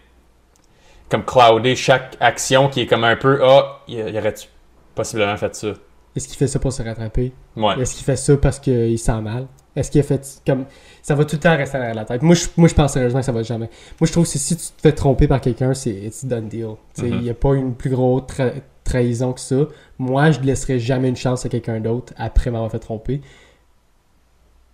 comme 1.10 1.24
clouder 1.24 1.76
chaque 1.76 2.16
action 2.20 2.68
qui 2.68 2.82
est 2.82 2.86
comme 2.86 3.04
un 3.04 3.16
peu 3.16 3.40
ah, 3.42 3.80
il 3.88 3.98
y 4.08 4.18
aurait-tu 4.18 4.48
possiblement 4.94 5.36
fait 5.36 5.54
ça. 5.54 5.72
Est-ce 6.16 6.28
qu'il 6.28 6.36
fait 6.36 6.46
ça 6.46 6.58
pour 6.58 6.72
se 6.72 6.82
rattraper? 6.82 7.32
Ouais. 7.56 7.80
Est-ce 7.80 7.94
qu'il 7.94 8.04
fait 8.04 8.16
ça 8.16 8.36
parce 8.36 8.58
qu'il 8.60 8.98
sent 8.98 9.20
mal? 9.20 9.46
Est-ce 9.74 9.90
qu'il 9.90 10.00
a 10.00 10.04
fait 10.04 10.40
comme. 10.46 10.66
Ça 11.02 11.16
va 11.16 11.24
tout 11.24 11.34
le 11.36 11.40
temps 11.40 11.56
rester 11.56 11.76
derrière 11.78 11.96
la 11.96 12.04
tête. 12.04 12.22
Moi, 12.22 12.36
je, 12.36 12.46
moi, 12.56 12.68
je 12.68 12.74
pense 12.74 12.92
sérieusement 12.92 13.18
que 13.18 13.26
ça 13.26 13.32
va 13.32 13.42
jamais. 13.42 13.68
Moi, 14.00 14.06
je 14.06 14.12
trouve 14.12 14.24
que 14.24 14.38
si 14.38 14.56
tu 14.56 14.62
te 14.62 14.80
fais 14.80 14.92
tromper 14.92 15.26
par 15.26 15.40
quelqu'un, 15.40 15.74
c'est 15.74 15.90
it's 15.90 16.24
done 16.24 16.48
deal. 16.48 16.74
Tu 16.94 17.02
sais, 17.02 17.08
Il 17.08 17.20
n'y 17.22 17.30
a 17.30 17.34
pas 17.34 17.54
une 17.54 17.74
plus 17.74 17.90
grosse 17.90 18.22
tra- 18.22 18.52
trahison 18.84 19.32
que 19.32 19.40
ça. 19.40 19.66
Moi, 19.98 20.30
je 20.30 20.38
ne 20.38 20.44
laisserai 20.44 20.78
jamais 20.78 21.08
une 21.08 21.16
chance 21.16 21.44
à 21.44 21.48
quelqu'un 21.48 21.80
d'autre 21.80 22.12
après 22.16 22.52
m'avoir 22.52 22.70
fait 22.70 22.78
tromper. 22.78 23.20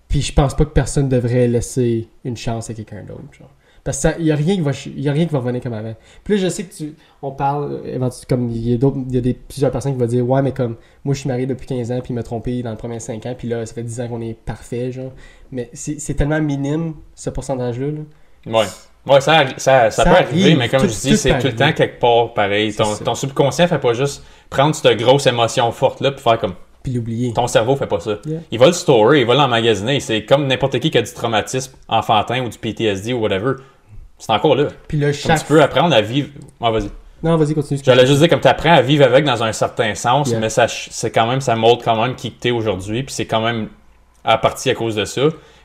Puis 0.09 0.21
je 0.23 0.33
pense 0.35 0.55
pas 0.55 0.65
que 0.65 0.71
personne 0.73 1.09
devrait 1.09 1.47
laisser 1.49 2.09
une 2.25 2.37
chance 2.37 2.69
à 2.69 2.75
quelqu'un 2.75 3.03
d'autre. 3.05 3.23
Parce 3.83 4.01
qu'il 4.07 4.25
n'y 4.25 4.31
a, 4.31 4.35
rien 4.37 4.55
qui 4.57 4.61
va 4.61 4.73
y 4.97 5.09
a 5.09 5.13
rien 5.13 5.25
qui 5.27 5.33
va 5.33 5.39
revenir 5.39 5.63
comme 5.63 5.73
avant. 5.73 5.95
Puis 6.23 6.35
là, 6.35 6.41
je 6.43 6.49
sais 6.49 6.65
que 6.65 6.75
tu. 6.75 6.95
On 7.23 7.31
parle. 7.31 7.81
euh, 7.87 8.11
Comme 8.29 8.51
il 8.51 8.69
y 8.71 8.75
a, 8.75 8.77
d'autres- 8.77 8.99
il 9.09 9.15
y 9.15 9.19
a 9.19 9.21
des, 9.23 9.33
plusieurs 9.35 9.71
personnes 9.71 9.93
qui 9.95 9.99
vont 9.99 10.07
dire 10.07 10.29
Ouais, 10.29 10.43
mais 10.43 10.53
comme 10.53 10.77
moi, 11.05 11.15
je 11.15 11.21
suis 11.21 11.29
marié 11.29 11.47
depuis 11.47 11.67
15 11.67 11.91
ans, 11.93 12.01
puis 12.01 12.11
il 12.13 12.15
m'a 12.15 12.23
trompé 12.23 12.63
dans 12.63 12.71
les 12.71 12.77
premiers 12.77 13.01
5 13.01 13.25
ans, 13.27 13.35
puis 13.37 13.49
là, 13.49 13.65
ça 13.65 13.75
fait 13.75 13.83
10 13.83 14.01
ans 14.03 14.09
qu'on 14.09 14.21
est 14.21 14.35
parfait, 14.35 14.93
genre. 14.93 15.13
Mais 15.51 15.71
c'est 15.73 16.15
tellement 16.15 16.41
minime, 16.41 16.95
ce 17.15 17.31
pourcentage-là. 17.31 17.87
là. 17.87 18.59
Ouais. 18.61 18.67
Ouais, 19.07 19.21
ça, 19.23 19.47
ça, 19.57 19.91
ça, 19.91 19.91
Ça 19.91 20.05
peut 20.05 20.11
arriver, 20.17 20.43
arrive. 20.45 20.59
mais 20.59 20.69
comme 20.69 20.81
Tout- 20.83 20.89
je 20.89 21.01
dis, 21.09 21.17
c'est 21.17 21.39
tout 21.39 21.47
le 21.47 21.55
temps 21.57 21.73
quelque 21.73 21.99
part 21.99 22.35
pareil. 22.35 22.75
Ton, 22.75 22.95
ton 23.03 23.15
subconscient 23.15 23.67
fait 23.67 23.79
pas 23.79 23.95
juste 23.95 24.23
prendre 24.51 24.75
cette 24.75 24.99
grosse 24.99 25.27
émotion 25.27 25.73
forte-là 25.73 26.13
puis 26.13 26.21
faire 26.23 26.39
comme 26.39 26.55
Puis 26.83 26.93
l'oublier. 26.93 27.33
ton 27.35 27.47
cerveau 27.47 27.77
fait 27.77 27.87
pas 27.87 28.01
ça. 28.01 28.19
Yeah. 28.25 28.41
Il 28.51 28.59
va 28.59 28.67
le 28.67 28.73
storer, 28.73 29.21
il 29.21 29.27
va 29.27 29.35
l'emmagasiner. 29.35 30.01
C'est 30.01 30.25
comme 30.25 30.47
n'importe 30.47 30.79
qui 30.79 30.91
qui 30.91 30.99
a 30.99 31.03
du 31.03 31.13
traumatisme 31.13 31.75
enfantin 31.89 32.43
ou 32.45 32.49
du 32.49 32.59
PTSD 32.59 33.13
ou 33.13 33.19
whatever. 33.21 33.53
C'est 34.19 34.33
encore 34.33 34.55
là. 34.55 34.69
Puis 34.89 35.01
Comme 35.01 35.13
chaque. 35.13 35.39
tu 35.41 35.45
peux 35.47 35.63
apprendre 35.63 35.95
à 35.95 36.01
vivre. 36.01 36.29
Ouais, 36.61 36.71
vas-y. 36.71 36.91
Non, 37.23 37.37
vas-y, 37.37 37.53
continue. 37.55 37.81
J'allais 37.85 38.07
juste 38.07 38.21
dire 38.21 38.29
comme 38.31 38.41
tu 38.41 38.49
apprends 38.49 38.73
à 38.73 38.81
vivre 38.81 39.05
avec 39.05 39.25
dans 39.27 39.43
un 39.43 39.53
certain 39.53 39.95
sens, 39.95 40.31
Yeah. 40.31 40.41
mais 40.41 40.49
ça 40.49 40.67
c'est 40.69 41.11
quand 41.11 41.27
même 41.27 41.41
ça 41.43 41.55
montre 41.55 41.85
quand 41.85 42.01
même 42.03 42.15
qui 42.15 42.31
t'es 42.33 42.51
aujourd'hui, 42.51 43.03
puis 43.03 43.15
c'est 43.15 43.27
quand 43.27 43.43
même 43.43 43.69
à 44.25 44.39
partie 44.39 44.71
à 44.71 44.75
cause 44.75 44.95
de 44.95 45.05
ça. 45.05 45.23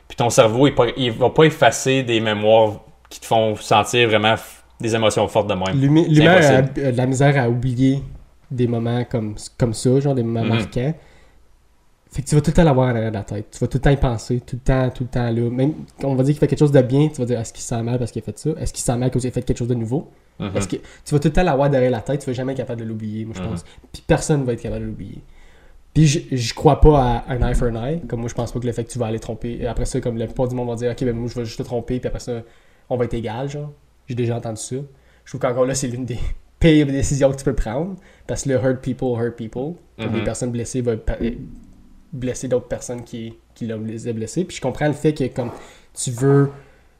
Puis 0.08 0.16
ton 0.16 0.28
cerveau 0.30 0.66
il, 0.66 0.74
pas- 0.74 0.86
il 0.98 1.12
va 1.12 1.30
pas 1.30 1.44
effacer 1.44 2.02
des 2.02 2.20
mémoires 2.20 2.80
qui 3.08 3.20
te 3.20 3.26
font 3.26 3.56
sentir 3.56 4.08
vraiment 4.08 4.34
des 4.80 4.94
émotions 4.94 5.26
fortes 5.28 5.48
de 5.48 5.54
même. 5.54 5.80
L'humi- 5.80 6.06
L'humain 6.08 6.36
a 6.36 6.60
de 6.62 6.96
la 6.96 7.06
misère 7.06 7.42
à 7.42 7.48
oublier 7.48 8.02
des 8.50 8.66
moments 8.66 9.04
comme, 9.04 9.34
comme 9.58 9.74
ça, 9.74 10.00
genre 10.00 10.14
des 10.14 10.22
moments 10.22 10.42
Mhm. 10.44 10.48
marquants. 10.48 10.94
Fait 12.10 12.22
que 12.22 12.28
tu 12.28 12.34
vas 12.34 12.40
tout 12.40 12.50
le 12.50 12.54
temps 12.54 12.64
l'avoir 12.64 12.86
en 12.88 12.94
arrière 12.96 13.10
de 13.10 13.16
la 13.16 13.24
tête. 13.24 13.48
Tu 13.50 13.58
vas 13.58 13.66
tout 13.66 13.76
le 13.78 13.82
temps 13.82 13.90
y 13.90 13.96
penser, 13.96 14.40
tout 14.40 14.56
le 14.56 14.60
temps, 14.60 14.88
tout 14.90 15.02
le 15.04 15.08
temps 15.10 15.30
là. 15.30 15.50
Même 15.50 15.74
quand 16.00 16.08
on 16.08 16.14
va 16.14 16.22
dire 16.22 16.32
qu'il 16.34 16.40
fait 16.40 16.46
quelque 16.46 16.58
chose 16.60 16.72
de 16.72 16.80
bien, 16.80 17.08
tu 17.08 17.16
vas 17.20 17.24
dire 17.26 17.38
est-ce 17.40 17.52
qu'il 17.52 17.62
se 17.62 17.68
sent 17.68 17.82
mal 17.82 17.98
parce 17.98 18.10
qu'il 18.12 18.22
a 18.22 18.24
fait 18.24 18.38
ça? 18.38 18.50
Est-ce 18.58 18.72
qu'il 18.72 18.80
se 18.80 18.86
sent 18.86 18.96
mal 18.96 19.10
parce 19.10 19.20
qu'il 19.22 19.28
a 19.28 19.32
fait 19.32 19.42
quelque 19.42 19.58
chose 19.58 19.68
de 19.68 19.74
nouveau? 19.74 20.08
Mhm. 20.38 20.52
Que 20.52 20.58
tu 20.76 20.80
vas 21.10 21.18
tout 21.18 21.28
le 21.28 21.32
temps 21.32 21.42
l'avoir 21.42 21.68
derrière 21.68 21.90
la 21.90 22.00
tête, 22.00 22.20
tu 22.20 22.26
vas 22.26 22.32
jamais 22.32 22.52
être 22.52 22.58
capable 22.58 22.80
de 22.80 22.86
l'oublier, 22.86 23.24
moi 23.24 23.34
je 23.36 23.42
Mhm. 23.42 23.48
pense. 23.48 23.64
Puis 23.92 24.02
personne 24.06 24.44
va 24.44 24.52
être 24.52 24.62
capable 24.62 24.82
de 24.82 24.86
l'oublier. 24.88 25.18
Puis 25.92 26.06
je, 26.06 26.20
je 26.36 26.54
crois 26.54 26.80
pas 26.80 27.02
à 27.26 27.32
un 27.32 27.40
eye 27.48 27.54
for 27.54 27.68
an 27.68 27.84
eye. 27.84 28.00
Comme 28.06 28.20
moi, 28.20 28.28
je 28.28 28.34
pense 28.34 28.52
pas 28.52 28.60
que 28.60 28.66
le 28.66 28.72
fait 28.72 28.84
que 28.84 28.90
tu 28.90 28.98
vas 28.98 29.06
aller 29.06 29.18
tromper. 29.18 29.58
Et 29.60 29.66
après 29.66 29.86
ça, 29.86 29.98
comme 30.00 30.16
la 30.18 30.26
plupart 30.26 30.46
du 30.46 30.54
monde 30.54 30.68
va 30.68 30.74
dire, 30.76 30.90
ok, 30.92 31.04
ben 31.04 31.16
moi 31.16 31.28
je 31.28 31.34
vais 31.34 31.44
juste 31.46 31.58
te 31.58 31.62
tromper, 31.64 31.98
puis 32.00 32.06
après 32.08 32.20
ça, 32.20 32.42
on 32.90 32.96
va 32.96 33.06
être 33.06 33.14
égal, 33.14 33.48
genre. 33.48 33.72
J'ai 34.06 34.14
déjà 34.14 34.36
entendu 34.36 34.60
ça. 34.60 34.76
Je 35.24 35.30
trouve 35.30 35.40
qu'encore 35.40 35.64
là, 35.66 35.74
c'est 35.74 35.88
l'une 35.88 36.04
des 36.04 36.18
pires 36.58 36.86
décisions 36.86 37.30
que 37.32 37.36
tu 37.36 37.44
peux 37.44 37.54
prendre. 37.54 37.96
Parce 38.26 38.42
que 38.44 38.48
le 38.50 38.54
hurt 38.56 38.80
people, 38.82 39.08
hurt 39.18 39.36
people. 39.36 39.74
Comme 39.98 40.10
Mhm. 40.10 40.16
les 40.16 40.24
personnes 40.24 40.50
blessées 40.50 40.80
vont 40.82 40.98
blesser 42.12 42.48
d'autres 42.48 42.68
personnes 42.68 43.02
qui, 43.04 43.34
qui 43.54 43.66
l'ont 43.66 43.78
blessés. 43.78 44.44
Puis 44.44 44.56
je 44.56 44.60
comprends 44.60 44.86
le 44.88 44.92
fait 44.92 45.12
que 45.14 45.24
comme 45.28 45.50
tu 45.94 46.10
veux 46.10 46.50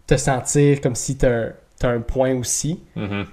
te 0.07 0.17
sentir 0.17 0.81
comme 0.81 0.95
si 0.95 1.17
t'as 1.17 1.31
un, 1.31 1.53
t'as 1.79 1.91
un 1.91 2.01
point 2.01 2.35
aussi. 2.37 2.83
Mhm. 2.95 3.27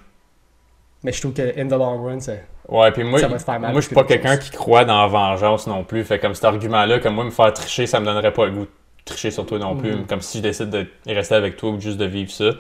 Mais 1.03 1.11
je 1.11 1.19
trouve 1.21 1.33
que 1.33 1.59
in 1.59 1.67
the 1.67 1.71
long 1.71 2.01
run, 2.03 2.19
ça, 2.19 2.33
Ouais, 2.69 2.91
puis 2.93 3.03
moi, 3.03 3.19
Ça 3.19 3.27
va 3.27 3.37
te 3.37 3.43
faire 3.43 3.59
mal 3.59 3.73
moi 3.73 3.81
je 3.81 3.87
suis 3.87 3.95
pas 3.95 4.05
quelqu'un 4.05 4.37
qui 4.37 4.49
croit 4.49 4.85
dans 4.85 5.01
la 5.01 5.07
vengeance 5.07 5.67
non 5.67 5.83
plus. 5.83 6.03
Fait 6.05 6.17
comme 6.17 6.33
cet 6.33 6.45
argument-là, 6.45 6.99
comme 6.99 7.15
moi, 7.15 7.25
me 7.25 7.29
faire 7.29 7.51
tricher, 7.51 7.85
ça 7.87 7.99
me 7.99 8.05
donnerait 8.05 8.31
pas 8.31 8.45
le 8.45 8.51
goût 8.53 8.61
de 8.65 8.69
tricher 9.03 9.31
sur 9.31 9.45
toi 9.45 9.59
non 9.59 9.75
plus. 9.75 9.91
Mhm. 9.91 10.05
Comme 10.07 10.21
si 10.21 10.37
je 10.37 10.43
décide 10.43 10.69
de 10.69 10.87
rester 11.05 11.35
avec 11.35 11.57
toi 11.57 11.71
ou 11.71 11.79
juste 11.81 11.97
de 11.97 12.05
vivre 12.05 12.31
ça. 12.31 12.51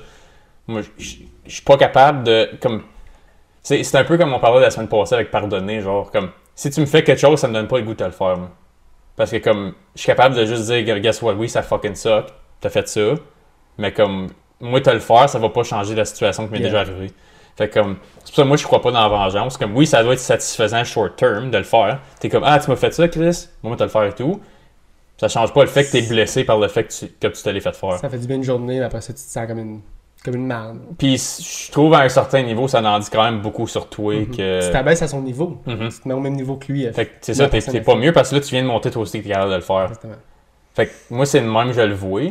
Moi, 0.67 0.81
je 0.97 1.15
suis 1.47 1.61
pas 1.65 1.77
capable 1.77 2.23
de. 2.25 2.49
comme 2.61 2.83
C'est 3.63 3.83
c'est 3.83 3.97
un 3.97 4.03
peu 4.03 4.17
comme 4.17 4.33
on 4.33 4.39
parlait 4.39 4.61
la 4.61 4.69
semaine 4.71 4.87
passée 4.89 5.15
avec 5.15 5.31
pardonner. 5.31 5.81
Genre, 5.81 6.11
comme 6.11 6.29
si 6.53 6.69
tu 6.69 6.81
me 6.81 6.85
fais 6.85 7.03
quelque 7.03 7.19
chose, 7.19 7.39
ça 7.39 7.47
me 7.47 7.53
donne 7.53 7.67
pas 7.67 7.77
le 7.77 7.83
goût 7.83 7.93
de 7.93 7.97
te 7.97 8.03
le 8.03 8.11
faire. 8.11 8.37
moi. 8.37 8.49
Parce 9.15 9.31
que 9.31 9.37
comme 9.37 9.73
je 9.95 10.01
suis 10.01 10.07
capable 10.07 10.35
de 10.35 10.45
juste 10.45 10.63
dire, 10.71 10.99
guess 10.99 11.21
what, 11.21 11.33
oui, 11.33 11.47
ça 11.49 11.61
fucking 11.63 11.95
suck, 11.95 12.25
t'as 12.59 12.69
fait 12.69 12.87
ça. 12.87 13.13
Mais 13.77 13.91
comme 13.93 14.27
moi, 14.59 14.81
te 14.81 14.89
le 14.89 14.99
faire, 14.99 15.29
ça 15.29 15.39
va 15.39 15.49
pas 15.49 15.63
changer 15.63 15.95
la 15.95 16.05
situation 16.05 16.45
qui 16.47 16.51
m'est 16.53 16.59
Yeah. 16.59 16.67
déjà 16.69 16.79
arrivée. 16.81 17.11
Fait 17.55 17.69
que, 17.69 17.79
comme, 17.79 17.97
c'est 18.23 18.29
pour 18.31 18.35
ça 18.35 18.41
que 18.43 18.47
moi 18.47 18.57
je 18.57 18.63
crois 18.63 18.81
pas 18.81 18.91
dans 18.91 19.01
la 19.01 19.07
vengeance. 19.09 19.57
Comme 19.57 19.75
oui, 19.75 19.85
ça 19.85 20.01
doit 20.03 20.13
être 20.13 20.19
satisfaisant 20.19 20.83
short 20.83 21.15
term 21.15 21.51
de 21.51 21.57
le 21.57 21.63
faire. 21.63 21.99
T'es 22.19 22.27
comme 22.29 22.43
Ah, 22.45 22.59
tu 22.59 22.69
m'as 22.69 22.75
fait 22.75 22.91
ça, 22.93 23.07
Chris, 23.07 23.47
moi 23.61 23.75
te 23.77 23.83
le 23.83 23.89
faire 23.89 24.03
et 24.05 24.13
tout. 24.13 24.41
Ça 25.17 25.27
change 25.27 25.53
pas 25.53 25.61
le 25.61 25.67
fait 25.69 25.85
que 25.85 25.91
t'es 25.91 26.01
blessé 26.01 26.43
par 26.43 26.57
le 26.57 26.67
fait 26.67 26.85
que 26.85 26.91
tu, 26.91 27.07
que 27.07 27.27
tu 27.27 27.43
te 27.43 27.49
l'es 27.49 27.59
fait 27.61 27.75
faire. 27.75 27.97
ça 27.99 28.09
fait 28.09 28.17
du 28.17 28.25
bien 28.27 28.37
une 28.37 28.43
journée, 28.43 28.79
mais 28.79 28.85
après 28.85 28.99
ça, 29.01 29.13
tu 29.13 29.19
te 29.21 29.29
sens 29.29 29.47
comme 29.47 29.59
une, 29.59 29.81
comme 30.23 30.35
une 30.35 30.45
merde. 30.47 30.79
Puis 30.97 31.17
je 31.17 31.71
trouve 31.71 31.93
à 31.93 31.99
un 32.01 32.09
certain 32.09 32.41
niveau, 32.43 32.67
ça 32.67 32.81
en 32.81 32.99
dit 32.99 33.09
quand 33.11 33.23
même 33.23 33.41
beaucoup 33.41 33.67
sur 33.67 33.89
toi 33.89 34.13
Mhm. 34.15 34.27
que. 34.35 34.65
Tu 34.65 34.71
t'abaisses 34.71 35.01
à 35.01 35.07
son 35.07 35.21
niveau. 35.21 35.57
Mhm. 35.65 35.89
Tu 35.89 35.99
te 35.99 36.07
mets 36.07 36.13
au 36.13 36.19
même 36.19 36.35
niveau 36.35 36.55
que 36.55 36.71
lui. 36.71 36.87
Fait 36.93 37.05
que 37.05 37.11
c'est 37.21 37.33
ça, 37.33 37.47
t'es 37.49 37.81
pas 37.81 37.95
mieux 37.95 38.11
parce 38.13 38.29
que 38.29 38.35
là 38.35 38.41
tu 38.41 38.49
viens 38.51 38.63
de 38.63 38.67
monter 38.67 38.89
toi 38.91 39.01
aussi 39.01 39.19
que 39.19 39.23
t'es 39.23 39.29
capable 39.33 39.51
de 39.51 39.55
le 39.57 39.61
faire. 39.61 39.83
Exactement. 39.85 40.13
Fait 40.75 40.87
que 40.87 40.91
moi 41.09 41.25
c'est 41.25 41.41
le 41.41 41.51
même, 41.51 41.71
je 41.73 41.81
le 41.81 41.93
vois. 41.93 42.21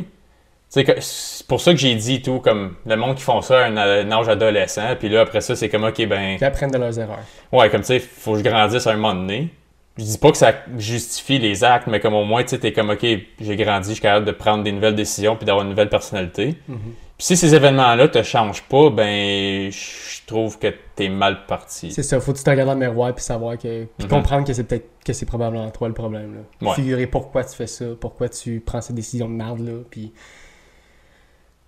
c'est 0.68 1.46
pour 1.46 1.60
ça 1.60 1.72
que 1.72 1.78
j'ai 1.78 1.94
dit 1.94 2.22
tout, 2.22 2.40
comme 2.40 2.76
le 2.86 2.96
monde 2.96 3.14
qui 3.16 3.22
font 3.22 3.42
ça 3.42 3.58
à 3.60 3.66
un, 3.66 3.76
un 3.76 4.10
âge 4.10 4.28
adolescent, 4.28 4.96
puis 4.98 5.10
là, 5.10 5.20
après 5.20 5.42
ça, 5.42 5.54
c'est 5.54 5.68
comme, 5.68 5.84
ok, 5.84 6.06
ben, 6.08 6.38
Qui 6.38 6.44
apprennent 6.46 6.70
de 6.70 6.78
leurs 6.78 6.98
erreurs. 6.98 7.18
ouais, 7.52 7.68
comme 7.68 7.82
tu 7.82 7.88
sais, 7.88 7.98
faut 7.98 8.32
que 8.32 8.38
je 8.38 8.44
grandisse 8.44 8.86
à 8.86 8.92
un 8.92 8.96
moment 8.96 9.14
donné. 9.14 9.50
Je 9.98 10.04
dis 10.04 10.16
pas 10.16 10.30
que 10.30 10.38
ça 10.38 10.54
justifie 10.78 11.38
les 11.38 11.62
actes, 11.62 11.86
mais 11.88 12.00
comme 12.00 12.14
au 12.14 12.24
moins, 12.24 12.42
tu 12.42 12.48
sais, 12.48 12.58
t'es 12.58 12.72
comme, 12.72 12.88
ok, 12.88 13.04
j'ai 13.38 13.56
grandi, 13.56 13.88
je 13.90 13.92
suis 13.92 14.00
capable 14.02 14.24
de 14.24 14.32
prendre 14.32 14.64
des 14.64 14.72
nouvelles 14.72 14.94
décisions, 14.94 15.36
puis 15.36 15.44
d'avoir 15.44 15.62
une 15.64 15.70
nouvelle 15.70 15.90
personnalité. 15.90 16.54
Mhm. 16.66 16.78
Puis 17.24 17.26
si 17.28 17.36
ces 17.36 17.54
événements-là 17.54 18.08
te 18.08 18.20
changent 18.24 18.64
pas, 18.64 18.90
ben, 18.90 19.70
je 19.70 20.26
trouve 20.26 20.58
que 20.58 20.66
t'es 20.96 21.08
mal 21.08 21.46
parti. 21.46 21.92
C'est 21.92 22.02
ça, 22.02 22.18
faut 22.20 22.32
que 22.32 22.38
tu 22.38 22.42
te 22.42 22.50
regardes 22.50 22.70
dans 22.70 22.74
le 22.74 22.80
miroir 22.80 23.14
puis 23.14 23.22
savoir 23.22 23.56
que. 23.56 23.84
Puis 23.84 24.06
Mhm. 24.06 24.08
comprendre 24.08 24.44
que 24.44 24.52
c'est 24.52 24.64
peut-être 24.64 24.88
que 25.04 25.12
c'est 25.12 25.24
probablement 25.26 25.70
toi 25.70 25.86
le 25.86 25.94
problème. 25.94 26.34
Là. 26.34 26.68
Ouais. 26.70 26.74
Figurer 26.74 27.06
pourquoi 27.06 27.44
tu 27.44 27.54
fais 27.54 27.68
ça, 27.68 27.84
pourquoi 28.00 28.28
tu 28.28 28.60
prends 28.60 28.80
cette 28.80 28.96
décision 28.96 29.28
de 29.28 29.34
merde 29.34 29.60
là, 29.60 29.72
puis. 29.88 30.12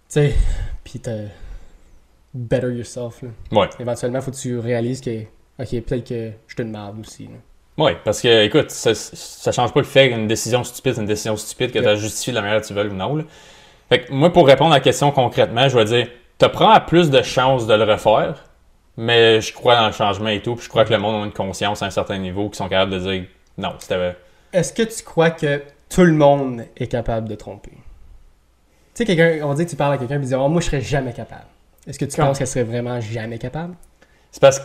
Tu 0.09 0.15
sais, 0.21 0.35
puis 0.83 0.99
te. 0.99 1.27
Better 2.35 2.73
yourself 2.73 3.23
là. 3.23 3.29
Ouais. 3.53 3.69
Éventuellement, 3.79 4.21
faut 4.21 4.33
que 4.33 4.37
tu 4.37 4.59
réalises 4.59 5.01
que. 5.01 5.21
Ok, 5.61 5.69
peut-être 5.85 6.09
que 6.09 6.33
je 6.49 6.63
une 6.65 6.73
merde 6.73 6.99
aussi. 6.99 7.29
là. 7.29 7.85
Ouais, 7.85 7.97
parce 8.05 8.21
que, 8.21 8.43
écoute, 8.45 8.71
ça, 8.73 8.93
ça 8.93 9.53
change 9.53 9.73
pas 9.73 9.79
le 9.81 9.87
fait 9.87 10.09
qu'une 10.11 10.27
décision 10.27 10.65
stupide, 10.65 10.95
c'est 10.95 11.01
une 11.01 11.07
décision 11.07 11.37
stupide, 11.37 11.71
que 11.71 11.79
tu 11.79 11.87
as 11.87 11.95
justifié 11.95 12.33
de 12.33 12.37
la 12.37 12.43
manière 12.43 12.61
que 12.61 12.67
tu 12.67 12.75
veux 12.75 12.89
ou 12.91 12.93
non. 12.95 13.15
là. 13.17 13.23
Fait 13.89 14.03
que 14.05 14.13
moi, 14.13 14.33
pour 14.33 14.47
répondre 14.47 14.73
à 14.73 14.77
la 14.77 14.81
question 14.81 15.11
concrètement, 15.11 15.69
je 15.69 15.79
vais 15.79 15.85
dire, 15.85 16.09
tu 16.39 16.49
prends 16.49 16.79
plus 16.81 17.11
de 17.11 17.23
chances 17.23 17.67
de 17.67 17.75
le 17.75 17.85
refaire, 17.85 18.45
mais 18.97 19.41
je 19.41 19.53
crois 19.53 19.77
dans 19.77 19.87
le 19.87 19.93
changement 19.93 20.29
et 20.29 20.41
tout, 20.41 20.55
puis 20.57 20.65
je 20.65 20.69
crois 20.71 20.85
que 20.85 20.93
le 20.93 20.99
monde 20.99 21.23
a 21.23 21.27
une 21.27 21.33
conscience 21.33 21.83
à 21.83 21.87
un 21.87 21.91
certain 21.91 22.19
niveau 22.19 22.49
qui 22.49 22.57
sont 22.57 22.69
capables 22.69 22.93
de 22.93 22.99
dire, 22.99 23.25
non, 23.59 23.75
c'était... 23.79 24.17
Est-ce 24.53 24.73
que 24.73 24.83
tu 24.83 25.03
crois 25.05 25.31
que 25.31 25.63
tout 25.89 26.03
le 26.05 26.13
monde 26.13 26.65
est 26.77 26.87
capable 26.87 27.29
de 27.29 27.35
tromper? 27.35 27.73
Tu 27.73 27.79
sais, 28.95 29.05
quelqu'un, 29.05 29.45
on 29.47 29.55
dit 29.55 29.65
que 29.65 29.71
tu 29.71 29.77
parles 29.77 29.95
à 29.95 29.99
quelqu'un 29.99 30.17
et 30.17 30.21
tu 30.21 30.27
dis, 30.27 30.35
oh, 30.35 30.49
moi 30.49 30.61
je 30.61 30.67
serais 30.67 30.81
jamais 30.81 31.13
capable. 31.13 31.47
Est-ce 31.87 31.99
que 31.99 32.05
tu 32.05 32.17
Quand- 32.17 32.27
penses 32.27 32.39
qu'elle 32.39 32.47
serait 32.47 32.65
vraiment 32.65 33.01
jamais 33.01 33.39
capable? 33.39 33.75
C'est 34.31 34.41
parce 34.41 34.61
que 34.61 34.65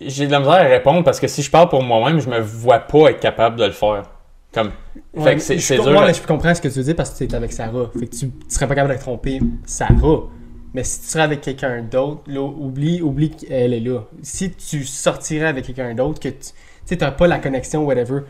j'ai 0.00 0.26
de 0.26 0.32
la 0.32 0.40
misère 0.40 0.54
à 0.54 0.58
répondre, 0.58 1.04
parce 1.04 1.20
que 1.20 1.28
si 1.28 1.42
je 1.42 1.50
parle 1.50 1.68
pour 1.68 1.82
moi-même, 1.82 2.20
je 2.20 2.28
me 2.28 2.38
vois 2.40 2.80
pas 2.80 3.10
être 3.10 3.20
capable 3.20 3.56
de 3.56 3.64
le 3.64 3.70
faire. 3.72 4.02
Comme, 4.56 4.72
Fait 5.22 5.34
que 5.34 5.40
c'est- 5.42 5.58
je, 5.58 5.74
dur, 5.74 5.84
ouais, 5.84 5.92
là. 5.92 6.06
mais 6.06 6.14
je 6.14 6.22
comprends 6.22 6.54
ce 6.54 6.62
que 6.62 6.68
tu 6.68 6.78
veux 6.78 6.84
dire 6.84 6.96
parce 6.96 7.10
que 7.10 7.18
tu 7.18 7.24
es 7.24 7.34
avec 7.34 7.52
Sarah. 7.52 7.90
Fait 7.92 8.06
que 8.06 8.16
tu, 8.16 8.30
tu 8.30 8.32
serais 8.48 8.66
pas 8.66 8.74
capable 8.74 8.94
de 8.94 8.98
tromper 8.98 9.38
Sarah. 9.66 10.22
Mais 10.72 10.82
si 10.82 11.00
tu 11.00 11.06
serais 11.08 11.24
avec 11.24 11.42
quelqu'un 11.42 11.82
d'autre, 11.82 12.22
là, 12.26 12.40
oublie, 12.40 13.02
oublie 13.02 13.30
qu'elle 13.30 13.74
est 13.74 13.80
là. 13.80 14.04
Si 14.22 14.50
tu 14.52 14.84
sortirais 14.84 15.48
avec 15.48 15.66
quelqu'un 15.66 15.94
d'autre, 15.94 16.20
que 16.20 16.30
tu 16.30 16.96
t'as 16.96 17.10
pas 17.10 17.26
la 17.26 17.38
connexion, 17.38 17.84
whatever. 17.84 18.20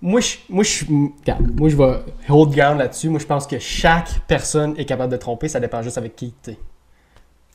Moi, 0.00 0.20
je, 0.20 0.36
moi, 0.48 0.62
je, 0.62 0.84
regarde, 0.84 1.58
moi, 1.58 1.68
je 1.68 1.76
vais 1.76 2.04
hold 2.28 2.54
ground 2.54 2.78
là-dessus. 2.78 3.08
Moi, 3.08 3.18
je 3.18 3.26
pense 3.26 3.48
que 3.48 3.58
chaque 3.58 4.10
personne 4.28 4.74
est 4.78 4.84
capable 4.84 5.10
de 5.10 5.16
tromper. 5.16 5.48
Ça 5.48 5.58
dépend 5.58 5.82
juste 5.82 5.98
avec 5.98 6.14
qui 6.14 6.34
tu 6.40 6.50
es. 6.50 6.58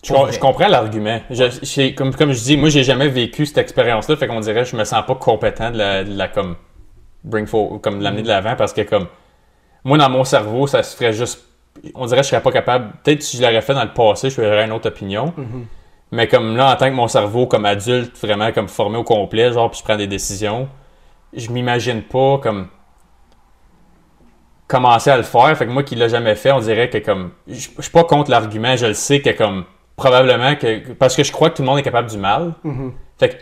je, 0.03 0.39
comprends 0.39 0.67
l'argument. 0.67 1.21
Comme, 1.95 2.13
comme 2.13 2.33
je 2.33 2.43
dis, 2.43 2.57
moi, 2.57 2.67
j'ai 2.67 2.83
jamais 2.83 3.07
vécu 3.07 3.45
cette 3.45 3.59
expérience-là, 3.59 4.17
fait 4.17 4.27
qu'on 4.27 4.41
dirait 4.41 4.63
que 4.63 4.69
je 4.69 4.75
me 4.75 4.83
sens 4.83 5.05
pas 5.07 5.15
compétent 5.15 5.71
de 5.71 5.77
la, 5.77 6.03
de 6.03 6.13
la 6.13 6.27
comme, 6.27 6.57
bring 7.23 7.45
for, 7.47 7.79
comme 7.81 8.01
l'amener 8.01 8.21
de 8.23 8.27
l'avant, 8.27 8.55
parce 8.55 8.73
que, 8.73 8.81
comme, 8.81 9.07
moi, 9.83 9.97
dans 9.97 10.09
mon 10.09 10.23
cerveau, 10.23 10.67
ça 10.67 10.83
se 10.83 10.95
ferait 10.95 11.13
juste, 11.13 11.43
on 11.95 12.05
dirait 12.05 12.21
que 12.21 12.25
je 12.25 12.29
serais 12.29 12.41
pas 12.41 12.51
capable, 12.51 12.93
peut-être 13.03 13.21
si 13.21 13.37
je 13.37 13.41
l'aurais 13.41 13.61
fait 13.61 13.73
dans 13.73 13.83
le 13.83 13.93
passé, 13.93 14.29
je 14.29 14.35
ferais 14.35 14.65
une 14.65 14.71
autre 14.71 14.87
opinion, 14.89 15.33
mais 16.11 16.27
comme 16.27 16.55
là, 16.55 16.71
en 16.73 16.75
tant 16.75 16.89
que 16.89 16.95
mon 16.95 17.07
cerveau, 17.07 17.47
comme 17.47 17.65
adulte, 17.65 18.15
vraiment 18.21 18.51
comme 18.51 18.67
formé 18.67 18.97
au 18.97 19.03
complet, 19.03 19.51
genre, 19.51 19.69
puis 19.71 19.79
je 19.79 19.83
prends 19.83 19.97
des 19.97 20.07
décisions, 20.07 20.69
je 21.33 21.49
m'imagine 21.49 22.03
pas 22.03 22.37
comme 22.37 22.67
commencer 24.67 25.09
à 25.09 25.17
le 25.17 25.23
faire. 25.23 25.55
Fait 25.57 25.65
que 25.65 25.71
moi 25.71 25.83
qui 25.83 25.95
l'ai 25.95 26.09
jamais 26.09 26.35
fait, 26.35 26.51
on 26.51 26.59
dirait 26.59 26.89
que 26.89 26.97
comme 26.99 27.31
je 27.47 27.69
je 27.75 27.81
suis 27.81 27.91
pas 27.91 28.03
contre 28.03 28.29
l'argument, 28.31 28.75
je 28.75 28.85
le 28.87 28.93
sais 28.93 29.21
que 29.21 29.29
comme 29.31 29.65
probablement 29.95 30.55
que 30.55 30.93
parce 30.93 31.15
que 31.15 31.23
je 31.23 31.31
crois 31.31 31.49
que 31.49 31.57
tout 31.57 31.61
le 31.63 31.67
monde 31.67 31.79
est 31.79 31.83
capable 31.83 32.09
du 32.09 32.17
mal. 32.17 32.53
Fait 33.19 33.29
que 33.29 33.35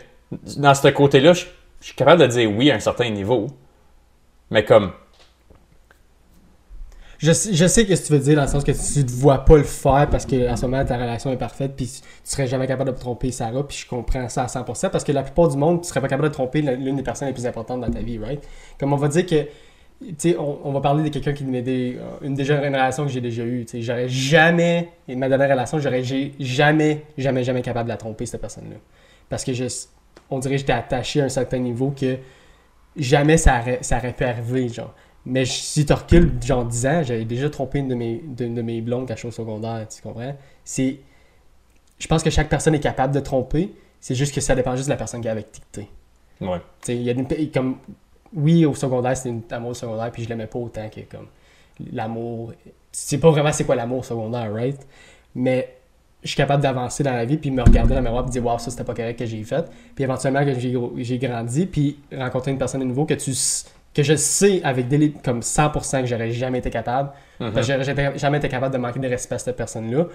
dans 0.58 0.74
ce 0.74 0.88
côté-là, 0.88 1.32
je, 1.34 1.44
je 1.80 1.86
suis 1.86 1.94
capable 1.94 2.22
de 2.22 2.26
dire 2.26 2.50
oui 2.50 2.70
à 2.70 2.74
un 2.76 2.80
certain 2.80 3.08
niveau. 3.10 3.48
Mais 4.52 4.66
comme 4.66 4.92
Je, 7.18 7.32
je 7.32 7.66
sais 7.66 7.86
que 7.86 7.96
ce 7.96 8.02
que 8.02 8.06
tu 8.08 8.12
veux 8.12 8.18
dire 8.18 8.36
dans 8.36 8.42
le 8.42 8.48
sens 8.48 8.62
que 8.62 8.72
tu 8.72 8.98
ne 9.02 9.10
vois 9.18 9.38
pas 9.46 9.56
le 9.56 9.62
faire 9.62 10.08
parce 10.10 10.26
que 10.26 10.46
à 10.46 10.56
ce 10.56 10.66
moment 10.66 10.84
ta 10.84 10.96
relation 10.96 11.32
est 11.32 11.38
parfaite 11.38 11.72
puis 11.74 11.86
tu 11.86 12.02
serais 12.24 12.46
jamais 12.46 12.66
capable 12.66 12.92
de 12.92 12.96
tromper 12.96 13.30
Sarah 13.30 13.66
puis 13.66 13.78
je 13.78 13.88
comprends 13.88 14.28
ça 14.28 14.42
à 14.42 14.46
100% 14.46 14.90
parce 14.90 15.04
que 15.04 15.12
la 15.12 15.22
plupart 15.22 15.48
du 15.48 15.56
monde 15.56 15.80
tu 15.80 15.88
serais 15.88 16.02
pas 16.02 16.08
capable 16.08 16.28
de 16.28 16.34
tromper 16.34 16.60
l'une 16.60 16.96
des 16.96 17.02
personnes 17.02 17.28
les 17.28 17.34
plus 17.34 17.46
importantes 17.46 17.80
dans 17.80 17.90
ta 17.90 18.00
vie 18.00 18.18
right? 18.18 18.46
Comme 18.78 18.92
on 18.92 18.96
va 18.96 19.08
dire 19.08 19.24
que 19.24 19.42
tu 20.02 20.14
sais 20.18 20.36
on, 20.36 20.66
on 20.66 20.72
va 20.72 20.82
parler 20.82 21.02
de 21.02 21.08
quelqu'un 21.08 21.32
qui 21.32 21.44
des 21.44 21.96
euh, 21.98 22.26
une 22.26 22.34
déjà 22.34 22.62
une 22.62 22.74
relation 22.74 23.06
que 23.06 23.10
j'ai 23.10 23.22
déjà 23.22 23.44
eue 23.44 23.64
tu 23.64 23.78
sais. 23.78 23.82
J'aurais 23.82 24.08
jamais 24.10 24.90
et 25.08 25.16
ma 25.16 25.30
dernière 25.30 25.48
relation 25.48 25.78
j'aurais 25.78 26.02
jamais 26.04 27.06
jamais 27.16 27.42
jamais 27.42 27.62
capable 27.62 27.86
de 27.86 27.94
la 27.94 27.96
tromper 27.96 28.26
cette 28.26 28.42
personne 28.42 28.68
là 28.68 28.76
parce 29.30 29.44
que 29.44 29.54
je 29.54 29.64
on 30.28 30.40
dirait 30.40 30.56
que 30.56 30.60
j'étais 30.60 30.72
attaché 30.74 31.22
à 31.22 31.24
un 31.24 31.30
certain 31.30 31.58
niveau 31.58 31.94
que 31.98 32.18
jamais 32.96 33.36
ça 33.36 33.60
aurait, 33.60 33.78
ça 33.82 33.98
aurait 33.98 34.12
pu 34.12 34.24
arriver, 34.24 34.68
genre. 34.68 34.94
Mais 35.24 35.44
si 35.44 35.86
tu 35.86 35.92
recules, 35.92 36.32
genre 36.42 36.64
10 36.64 36.86
ans, 36.86 37.02
j'avais 37.04 37.24
déjà 37.24 37.48
trompé 37.48 37.78
une 37.78 37.88
de 37.88 37.94
mes, 37.94 38.22
d'une 38.24 38.54
de 38.54 38.62
mes 38.62 38.80
blondes 38.80 39.06
quand 39.06 39.14
je 39.14 39.20
suis 39.20 39.28
au 39.28 39.32
secondaire, 39.32 39.86
tu 39.88 40.02
comprends? 40.02 40.34
C'est... 40.64 40.98
Je 41.98 42.06
pense 42.08 42.22
que 42.24 42.30
chaque 42.30 42.48
personne 42.48 42.74
est 42.74 42.80
capable 42.80 43.14
de 43.14 43.20
tromper, 43.20 43.72
c'est 44.00 44.16
juste 44.16 44.34
que 44.34 44.40
ça 44.40 44.56
dépend 44.56 44.74
juste 44.74 44.88
de 44.88 44.92
la 44.92 44.96
personne 44.96 45.20
qui 45.20 45.28
est 45.28 45.30
avec 45.30 45.52
qui 45.52 45.60
ouais. 46.40 46.58
Tu 46.58 46.64
sais, 46.82 46.96
il 46.96 47.02
y 47.02 47.10
a 47.10 47.12
une, 47.12 47.28
comme, 47.52 47.76
oui, 48.34 48.66
au 48.66 48.74
secondaire, 48.74 49.16
c'était 49.16 49.28
une 49.28 49.42
amour 49.50 49.70
au 49.70 49.74
secondaire, 49.74 50.10
puis 50.10 50.24
je 50.24 50.28
l'aimais 50.28 50.48
pas 50.48 50.58
autant 50.58 50.88
que 50.88 51.00
comme 51.02 51.28
l'amour. 51.92 52.52
Tu 52.64 52.72
sais 52.90 53.18
pas 53.18 53.30
vraiment 53.30 53.52
c'est 53.52 53.64
quoi 53.64 53.76
l'amour 53.76 54.00
au 54.00 54.02
secondaire, 54.02 54.52
right? 54.52 54.86
Mais 55.34 55.76
je 56.22 56.28
suis 56.28 56.36
capable 56.36 56.62
d'avancer 56.62 57.02
dans 57.02 57.12
la 57.12 57.24
vie, 57.24 57.36
puis 57.36 57.50
me 57.50 57.62
regarder 57.62 57.90
dans 57.90 57.96
la 57.96 58.02
miroir, 58.02 58.22
puis 58.24 58.30
dire, 58.32 58.44
waouh, 58.44 58.58
ça 58.58 58.70
c'était 58.70 58.84
pas 58.84 58.94
correct 58.94 59.18
que 59.18 59.26
j'ai 59.26 59.42
fait. 59.42 59.64
Puis 59.94 60.04
éventuellement, 60.04 60.44
que 60.44 60.54
j'ai, 60.58 61.18
grandi, 61.18 61.66
puis 61.66 61.98
rencontrer 62.16 62.50
une 62.52 62.58
personne 62.58 62.80
de 62.80 62.86
nouveau 62.86 63.04
que 63.06 63.14
tu 63.14 63.32
que 63.94 64.02
je 64.02 64.14
sais 64.16 64.62
avec 64.64 64.88
des 64.88 64.96
li- 64.96 65.12
comme 65.22 65.40
100% 65.40 66.00
que 66.00 66.06
j'aurais 66.06 66.30
jamais 66.30 66.60
été 66.60 66.70
capable, 66.70 67.10
parce 67.38 67.66
que 67.66 67.74
j'aurais 67.82 68.16
jamais 68.18 68.38
été 68.38 68.48
capable 68.48 68.72
de 68.72 68.78
manquer 68.78 69.00
de 69.00 69.08
respect 69.08 69.34
à 69.34 69.38
cette 69.38 69.56
personne-là, 69.56 70.06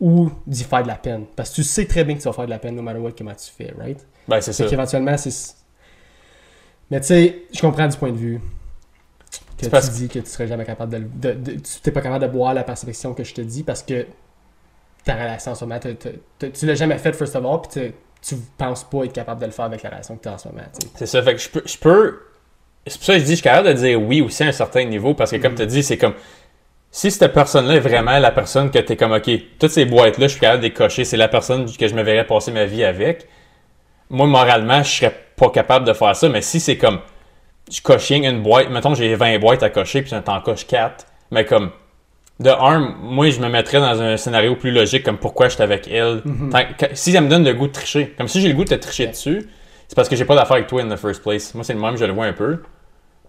ou 0.00 0.30
d'y 0.46 0.64
faire 0.64 0.82
de 0.82 0.88
la 0.88 0.94
peine. 0.94 1.24
Parce 1.36 1.50
que 1.50 1.56
tu 1.56 1.62
sais 1.62 1.84
très 1.84 2.04
bien 2.04 2.14
que 2.16 2.20
tu 2.22 2.28
vas 2.28 2.32
faire 2.32 2.46
de 2.46 2.50
la 2.50 2.58
peine 2.58 2.74
no 2.76 2.82
matter 2.82 2.98
what, 3.00 3.10
comment 3.18 3.34
tu 3.34 3.50
fais, 3.50 3.74
right? 3.78 3.98
Ben 4.28 4.40
c'est 4.40 4.52
ça. 4.54 4.64
Qu'éventuellement, 4.70 5.16
c'est. 5.18 5.54
Mais 6.90 7.00
tu 7.00 7.06
sais, 7.08 7.42
je 7.52 7.60
comprends 7.60 7.86
du 7.88 7.96
point 7.96 8.10
de 8.12 8.16
vue 8.16 8.40
que 9.58 9.64
C'est 9.64 9.70
parce 9.70 9.88
tu 9.90 9.96
dis 9.96 10.08
que 10.08 10.18
tu 10.20 10.26
serais 10.30 10.46
jamais 10.46 10.64
capable 10.64 10.92
de. 10.92 10.98
de, 11.32 11.34
de- 11.34 11.52
tu 11.52 11.60
n'es 11.84 11.92
pas 11.92 12.00
capable 12.00 12.24
de 12.26 12.30
boire 12.30 12.54
la 12.54 12.62
perception 12.64 13.12
que 13.14 13.24
je 13.24 13.34
te 13.34 13.40
dis 13.40 13.62
parce 13.64 13.82
que 13.82 14.06
ta 15.06 15.14
relation 15.14 15.52
en 15.52 15.54
ce 15.54 15.64
moment, 15.64 15.78
t'as- 15.80 15.94
t'as- 16.38 16.48
tu 16.48 16.66
l'as 16.66 16.74
jamais 16.74 16.98
fait, 16.98 17.12
first 17.14 17.34
of 17.36 17.44
all, 17.46 17.60
puis 17.62 17.92
tu 18.20 18.34
penses 18.58 18.84
pas 18.84 19.04
être 19.04 19.12
capable 19.12 19.40
de 19.40 19.46
le 19.46 19.52
faire 19.52 19.64
avec 19.66 19.82
la 19.82 19.90
relation 19.90 20.16
que 20.16 20.22
tu 20.22 20.28
as 20.28 20.32
en 20.32 20.38
ce 20.38 20.48
moment. 20.48 20.62
tu. 20.78 20.86
C'est 20.96 21.06
ça, 21.06 21.22
fait 21.22 21.34
que 21.34 21.40
je 21.40 21.48
peux. 21.48 21.62
Je 21.64 21.78
peux 21.78 22.20
c'est 22.88 22.98
pour 22.98 23.04
ça 23.06 23.12
que 23.14 23.18
je 23.18 23.24
dis, 23.24 23.30
je 23.32 23.36
suis 23.36 23.42
capable 23.42 23.68
de 23.68 23.72
dire 23.72 24.00
oui 24.00 24.20
aussi 24.20 24.44
à 24.44 24.46
un 24.46 24.52
certain 24.52 24.84
niveau, 24.84 25.14
parce 25.14 25.30
que 25.32 25.36
comme 25.36 25.54
tu 25.54 25.62
as 25.62 25.66
dit, 25.66 25.82
c'est 25.82 25.96
comme. 25.96 26.14
Si 26.90 27.10
cette 27.10 27.32
personne-là 27.32 27.74
est 27.74 27.80
vraiment 27.80 28.18
la 28.18 28.30
personne 28.30 28.70
que 28.70 28.78
tu 28.78 28.92
es 28.92 28.96
comme, 28.96 29.12
OK, 29.12 29.28
toutes 29.58 29.70
ces 29.70 29.84
boîtes-là, 29.84 30.28
je 30.28 30.32
suis 30.32 30.40
capable 30.40 30.62
de 30.62 30.68
les 30.68 30.72
cocher, 30.72 31.04
c'est 31.04 31.16
la 31.16 31.28
personne 31.28 31.66
que 31.70 31.88
je 31.88 31.94
me 31.94 32.02
verrais 32.02 32.26
passer 32.26 32.52
ma 32.52 32.64
vie 32.64 32.84
avec, 32.84 33.26
moi, 34.08 34.26
moralement, 34.26 34.82
je 34.82 34.90
serais 34.90 35.14
pas 35.36 35.50
capable 35.50 35.84
de 35.86 35.92
faire 35.92 36.14
ça, 36.16 36.28
mais 36.28 36.40
si 36.40 36.58
c'est 36.58 36.78
comme, 36.78 37.00
je 37.70 37.80
coching 37.82 38.24
une 38.24 38.42
boîte, 38.42 38.70
mettons, 38.70 38.94
j'ai 38.94 39.14
20 39.14 39.38
boîtes 39.40 39.62
à 39.62 39.68
cocher, 39.68 40.02
puis 40.02 40.12
t'en 40.24 40.40
coches 40.40 40.66
4, 40.66 41.06
mais 41.32 41.44
comme, 41.44 41.70
de 42.38 42.50
un, 42.50 42.94
moi, 43.00 43.30
je 43.30 43.40
me 43.40 43.48
mettrais 43.48 43.80
dans 43.80 44.00
un 44.02 44.16
scénario 44.16 44.56
plus 44.56 44.70
logique, 44.70 45.02
comme 45.04 45.16
pourquoi 45.18 45.48
j'étais 45.48 45.62
avec 45.62 45.88
elle. 45.88 46.22
Que- 46.78 46.94
si 46.94 47.12
ça 47.12 47.20
me 47.20 47.28
donne 47.28 47.44
le 47.44 47.54
goût 47.54 47.66
de 47.66 47.72
tricher, 47.72 48.14
comme 48.18 48.28
si 48.28 48.40
j'ai 48.40 48.48
le 48.48 48.54
goût 48.54 48.64
de 48.64 48.70
te 48.70 48.74
tricher 48.74 49.06
dessus, 49.06 49.48
c'est 49.88 49.94
parce 49.94 50.08
que 50.08 50.16
j'ai 50.16 50.24
pas 50.24 50.34
d'affaire 50.34 50.56
avec 50.56 50.66
toi 50.66 50.82
in 50.82 50.88
the 50.88 50.96
first 50.98 51.22
place. 51.22 51.54
Moi, 51.54 51.64
c'est 51.64 51.72
le 51.74 51.80
même, 51.80 51.96
je 51.96 52.04
le 52.04 52.12
vois 52.12 52.26
un 52.26 52.32
peu. 52.32 52.58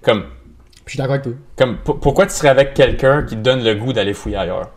Comme, 0.01 0.23
Puis 0.23 0.81
je 0.85 0.89
suis 0.91 0.97
d'accord 0.97 1.13
avec 1.13 1.23
toi. 1.23 1.33
comme 1.57 1.77
pour- 1.77 1.99
pourquoi 1.99 2.25
tu 2.25 2.33
serais 2.33 2.49
avec 2.49 2.73
quelqu'un 2.73 3.23
qui 3.23 3.35
te 3.35 3.41
donne 3.41 3.63
le 3.63 3.75
goût 3.75 3.93
d'aller 3.93 4.13
fouiller 4.13 4.37
ailleurs? 4.37 4.71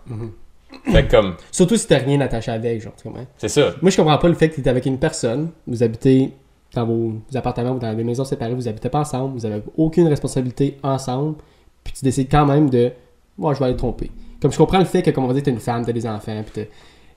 Fait 0.92 1.04
que 1.06 1.10
comme, 1.16 1.34
Surtout 1.50 1.76
si 1.76 1.88
t'as 1.88 1.98
rien 1.98 2.20
attaché 2.20 2.52
avec, 2.52 2.80
genre, 2.80 2.94
tu 2.96 3.02
comprends? 3.08 3.26
c'est 3.36 3.48
ça. 3.48 3.72
Moi, 3.82 3.90
je 3.90 3.96
comprends 3.96 4.16
pas 4.18 4.28
le 4.28 4.34
fait 4.34 4.48
que 4.50 4.54
tu 4.54 4.60
es 4.60 4.68
avec 4.68 4.86
une 4.86 4.98
personne, 4.98 5.50
vous 5.66 5.82
habitez 5.82 6.32
dans 6.74 6.86
vos 6.86 7.14
appartements 7.34 7.72
ou 7.72 7.78
dans 7.80 7.92
des 7.92 8.04
maisons 8.04 8.24
séparées, 8.24 8.54
vous 8.54 8.68
habitez 8.68 8.88
pas 8.88 9.00
ensemble, 9.00 9.34
vous 9.34 9.44
avez 9.44 9.60
aucune 9.76 10.06
responsabilité 10.06 10.78
ensemble, 10.84 11.34
puis 11.82 11.92
tu 11.94 12.04
décides 12.04 12.28
quand 12.30 12.46
même 12.46 12.70
de, 12.70 12.92
moi, 13.40 13.54
je 13.54 13.58
vais 13.58 13.64
aller 13.64 13.76
tromper. 13.76 14.10
Comme 14.40 14.52
je 14.52 14.56
comprends 14.58 14.78
le 14.78 14.84
fait 14.84 15.02
que, 15.02 15.10
comme 15.10 15.24
on 15.24 15.32
dire, 15.32 15.42
t'as 15.42 15.50
une 15.50 15.58
femme, 15.58 15.84
t'as 15.84 15.92
des 15.92 16.06
enfants, 16.06 16.42
puis 16.52 16.66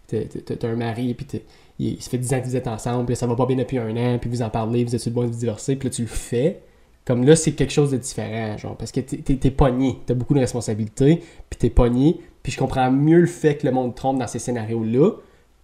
t'as- 0.08 0.68
un 0.68 0.76
mari, 0.76 1.14
puis 1.14 1.26
t'es- 1.26 1.44
il, 1.80 2.02
ça 2.02 2.10
fait 2.10 2.18
10 2.18 2.34
ans 2.34 2.40
que 2.40 2.46
vous 2.46 2.56
êtes 2.56 2.68
ensemble, 2.68 3.06
puis 3.06 3.16
ça 3.16 3.28
va 3.28 3.36
pas 3.36 3.46
bien 3.46 3.58
depuis 3.58 3.78
un 3.78 3.96
an, 3.98 4.18
puis 4.20 4.30
vous 4.30 4.42
en 4.42 4.50
parlez, 4.50 4.84
vous 4.84 4.96
êtes 4.96 5.02
sur 5.02 5.10
le 5.10 5.16
point 5.16 5.26
de 5.26 5.32
vous 5.32 5.38
divorcer, 5.40 5.76
puis 5.76 5.90
là, 5.90 5.94
tu 5.94 6.02
le 6.04 6.08
fais. 6.08 6.62
Comme 7.06 7.26
là, 7.26 7.36
c'est 7.36 7.52
quelque 7.52 7.74
chose 7.74 7.92
de 7.92 7.98
différent, 7.98 8.58
genre, 8.58 8.78
parce 8.78 8.92
que 8.92 9.02
t'es- 9.02 9.18
t'es 9.18 9.36
t'es 9.36 9.52
pogné, 9.52 9.98
t'as 10.06 10.14
beaucoup 10.14 10.34
de 10.34 10.40
responsabilités, 10.40 11.18
puis 11.50 11.60
t'es 11.60 11.70
pogné, 11.70 12.20
puis 12.42 12.52
je 12.52 12.58
comprends 12.58 12.90
mieux 12.92 13.20
le 13.20 13.28
fait 13.28 13.58
que 13.58 13.66
le 13.68 13.74
monde 13.74 13.94
trompe 13.96 14.20
dans 14.20 14.28
ces 14.28 14.40
scénarios-là 14.40 15.12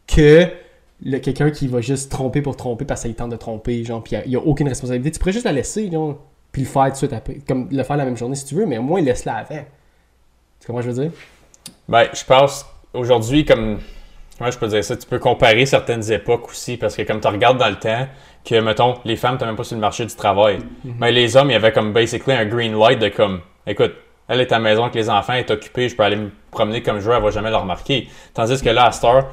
que 0.07 0.45
quelqu'un 1.21 1.51
qui 1.51 1.67
va 1.67 1.79
juste 1.79 2.11
tromper 2.11 2.41
pour 2.41 2.57
tromper 2.57 2.83
parce 2.83 3.03
qu'il 3.03 3.15
tente 3.15 3.31
de 3.31 3.37
tromper, 3.37 3.83
genre, 3.85 4.03
puis 4.03 4.17
il 4.25 4.29
n'y 4.29 4.35
a, 4.35 4.39
aucune 4.39 4.67
responsabilité. 4.67 5.11
Tu 5.11 5.19
pourrais 5.19 5.31
juste 5.31 5.45
la 5.45 5.53
laisser, 5.53 5.89
genre, 5.89 6.17
puis 6.51 6.63
le 6.63 6.67
faire 6.67 6.85
tout 6.87 6.91
de 6.91 6.95
suite 6.97 7.13
après. 7.13 7.37
Comme 7.47 7.69
le 7.71 7.83
faire 7.83 7.95
la 7.97 8.05
même 8.05 8.17
journée 8.17 8.35
si 8.35 8.45
tu 8.45 8.55
veux, 8.55 8.65
mais 8.65 8.77
au 8.77 8.83
moins 8.83 8.99
laisse-la 9.01 9.35
avant. 9.35 9.63
Tu 10.59 10.67
comprends 10.67 10.81
ce 10.81 10.87
que 10.87 10.93
je 10.93 10.97
veux 10.97 11.09
dire? 11.09 11.19
Ben, 11.87 12.07
je 12.13 12.23
pense, 12.23 12.65
aujourd'hui, 12.93 13.45
comme. 13.45 13.79
Comment 14.37 14.51
je 14.51 14.57
peux 14.57 14.67
dire 14.67 14.83
ça? 14.83 14.95
Tu 14.95 15.05
peux 15.05 15.19
comparer 15.19 15.65
certaines 15.65 16.09
époques 16.11 16.47
aussi, 16.49 16.77
parce 16.77 16.95
que 16.95 17.01
comme 17.01 17.19
tu 17.19 17.27
regardes 17.27 17.57
dans 17.57 17.67
le 17.67 17.75
temps, 17.75 18.07
que, 18.45 18.55
mettons, 18.61 18.95
les 19.03 19.17
femmes, 19.17 19.37
t'as 19.37 19.45
même 19.45 19.57
pas 19.57 19.65
sur 19.65 19.75
le 19.75 19.81
marché 19.81 20.05
du 20.05 20.15
travail. 20.15 20.59
Mais 20.97 21.11
les 21.11 21.35
hommes, 21.35 21.49
il 21.49 21.53
y 21.53 21.55
avait 21.57 21.73
comme 21.73 21.91
basically 21.91 22.33
un 22.33 22.45
green 22.45 22.77
light 22.79 22.99
de 22.99 23.09
comme, 23.09 23.41
écoute, 23.67 23.93
elle 24.29 24.39
est 24.39 24.51
à 24.53 24.59
la 24.59 24.63
maison 24.63 24.83
avec 24.83 24.95
les 24.95 25.09
enfants, 25.09 25.33
elle 25.33 25.39
est 25.39 25.51
occupée, 25.51 25.89
je 25.89 25.95
peux 25.95 26.03
aller 26.03 26.15
me 26.15 26.29
promener 26.51 26.81
comme 26.81 26.99
je 26.99 27.09
veux, 27.09 27.15
elle 27.15 27.21
va 27.21 27.31
jamais 27.31 27.49
le 27.49 27.57
remarquer. 27.57 28.07
Tandis 28.33 28.61
que 28.61 28.69
là, 28.69 28.85
à 28.85 28.91
Star, 28.91 29.25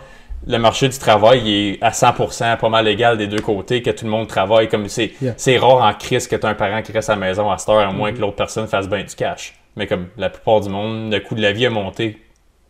le 0.47 0.59
marché 0.59 0.89
du 0.89 0.99
travail 0.99 1.43
il 1.45 1.75
est 1.75 1.83
à 1.83 1.91
100% 1.91 2.57
pas 2.57 2.69
mal 2.69 2.89
égal 2.89 3.17
des 3.17 3.27
deux 3.27 3.41
côtés, 3.41 3.83
que 3.83 3.91
tout 3.91 4.07
le 4.07 4.11
monde 4.11 4.27
travaille. 4.27 4.69
Comme 4.69 4.89
c'est 4.89 5.13
Yeah. 5.21 5.35
c'est 5.37 5.59
rare 5.59 5.83
en 5.83 5.93
crise 5.95 6.27
que 6.27 6.35
tu 6.37 6.47
un 6.47 6.55
parent 6.55 6.83
qui 6.83 6.93
reste 6.93 7.11
à 7.11 7.15
la 7.15 7.21
maison 7.21 7.51
à 7.51 7.59
Star, 7.59 7.79
à 7.79 7.93
moins 7.93 8.13
que 8.13 8.19
l'autre 8.19 8.37
personne 8.37 8.67
fasse 8.67 8.89
bien 8.89 9.05
du 9.05 9.15
cash. 9.15 9.55
Mais 9.77 9.87
comme 9.87 10.09
la 10.17 10.31
plupart 10.31 10.61
du 10.61 10.69
monde, 10.69 11.13
le 11.13 11.21
coût 11.21 11.35
de 11.35 11.43
la 11.43 11.53
vie 11.53 11.67
a 11.67 11.71
monté 11.71 12.21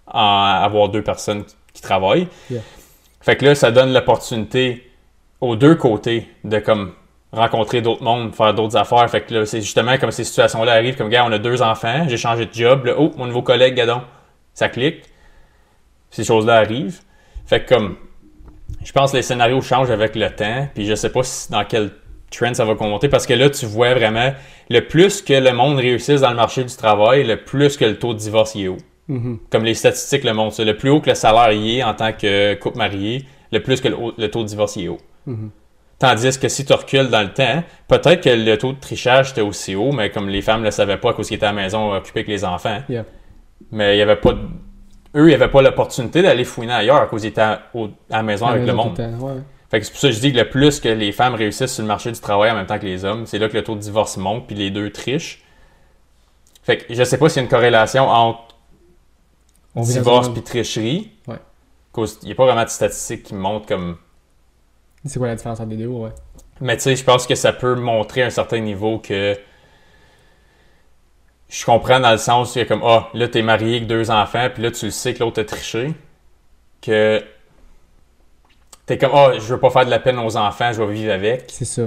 en 0.07 0.21
avoir 0.63 0.89
deux 0.89 1.03
personnes 1.03 1.45
qui 1.73 1.83
travaillent. 1.83 2.29
Yeah. 2.51 2.61
Fait 3.21 3.37
que 3.37 3.45
là, 3.45 3.55
ça 3.55 3.71
donne 3.71 3.93
l'opportunité 3.93 4.91
aux 5.41 5.57
deux 5.57 5.75
côtés 5.75 6.29
de 6.45 6.59
comme 6.59 6.93
rencontrer 7.33 7.83
d'autres 7.83 8.03
mondes, 8.03 8.35
faire 8.35 8.55
d'autres 8.55 8.77
affaires. 8.77 9.09
Fait 9.11 9.23
que 9.23 9.35
là, 9.35 9.47
c'est 9.47 9.61
justement 9.61 9.99
comme 9.99 10.11
ces 10.11 10.25
situations-là 10.25 10.73
arrivent, 10.73 10.97
comme 10.97 11.09
gars, 11.09 11.25
on 11.27 11.33
a 11.33 11.39
deux 11.39 11.61
enfants, 11.63 12.07
j'ai 12.09 12.17
changé 12.17 12.47
de 12.47 12.55
job, 12.55 12.87
là, 12.87 12.95
oh, 12.99 13.13
mon 13.17 13.27
nouveau 13.27 13.43
collègue, 13.43 13.75
gadon, 13.75 14.03
ça 14.55 14.69
clique. 14.69 15.03
Ces 16.11 16.25
choses-là 16.25 16.57
arrivent. 16.57 17.01
Fait 17.47 17.65
que 17.65 17.75
comme, 17.75 17.97
je 18.85 18.93
pense 18.93 19.13
que 19.13 19.17
les 19.17 19.23
scénarios 19.23 19.61
changent 19.61 19.91
avec 19.91 20.17
le 20.17 20.31
temps, 20.31 20.69
puis 20.75 20.87
je 20.87 20.95
sais 20.95 21.11
pas 21.11 21.23
si- 21.23 21.51
dans 21.51 21.65
quel 21.65 21.91
trend 22.31 22.55
ça 22.55 22.65
va 22.65 22.75
compter, 22.75 23.09
parce 23.09 23.27
que 23.27 23.35
là, 23.35 23.51
tu 23.51 23.67
vois 23.67 23.95
vraiment, 23.95 24.33
le 24.71 24.81
plus 24.81 25.23
que 25.23 25.33
le 25.35 25.53
monde 25.53 25.79
réussisse 25.79 26.21
dans 26.21 26.31
le 26.31 26.37
marché 26.37 26.65
du 26.65 26.75
travail, 26.75 27.25
le 27.25 27.37
plus 27.37 27.77
que 27.77 27.85
le 27.85 27.99
taux 27.99 28.15
de 28.15 28.19
divorce 28.19 28.55
y 28.55 28.65
est 28.65 28.69
haut. 28.69 28.79
Mhm. 29.09 29.39
Comme 29.51 29.65
les 29.65 29.75
statistiques 29.75 30.25
le 30.25 30.33
montrent, 30.33 30.63
le 30.63 30.77
plus 30.77 30.91
haut 30.91 31.01
que 31.01 31.09
le 31.09 31.15
salaire 31.15 31.53
y 31.53 31.79
est 31.79 31.83
en 31.83 31.95
tant 31.95 32.13
que 32.13 32.55
couple 32.55 32.79
marié, 32.79 33.25
le 33.53 33.63
plus 33.63 33.81
que 33.81 33.89
le, 33.89 34.31
taux 34.31 34.43
de 34.43 34.49
divorce 34.49 34.77
y 34.77 34.85
est 34.85 34.89
haut. 34.89 34.99
Mhm. 35.27 35.51
Tandis 35.99 36.39
que 36.39 36.49
si 36.49 36.65
tu 36.65 36.73
recules 36.73 37.09
dans 37.09 37.23
le 37.23 37.33
temps, 37.33 37.63
peut-être 37.89 38.23
que 38.23 38.29
le 38.29 38.59
taux 38.59 38.73
de 38.73 38.81
trichage 38.81 39.31
était 39.31 39.41
aussi 39.41 39.75
haut, 39.75 39.93
mais 39.93 40.11
comme 40.11 40.29
les 40.29 40.43
femmes 40.43 40.61
ne 40.61 40.67
le 40.67 40.71
savaient 40.71 40.99
pas 40.99 41.15
cause 41.15 41.29
qu'ils 41.29 41.37
étaient 41.37 41.47
à 41.47 41.53
la 41.53 41.63
maison 41.63 41.95
occupés 41.95 42.21
avec 42.21 42.29
les 42.29 42.45
enfants. 42.45 42.81
Yeah. 42.89 43.05
Mais 43.71 43.97
il 43.97 43.99
y 43.99 44.03
avait 44.03 44.17
pas 44.17 44.33
de- 44.33 44.41
eux, 45.17 45.29
ils 45.29 45.33
n'avaient 45.33 45.51
pas 45.51 45.63
l'opportunité 45.63 46.21
d'aller 46.21 46.45
fouiner 46.45 46.75
ailleurs 46.75 46.97
à 46.97 47.07
cause 47.07 47.23
qu'ils 47.23 47.31
étaient 47.31 47.41
à, 47.41 47.63
la 48.11 48.23
maison 48.23 48.47
avec 48.47 48.67
le 48.67 48.75
monde. 48.75 49.01
Fait 49.71 49.81
que 49.81 49.87
c'est 49.87 49.93
pour 49.93 50.01
ça 50.01 50.09
que 50.09 50.15
je 50.15 50.21
dis 50.21 50.33
que 50.33 50.39
le 50.39 50.49
plus 50.49 50.81
que 50.81 50.89
les 50.89 51.11
femmes 51.13 51.35
réussissent 51.35 51.75
sur 51.75 51.83
le 51.83 51.89
marché 51.89 52.13
du 52.13 52.21
travail 52.21 52.51
en 52.51 52.55
même 52.55 52.67
temps 52.67 52.79
que 52.79 52.85
les 52.85 53.05
hommes, 53.05 53.27
c'est 53.27 53.39
là 53.39 53.49
que 53.49 53.57
le 53.57 53.65
taux 53.65 53.75
de 53.75 53.81
divorce 53.81 54.17
monte, 54.17 54.47
puis 54.47 54.55
les 54.55 54.71
deux 54.71 54.91
trichent. 54.91 55.43
Fait 56.63 56.79
que 56.79 56.95
je 56.95 57.05
sais 57.05 57.19
pas 57.19 57.29
s'il 57.29 57.37
y 57.37 57.41
a 57.41 57.43
une 57.45 57.49
corrélation 57.49 58.09
entre 58.09 58.57
On 59.75 59.83
divorce 59.83 60.29
puis 60.29 60.43
tricherie. 60.43 61.13
Ouais. 61.27 61.39
Cause 61.93 62.19
il 62.23 62.27
n'y 62.27 62.33
a 62.33 62.35
pas 62.35 62.45
vraiment 62.45 62.65
de 62.65 62.69
statistiques 62.69 63.25
qui 63.25 63.35
montrent 63.35 63.67
comme. 63.67 63.97
C'est 65.05 65.19
quoi 65.19 65.29
la 65.29 65.37
différence 65.37 65.61
entre 65.61 65.71
les 65.71 65.77
deux, 65.77 65.87
ouais. 65.87 66.11
Mais 66.61 66.77
tu 66.77 66.83
sais, 66.83 66.97
je 66.97 67.05
pense 67.05 67.27
que 67.27 67.35
ça 67.35 67.53
peut 67.53 67.75
montrer 67.75 68.23
à 68.23 68.27
un 68.27 68.31
certain 68.31 68.61
niveau 68.61 68.99
que. 68.99 69.39
Je 71.49 71.65
comprends 71.65 72.01
dans 72.01 72.11
le 72.11 72.19
sens 72.19 72.51
où 72.51 72.59
il 72.59 72.63
y 72.63 72.65
a 72.65 72.67
comme 72.67 72.83
Ah, 72.85 73.09
là, 73.15 73.29
t'es 73.29 73.43
marié 73.43 73.77
avec 73.77 73.87
deux 73.87 74.11
enfants, 74.11 74.49
puis 74.53 74.65
là, 74.65 74.71
tu 74.73 74.87
le 74.87 74.91
sais 74.91 75.15
que 75.15 75.21
l'autre 75.21 75.41
a 75.41 75.45
triché. 75.45 75.95
Que. 76.83 77.25
T'es 78.87 78.99
comme 78.99 79.11
Ah, 79.15 79.33
je 79.35 79.41
veux 79.55 79.59
pas 79.61 79.71
faire 79.71 79.85
de 79.85 79.91
la 79.91 79.99
peine 79.99 80.19
aux 80.19 80.37
enfants, 80.37 80.73
je 80.73 80.83
vais 80.83 80.95
vivre 80.95 81.13
avec. 81.13 81.45
C'est 81.49 81.65
ça. 81.65 81.83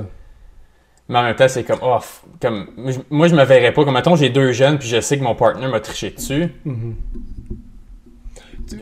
Mais 1.08 1.18
en 1.18 1.24
même 1.24 1.36
temps, 1.36 1.48
c'est 1.48 1.64
comme, 1.64 1.80
oh, 1.82 1.98
comme, 2.40 2.68
moi, 3.10 3.28
je 3.28 3.34
me 3.36 3.44
verrais 3.44 3.72
pas. 3.72 3.84
Comme, 3.84 3.96
mettons, 3.96 4.16
j'ai 4.16 4.30
deux 4.30 4.52
jeunes, 4.52 4.78
puis 4.78 4.88
je 4.88 5.02
sais 5.02 5.18
que 5.18 5.24
mon 5.24 5.34
partner 5.34 5.68
m'a 5.68 5.80
triché 5.80 6.12
dessus. 6.12 6.54
Mhm. 6.66 6.96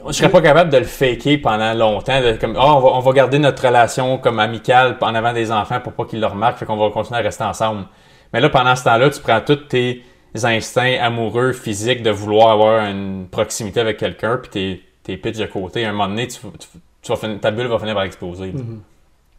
Je 0.07 0.11
serais 0.11 0.30
pas 0.30 0.41
capable 0.41 0.70
de 0.70 0.78
le 0.80 0.84
faker 0.84 1.38
pendant 1.41 1.74
longtemps. 1.74 2.20
De, 2.20 2.34
comme, 2.34 2.57
oh, 2.59 2.61
on 2.61 2.80
va, 2.80 2.88
on 2.89 2.99
va 2.99 3.11
garder 3.13 3.39
notre 3.39 3.65
relation 3.65 4.18
comme 4.18 4.39
amicale 4.39 4.97
en 4.99 5.15
avant 5.15 5.32
des 5.32 5.51
enfants 5.51 5.80
pour 5.80 5.93
pas 5.93 6.03
qu'ils 6.03 6.20
le 6.20 6.28
remarquent, 6.28 6.57
fait 6.57 6.65
qu'on 6.65 6.76
va 6.76 6.89
continuer 6.89 7.20
à 7.20 7.24
rester 7.24 7.45
ensemble. 7.45 7.86
Mais 8.34 8.41
là, 8.41 8.49
pendant 8.49 8.76
ce 8.76 8.84
temps-là, 8.84 9.09
tu 9.09 9.22
prends 9.22 9.39
tous 9.39 9.55
tes 9.55 10.03
instincts 10.43 10.97
amoureux, 11.01 11.53
physiques, 11.53 12.03
de 12.03 12.09
vouloir 12.11 12.49
avoir 12.51 12.86
une 12.89 13.28
proximité 13.32 13.80
avec 13.80 13.95
quelqu'un, 13.97 14.36
puis 14.36 14.49
t'es, 14.51 14.82
t'es 15.03 15.15
pitch 15.15 15.38
de 15.38 15.45
côté. 15.45 15.86
À 15.86 15.89
un 15.89 15.91
moment 15.93 16.09
donné, 16.09 16.28
tu, 16.28 16.39
tu- 16.41 16.68
tu 17.02 17.12
vas 17.12 17.18
finir- 17.18 17.39
ta 17.39 17.52
bulle 17.52 17.68
va 17.68 17.80
finir 17.80 17.93
par 17.95 18.04
exploser. 18.04 18.52
Mhm. 18.52 18.82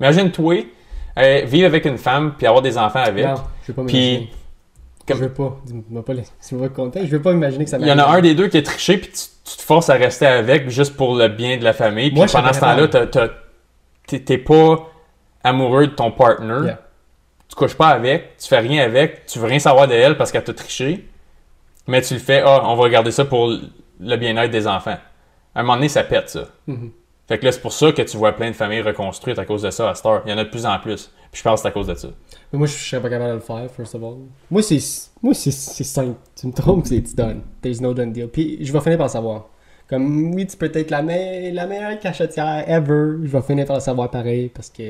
Imagine-toi, 0.01 0.65
euh, 1.19 1.43
vivre 1.45 1.67
avec 1.67 1.85
une 1.85 1.99
femme, 1.99 2.35
puis 2.37 2.47
avoir 2.47 2.63
des 2.63 2.79
enfants 2.79 3.01
avec. 3.01 3.27
Non, 3.27 3.35
je 3.63 3.73
veux 3.73 3.75
pas 3.75 3.85
Puis, 3.85 4.31
comme- 5.07 5.17
Je 5.19 5.23
veux 5.25 5.33
pas. 5.33 5.57
Dis-moi 5.65 6.05
pas, 6.05 6.13
les- 6.15 6.25
si 6.39 6.49
tu 6.51 6.55
veux 6.57 6.69
pas 6.69 6.75
content, 6.75 7.01
je 7.03 7.11
veux 7.11 7.23
pas 7.23 7.33
imaginer 7.33 7.65
que 7.65 7.71
ça 7.71 7.79
Il 7.79 7.87
y 7.87 7.93
en 7.93 7.99
a 7.99 8.07
un 8.07 8.21
des 8.21 8.35
deux 8.35 8.49
qui 8.49 8.59
est 8.59 8.63
triché, 8.63 8.99
puis 8.99 9.09
tu, 9.11 9.23
tu 9.51 9.57
te 9.57 9.63
forces 9.63 9.89
à 9.91 9.95
rester 9.95 10.27
avec 10.27 10.69
juste 10.69 10.97
pour 10.97 11.17
le 11.17 11.29
bien 11.29 11.57
de 11.57 11.65
la 11.65 11.73
famille. 11.73 12.11
Puis 12.11 12.17
Moi, 12.19 12.27
pendant 12.31 12.53
ce 12.53 12.61
temps-là, 12.61 12.89
t'es 14.07 14.39
pas 14.39 14.87
amoureux 15.45 15.87
de 15.89 15.93
ton 15.93 16.11
partner. 16.11 16.61
Yeah. 16.65 16.79
Tu 17.49 17.57
couches 17.57 17.75
pas 17.77 17.89
avec, 17.89 18.37
tu 18.37 18.47
fais 18.49 18.59
rien 18.59 18.85
avec, 18.85 19.25
tu 19.27 19.39
veux 19.39 19.47
rien 19.47 19.59
savoir 19.59 19.89
de 19.89 19.95
elle 19.95 20.17
parce 20.19 20.31
qu'elle 20.31 20.45
t'a 20.45 20.53
triché. 20.55 21.09
Mais 21.87 22.03
tu 22.03 22.13
le 22.15 22.21
fais, 22.21 22.43
ah, 22.45 22.61
on 22.65 22.77
va 22.77 22.83
regarder 22.83 23.11
ça 23.11 23.25
pour 23.25 23.49
le 23.49 24.17
bien-être 24.17 24.51
des 24.51 24.67
enfants. 24.67 24.99
À 25.55 25.61
un 25.61 25.63
moment 25.63 25.77
donné, 25.77 25.89
ça 25.89 26.05
pète 26.05 26.29
ça. 26.29 26.49
Mhm. 26.67 26.91
Fait 27.29 27.39
que 27.39 27.45
là, 27.45 27.53
c'est 27.53 27.61
pour 27.61 27.73
ça 27.73 27.93
que 27.93 28.01
tu 28.03 28.17
vois 28.17 28.33
plein 28.33 28.49
de 28.51 28.57
familles 28.57 28.81
reconstruites 28.81 29.39
à 29.39 29.45
cause 29.45 29.61
de 29.63 29.71
ça 29.71 29.91
à 29.91 29.95
Star. 29.95 30.23
Il 30.25 30.31
y 30.31 30.33
en 30.33 30.39
a 30.39 30.45
de 30.45 30.49
plus 30.49 30.65
en 30.65 30.79
plus. 30.79 31.11
Puis 31.31 31.41
je 31.41 31.43
pense 31.43 31.61
que 31.61 31.63
c'est 31.63 31.69
à 31.69 31.73
cause 31.73 31.87
de 31.87 31.95
ça. 31.95 32.09
Mais 32.53 32.59
moi, 32.59 32.67
je 32.67 32.73
serais 32.73 33.03
pas 33.03 33.11
capable 33.11 33.31
de 33.31 33.35
le 33.35 33.41
faire, 33.41 33.71
first 33.71 33.95
of 33.95 34.03
all. 34.03 34.17
Moi, 34.51 34.63
c'est 34.63 34.79
moi 35.23 35.35
c'est 35.35 35.51
c'est 35.51 35.85
simple. 35.85 36.17
Tu 36.35 36.47
me 36.47 36.53
trompes, 36.53 36.87
c'est 36.87 37.15
done. 37.15 37.43
There's 37.61 37.83
no 37.83 37.93
done 37.93 38.13
deal. 38.13 38.29
Puis 38.29 38.59
je 38.65 38.73
vais 38.73 38.81
finir 38.81 38.97
par 38.97 39.09
le 39.09 39.13
savoir. 39.13 39.47
Comme, 39.91 40.35
oui, 40.35 40.47
tu 40.47 40.57
peux 40.57 40.71
être 40.75 40.91
la, 40.91 41.03
me- 41.03 41.51
la 41.53 41.67
meilleure 41.67 41.99
cachetière 41.99 42.65
ever. 42.67 43.17
Je 43.23 43.29
vais 43.29 43.43
finir 43.43 43.67
par 43.67 43.77
le 43.77 43.83
savoir 43.83 44.11
pareil 44.11 44.49
parce 44.55 44.71
que 44.71 44.83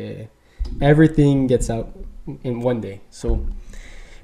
everything 0.80 1.48
gets 1.48 1.70
out 1.72 1.86
in 2.44 2.60
one 2.62 2.80
day. 2.80 3.00
So, 3.10 3.38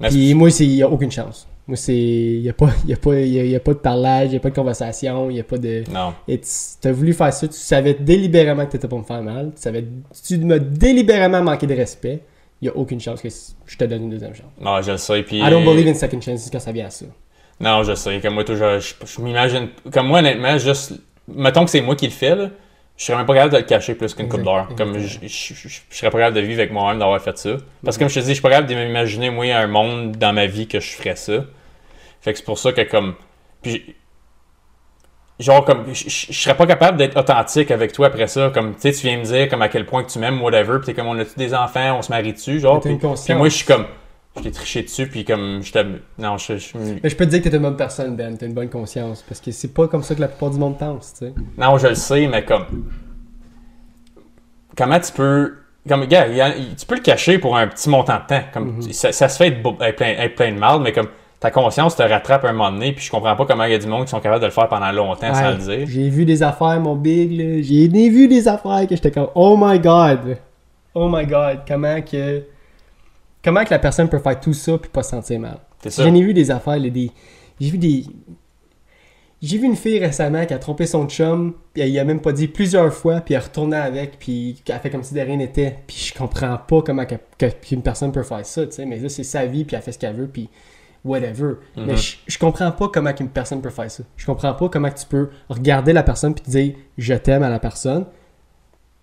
puis 0.09 0.33
moi, 0.33 0.49
il 0.59 0.69
n'y 0.69 0.83
a 0.83 0.89
aucune 0.89 1.11
chance. 1.11 1.47
Moi, 1.67 1.77
c'est. 1.77 1.95
Il 1.95 2.41
n'y 2.41 2.49
a, 2.49 2.53
pas- 2.53 2.69
y 2.87 2.93
a, 2.93 2.97
pas- 2.97 3.15
y 3.19 3.39
a, 3.39 3.43
y 3.45 3.55
a 3.55 3.59
pas 3.59 3.73
de 3.73 3.79
parlage, 3.79 4.27
il 4.27 4.31
n'y 4.31 4.37
a 4.37 4.39
pas 4.39 4.51
de 4.51 4.55
conversation, 4.55 5.29
il 5.31 5.33
n'y 5.33 5.39
a 5.39 5.43
pas 5.43 5.57
de. 5.57 5.83
non. 5.91 6.13
Et 6.27 6.39
tu 6.39 6.87
as 6.87 6.91
voulu 6.91 7.13
faire 7.13 7.33
ça, 7.33 7.47
tu 7.47 7.53
savais 7.57 7.95
délibérément 7.95 8.65
que 8.65 8.71
tu 8.71 8.77
étais 8.77 8.87
pour 8.87 8.99
me 8.99 9.03
faire 9.03 9.23
mal, 9.23 9.51
tu 9.55 9.61
savais, 9.61 9.83
tu 10.27 10.37
m'as 10.39 10.59
délibérément 10.59 11.41
manqué 11.41 11.65
de 11.65 11.73
respect, 11.73 12.19
il 12.61 12.65
n'y 12.65 12.69
a 12.69 12.77
aucune 12.77 12.99
chance 13.01 13.19
que 13.21 13.29
je 13.65 13.77
te 13.77 13.83
donne 13.83 14.03
une 14.03 14.09
deuxième 14.11 14.35
chance. 14.35 14.51
Non, 14.61 14.79
je 14.83 14.91
le 14.91 14.97
sais. 14.97 15.23
Puis, 15.23 15.37
I 15.39 15.49
don't 15.49 15.65
believe 15.65 15.87
in 15.87 15.95
second 15.95 16.21
chances 16.21 16.49
quand 16.51 16.59
ça 16.59 16.71
vient 16.71 16.85
à 16.85 16.89
ça. 16.91 17.05
Non, 17.59 17.81
je 17.83 17.95
sais. 17.95 18.19
Comme 18.21 18.35
moi, 18.35 18.43
toujours, 18.43 18.79
je, 18.79 18.93
je 19.03 19.21
m'imagine. 19.21 19.69
Comme 19.91 20.07
moi, 20.07 20.19
honnêtement, 20.19 20.57
juste. 20.59 20.93
Mettons 21.27 21.65
que 21.65 21.71
c'est 21.71 21.81
moi 21.81 21.95
qui 21.95 22.05
le 22.05 22.11
fais, 22.11 22.35
là. 22.35 22.49
Je 22.97 23.03
serais 23.05 23.17
même 23.17 23.25
pas 23.25 23.33
capable 23.33 23.51
de 23.53 23.57
le 23.57 23.63
cacher 23.63 23.93
plus 23.95 24.13
qu'une 24.13 24.29
coupe 24.29 24.43
d'heure. 24.43 24.69
Comme 24.77 24.93
je, 24.97 25.03
exactement. 25.03 25.27
je, 25.27 25.53
je- 25.53 25.67
je 25.89 25.95
serais 25.97 26.09
pas 26.09 26.17
capable 26.19 26.35
de 26.37 26.41
vivre 26.41 26.59
avec 26.59 26.71
moi-même 26.71 26.99
d'avoir 26.99 27.21
fait 27.21 27.37
ça. 27.37 27.57
Parce 27.83 27.97
que 27.97 28.03
comme 28.03 28.09
je 28.09 28.15
te 28.15 28.19
dis, 28.21 28.27
je 28.29 28.33
suis 28.33 28.41
pas 28.41 28.49
capable 28.49 28.69
de 28.69 28.75
m'imaginer, 28.75 29.29
moi, 29.29 29.45
un 29.53 29.67
monde 29.67 30.13
dans 30.17 30.31
ma 30.31 30.45
vie 30.45 30.67
que 30.67 30.79
je 30.79 30.91
ferais 30.91 31.15
ça. 31.17 31.43
Fait 32.21 32.31
que 32.31 32.37
c'est 32.39 32.45
pour 32.45 32.57
ça 32.57 32.71
que 32.71 32.81
comme. 32.81 33.15
Puis. 33.61 33.95
Genre, 35.39 35.65
comme. 35.65 35.93
Je, 35.93 36.09
serais 36.09 36.55
pas 36.55 36.65
capable 36.65 36.97
d'être 36.97 37.17
authentique 37.17 37.69
avec 37.69 37.91
toi 37.91 38.07
après 38.07 38.27
ça. 38.27 38.49
Comme, 38.53 38.73
tu 38.75 38.81
sais, 38.81 38.91
tu 38.93 39.05
viens 39.07 39.17
me 39.17 39.23
dire 39.23 39.49
comme 39.49 39.61
à 39.61 39.67
quel 39.67 39.85
point 39.85 40.03
que 40.03 40.09
tu 40.09 40.17
m'aimes, 40.19 40.41
whatever. 40.41 40.77
Puis 40.77 40.85
t'es 40.85 40.93
comme, 40.93 41.07
on 41.07 41.19
a-tu 41.19 41.35
des 41.35 41.53
enfants, 41.53 41.97
on 41.97 42.01
se 42.01 42.09
marie 42.09 42.31
dessus, 42.31 42.61
genre. 42.61 42.79
Puis, 42.79 42.97
puis 43.25 43.33
moi, 43.37 43.49
je 43.49 43.55
suis 43.55 43.65
comme. 43.65 43.85
Je 44.37 44.41
t'ai 44.43 44.51
triché 44.51 44.81
dessus, 44.83 45.07
puis 45.07 45.23
comme. 45.23 45.61
Je 45.63 45.71
t'aime. 45.71 45.99
Non, 46.19 46.37
je, 46.37 46.57
je, 46.57 46.77
Mais 47.01 47.09
je 47.09 47.15
peux 47.15 47.25
te 47.25 47.29
dire 47.31 47.41
que 47.41 47.49
t'es 47.49 47.55
une 47.55 47.61
bonne 47.63 47.77
personne, 47.77 48.15
Ben, 48.15 48.37
t'as 48.37 48.45
une 48.47 48.53
bonne 48.53 48.69
conscience, 48.69 49.23
parce 49.27 49.39
que 49.39 49.51
c'est 49.51 49.73
pas 49.73 49.87
comme 49.87 50.03
ça 50.03 50.13
que 50.15 50.21
la 50.21 50.27
plupart 50.27 50.49
du 50.51 50.59
monde 50.59 50.77
pense, 50.77 51.13
tu 51.13 51.25
sais. 51.27 51.33
Non, 51.57 51.77
je 51.77 51.87
le 51.87 51.95
sais, 51.95 52.27
mais 52.27 52.43
comme. 52.43 52.65
Comment 54.77 54.99
tu 54.99 55.11
peux. 55.13 55.53
Comme, 55.87 56.05
gars, 56.05 56.25
tu 56.77 56.85
peux 56.87 56.95
le 56.95 57.01
cacher 57.01 57.37
pour 57.37 57.55
un 57.55 57.67
petit 57.67 57.89
montant 57.89 58.15
de 58.17 58.25
temps. 58.27 58.41
Comme, 58.51 58.77
Mhm. 58.77 58.91
ça, 58.91 59.11
ça 59.11 59.29
se 59.29 59.37
fait 59.37 59.47
être, 59.49 59.61
beau- 59.61 59.77
être 59.81 59.95
plein, 59.97 60.07
être 60.17 60.35
plein 60.35 60.51
de 60.51 60.57
mal, 60.57 60.79
mais 60.81 60.91
comme 60.91 61.07
ta 61.39 61.51
conscience 61.51 61.95
te 61.95 62.01
rattrape 62.01 62.43
un 62.43 62.53
moment 62.53 62.71
donné, 62.71 62.91
puis 62.91 63.05
je 63.05 63.11
comprends 63.11 63.35
pas 63.35 63.45
comment 63.45 63.65
il 63.65 63.71
y 63.71 63.75
a 63.75 63.77
du 63.77 63.85
monde 63.85 64.05
qui 64.05 64.09
sont 64.09 64.19
capables 64.19 64.41
de 64.41 64.47
le 64.47 64.51
faire 64.51 64.67
pendant 64.67 64.91
longtemps 64.91 65.31
sans 65.33 65.51
le 65.51 65.57
dire. 65.57 65.87
J'ai 65.87 66.09
vu 66.09 66.25
des 66.25 66.41
affaires, 66.41 66.79
mon 66.81 66.95
big, 66.95 67.31
là. 67.39 67.61
J'ai 67.61 67.87
vu 67.87 68.27
des 68.27 68.47
affaires 68.47 68.87
que 68.89 68.95
j'étais 68.95 69.11
comme, 69.11 69.27
oh 69.35 69.55
my 69.59 69.79
god! 69.79 70.37
Oh 70.95 71.07
my 71.07 71.25
god, 71.27 71.59
comment 71.67 72.01
que. 72.01 72.41
Comment 73.45 73.63
que 73.63 73.69
la 73.69 73.79
personne 73.79 74.09
peut 74.09 74.19
faire 74.19 74.39
tout 74.39 74.53
ça 74.53 74.77
puis 74.77 74.89
pas 74.89 75.03
se 75.03 75.11
sentir 75.11 75.39
mal? 75.39 75.59
J'en 76.03 76.15
ai 76.15 76.21
vu 76.23 76.33
des 76.33 76.49
affaires, 76.51 76.79
là, 76.79 76.89
des. 76.89 77.11
J'ai 77.61 77.69
vu 77.69 77.77
des. 77.77 78.03
J'ai 79.41 79.57
vu 79.59 79.65
une 79.65 79.75
fille 79.75 79.99
récemment 79.99 80.45
qui 80.45 80.53
a 80.53 80.57
trompé 80.57 80.87
son 80.87 81.07
chum, 81.07 81.53
puis 81.73 81.83
elle 81.83 81.89
y 81.89 81.99
a 81.99 82.03
même 82.03 82.21
pas 82.21 82.31
dit 82.31 82.47
plusieurs 82.47 82.91
fois, 82.91 83.21
puis 83.21 83.35
elle 83.35 83.41
retournait 83.41 83.77
avec, 83.77 84.17
puis 84.17 84.61
elle 84.67 84.79
fait 84.79 84.89
comme 84.89 85.03
si 85.03 85.13
de 85.13 85.19
rien 85.19 85.35
n'était. 85.37 85.77
Puis 85.85 86.11
je 86.13 86.17
comprends 86.17 86.57
pas 86.57 86.81
comment 86.81 87.05
que- 87.05 87.15
que- 87.37 87.51
qu'une 87.51 87.83
personne 87.83 88.11
peut 88.11 88.23
faire 88.23 88.45
ça, 88.45 88.65
tu 88.65 88.71
sais, 88.71 88.85
mais 88.85 88.97
là 88.97 89.09
c'est 89.09 89.23
sa 89.23 89.45
vie, 89.45 89.63
puis 89.65 89.75
elle 89.75 89.81
fait 89.83 89.91
ce 89.91 89.99
qu'elle 89.99 90.15
veut, 90.15 90.27
puis 90.27 90.49
whatever. 91.03 91.55
Mhm. 91.77 91.85
Mais 91.85 91.97
je, 91.97 92.15
je 92.25 92.37
comprends 92.39 92.71
pas 92.71 92.87
comment 92.87 93.13
qu'une 93.13 93.29
personne 93.29 93.61
peut 93.61 93.69
faire 93.69 93.91
ça. 93.91 94.03
Je 94.15 94.25
comprends 94.25 94.53
pas 94.53 94.67
comment 94.69 94.89
que 94.89 94.97
tu 94.99 95.05
peux 95.05 95.29
regarder 95.49 95.93
la 95.93 96.01
personne 96.01 96.33
puis 96.33 96.43
te 96.43 96.49
dire 96.49 96.73
je 96.97 97.13
t'aime 97.13 97.43
à 97.43 97.49
la 97.49 97.59
personne, 97.59 98.05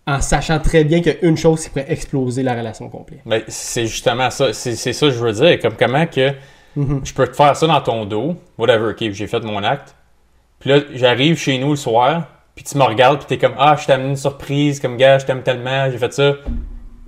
en 0.06 0.20
sachant 0.20 0.58
très 0.58 0.84
bien 0.84 1.00
qu'il 1.00 1.12
y 1.12 1.16
a 1.16 1.28
une 1.28 1.36
chose 1.36 1.62
qui 1.64 1.68
pourrait 1.70 1.86
exploser 1.92 2.42
la 2.42 2.54
relation 2.54 2.88
complète. 2.88 3.20
Mais 3.24 3.44
c'est 3.48 3.86
justement 3.86 4.30
ça. 4.30 4.52
C'est 4.52 4.74
c'est 4.76 4.92
ça 4.92 5.06
que 5.06 5.12
je 5.12 5.18
veux 5.18 5.32
dire. 5.32 5.58
Comme 5.60 5.74
comment 5.78 6.06
que 6.06 6.30
Mhm. 6.74 7.02
je 7.04 7.12
peux 7.12 7.26
te 7.28 7.36
faire 7.36 7.54
ça 7.54 7.66
dans 7.66 7.80
ton 7.82 8.04
dos, 8.06 8.34
whatever, 8.58 8.90
ok, 8.92 9.10
j'ai 9.12 9.26
fait 9.26 9.40
mon 9.44 9.62
acte. 9.62 9.94
Puis 10.58 10.70
là, 10.70 10.78
j'arrive 10.94 11.36
chez 11.36 11.58
nous 11.58 11.70
le 11.70 11.76
soir, 11.76 12.26
puis 12.54 12.64
tu 12.64 12.78
me 12.78 12.82
regardes, 12.82 13.18
puis 13.18 13.26
t'es 13.26 13.38
comme, 13.38 13.54
ah, 13.58 13.76
je 13.78 13.84
t'ai 13.86 13.92
amené 13.92 14.10
une 14.10 14.16
surprise, 14.16 14.80
comme 14.80 14.96
gars, 14.96 15.18
je 15.18 15.26
t'aime 15.26 15.42
tellement, 15.42 15.90
j'ai 15.90 15.98
fait 15.98 16.12
ça. 16.14 16.34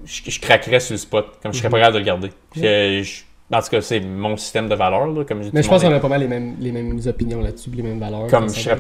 Je, 0.05 0.21
je 0.31 0.39
craquerais 0.41 0.81
sur 0.81 0.93
le 0.93 0.99
spot, 0.99 1.39
comme 1.43 1.53
je 1.55 1.59
serais 1.59 1.71
pas 1.71 1.79
capable 1.79 1.95
de 1.95 1.99
le 2.01 2.05
garder. 2.05 2.31
Je- 2.55 3.23
en 3.53 3.61
tout 3.63 3.69
cas, 3.71 3.81
c'est 3.81 4.01
mon 4.01 4.37
système 4.37 4.69
de 4.69 4.75
valeurs, 4.75 5.07
là, 5.07 5.25
comme 5.25 5.39
Mais 5.53 5.63
je 5.63 5.69
pense 5.69 5.83
qu'on 5.83 5.93
a 5.95 5.99
pas 6.01 6.09
mal 6.09 6.21
les 6.21 6.29
mêmes, 6.29 6.57
les 6.61 6.73
mêmes 6.73 7.01
opinions 7.07 7.41
là-dessus, 7.41 7.71
les 7.71 7.83
mêmes 7.83 8.01
valeurs. 8.01 8.27
Comme 8.27 8.49
je 8.51 8.61
serais-. 8.61 8.77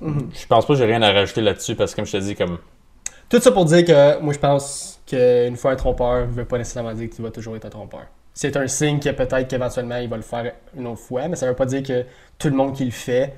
Mhm. 0.00 0.30
Je 0.40 0.46
pense 0.46 0.66
pas 0.66 0.74
que 0.74 0.78
j'ai 0.78 0.84
rien 0.86 1.02
à 1.02 1.10
rajouter 1.12 1.40
là-dessus, 1.40 1.74
parce 1.74 1.90
que 1.92 1.96
comme 1.96 2.06
je 2.06 2.12
te 2.12 2.16
dis, 2.18 2.36
comme, 2.36 2.58
Tout 3.28 3.40
ça 3.40 3.52
pour 3.52 3.64
dire 3.64 3.84
que 3.84 4.20
moi 4.20 4.32
je 4.32 4.38
pense 4.38 5.00
qu'une 5.06 5.56
fois 5.56 5.72
un 5.72 5.76
trompeur 5.76 6.26
ne 6.26 6.32
veut 6.32 6.44
pas 6.44 6.58
nécessairement 6.58 6.92
dire 6.92 7.10
que 7.10 7.14
tu 7.14 7.22
vas 7.22 7.30
toujours 7.30 7.56
être 7.56 7.66
un 7.66 7.70
trompeur. 7.70 8.06
C'est 8.34 8.56
un 8.56 8.66
signe 8.68 9.00
que 9.00 9.10
peut-être 9.10 9.48
qu'éventuellement 9.48 9.96
il 9.96 10.08
va 10.08 10.16
le 10.16 10.22
faire 10.22 10.52
une 10.76 10.86
autre 10.86 11.00
fois, 11.00 11.28
mais 11.28 11.36
ça 11.36 11.46
veut 11.46 11.56
pas 11.56 11.66
dire 11.66 11.82
que 11.82 12.04
tout 12.38 12.48
le 12.48 12.54
monde 12.54 12.74
qui 12.74 12.84
le 12.84 12.90
fait 12.90 13.34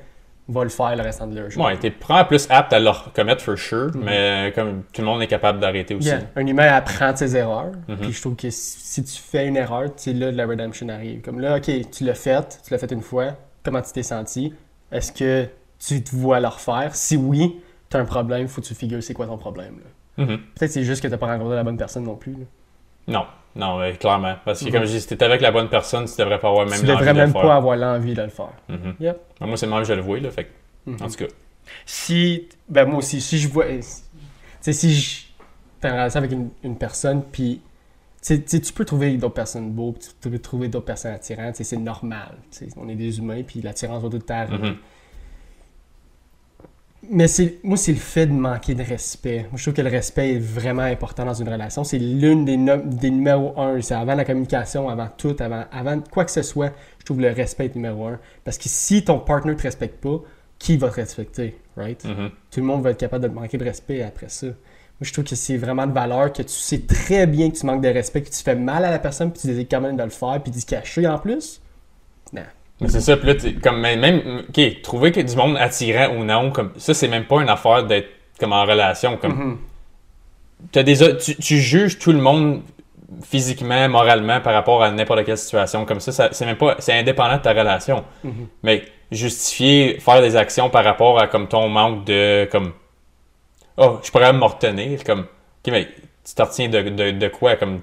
va 0.47 0.65
le 0.65 0.71
faire 0.71 0.97
le 0.97 1.03
restant 1.03 1.27
de 1.27 1.39
leur 1.39 1.51
jour. 1.51 1.65
ouais, 1.65 1.77
t'es 1.77 1.91
probablement 1.91 2.29
plus 2.29 2.47
apte 2.51 2.73
à 2.73 2.81
le 2.81 2.91
reconnaître 2.91 3.43
for 3.43 3.57
sure, 3.57 3.91
mais 3.95 4.53
comme 4.55 4.83
tout 4.93 5.01
le 5.01 5.07
monde 5.07 5.23
est 5.23 5.27
capable 5.27 5.61
d'arrêter 5.61 5.95
aussi. 5.95 6.09
Yeah. 6.09 6.21
Un 6.37 6.47
humain 6.47 6.69
apprend 6.73 7.15
ses 7.15 7.37
erreurs. 7.37 7.73
Mhm. 7.89 7.97
Puis 7.99 8.13
je 8.13 8.21
trouve 8.21 8.37
que 8.37 8.51
si 8.51 8.81
si 8.81 9.05
tu 9.05 9.23
fais 9.23 9.47
une 9.47 9.57
erreur, 9.57 9.91
c'est 9.97 10.13
là 10.13 10.33
que 10.33 10.37
la 10.37 10.47
redemption 10.47 10.89
arrive. 10.89 11.21
Comme 11.23 11.41
là, 11.41 11.57
ok, 11.57 11.71
tu 11.91 12.05
l'as 12.05 12.15
fait, 12.15 12.61
tu 12.65 12.73
l'as 12.73 12.79
fait 12.79 12.91
une 12.91 13.03
fois. 13.03 13.29
Comment 13.65 13.81
tu 13.81 13.93
t'es 13.93 14.03
senti? 14.03 14.53
Est-ce 14.91 15.13
que 15.13 15.47
tu 15.79 16.03
te 16.03 16.15
vois 16.15 16.41
le 16.41 16.49
refaire? 16.49 16.95
Si 16.95 17.17
oui, 17.17 17.61
tu 17.91 17.97
as 17.97 18.01
un 18.01 18.05
problème, 18.05 18.49
faut 18.49 18.61
que 18.61 18.67
tu 18.67 18.75
figures 18.75 19.03
c'est 19.03 19.15
quoi 19.15 19.27
ton 19.27 19.37
problème. 19.39 19.77
là. 19.79 20.25
Mhm. 20.25 20.39
Peut-être 20.55 20.71
c'est 20.71 20.85
juste 20.85 21.03
que 21.03 21.09
tu 21.09 21.17
pas 21.17 21.27
rencontré 21.27 21.57
la 21.57 21.65
bonne 21.65 21.77
personne 21.77 22.05
non 22.05 22.17
plus. 22.17 22.33
là. 22.33 22.39
Non, 23.09 23.25
non, 23.57 23.79
mais 23.79 23.95
clairement. 23.95 24.37
Parce 24.45 24.61
que 24.61 24.67
Mhm. 24.67 24.73
comme 24.73 24.83
je 24.85 24.91
dis, 24.93 25.01
si 25.01 25.09
t'es 25.09 25.23
avec 25.25 25.41
la 25.41 25.51
bonne 25.51 25.69
personne, 25.69 26.05
tu 26.05 26.13
devrais 26.19 26.39
pas 26.39 26.49
avoir 26.49 26.67
même 26.67 26.79
tu 26.79 26.87
l'envie 26.87 26.99
devrais 26.99 27.13
de 27.15 27.19
le 27.19 27.25
même 27.25 27.33
faire. 27.33 27.43
pas 27.43 27.57
avoir 27.57 27.77
l'envie 27.77 28.15
de 28.15 28.23
le 28.23 28.29
faire. 28.29 28.53
Mhm. 28.69 28.95
Yep. 29.01 29.21
Moi, 29.41 29.57
c'est 29.57 29.67
le 29.67 29.73
même 29.73 29.81
que 29.83 29.89
je 29.89 29.95
le 29.95 30.03
vois, 30.03 30.21
là, 30.21 30.31
fait 30.31 30.51
Mhm. 30.87 30.97
en 31.03 31.09
tout 31.09 31.17
cas. 31.17 31.27
Si, 31.87 32.49
ben 32.69 32.85
moi 32.87 32.99
aussi, 32.99 33.21
si 33.21 33.39
je 33.39 33.49
vois, 33.49 33.67
tu 33.67 33.83
sais, 34.61 34.73
si 34.73 34.95
je 34.95 35.23
fais 35.81 35.89
une 35.89 35.95
relation 35.95 36.19
avec 36.19 36.33
une, 36.33 36.51
une 36.63 36.77
personne, 36.77 37.23
puis 37.23 37.61
tu 38.23 38.43
tu 38.45 38.61
tu 38.61 38.73
peux 38.73 38.85
trouver 38.85 39.17
d'autres 39.17 39.35
personnes 39.35 39.71
beaux, 39.71 39.93
puis 39.93 40.09
tu 40.21 40.29
peux 40.31 40.39
trouver 40.39 40.69
d'autres 40.69 40.85
personnes 40.87 41.15
attirantes, 41.15 41.55
tu 41.55 41.65
c'est 41.65 41.77
normal. 41.77 42.35
tu 42.51 42.69
On 42.77 42.89
est 42.89 42.95
des 42.95 43.19
humains, 43.19 43.43
puis 43.43 43.63
l'attirance 43.63 44.03
va 44.03 44.09
tout 44.11 44.17
le 44.17 44.23
temps 44.23 44.35
arriver. 44.41 44.75
Mais 47.13 47.27
c'est, 47.27 47.59
moi, 47.65 47.77
c'est 47.77 47.93
le 47.93 47.99
fait 47.99 48.27
de 48.27 48.33
manquer 48.33 48.75
de 48.75 48.85
respect. 48.85 49.41
Moi, 49.51 49.57
je 49.57 49.63
trouve 49.65 49.75
que 49.75 49.83
le 49.83 49.91
respect 49.91 50.35
est 50.35 50.39
vraiment 50.39 50.83
important 50.83 51.25
dans 51.25 51.35
une 51.35 51.49
relation. 51.49 51.83
C'est 51.83 51.99
l'une 51.99 52.45
des, 52.45 52.57
no- 52.57 52.77
des 52.85 53.11
numéros 53.11 53.53
un. 53.61 53.81
C'est 53.81 53.95
avant 53.95 54.15
la 54.15 54.25
communication, 54.25 54.89
avant 54.89 55.09
tout, 55.17 55.35
avant, 55.41 55.65
avant 55.73 56.01
quoi 56.01 56.25
que 56.25 56.31
ce 56.31 56.43
soit. 56.43 56.73
Je 57.01 57.05
trouve 57.05 57.21
le 57.21 57.31
respect 57.33 57.67
est 57.67 57.75
numéro 57.75 58.07
un. 58.07 58.21
Parce 58.45 58.59
que 58.59 58.69
si 58.69 59.05
ton 59.05 59.19
partner 59.19 59.53
ne 59.53 59.57
te 59.57 59.63
respecte 59.65 60.01
pas, 60.01 60.21
qui 60.59 60.77
va 60.77 60.89
te 60.91 60.95
respecter, 60.97 61.59
right? 61.77 62.05
Mhm. 62.05 62.31
Tout 62.51 62.61
le 62.61 62.67
monde 62.67 62.83
va 62.83 62.91
être 62.91 62.99
capable 62.99 63.25
de 63.25 63.29
te 63.29 63.35
manquer 63.35 63.59
de 63.59 63.65
respect 63.65 64.03
après 64.03 64.29
ça. 64.29 64.47
Moi, 64.47 64.55
je 65.01 65.13
trouve 65.13 65.25
que 65.25 65.35
c'est 65.35 65.57
vraiment 65.57 65.87
de 65.87 65.93
valeur 65.93 66.33
que 66.33 66.43
tu 66.43 66.49
sais 66.53 66.81
très 66.81 67.27
bien 67.27 67.51
que 67.51 67.57
tu 67.57 67.65
manques 67.67 67.83
de 67.83 67.89
respect, 67.89 68.23
que 68.23 68.29
tu 68.31 68.43
fais 68.43 68.55
mal 68.55 68.85
à 68.85 68.91
la 68.91 68.99
personne, 68.99 69.33
puis 69.33 69.41
tu 69.41 69.47
décides 69.49 69.69
quand 69.71 69.81
même 69.81 69.97
de 69.97 70.03
le 70.03 70.11
faire, 70.11 70.39
puis 70.43 70.53
d'y 70.53 70.65
cacher 70.65 71.07
en 71.09 71.19
plus. 71.19 71.61
Mais 72.81 72.89
c'est 72.89 73.01
ça, 73.01 73.17
puis 73.17 73.27
là, 73.29 73.35
comme, 73.63 73.81
même, 73.81 74.43
ok, 74.49 74.83
trouver 74.83 75.13
que 75.13 75.21
du 75.21 75.37
monde 75.37 75.57
attirant 75.59 76.15
ou 76.17 76.25
non, 76.25 76.51
comme, 76.51 76.73
ça, 76.79 76.95
c'est 76.95 77.09
même 77.09 77.25
pas 77.27 77.43
une 77.43 77.49
affaire 77.51 77.85
d'être, 77.85 78.09
comme, 78.39 78.53
en 78.55 78.63
relation, 78.65 79.17
comme, 79.19 79.33
Mhm. 79.37 79.59
t'as 80.73 80.83
des, 80.83 81.03
o- 81.03 81.13
tu, 81.17 81.37
tu 81.37 81.59
juges 81.59 81.99
tout 81.99 82.13
le 82.13 82.21
monde 82.21 82.63
physiquement, 83.23 83.89
moralement, 83.89 84.41
par 84.41 84.55
rapport 84.55 84.83
à 84.83 84.91
n'importe 84.91 85.25
quelle 85.25 85.37
situation, 85.37 85.85
comme 85.85 86.01
ça, 86.01 86.13
ça 86.13 86.29
c'est 86.33 86.47
même 86.47 86.57
pas, 86.57 86.77
c'est 86.79 86.95
indépendant 86.99 87.37
de 87.37 87.43
ta 87.43 87.51
relation. 87.53 88.05
Mhm. 88.25 88.47
Mais 88.63 88.85
justifier, 89.13 89.99
faire 90.01 90.23
des 90.23 90.37
actions 90.37 90.71
par 90.71 90.85
rapport 90.85 91.21
à, 91.21 91.27
comme, 91.27 91.49
ton 91.49 91.69
manque 91.69 92.05
de, 92.07 92.49
comme, 92.51 92.73
oh, 93.77 93.99
je 94.03 94.11
pourrais 94.11 94.33
me 94.33 94.45
retenir, 94.45 95.05
comme, 95.05 95.21
ok, 95.21 95.73
mais 95.73 95.89
tu 96.25 96.35
te 96.35 96.41
retiens 96.43 96.69
de, 96.69 96.81
de, 96.83 97.11
de 97.11 97.29
quoi, 97.29 97.57
comme, 97.57 97.81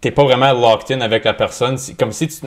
t'es 0.00 0.10
pas 0.12 0.24
vraiment 0.24 0.52
locked 0.52 0.96
in 0.96 1.00
avec 1.02 1.24
la 1.24 1.34
personne, 1.34 1.76
comme 1.98 2.12
si 2.12 2.28
tu, 2.28 2.46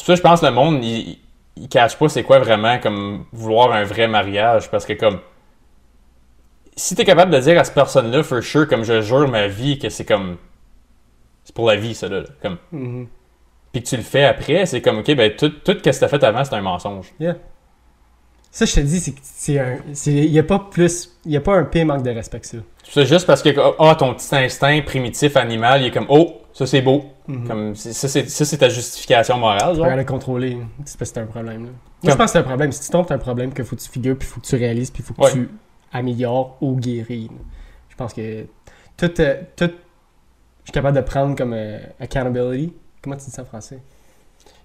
c'est 0.00 0.06
pour 0.06 0.06
ça 0.06 0.12
que 0.14 0.16
je 0.16 0.22
pense 0.22 0.40
que 0.40 0.46
le 0.46 0.52
monde, 0.52 0.82
il, 0.82 1.18
il 1.56 1.68
cache 1.68 1.98
pas 1.98 2.08
c'est 2.08 2.22
quoi 2.22 2.38
vraiment 2.38 2.78
comme 2.78 3.26
vouloir 3.32 3.72
un 3.72 3.84
vrai 3.84 4.08
mariage. 4.08 4.70
Parce 4.70 4.86
que 4.86 4.94
comme 4.94 5.20
si 6.74 6.94
t'es 6.94 7.04
capable 7.04 7.32
de 7.32 7.38
dire 7.38 7.60
à 7.60 7.64
cette 7.64 7.74
personne-là, 7.74 8.22
for 8.22 8.42
sure, 8.42 8.66
comme 8.66 8.82
je 8.82 9.02
jure 9.02 9.28
ma 9.28 9.46
vie, 9.46 9.78
que 9.78 9.90
c'est 9.90 10.06
comme. 10.06 10.38
C'est 11.44 11.54
pour 11.54 11.68
la 11.68 11.76
vie, 11.76 11.94
ça 11.94 12.08
là. 12.08 12.22
Comme. 12.40 12.56
Mhm. 12.72 13.08
Puis 13.72 13.82
que 13.82 13.88
tu 13.88 13.96
le 13.98 14.02
fais 14.02 14.24
après, 14.24 14.64
c'est 14.64 14.80
comme 14.80 15.00
ok, 15.00 15.14
ben 15.14 15.36
tout, 15.36 15.50
tout 15.50 15.72
ce 15.72 15.90
que 15.90 16.00
t'as 16.00 16.08
fait 16.08 16.24
avant, 16.24 16.44
c'est 16.44 16.54
un 16.54 16.62
mensonge. 16.62 17.12
Yeah. 17.20 17.36
Ça, 18.50 18.64
je 18.64 18.74
te 18.74 18.80
dis, 18.80 19.14
c'est 19.22 19.58
un. 19.58 19.76
Il 20.06 20.30
n'y 20.30 20.38
a 20.38 20.42
pas 20.42 20.58
plus. 20.70 21.10
Il 21.26 21.32
n'y 21.32 21.36
a 21.36 21.42
pas 21.42 21.56
un 21.56 21.64
pire 21.64 21.84
manque 21.84 22.02
de 22.02 22.10
respect 22.10 22.40
que 22.40 22.46
ça. 22.46 22.56
C'est 22.84 23.04
juste 23.04 23.26
parce 23.26 23.42
que 23.42 23.50
ah, 23.78 23.94
ton 23.96 24.14
petit 24.14 24.34
instinct 24.34 24.80
primitif 24.80 25.36
animal, 25.36 25.82
il 25.82 25.88
est 25.88 25.90
comme 25.90 26.06
oh, 26.08 26.40
ça 26.54 26.66
c'est 26.66 26.80
beau. 26.80 27.04
Mhm. 27.30 27.46
Comme 27.48 27.74
ça 27.74 28.08
c'est 28.08 28.56
ta 28.58 28.68
justification 28.68 29.36
morale, 29.38 29.74
Tu 29.74 29.80
regardes 29.80 29.98
le 29.98 30.04
contrôler. 30.04 30.58
C'est 30.84 30.98
parce 30.98 31.10
que 31.10 31.14
c'est 31.16 31.20
un 31.22 31.26
problème. 31.26 31.64
Là. 31.66 31.70
Moi, 31.70 31.72
Comme- 32.02 32.10
je 32.12 32.16
pense 32.16 32.26
que 32.26 32.32
c'est 32.32 32.38
un 32.38 32.42
problème. 32.42 32.72
Si 32.72 32.80
tu 32.82 32.90
tombes, 32.90 33.04
c'est 33.08 33.14
un 33.14 33.18
problème 33.18 33.52
qu'il 33.52 33.64
faut 33.64 33.76
que 33.76 33.80
tu 33.80 33.88
figures, 33.88 34.16
puis 34.18 34.26
il 34.28 34.32
faut 34.32 34.40
que 34.40 34.46
tu 34.46 34.56
réalises, 34.56 34.90
puis 34.90 35.02
il 35.02 35.06
faut 35.06 35.14
que 35.14 35.22
Ouais. 35.22 35.32
tu 35.32 35.48
améliores 35.92 36.56
ou 36.60 36.76
guéris. 36.76 37.28
là. 37.30 37.36
Je 37.88 37.96
pense 37.96 38.12
que 38.14 38.46
tout, 38.96 39.20
euh, 39.20 39.42
tout. 39.56 39.70
Je 40.62 40.64
suis 40.66 40.72
capable 40.72 40.96
de 40.96 41.02
prendre 41.02 41.34
comme 41.36 41.52
euh, 41.54 41.78
accountability. 42.00 42.72
Comment 43.02 43.16
tu 43.16 43.24
dis 43.26 43.30
ça 43.30 43.42
en 43.42 43.46
français? 43.46 43.78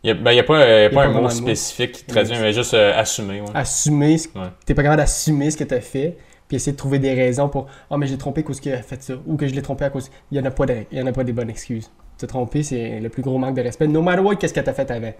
Il 0.03 0.07
y 0.07 0.11
a, 0.11 0.13
ben, 0.13 0.31
y 0.31 0.43
pas, 0.43 0.53
euh, 0.61 0.65
il 0.65 0.69
y 0.69 0.73
a 0.73 0.85
y 0.85 0.89
pas 0.93 1.03
pas 1.03 1.07
un 1.17 1.21
mot 1.21 1.29
spécifique 1.29 1.91
qui 1.93 2.05
traduit, 2.05 2.37
mais 2.39 2.53
juste 2.53 2.73
euh, 2.73 2.93
assumer. 2.97 3.41
Ouais. 3.41 3.47
Assumer. 3.53 4.17
Ce... 4.17 4.27
Ouais. 4.37 4.45
T'es 4.65 4.73
pas 4.75 4.83
capable 4.83 5.01
d'assumer 5.01 5.49
ce 5.51 5.57
que 5.57 5.63
tu 5.63 5.73
as 5.73 5.81
fait, 5.81 6.17
puis 6.47 6.57
essayer 6.57 6.73
de 6.73 6.77
trouver 6.77 6.99
des 6.99 7.13
raisons 7.13 7.49
pour. 7.49 7.67
Ah, 7.89 7.97
mais 7.97 8.05
j'ai 8.07 8.17
trompé 8.17 8.41
à 8.41 8.43
cause 8.43 8.59
qu'il 8.59 8.71
a 8.73 8.81
fait 8.83 9.01
ça, 9.01 9.13
ou 9.25 9.35
que 9.35 9.47
je 9.47 9.53
l'ai 9.55 9.61
trompé 9.63 9.85
à 9.85 9.89
cause. 9.89 10.11
Il 10.31 10.37
n'y 10.39 10.43
en, 10.45 10.47
a 10.47 10.51
pas 10.51 10.65
de- 10.65 10.83
il 10.91 10.97
y 10.97 11.01
en 11.01 11.07
a 11.07 11.11
pas 11.11 11.23
des 11.23 11.33
bonnes 11.33 11.49
excuses. 11.49 11.89
Te 12.17 12.25
tromper, 12.25 12.63
c'est 12.63 12.99
le 12.99 13.09
plus 13.09 13.21
gros 13.21 13.37
manque 13.37 13.55
de 13.55 13.61
respect. 13.61 13.87
No 13.87 14.01
matter 14.01 14.21
what, 14.21 14.35
qu'est-ce 14.37 14.53
que 14.53 14.59
tu 14.61 14.69
as 14.69 14.73
fait 14.73 14.89
avant. 14.91 15.11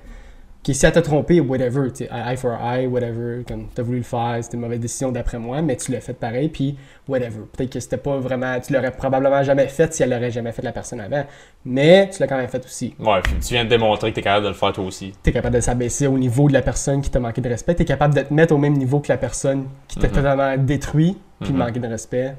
Si 0.68 0.84
elle 0.84 0.91
t'a 0.93 1.04
trompé, 1.04 1.39
whatever, 1.41 1.89
eye 2.12 2.36
for 2.38 2.58
eye, 2.60 2.88
whatever, 2.88 3.43
comme 3.48 3.68
t'as 3.76 3.84
voulu 3.84 4.00
le 4.00 4.04
faire, 4.04 4.39
c'était 4.41 4.56
une 4.56 4.62
mauvaise 4.62 4.80
décision 4.80 5.12
d'après 5.12 5.38
moi, 5.38 5.62
mais 5.62 5.76
tu 5.76 5.91
l'as 5.91 6.02
fait 6.02 6.16
pareil, 6.16 6.50
puis 6.50 6.76
whatever. 7.08 7.41
Peut-être 7.56 7.70
que 7.74 7.80
c'était 7.80 7.98
pas 7.98 8.18
vraiment, 8.18 8.60
tu 8.60 8.74
l'aurais 8.74 8.89
probablement 8.89 9.43
jamais 9.43 9.68
fait 9.68 9.93
si 9.93 10.02
elle 10.02 10.10
l'aurait 10.10 10.32
jamais 10.32 10.52
fait 10.52 10.64
la 10.64 10.72
personne 10.72 11.02
avant, 11.02 11.24
mais 11.66 12.10
tu 12.10 12.20
l'as 12.20 12.26
quand 12.26 12.38
même 12.38 12.48
fait 12.48 12.66
aussi. 12.66 12.96
Ouais, 12.98 13.22
puis 13.22 13.34
tu 13.46 13.54
viens 13.54 13.64
de 13.64 13.70
démontrer 13.70 14.10
que 14.10 14.16
t'es 14.16 14.24
capable 14.24 14.46
de 14.46 14.50
le 14.50 14.56
faire 14.56 14.74
toi 14.74 14.86
aussi. 14.86 15.12
T'es 15.22 15.32
capable 15.32 15.54
de 15.54 15.62
s'abaisser 15.62 16.08
au 16.08 16.18
niveau 16.18 16.48
de 16.48 16.54
la 16.54 16.64
personne 16.64 17.00
qui 17.00 17.12
t'a 17.12 17.20
manqué 17.20 17.41
de 17.41 17.50
respect, 17.50 17.76
t'es 17.76 17.86
capable 17.86 18.16
de 18.16 18.22
te 18.22 18.34
mettre 18.34 18.52
au 18.56 18.58
même 18.58 18.74
niveau 18.74 19.00
que 19.02 19.10
la 19.10 19.18
personne 19.18 19.66
qui 19.88 20.00
t'a 20.00 20.08
Mhm. 20.08 20.14
totalement 20.14 20.58
détruit, 20.58 21.16
puis 21.41 21.54
Mhm. 21.54 21.60
manqué 21.60 21.80
de 21.80 21.88
respect. 21.88 22.34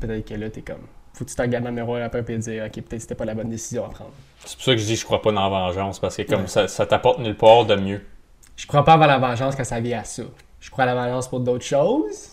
Peut-être 0.00 0.26
que 0.28 0.34
là, 0.34 0.50
t'es 0.50 0.60
comme, 0.60 0.76
faut 1.18 1.24
que 1.24 1.30
tu 1.30 1.36
te 1.36 1.42
regardes 1.42 1.64
dans 1.64 1.70
le 1.70 1.76
miroir 1.76 2.02
après 2.02 2.24
et 2.28 2.38
dire, 2.38 2.64
ok, 2.66 2.72
peut-être 2.82 3.00
c'était 3.00 3.14
pas 3.14 3.24
la 3.24 3.34
bonne 3.34 3.48
décision 3.48 3.84
à 3.84 3.88
prendre. 3.88 4.10
C'est 4.44 4.56
pour 4.56 4.64
ça 4.64 4.72
que 4.72 4.78
je 4.78 4.84
dis 4.84 4.94
que 4.94 5.00
je 5.00 5.04
crois 5.04 5.22
pas 5.22 5.32
dans 5.32 5.42
la 5.42 5.48
vengeance, 5.48 5.98
parce 5.98 6.16
que 6.16 6.22
comme 6.22 6.42
Ouais. 6.42 6.46
ça, 6.46 6.68
ça 6.68 6.86
t'apporte 6.86 7.18
nulle 7.20 7.36
part 7.36 7.64
de 7.64 7.74
mieux. 7.76 8.02
Je 8.56 8.66
crois 8.66 8.84
pas 8.84 8.92
avoir 8.94 9.08
la 9.08 9.18
vengeance 9.18 9.56
quand 9.56 9.64
ça 9.64 9.80
vient 9.80 10.00
à 10.00 10.04
ça. 10.04 10.22
Je 10.60 10.70
crois 10.70 10.84
à 10.84 10.86
la 10.86 10.94
vengeance 10.94 11.28
pour 11.28 11.40
d'autres 11.40 11.64
choses, 11.64 12.30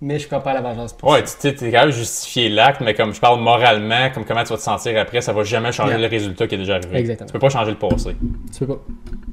mais 0.00 0.18
je 0.18 0.26
crois 0.26 0.40
pas 0.40 0.50
à 0.50 0.54
la 0.54 0.60
vengeance 0.62 0.92
pour 0.92 1.10
Ouais, 1.10 1.24
ça. 1.24 1.34
tu 1.36 1.40
sais, 1.48 1.54
t'es 1.54 1.70
capable 1.70 1.92
de 1.92 1.96
justifier 1.96 2.48
l'acte, 2.48 2.80
mais 2.80 2.94
comme 2.94 3.14
je 3.14 3.20
parle 3.20 3.40
moralement, 3.40 4.10
comme 4.12 4.24
comment 4.24 4.42
tu 4.42 4.50
vas 4.50 4.56
te 4.56 4.62
sentir 4.62 4.98
après, 5.00 5.20
ça 5.20 5.32
va 5.32 5.42
jamais 5.44 5.72
changer 5.72 5.90
Yeah. 5.92 6.00
le 6.00 6.06
résultat 6.08 6.46
qui 6.46 6.54
est 6.56 6.58
déjà 6.58 6.74
arrivé. 6.76 6.98
Exactement. 6.98 7.26
Tu 7.28 7.32
peux 7.32 7.38
pas 7.38 7.48
changer 7.50 7.70
le 7.70 7.78
passé. 7.78 8.16
Tu 8.52 8.58
peux 8.60 8.66
pas. 8.66 8.80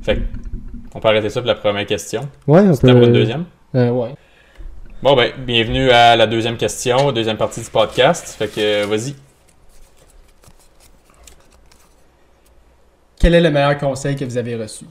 Fait 0.03 0.15
que, 0.17 0.21
on 0.95 0.99
peut 0.99 1.07
arrêter 1.07 1.29
ça 1.29 1.41
pour 1.41 1.47
la 1.47 1.55
première 1.55 1.85
question. 1.85 2.21
Ouais, 2.47 2.61
on 2.61 2.73
C'est 2.73 2.91
pour 2.91 3.01
une 3.03 3.13
deuxième? 3.13 3.45
Euh, 3.75 3.89
ouais. 3.89 4.13
Bon 5.01 5.15
ben, 5.15 5.31
bienvenue 5.37 5.89
à 5.89 6.15
la 6.15 6.27
deuxième 6.27 6.57
question, 6.57 7.11
deuxième 7.11 7.37
partie 7.37 7.61
du 7.61 7.69
podcast. 7.69 8.35
Fait 8.37 8.47
que, 8.47 8.83
euh, 8.83 8.85
vas-y. 8.85 9.15
Quel 13.19 13.33
est 13.33 13.41
le 13.41 13.49
meilleur 13.49 13.77
conseil 13.77 14.15
que 14.15 14.25
vous 14.25 14.37
avez 14.37 14.55
reçu? 14.55 14.85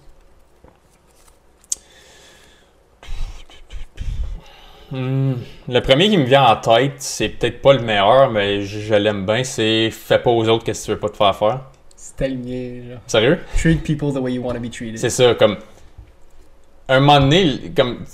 Hmm, 4.91 5.35
Le 5.69 5.81
premier 5.81 6.09
qui 6.09 6.19
me 6.19 6.25
vient 6.25 6.45
en 6.45 6.57
tête, 6.57 6.95
c'est 6.99 7.29
peut-être 7.29 7.63
pas 7.63 7.73
le 7.75 7.81
meilleur, 7.81 8.31
mais 8.31 8.63
je, 8.63 8.81
je 8.81 8.95
l'aime 8.95 9.25
bien, 9.25 9.45
c'est 9.45 9.91
fais 9.93 10.19
pas 10.19 10.31
aux 10.31 10.49
autres 10.49 10.65
qu'est-ce 10.65 10.81
que 10.83 10.87
tu 10.87 10.91
veux 10.93 10.99
pas 10.99 11.09
te 11.09 11.17
faire 11.17 11.37
faire. 11.37 11.61
Le 12.21 12.35
mien, 12.35 12.89
genre. 12.91 12.99
Sérieux? 13.07 13.39
Treat 13.57 13.83
people 13.85 14.13
the 14.13 14.17
way 14.19 14.33
you 14.33 14.43
want 14.43 14.55
to 14.55 14.61
be 14.61 14.71
treated. 14.71 14.99
C'est 14.99 15.11
ça, 15.11 15.35
comme. 15.37 15.59
Un 16.89 16.99
moment 16.99 17.21
donné, 17.21 17.71
comme. 17.77 18.05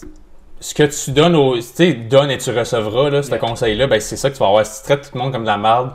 Ce 0.60 0.74
que 0.74 0.82
tu 0.84 1.10
donnes 1.12 1.36
au. 1.36 1.56
Tu 1.56 1.62
sais, 1.62 1.92
donne 1.94 2.30
et 2.30 2.38
tu 2.38 2.50
recevras, 2.50 3.10
là, 3.10 3.22
ce 3.22 3.28
Yeah. 3.30 3.38
conseil-là, 3.38 3.86
ben 3.86 4.00
c'est 4.00 4.16
ça 4.16 4.30
que 4.30 4.34
tu 4.34 4.40
vas 4.40 4.48
avoir. 4.48 4.64
Si 4.66 4.80
tu 4.80 4.86
traites 4.86 5.10
tout 5.10 5.16
le 5.16 5.22
monde 5.22 5.32
comme 5.32 5.42
de 5.42 5.48
la 5.48 5.58
merde, 5.58 5.92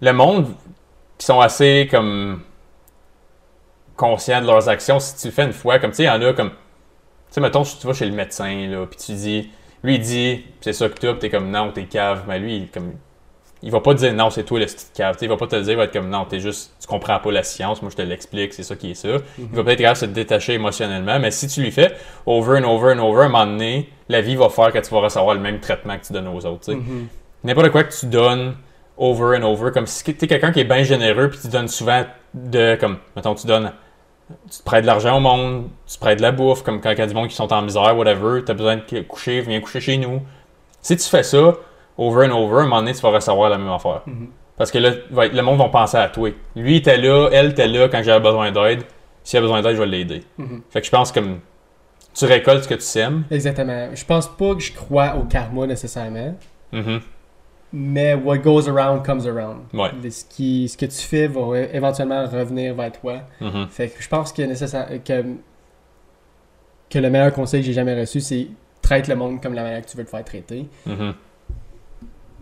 le 0.00 0.12
monde 0.12 0.54
qui 1.18 1.26
sont 1.26 1.40
assez, 1.40 1.88
comme. 1.90 2.42
conscients 3.96 4.40
de 4.40 4.46
leurs 4.46 4.68
actions, 4.68 4.98
si 5.00 5.16
tu 5.16 5.26
le 5.28 5.32
fais 5.32 5.44
une 5.44 5.52
fois, 5.52 5.78
comme, 5.78 5.90
tu 5.90 5.98
sais, 5.98 6.02
il 6.04 6.06
y 6.06 6.10
en 6.10 6.20
a, 6.22 6.32
comme. 6.32 6.50
Tu 6.50 6.56
sais, 7.30 7.40
mettons, 7.40 7.64
si 7.64 7.78
tu 7.78 7.86
vas 7.86 7.92
chez 7.94 8.06
le 8.06 8.12
médecin, 8.14 8.66
là, 8.68 8.86
puis 8.86 8.98
tu 8.98 9.12
dis. 9.12 9.50
Lui, 9.82 9.96
il 9.96 10.00
dit, 10.00 10.44
c'est 10.62 10.72
ça 10.72 10.88
que 10.88 10.94
t'as, 10.98 11.10
puis 11.12 11.18
t'es 11.20 11.30
comme, 11.30 11.50
non, 11.50 11.70
t'es 11.72 11.84
cave. 11.84 12.24
Mais 12.28 12.38
lui, 12.38 12.56
il, 12.56 12.70
comme. 12.70 12.94
Il 13.64 13.70
va 13.70 13.80
pas 13.80 13.94
te 13.94 14.00
dire 14.00 14.12
non, 14.12 14.28
c'est 14.28 14.44
toi 14.44 14.58
le 14.58 14.66
petit 14.66 14.86
cave. 14.92 15.16
Il 15.22 15.28
va 15.28 15.38
pas 15.38 15.46
te 15.46 15.56
le 15.56 15.62
dire, 15.62 15.72
il 15.72 15.76
va 15.76 15.84
être 15.84 15.92
comme 15.92 16.10
non, 16.10 16.26
t'es 16.26 16.38
juste, 16.38 16.74
tu 16.78 16.86
comprends 16.86 17.18
pas 17.18 17.32
la 17.32 17.42
science, 17.42 17.80
moi 17.80 17.90
je 17.90 17.96
te 17.96 18.02
l'explique, 18.02 18.52
c'est 18.52 18.62
ça 18.62 18.76
qui 18.76 18.90
est 18.90 18.94
ça. 18.94 19.08
Il 19.38 19.46
va 19.52 19.64
peut-être 19.64 19.78
capable 19.78 20.00
de 20.00 20.06
se 20.06 20.06
détacher 20.06 20.52
émotionnellement, 20.52 21.18
mais 21.18 21.30
si 21.30 21.48
tu 21.48 21.62
lui 21.62 21.70
fais 21.70 21.94
over 22.26 22.60
and 22.60 22.64
over 22.64 22.94
and 22.94 22.98
over, 22.98 23.22
à 23.22 23.24
un 23.24 23.28
moment 23.28 23.46
donné, 23.46 23.88
la 24.10 24.20
vie 24.20 24.36
va 24.36 24.50
faire 24.50 24.70
que 24.70 24.78
tu 24.78 24.90
vas 24.92 25.00
recevoir 25.00 25.34
le 25.34 25.40
même 25.40 25.60
traitement 25.60 25.96
que 25.98 26.04
tu 26.04 26.12
donnes 26.12 26.28
aux 26.28 26.44
autres. 26.44 26.64
sais. 26.66 26.74
Mhm. 26.74 27.08
N'importe 27.42 27.70
quoi 27.70 27.84
que 27.84 27.98
tu 27.98 28.04
donnes 28.04 28.54
over 28.98 29.38
and 29.38 29.42
over, 29.44 29.70
comme 29.72 29.86
si 29.86 30.04
t'es 30.04 30.26
quelqu'un 30.26 30.52
qui 30.52 30.60
est 30.60 30.64
bien 30.64 30.82
généreux 30.82 31.30
puis 31.30 31.38
tu 31.40 31.48
donnes 31.48 31.68
souvent 31.68 32.04
de, 32.34 32.76
comme, 32.78 32.98
mettons, 33.16 33.34
tu 33.34 33.46
donnes, 33.46 33.72
tu 34.50 34.58
te 34.58 34.64
prêtes 34.64 34.82
de 34.82 34.86
l'argent 34.86 35.16
au 35.16 35.20
monde, 35.20 35.68
tu 35.86 35.94
te 35.94 36.00
prêtes 36.00 36.18
de 36.18 36.22
la 36.22 36.32
bouffe, 36.32 36.62
comme 36.62 36.82
quand 36.82 36.90
il 36.90 36.98
y 36.98 37.00
a 37.02 37.06
du 37.06 37.14
monde 37.14 37.28
qui 37.28 37.34
sont 37.34 37.50
en 37.50 37.62
misère, 37.62 37.96
whatever, 37.96 38.42
t'as 38.44 38.52
besoin 38.54 38.76
de 38.76 39.00
coucher, 39.00 39.40
viens 39.40 39.60
coucher 39.60 39.80
chez 39.80 39.96
nous. 39.96 40.20
Si 40.82 40.94
tu 40.98 41.08
fais 41.08 41.22
ça, 41.22 41.54
over 41.98 42.26
and 42.26 42.32
over, 42.32 42.56
à 42.56 42.60
un 42.60 42.62
moment 42.64 42.78
donné, 42.80 42.92
tu 42.94 43.00
vas 43.00 43.10
recevoir 43.10 43.50
la 43.50 43.58
même 43.58 43.68
affaire. 43.70 44.02
Mhm. 44.06 44.28
Parce 44.56 44.70
que 44.70 44.78
là, 44.78 44.90
le 45.10 45.40
monde 45.42 45.58
va 45.58 45.68
penser 45.68 45.96
à 45.96 46.08
toi. 46.08 46.30
Lui 46.54 46.76
était 46.76 46.96
là, 46.96 47.28
elle 47.32 47.50
était 47.50 47.66
là 47.68 47.88
quand 47.88 48.02
j'avais 48.02 48.22
besoin 48.22 48.52
d'aide. 48.52 48.82
S'il 49.24 49.38
a 49.38 49.40
besoin 49.42 49.62
d'aide, 49.62 49.74
je 49.76 49.80
vais 49.80 49.86
l'aider. 49.86 50.22
Mhm. 50.38 50.62
Fait 50.70 50.80
que 50.80 50.86
je 50.86 50.90
pense 50.92 51.10
comme 51.10 51.40
tu 52.14 52.24
récoltes 52.26 52.62
ce 52.64 52.68
que 52.68 52.74
tu 52.74 52.80
sèmes. 52.82 53.24
Exactement. 53.30 53.88
Je 53.94 54.04
pense 54.04 54.28
pas 54.28 54.54
que 54.54 54.60
je 54.60 54.72
crois 54.72 55.16
au 55.16 55.24
karma 55.24 55.66
nécessairement, 55.66 56.36
Mhm. 56.72 57.00
mais 57.72 58.14
what 58.14 58.38
goes 58.38 58.68
around 58.68 59.04
comes 59.04 59.26
around. 59.26 59.62
Ouais. 59.72 59.90
Ce, 60.10 60.24
qui, 60.24 60.68
ce 60.68 60.76
que 60.76 60.86
tu 60.86 61.00
fais 61.00 61.26
va 61.26 61.58
éventuellement 61.72 62.24
revenir 62.26 62.74
vers 62.74 62.92
toi. 62.92 63.14
Fait 63.70 63.88
que 63.88 64.00
je 64.02 64.08
pense 64.08 64.32
que, 64.32 64.42
nécessaire, 64.42 64.88
que, 65.04 65.24
que 66.90 66.98
le 66.98 67.10
meilleur 67.10 67.32
conseil 67.32 67.60
que 67.62 67.66
j'ai 67.66 67.72
jamais 67.72 67.98
reçu, 67.98 68.20
c'est 68.20 68.46
traite 68.82 69.08
le 69.08 69.16
monde 69.16 69.40
comme 69.42 69.54
la 69.54 69.62
manière 69.62 69.82
que 69.82 69.90
tu 69.90 69.96
veux 69.96 70.04
te 70.04 70.10
faire 70.10 70.24
traiter. 70.24 70.66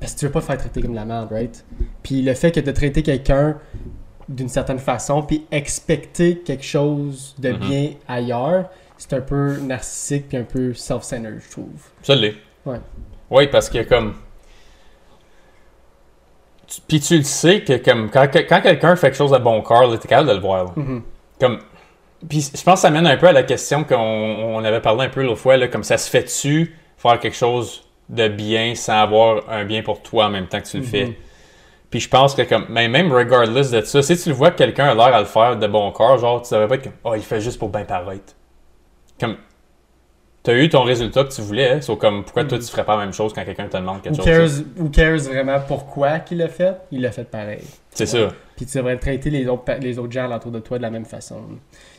Parce 0.03 0.15
que 0.15 0.19
tu 0.21 0.27
veux 0.27 0.33
pas 0.33 0.41
te 0.41 0.47
faire 0.47 0.59
traiter 0.59 0.83
comme 0.83 0.95
la 0.95 1.05
merde, 1.05 1.29
right? 1.31 1.65
Puis 2.03 2.23
le 2.23 2.35
fait 2.35 2.51
que 2.51 2.61
de 2.61 2.71
traiter 2.73 3.03
quelqu'un 3.03 3.57
d'une 4.29 4.49
certaine 4.49 4.79
façon, 4.81 5.23
puis 5.23 5.47
expecter 5.51 6.39
quelque 6.39 6.65
chose 6.65 7.35
de 7.39 7.51
Mhm. 7.53 7.59
bien 7.59 7.91
ailleurs, 8.09 8.69
c'est 8.99 9.13
un 9.15 9.21
peu 9.21 9.57
narcissique 9.59 10.29
puis 10.29 10.39
un 10.39 10.43
peu 10.45 10.75
self-centered, 10.75 11.41
je 11.45 11.51
trouve. 11.51 11.69
Ça 12.03 12.15
l'est. 12.15 12.35
Ouais. 12.67 12.81
Oui, 13.31 13.47
parce 13.49 13.69
que 13.71 13.83
comme. 13.85 14.15
tu- 16.67 16.81
Puis 16.87 17.01
tu 17.01 17.17
le 17.19 17.23
sais 17.25 17.63
que 17.63 17.77
comme 17.79 18.11
quand, 18.11 18.27
quand 18.33 18.61
quelqu'un 18.61 18.97
fait 18.97 19.09
quelque 19.09 19.17
chose 19.17 19.33
de 19.33 19.39
bon 19.39 19.63
cœur, 19.63 19.89
t'es 19.99 20.09
capable 20.09 20.29
de 20.29 20.35
le 20.35 20.41
voir. 20.41 20.65
là. 20.65 20.73
Mhm. 20.77 21.03
Comme. 21.41 21.59
Puis 22.29 22.41
je 22.55 22.63
pense 22.63 22.75
que 22.75 22.81
ça 22.83 22.91
mène 22.91 23.07
un 23.07 23.17
peu 23.17 23.27
à 23.27 23.33
la 23.33 23.43
question 23.43 23.83
qu'on 23.85 23.97
on 23.97 24.65
avait 24.65 24.81
parlé 24.81 25.07
un 25.07 25.09
peu 25.09 25.23
l'autre 25.25 25.41
fois, 25.41 25.57
là, 25.57 25.67
comme 25.69 25.83
ça 25.85 25.99
se 25.99 26.09
fait-tu 26.09 26.77
faire 26.97 27.19
quelque 27.19 27.37
chose 27.37 27.83
de 28.09 28.29
bien 28.29 28.75
sans 28.75 29.01
avoir 29.03 29.49
un 29.49 29.65
bien 29.65 29.83
pour 29.83 30.03
toi 30.03 30.27
en 30.27 30.31
même 30.31 30.47
temps 30.47 30.61
que 30.61 30.67
tu 30.69 30.79
le 30.79 30.83
fais. 30.83 31.07
Mhm. 31.07 31.15
Puis 31.91 32.01
je 32.01 32.09
pense 32.09 32.35
que 32.35 32.43
comme 32.43 32.67
mais 32.71 32.89
même 32.89 33.13
regardless 33.13 33.71
de 33.71 33.81
ça, 33.83 34.03
si 34.03 34.17
tu 34.17 34.31
le 34.31 34.35
vois 34.35 34.51
que 34.51 34.57
quelqu'un 34.59 34.87
a 34.87 34.95
l'air 34.95 35.15
à 35.15 35.21
le 35.21 35.27
faire 35.27 35.59
de 35.59 35.67
bon 35.67 35.91
cœur, 35.93 36.19
genre 36.19 36.41
tu 36.43 36.53
devrais 36.55 36.69
pas 36.69 36.75
être 36.77 36.85
comme 36.85 36.93
oh 37.05 37.15
il 37.15 37.23
fait 37.23 37.41
juste 37.41 37.59
pour 37.59 37.69
bien 37.69 37.85
paraître. 37.85 38.35
Comme 39.21 39.37
t'as 40.43 40.55
eu 40.55 40.69
ton 40.69 40.83
résultat 40.83 41.25
que 41.25 41.33
tu 41.33 41.43
voulais, 41.43 41.71
hein, 41.71 41.81
sauf 41.81 41.99
comme 41.99 42.25
pourquoi 42.25 42.45
toi 42.45 42.59
Mhm. 42.59 42.65
tu 42.65 42.71
ferais 42.71 42.85
pas 42.85 42.97
la 42.97 43.05
même 43.05 43.13
chose 43.13 43.33
quand 43.33 43.45
quelqu'un 43.45 43.69
te 43.69 43.77
demande 43.77 44.01
quelque 44.03 44.19
Who 44.19 44.25
chose. 44.25 44.65
cares, 44.65 44.83
who 44.85 44.89
cares 44.91 45.19
vraiment 45.19 45.61
pourquoi 45.69 46.19
qu'il 46.21 46.39
l'a 46.39 46.49
fait? 46.49 46.75
Il 46.91 47.03
l'a 47.03 47.13
fait 47.13 47.25
pareil. 47.31 47.63
C'est 47.91 48.07
ça. 48.07 48.29
Puis 48.57 48.67
tu 48.67 48.77
devrais 48.79 48.97
traiter 48.97 49.31
les 49.31 49.47
autres, 49.47 49.65
les 49.81 49.99
autres 49.99 50.13
gens 50.13 50.35
autour 50.35 50.51
de 50.51 50.59
toi 50.61 50.79
de 50.79 50.83
la 50.83 50.91
même 50.91 51.05
façon. 51.05 51.43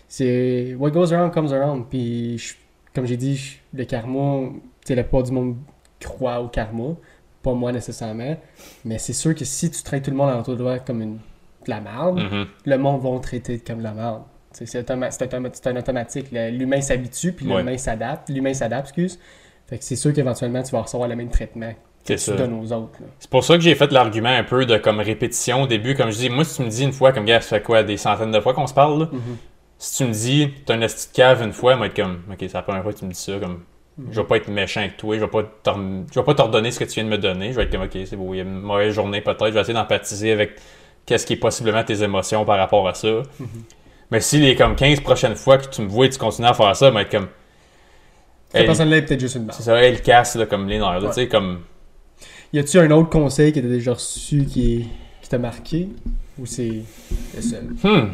C'est 0.08 0.76
what 0.78 0.90
goes 0.92 1.14
around 1.14 1.32
comes 1.32 1.54
around. 1.54 1.86
Puis 1.90 2.38
je- 2.40 2.54
comme 2.96 3.06
j'ai 3.06 3.18
dit, 3.18 3.36
je- 3.38 3.58
le 3.78 3.86
karma, 3.86 4.50
sais, 4.86 4.96
la 4.96 5.04
plupart 5.04 5.24
du 5.24 5.32
monde 5.32 5.56
croit 6.04 6.40
au 6.42 6.48
karma. 6.48 6.96
Pas 7.42 7.54
moi 7.54 7.72
nécessairement. 7.72 8.38
Mais 8.86 8.98
c'est 9.00 9.14
sûr 9.14 9.36
que 9.36 9.44
si 9.46 9.70
tu 9.70 9.84
traites 9.84 10.04
tout 10.06 10.12
le 10.12 10.18
monde 10.18 10.34
autour 10.40 10.54
de 10.56 10.60
toi 10.60 10.80
comme 10.80 11.02
une, 11.02 11.16
de 11.16 11.70
la 11.70 11.82
merde, 11.82 12.20
Mhm. 12.20 12.46
le 12.66 12.78
monde 12.78 13.02
va 13.02 13.18
te 13.20 13.24
traiter 13.24 13.60
comme 13.60 13.80
de 13.80 13.84
la 13.84 13.92
merde. 13.94 14.22
C'est 14.52 14.66
automa- 14.82 15.10
automa- 15.10 15.50
un 15.68 15.76
automatique. 15.78 16.28
L'humain 16.32 16.80
s'habitue, 16.82 17.34
puis 17.34 17.48
Ouais. 17.48 17.58
l'humain 17.58 17.78
s'adapte. 17.78 18.30
L'humain 18.30 18.54
s'adapte, 18.54 18.88
excuse. 18.90 19.20
Fait 19.68 19.78
que 19.80 19.84
c'est 19.84 19.96
sûr 19.96 20.14
qu'éventuellement, 20.14 20.62
tu 20.62 20.72
vas 20.72 20.82
recevoir 20.82 21.10
le 21.10 21.16
même 21.16 21.30
traitement 21.30 21.74
que 22.06 22.14
tu 22.14 22.32
donnes 22.38 22.54
aux 22.62 22.72
autres. 22.72 23.00
C'est 23.20 23.30
pour 23.30 23.44
ça 23.44 23.56
que 23.56 23.62
j'ai 23.62 23.74
fait 23.76 23.92
l'argument 23.92 24.30
un 24.30 24.44
peu 24.44 24.66
de 24.66 24.78
comme 24.78 25.00
répétition 25.00 25.64
au 25.64 25.68
début. 25.68 25.96
Comme 25.96 26.12
je 26.12 26.18
dis, 26.18 26.30
moi, 26.30 26.44
si 26.44 26.58
tu 26.58 26.62
me 26.64 26.70
dis 26.70 26.84
une 26.84 26.92
fois, 26.94 27.12
comme 27.14 27.26
gars, 27.26 27.42
ça 27.42 27.58
fait 27.58 27.64
quoi, 27.64 27.82
des 27.84 27.98
centaines 27.98 28.32
de 28.32 28.40
fois 28.40 28.54
qu'on 28.54 28.68
se 28.68 28.74
parle, 28.74 29.00
là? 29.00 29.10
Mhm. 29.12 29.38
Si 29.80 29.98
tu 30.04 30.06
me 30.10 30.14
dis, 30.14 30.50
t'as 30.66 30.76
un 30.76 30.82
esti 30.82 31.10
de 31.10 31.16
cave 31.16 31.42
une 31.44 31.52
fois, 31.54 31.76
moi, 31.76 31.88
être 31.88 31.96
comme, 31.96 32.22
ok, 32.30 32.36
c'est 32.40 32.54
la 32.54 32.62
première 32.62 32.84
fois 32.84 32.94
que 32.94 33.00
tu 33.00 33.06
me 33.06 33.12
dis 33.12 33.20
ça, 33.20 33.40
comme, 33.40 33.64
je 34.12 34.22
vais 34.22 34.28
pas 34.28 34.38
être 34.38 34.48
méchant 34.48 34.80
avec 34.80 34.98
toi, 34.98 35.16
je 35.16 35.22
vais 35.22 35.28
pas 35.28 35.44
je 35.66 36.20
vais 36.20 36.26
pas 36.26 36.34
t'ordonner 36.34 36.72
ce 36.72 36.80
que 36.80 36.86
tu 36.86 36.96
viens 36.96 37.04
de 37.04 37.10
me 37.10 37.18
donner, 37.18 37.52
je 37.52 37.58
vais 37.58 37.64
être 37.64 37.72
comme, 37.72 37.84
ok, 37.84 37.98
c'est 38.06 38.16
beau, 38.16 38.34
il 38.34 38.38
y 38.38 38.40
a 38.40 38.44
une 38.44 38.60
mauvaise 38.60 38.94
journée 38.94 39.22
peut-être, 39.22 39.48
je 39.48 39.54
vais 39.54 39.62
essayer 39.62 39.74
d'empathiser 39.74 40.32
avec 40.32 40.56
qu'est-ce 41.06 41.26
qui 41.26 41.34
est 41.34 41.38
possiblement 41.38 41.84
tes 41.84 42.02
émotions 42.04 42.46
par 42.46 42.58
rapport 42.58 42.88
à 42.88 42.94
ça. 42.94 43.08
Mhm. 43.40 43.48
Mais 44.12 44.20
si 44.20 44.40
les 44.40 44.56
comme 44.56 44.76
15 44.76 45.00
prochaines 45.02 45.36
fois 45.36 45.58
que 45.58 45.68
tu 45.68 45.82
me 45.82 45.88
vois 45.88 46.06
et 46.06 46.10
tu 46.10 46.20
continues 46.20 46.48
à 46.48 46.54
faire 46.54 46.76
ça, 46.76 46.92
moi, 46.92 47.02
être 47.02 47.12
comme, 47.12 47.28
Cette 48.50 48.66
personne-là 48.66 48.98
est 48.98 49.02
peut-être 49.04 49.20
juste 49.20 49.36
une 49.36 49.50
c'est 49.52 49.64
ça, 49.64 49.76
elle 49.82 50.02
casse, 50.02 50.36
là, 50.36 50.46
comme 50.46 50.68
les 50.68 50.78
nerfs, 50.78 51.02
Ouais. 51.02 51.08
tu 51.08 51.14
sais, 51.14 51.28
comme, 51.28 51.62
Y 52.54 52.60
a-tu 52.60 52.78
un 52.78 52.92
autre 52.92 53.10
conseil 53.10 53.52
que 53.52 53.60
t'as 53.60 53.68
déjà 53.68 53.94
reçu 53.94 54.46
qui, 54.46 54.88
t'a 55.28 55.40
marqué? 55.40 55.90
Ou 56.38 56.46
c'est 56.46 56.84
le 57.36 57.42
seul? 57.42 57.64
Hmm. 57.84 58.10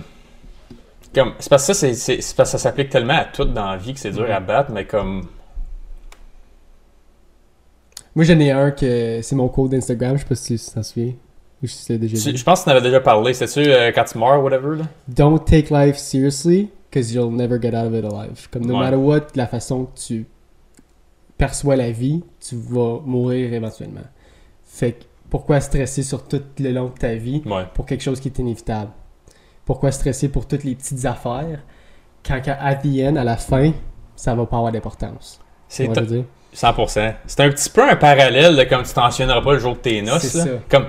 Comme, 1.14 1.34
c'est 1.40 1.50
parce 1.50 1.68
que 1.68 1.74
ça, 1.74 1.94
c'est, 1.94 2.16
parce 2.16 2.52
que 2.52 2.58
ça 2.58 2.58
s'applique 2.58 2.90
tellement 2.90 3.18
à 3.18 3.26
tout 3.26 3.44
dans 3.44 3.72
la 3.72 3.76
vie 3.76 3.94
que 3.94 4.00
c'est 4.00 4.12
dur 4.12 4.32
à 4.32 4.40
battre, 4.40 4.72
mais 4.72 4.86
comme. 4.86 5.24
Moi 8.16 8.26
j'en 8.26 8.40
ai 8.40 8.52
un 8.52 8.72
que 8.72 9.20
c'est 9.22 9.36
mon 9.36 9.48
code 9.50 9.72
d'Instagram, 9.72 10.16
je 10.18 10.24
sais 10.24 10.28
pas 10.28 10.36
si 10.36 10.58
tu 10.60 10.72
t'en 10.72 10.84
souviens. 10.84 11.14
Ou 11.62 11.68
si 11.68 11.86
tu 11.86 11.92
l'as 11.92 11.98
déjà 11.98 12.32
je 12.36 12.44
pense 12.44 12.60
que 12.60 12.64
tu 12.66 12.70
en 12.70 12.72
avais 12.74 12.82
déjà 12.86 13.00
parlé. 13.02 13.34
C'est-tu 13.34 13.60
euh, 13.70 13.92
quand 13.94 14.04
tu 14.06 14.18
meurs, 14.18 14.42
whatever, 14.44 14.78
là? 14.78 14.86
Don't 15.08 15.40
take 15.44 15.68
life 15.74 15.98
seriously, 15.98 16.70
cause 16.94 17.14
you'll 17.14 17.32
never 17.36 17.62
get 17.62 17.70
out 17.76 17.86
of 17.88 17.94
it 17.94 18.06
alive. 18.06 18.48
Comme 18.52 18.66
no 18.66 18.74
Ouais. 18.76 18.80
matter 18.80 18.96
what, 18.98 19.28
la 19.36 19.46
façon 19.48 19.86
que 19.86 20.00
tu 20.00 20.26
perçois 21.38 21.76
la 21.76 21.92
vie, 21.92 22.24
tu 22.40 22.56
vas 22.56 23.00
mourir 23.06 23.54
éventuellement. 23.54 24.02
Fait 24.66 24.94
que 24.94 25.04
pourquoi 25.30 25.60
stresser 25.62 26.02
sur 26.04 26.28
tout 26.28 26.42
le 26.60 26.72
long 26.72 26.86
de 26.90 26.98
ta 26.98 27.16
vie 27.16 27.42
Ouais. 27.46 27.64
pour 27.74 27.86
quelque 27.86 28.02
chose 28.04 28.20
qui 28.20 28.30
est 28.30 28.40
inévitable? 28.40 28.92
Pourquoi 29.66 29.92
stresser 29.92 30.30
pour 30.30 30.48
toutes 30.48 30.64
les 30.64 30.76
petites 30.76 31.06
affaires 31.06 31.60
quand 32.26 32.42
at 32.48 32.76
the 32.76 33.02
end, 33.04 33.16
à 33.18 33.24
la 33.24 33.38
fin, 33.38 33.72
ça 34.16 34.34
va 34.34 34.46
pas 34.46 34.58
avoir 34.58 34.72
d'importance? 34.72 35.40
C'est 35.68 35.88
Tu 36.52 36.58
vois 36.60 36.72
ce 36.72 36.76
que 36.76 36.82
je 36.96 37.00
veux 37.00 37.06
dire? 37.08 37.14
100%. 37.14 37.16
C'est 37.28 37.40
un 37.42 37.50
petit 37.50 37.70
peu 37.70 37.84
un 37.90 37.96
parallèle 37.96 38.56
de 38.56 38.64
comme 38.64 38.84
tu 38.84 38.94
t'en 38.94 39.10
souviendras 39.12 39.42
pas 39.42 39.54
le 39.54 39.60
jour 39.60 39.74
de 39.76 39.80
tes 39.80 40.02
noces. 40.02 40.34
Là. 40.34 40.44
ça. 40.44 40.50
Comme, 40.70 40.88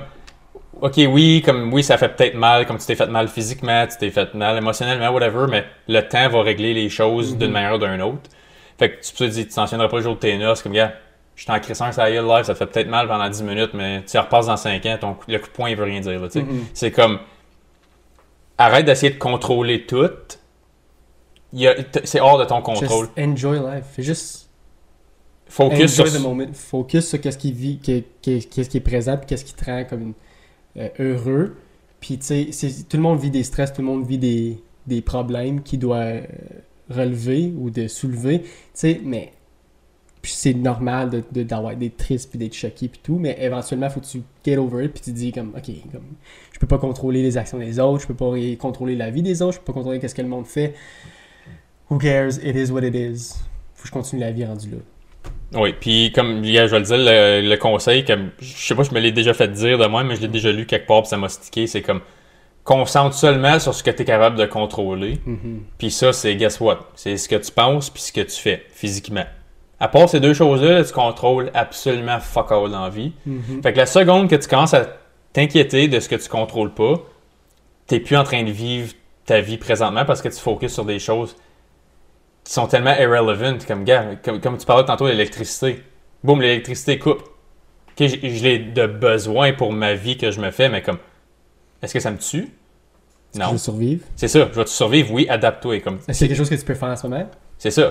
ok, 0.81 0.95
oui, 1.09 1.43
comme 1.45 1.73
oui, 1.73 1.83
ça 1.83 1.99
fait 1.99 2.09
peut-être 2.09 2.35
mal, 2.35 2.67
comme 2.67 2.79
tu 2.79 2.87
t'es 2.87 2.95
fait 2.95 3.07
mal 3.07 3.29
physiquement, 3.29 3.87
tu 3.87 3.97
t'es 3.99 4.11
fait 4.11 4.33
mal 4.35 4.57
émotionnellement, 4.57 5.11
whatever, 5.11 5.47
mais 5.49 5.65
le 5.89 6.01
temps 6.03 6.29
va 6.29 6.43
régler 6.43 6.73
les 6.75 6.89
choses 6.89 7.33
Mhm. 7.33 7.39
d'une 7.39 7.51
manière 7.53 7.75
ou 7.75 7.79
d'une 7.79 8.01
autre. 8.03 8.31
Fait 8.79 8.91
que 8.93 9.05
tu 9.05 9.13
peux 9.13 9.27
te 9.27 9.33
dire, 9.33 9.45
tu 9.47 9.55
t'en 9.55 9.67
souviendras 9.67 9.89
pas 9.89 9.97
le 9.99 10.03
jour 10.03 10.15
de 10.15 10.21
tes 10.21 10.39
noces, 10.39 10.63
comme, 10.63 10.73
gars, 10.73 10.95
je 11.37 11.45
t'en 11.47 11.59
crissant 11.61 11.87
un 11.87 11.93
ça 11.93 12.09
y 12.11 12.15
est, 12.17 12.23
live, 12.23 12.45
ça 12.45 12.55
te 12.55 12.59
fait 12.59 12.67
peut-être 12.67 12.89
mal 12.89 13.07
pendant 13.09 13.29
10 13.29 13.43
minutes, 13.43 13.73
mais 13.75 14.03
tu 14.11 14.19
repasses 14.19 14.47
dans 14.47 14.57
5 14.57 14.85
ans, 14.87 14.97
ton, 15.01 15.15
coup- 15.15 15.25
le 15.29 15.39
coup 15.39 15.47
de 15.47 15.53
poing, 15.53 15.69
il 15.71 15.77
veut 15.77 15.85
rien 15.85 16.01
dire, 16.01 16.19
là, 16.21 16.27
tu 16.29 16.41
sais. 16.41 16.43
Mhm. 16.47 16.65
C'est 16.73 16.91
comme, 16.91 17.19
arrête 18.59 18.87
d'essayer 18.87 19.13
de 19.13 19.19
contrôler 19.19 19.85
tout. 19.87 20.09
C'est 22.05 22.21
hors 22.21 22.39
de 22.39 22.45
ton 22.45 22.63
contrôle. 22.63 23.09
Just 23.17 23.19
enjoy 23.19 23.59
life. 23.59 23.85
Fais 23.97 24.03
juste 24.03 24.50
Focus 25.51 25.93
sur, 25.95 26.05
enjoy 26.05 26.19
the 26.19 26.23
moment. 26.23 26.47
Focus 26.53 27.09
sur 27.09 27.21
qu'est-ce 27.21 27.39
qui 27.39 27.53
vit, 27.53 27.79
qu'est- 27.79 28.05
qu'est- 28.23 28.49
qu'est-ce 28.49 28.71
qui 28.71 28.77
est 28.77 28.81
présent, 28.81 29.17
puis 29.17 29.27
qu'est-ce 29.27 29.45
qui 29.45 29.55
te 29.55 29.65
rend 29.65 29.85
comme 29.85 30.13
euh, 30.77 30.89
heureux. 30.99 31.57
Puis 32.01 32.19
tu 32.19 32.53
sais, 32.53 32.69
tout 32.89 32.97
le 32.97 33.03
monde 33.03 33.19
vit 33.21 33.31
des 33.31 33.43
stress, 33.43 33.73
tout 33.73 33.83
le 33.83 33.87
monde 33.89 34.07
vit 34.07 34.19
des, 34.19 34.59
des 34.87 35.03
problèmes 35.03 35.63
qu'il 35.63 35.81
doit 35.81 35.97
euh, 35.97 36.23
relever 36.89 37.53
ou 37.59 37.71
de 37.71 37.89
soulever. 37.89 38.43
Tu 38.43 38.49
sais, 38.75 39.01
mais 39.05 39.33
puis 40.23 40.33
c'est 40.33 40.53
normal 40.55 41.09
de, 41.11 41.23
de- 41.33 41.43
d'avoir 41.43 41.75
d'être 41.75 41.97
triste 41.97 42.29
puis 42.31 42.39
d'être 42.39 42.55
choqué 42.55 42.89
puis 42.89 43.01
tout, 43.03 43.19
mais 43.19 43.37
éventuellement 43.41 43.89
faut 43.91 44.01
que 44.01 44.07
tu 44.07 44.23
get 44.45 44.57
over 44.59 44.85
it 44.85 44.93
puis 44.93 45.01
tu 45.03 45.11
te 45.13 45.17
dis 45.17 45.33
comme 45.33 45.55
ok 45.57 45.65
comme 45.91 46.03
je 46.53 46.59
peux 46.59 46.67
pas 46.67 46.77
contrôler 46.79 47.23
les 47.23 47.39
actions 47.39 47.59
des 47.59 47.79
autres, 47.81 48.03
je 48.03 48.07
peux 48.07 48.15
pas 48.15 48.31
contrôler 48.59 48.97
la 48.97 49.09
vie 49.11 49.23
des 49.23 49.41
autres, 49.41 49.55
je 49.55 49.59
peux 49.61 49.65
pas 49.65 49.73
contrôler 49.73 49.99
qu'est-ce 49.99 50.15
que 50.15 50.21
le 50.23 50.29
monde 50.29 50.47
fait. 50.47 50.75
Who 51.91 51.97
cares? 51.99 52.37
It 52.45 52.55
is 52.55 52.71
what 52.71 52.83
it 52.83 52.95
is. 52.95 53.35
Faut 53.75 53.83
que 53.83 53.89
je 53.89 53.93
continue 53.93 54.21
la 54.21 54.31
vie 54.31 54.45
rendue 54.45 54.71
là. 54.71 54.77
Oui, 55.53 55.75
puis 55.79 56.13
comme 56.15 56.45
je 56.45 56.53
vais 56.53 56.79
le 56.79 56.85
dire, 56.85 56.97
le, 56.97 57.49
le 57.49 57.57
conseil, 57.57 58.05
que 58.05 58.13
je 58.41 58.67
sais 58.67 58.75
pas, 58.75 58.85
je 58.85 58.93
me 58.93 59.01
l'ai 59.01 59.13
déjà 59.13 59.35
fait 59.35 59.49
dire 59.49 59.79
de 59.79 59.87
moi, 59.87 60.05
mais 60.05 60.17
je 60.17 60.21
l'ai 60.21 60.29
déjà 60.29 60.53
lu 60.53 60.65
quelque 60.65 60.87
part, 60.87 61.03
puis 61.03 61.09
ça 61.09 61.17
m'a 61.17 61.29
stické, 61.29 61.67
c'est 61.67 61.83
comme 61.83 62.01
concentre 62.63 63.17
seulement 63.17 63.59
sur 63.59 63.75
ce 63.75 63.83
que 63.83 63.91
tu 63.91 64.03
es 64.03 64.05
capable 64.05 64.37
de 64.37 64.47
contrôler. 64.47 65.19
Mhm. 65.27 65.63
Puis 65.79 65.91
ça, 65.91 66.13
c'est 66.13 66.37
guess 66.37 66.61
what? 66.61 66.81
C'est 66.95 67.17
ce 67.17 67.29
que 67.29 67.37
tu 67.37 67.51
penses 67.51 67.91
puis 67.91 68.03
ce 68.03 68.13
que 68.13 68.21
tu 68.21 68.37
fais 68.41 68.65
physiquement. 68.71 69.25
À 69.81 69.89
part 69.89 70.09
ces 70.09 70.21
deux 70.21 70.35
choses-là, 70.35 70.75
là, 70.75 70.85
tu 70.85 70.93
contrôles 70.93 71.51
absolument 71.55 72.21
fuck 72.21 72.53
all 72.53 72.71
dans 72.71 72.83
la 72.85 72.91
vie. 72.91 73.13
Mhm. 73.27 73.63
Fait 73.63 73.73
que 73.73 73.79
la 73.79 73.87
seconde 73.87 74.29
que 74.29 74.37
tu 74.37 74.47
commences 74.47 74.75
à 74.75 74.87
t'inquiéter 75.33 75.89
de 75.89 75.99
ce 76.01 76.09
que 76.09 76.17
tu 76.17 76.29
contrôles 76.29 76.75
pas, 76.75 76.95
t'es 77.87 77.99
plus 77.99 78.17
en 78.17 78.25
train 78.25 78.43
de 78.43 78.51
vivre 78.51 78.93
ta 79.25 79.41
vie 79.41 79.57
présentement 79.57 80.05
parce 80.05 80.23
que 80.23 80.29
tu 80.29 80.39
focuses 80.39 80.73
sur 80.75 80.85
des 80.85 80.99
choses 80.99 81.37
qui 82.45 82.53
sont 82.53 82.67
tellement 82.67 82.95
irrelevant. 82.97 83.59
Comme, 83.67 83.85
gars, 83.85 84.05
comme, 84.25 84.41
comme 84.41 84.59
tu 84.59 84.67
parlais 84.67 84.85
tantôt 84.85 85.07
de 85.07 85.11
l'électricité. 85.13 85.83
Boum, 86.25 86.41
l'électricité 86.43 86.99
coupe. 86.99 87.23
ok, 87.23 88.07
je, 88.07 88.17
je 88.29 88.43
l'ai 88.45 88.59
de 88.59 88.87
besoin 88.87 89.53
pour 89.53 89.73
ma 89.73 89.95
vie 89.95 90.17
que 90.17 90.31
je 90.31 90.41
me 90.41 90.51
fais, 90.51 90.69
mais 90.69 90.83
comme, 90.83 90.99
est-ce 91.83 91.95
que 91.95 92.01
ça 92.01 92.11
me 92.11 92.19
tue? 92.19 92.49
Je 93.35 93.39
Non. 93.39 93.53
veux 93.53 93.59
survivre? 93.59 94.05
C'est 94.17 94.29
ça, 94.29 94.41
je 94.51 94.57
vais 94.59 94.65
te 94.65 94.71
survivre, 94.71 95.13
oui, 95.13 95.27
adapte-toi. 95.29 95.81
Comme, 95.81 95.99
a 96.09 96.13
quelque 96.13 96.35
chose 96.35 96.51
que 96.51 96.55
tu 96.57 96.65
peux 96.65 96.75
faire 96.75 96.89
en 96.89 96.97
ce 96.97 97.07
moment? 97.07 97.29
c'est 97.59 97.71
ça. 97.71 97.91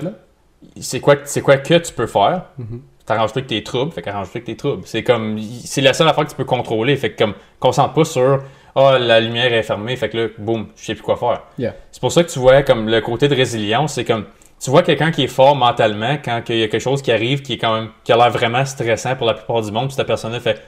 C'est 0.78 1.00
quoi, 1.00 1.16
c'est 1.24 1.40
quoi 1.40 1.56
que 1.56 1.78
tu 1.78 1.92
peux 1.94 2.06
faire? 2.06 2.44
Mhm. 2.58 2.82
T'arranges-toi 3.06 3.40
avec 3.40 3.48
tes 3.48 3.64
troubles, 3.64 3.92
fait 3.92 4.02
qu'arrange-toi 4.02 4.32
avec 4.36 4.44
tes 4.44 4.56
troubles. 4.56 4.82
C'est 4.84 5.02
comme, 5.02 5.38
c'est 5.64 5.80
la 5.80 5.94
seule 5.94 6.06
affaire 6.08 6.24
que 6.24 6.30
tu 6.30 6.36
peux 6.36 6.44
contrôler. 6.44 6.96
Fait 6.96 7.10
que 7.12 7.18
comme, 7.24 7.34
concentre 7.58 7.94
pas 7.94 8.04
sur, 8.04 8.42
ah, 8.76 8.98
la 8.98 9.18
lumière 9.20 9.52
est 9.52 9.62
fermée, 9.62 9.96
fait 9.96 10.10
que 10.10 10.16
là, 10.18 10.28
boum, 10.38 10.66
je 10.76 10.84
sais 10.84 10.94
plus 10.94 11.02
quoi 11.02 11.16
faire. 11.16 11.42
Yeah. 11.58 11.74
C'est 11.90 12.00
pour 12.00 12.12
ça 12.12 12.22
que 12.22 12.30
tu 12.30 12.38
vois, 12.38 12.62
comme, 12.62 12.88
le 12.88 13.00
côté 13.00 13.26
de 13.26 13.34
résilience, 13.34 13.94
c'est 13.94 14.04
comme, 14.04 14.26
tu 14.60 14.70
vois 14.70 14.82
quelqu'un 14.82 15.10
qui 15.10 15.24
est 15.24 15.28
fort 15.28 15.56
mentalement 15.56 16.18
quand 16.22 16.42
il 16.50 16.58
y 16.58 16.62
a 16.62 16.68
quelque 16.68 16.82
chose 16.82 17.00
qui 17.00 17.10
arrive 17.10 17.40
qui 17.42 17.54
est 17.54 17.58
quand 17.58 17.74
même, 17.74 17.90
qui 18.04 18.12
a 18.12 18.16
l'air 18.16 18.30
vraiment 18.30 18.64
stressant 18.64 19.16
pour 19.16 19.26
la 19.26 19.34
plupart 19.34 19.62
du 19.62 19.72
monde, 19.72 19.86
puis 19.86 19.96
cette 19.96 20.06
personne-là 20.06 20.38
fait, 20.38 20.60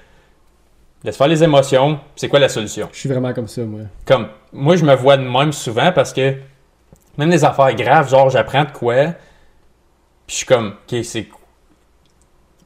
laisse 1.05 1.17
faire 1.17 1.29
les 1.29 1.45
émotions, 1.45 2.01
c'est 2.17 2.29
quoi 2.29 2.39
la 2.39 2.49
solution? 2.49 2.89
Je 2.93 2.99
suis 3.01 3.09
vraiment 3.09 3.35
comme 3.35 3.49
ça, 3.49 3.63
moi. 3.63 3.81
comme 4.07 4.29
moi 4.53 4.77
je 4.77 4.85
me 4.85 4.95
vois 4.95 5.17
de 5.19 5.23
même 5.23 5.53
souvent 5.53 5.93
parce 5.93 6.13
que 6.13 6.37
même 7.19 7.31
les 7.31 7.45
affaires 7.45 7.75
graves 7.75 8.09
genre 8.09 8.31
j'apprends 8.31 8.65
de 8.65 8.71
quoi 8.71 9.07
puis 10.27 10.29
je 10.29 10.35
suis 10.37 10.47
comme 10.47 10.69
ok 10.91 11.05
c'est 11.05 11.29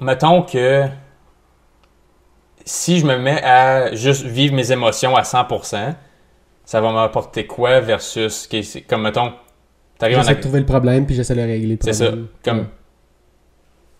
mettons 0.01 0.43
que 0.43 0.85
si 2.65 2.99
je 3.01 3.07
me 3.07 3.17
mets 3.17 3.43
à 3.43 3.95
juste 3.95 4.25
vivre 4.25 4.55
mes 4.55 4.71
émotions 4.71 5.17
à 5.17 5.23
100% 5.23 5.95
ça 6.65 6.81
va 6.81 6.93
m'apporter 6.93 7.47
quoi 7.47 7.81
versus 7.81 8.49
comme 8.89 9.03
mettons 9.03 9.33
t'arrives 9.99 10.17
en 10.19 10.23
J'essaie 10.23 10.35
de 10.37 10.41
trouver 10.41 10.61
le 10.61 10.67
problème, 10.67 11.07
puis 11.07 11.15
j'essaie 11.15 11.35
de 11.35 11.41
le 11.41 11.47
régler. 11.47 11.75
le 11.75 11.79
C'est 11.81 11.93
ça. 11.93 12.13
Comme- 12.45 12.59
Ouais. 12.59 12.65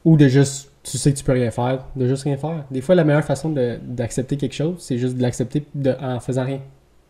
Ou 0.05 0.17
de 0.17 0.29
juste, 0.29 0.71
tu 0.85 0.99
sais 0.99 1.13
que 1.13 1.19
tu 1.19 1.25
peux 1.25 1.33
rien 1.33 1.51
faire, 1.51 1.85
de 1.97 2.07
juste 2.07 2.23
rien 2.25 2.37
faire. 2.37 2.65
Des 2.71 2.81
fois, 2.81 2.95
la 2.95 3.03
meilleure 3.05 3.25
façon 3.25 3.51
d'accepter 3.51 4.37
quelque 4.37 4.55
chose, 4.55 4.77
c'est 4.79 4.99
juste 4.99 5.17
de 5.17 5.23
l'accepter 5.23 5.65
en 6.01 6.21
faisant 6.21 6.45
rien. 6.45 6.61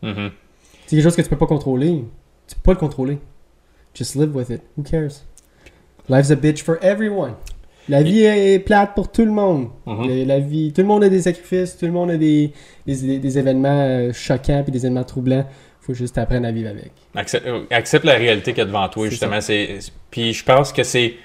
Mhm. 0.01 0.31
C'est 0.87 0.95
quelque 0.95 1.03
chose 1.03 1.15
que 1.15 1.21
tu 1.21 1.29
peux 1.29 1.37
pas 1.37 1.45
contrôler. 1.47 2.03
Tu 2.47 2.55
peux 2.55 2.61
pas 2.63 2.71
le 2.73 2.77
contrôler. 2.79 3.19
Just 3.93 4.15
live 4.15 4.35
with 4.35 4.49
it. 4.49 4.61
Who 4.77 4.83
cares? 4.83 5.23
Life's 6.09 6.31
a 6.31 6.35
bitch 6.35 6.63
for 6.63 6.77
everyone. 6.81 7.33
La 7.89 8.03
vie 8.03 8.21
est 8.23 8.59
plate 8.59 8.95
pour 8.95 9.11
tout 9.11 9.23
le 9.25 9.31
monde. 9.31 9.67
Mhm. 9.85 10.07
Le- 10.07 10.23
La 10.25 10.39
vie, 10.39 10.73
tout 10.73 10.81
le 10.81 10.87
monde 10.87 11.03
a 11.03 11.09
des 11.09 11.21
sacrifices, 11.21 11.77
tout 11.77 11.85
le 11.85 11.91
monde 11.91 12.11
a 12.11 12.17
des, 12.17 12.51
des, 12.85 13.19
des 13.19 13.37
événements 13.37 13.69
euh, 13.81 14.11
choquants 14.13 14.61
puis 14.63 14.71
des 14.71 14.79
événements 14.85 15.03
troublants. 15.03 15.45
Faut 15.87 15.93
juste 15.93 16.17
apprendre 16.17 16.45
à 16.47 16.51
vivre 16.51 16.69
avec. 16.69 16.91
Accepte, 17.15 17.47
euh, 17.47 17.63
accepte 17.71 18.05
la 18.05 18.13
réalité 18.15 18.51
qu'il 18.51 18.59
y 18.59 18.61
a 18.61 18.65
devant 18.65 18.87
toi, 18.89 19.07
justement. 19.09 19.41
C'est, 19.41 19.79
puis 20.11 20.33
je 20.33 20.43
pense 20.43 20.71
que 20.73 20.83
c'est 20.83 21.15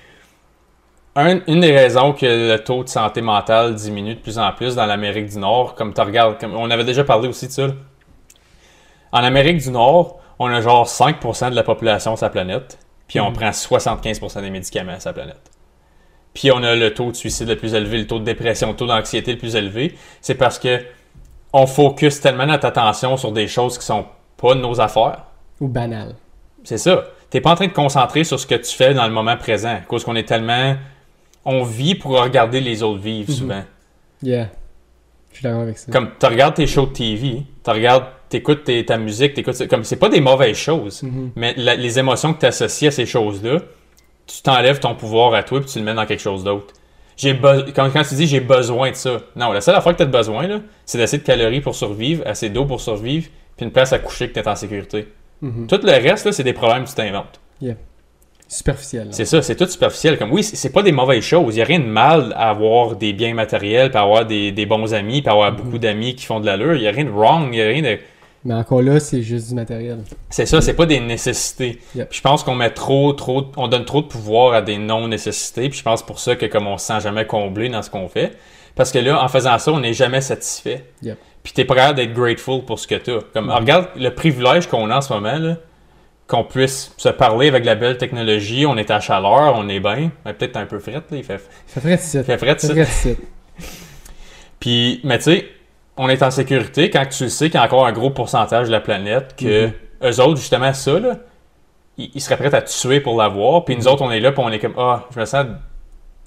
un- 1.17 1.41
une 1.47 1.61
des 1.61 1.77
raisons 1.77 2.13
que 2.13 2.25
le 2.25 2.57
taux 2.63 2.85
de 2.85 2.89
santé 2.89 3.21
mentale 3.21 3.75
diminue 3.75 4.15
de 4.15 4.21
plus 4.21 4.39
en 4.39 4.53
plus 4.53 4.75
dans 4.77 4.87
l'Amérique 4.87 5.27
du 5.27 5.39
Nord. 5.39 5.75
Comme 5.75 5.93
tu 5.93 6.01
regardes, 6.01 6.39
comme 6.41 6.55
on 6.55 6.71
avait 6.71 6.85
déjà 6.85 7.05
parlé 7.05 7.29
aussi 7.29 7.49
de 7.49 7.53
ça. 7.53 7.67
là. 7.67 7.73
En 9.13 9.23
Amérique 9.25 9.59
du 9.59 9.71
Nord, 9.71 10.21
on 10.39 10.47
a 10.47 10.61
genre 10.63 10.89
5% 10.89 11.51
de 11.51 11.55
la 11.57 11.63
population 11.65 12.17
sur 12.17 12.25
la 12.25 12.31
planète, 12.31 12.79
puis 13.09 13.21
on 13.21 13.29
Mhm. 13.31 13.37
prend 13.37 13.53
75% 13.53 14.41
des 14.41 14.49
médicaments 14.51 14.99
sur 14.99 15.11
la 15.11 15.15
planète. 15.15 15.51
Puis 16.33 16.51
on 16.51 16.63
a 16.63 16.75
le 16.75 16.95
taux 16.95 17.11
de 17.11 17.17
suicide 17.17 17.49
le 17.49 17.57
plus 17.57 17.75
élevé, 17.75 17.99
le 17.99 18.07
taux 18.07 18.19
de 18.19 18.25
dépression, 18.25 18.69
le 18.71 18.77
taux 18.77 18.87
d'anxiété 18.87 19.33
le 19.33 19.39
plus 19.39 19.55
élevé. 19.55 19.95
C'est 20.23 20.35
parce 20.37 20.59
que 20.59 20.81
on 21.53 21.67
focus 21.67 22.21
tellement 22.23 22.47
notre 22.47 22.65
attention 22.65 23.19
sur 23.19 23.33
des 23.33 23.49
choses 23.49 23.77
qui 23.77 23.85
sont 23.85 24.07
pas 24.43 24.55
de 24.55 24.61
nos 24.61 24.79
affaires. 24.81 25.25
Ou 25.61 25.69
banal. 25.69 26.15
C'est 26.65 26.79
ça. 26.79 27.05
T'es 27.31 27.41
pas 27.41 27.53
en 27.53 27.55
train 27.55 27.67
de 27.67 27.71
te 27.71 27.77
concentrer 27.77 28.25
sur 28.25 28.39
ce 28.39 28.47
que 28.47 28.57
tu 28.57 28.75
fais 28.77 28.93
dans 28.93 29.07
le 29.07 29.13
moment 29.13 29.37
présent. 29.39 29.75
À 29.77 29.81
cause 29.81 30.05
qu'on 30.05 30.17
est 30.17 30.29
tellement. 30.29 30.77
On 31.45 31.63
vit 31.65 31.95
pour 31.95 32.21
regarder 32.21 32.61
les 32.61 32.83
autres 32.83 33.01
vivre 33.01 33.31
Mhm. 33.31 33.35
souvent. 33.37 33.63
Yeah. 34.23 34.49
Je 35.31 35.39
suis 35.39 35.45
d'accord 35.45 35.63
avec 35.63 35.79
ça. 35.79 35.91
Comme 35.91 36.11
tu 36.21 36.27
regardes 36.27 36.55
tes 36.55 36.67
shows 36.67 36.87
de 36.87 36.93
TV, 36.93 37.43
tu 37.65 37.71
regardes, 37.71 38.05
t'écoutes 38.29 38.65
tes- 38.65 38.85
ta 38.85 38.99
musique, 38.99 39.33
t'écoutes. 39.35 39.67
Comme 39.69 39.83
c'est 39.85 39.97
pas 39.97 40.09
des 40.11 40.21
mauvaises 40.21 40.57
choses, 40.57 41.03
Mhm. 41.03 41.31
mais 41.37 41.55
la- 41.57 41.75
les 41.75 41.99
émotions 41.99 42.35
que 42.35 42.41
tu 42.41 42.47
associes 42.47 42.89
à 42.89 42.91
ces 42.91 43.07
choses-là, 43.07 43.59
tu 44.27 44.43
t'enlèves 44.43 44.79
ton 44.79 44.95
pouvoir 44.95 45.33
à 45.35 45.43
toi 45.43 45.61
puis 45.61 45.69
tu 45.71 45.79
le 45.79 45.85
mets 45.85 45.95
dans 45.95 46.07
quelque 46.07 46.21
chose 46.23 46.45
d'autre. 46.45 46.75
J'ai 47.17 47.39
quand, 47.75 47.91
quand 47.93 48.03
tu 48.05 48.15
dis 48.15 48.27
j'ai 48.27 48.41
besoin 48.41 48.91
de 48.91 48.97
ça, 48.97 49.19
non, 49.37 49.53
la 49.53 49.61
seule 49.61 49.75
affaire 49.75 49.93
que 49.93 49.99
tu 49.99 50.03
as 50.05 50.07
besoin, 50.07 50.61
c'est 50.85 50.99
d'assez 50.99 51.19
de 51.19 51.23
calories 51.25 51.61
pour 51.61 51.75
survivre, 51.75 52.23
assez 52.27 52.49
d'eau 52.51 52.65
pour 52.65 52.81
survivre, 52.81 53.29
puis 53.57 53.67
une 53.67 53.73
place 53.73 53.93
à 53.93 53.99
coucher 53.99 54.29
que 54.29 54.35
tu 54.35 54.41
es 54.41 54.49
en 54.49 54.57
sécurité. 54.57 55.09
Mhm. 55.41 55.67
Tout 55.67 55.81
le 55.83 55.93
reste, 55.93 56.27
là, 56.27 56.33
c'est 56.33 56.45
des 56.45 56.53
problèmes 56.53 56.85
que 56.85 56.89
tu 56.89 56.95
t'inventes. 56.95 57.41
Superficiel. 58.49 59.09
C'est 59.13 59.25
ça, 59.25 59.41
c'est 59.41 59.57
tout 59.57 59.67
superficiel. 59.67 60.19
Comme 60.19 60.31
oui, 60.31 60.43
c'est 60.43 60.73
pas 60.73 60.83
des 60.83 60.93
mauvaises 60.93 61.25
choses. 61.25 61.55
Il 61.55 61.57
n'y 61.57 61.63
a 61.63 61.65
rien 61.65 61.79
de 61.79 61.87
mal 61.87 62.35
à 62.37 62.51
avoir 62.51 62.97
des 62.97 63.15
biens 63.15 63.33
matériels, 63.33 63.91
puis 63.91 63.99
avoir 63.99 64.27
des, 64.27 64.53
des 64.53 64.67
bons 64.67 64.93
amis, 64.93 65.23
puis 65.23 65.31
avoir 65.31 65.53
beaucoup 65.53 65.79
d'amis 65.79 66.15
qui 66.15 66.27
font 66.27 66.39
de 66.39 66.45
l'allure. 66.45 66.75
Il 66.75 66.83
n'y 66.83 66.87
a 66.87 66.91
rien 66.91 67.05
de 67.05 67.11
wrong, 67.11 67.47
il 67.47 67.53
n'y 67.53 67.63
a 67.63 67.67
rien 67.67 67.81
de. 67.81 67.99
Mais 68.45 68.53
encore 68.53 68.83
là, 68.83 69.01
c'est 69.01 69.23
juste 69.23 69.49
du 69.49 69.55
matériel. 69.55 70.01
C'est 70.29 70.45
ça, 70.45 70.61
c'est 70.61 70.75
pas 70.75 70.85
des 70.85 71.01
nécessités. 71.01 71.79
Yep. 71.95 72.11
Puis 72.11 72.19
je 72.19 72.23
pense 72.23 72.43
qu'on 72.43 72.55
met 72.55 72.71
trop, 72.71 73.15
trop, 73.15 73.47
on 73.57 73.69
donne 73.69 73.87
trop 73.87 74.03
de 74.03 74.07
pouvoir 74.09 74.53
à 74.53 74.61
des 74.61 74.77
non-nécessités. 74.77 75.71
Puis 75.71 75.79
je 75.79 75.85
pense 75.85 76.03
pour 76.03 76.19
ça 76.19 76.37
que 76.37 76.45
comme 76.45 76.67
on 76.67 76.77
se 76.77 76.87
sent 76.87 77.01
jamais 77.01 77.25
comblé 77.25 77.71
dans 77.71 77.81
ce 77.81 77.89
qu'on 77.89 78.09
fait. 78.09 78.33
Parce 78.75 78.91
que 78.93 78.99
là, 78.99 79.23
en 79.23 79.29
faisant 79.29 79.59
ça, 79.59 79.71
on 79.73 79.81
n'est 79.81 79.93
jamais 79.93 80.21
satisfait. 80.21 80.87
Yep. 81.03 81.19
Puis 81.43 81.53
t'es 81.53 81.65
pas 81.65 81.75
capable 81.75 81.97
d'être 81.97 82.13
grateful 82.15 82.65
pour 82.65 82.79
ce 82.79 82.87
que 82.87 82.95
t'as. 82.95 83.19
Comme, 83.35 83.47
Mhm. 83.47 83.53
regarde 83.53 83.89
le 83.97 84.11
privilège 84.15 84.67
qu'on 84.69 84.91
a 84.91 84.97
en 84.97 85.01
ce 85.01 85.13
moment, 85.13 85.39
là. 85.39 85.57
Qu'on 86.29 86.45
puisse 86.45 86.95
se 86.97 87.09
parler 87.11 87.49
avec 87.49 87.65
la 87.65 87.75
belle 87.75 87.99
technologie, 87.99 88.65
on 88.65 88.77
est 88.77 88.91
à 88.91 89.01
chaleur, 89.01 89.55
on 89.57 89.69
est 89.69 89.81
bien. 89.81 90.11
Ben, 90.25 90.33
Peut-être 90.33 90.57
un 90.57 90.67
peu 90.67 90.79
frette, 90.79 91.11
là. 91.11 91.17
Il 91.19 91.25
fait, 91.25 91.41
il 91.77 91.81
fait 91.81 91.81
frette, 92.39 92.61
Ça 92.61 92.69
ferait 92.69 92.85
de 92.85 92.87
site. 92.87 93.19
Puis, 94.61 95.01
mais 95.05 95.19
tu 95.19 95.25
sais, 95.25 95.49
on 95.97 96.09
est 96.09 96.23
en 96.23 96.31
sécurité 96.31 96.89
quand 96.91 97.05
tu 97.07 97.25
le 97.25 97.29
sais 97.31 97.47
qu'il 97.51 97.57
y 97.59 97.63
a 97.63 97.65
encore 97.67 97.87
un 97.87 97.93
gros 97.93 98.11
pourcentage 98.11 98.69
de 98.69 98.73
la 98.73 98.81
planète 98.81 99.35
que 99.37 99.67
Mhm. 99.67 99.73
eux 100.05 100.21
autres, 100.21 100.37
justement, 100.37 100.73
ça, 100.73 100.99
là, 100.99 101.17
ils, 101.99 102.21
seraient 102.21 102.37
prêts 102.37 102.55
à 102.55 102.63
te 102.63 102.71
tuer 102.71 103.01
pour 103.01 103.17
l'avoir. 103.21 103.65
Puis 103.65 103.77
nous 103.77 103.83
Mhm. 103.83 103.89
autres, 103.89 104.03
on 104.03 104.11
est 104.11 104.21
là, 104.21 104.33
puis 104.33 104.43
on 104.45 104.51
est 104.51 104.59
comme, 104.59 104.75
ah, 104.79 105.07
je 105.15 105.21
me 105.21 105.25
sens 105.25 105.47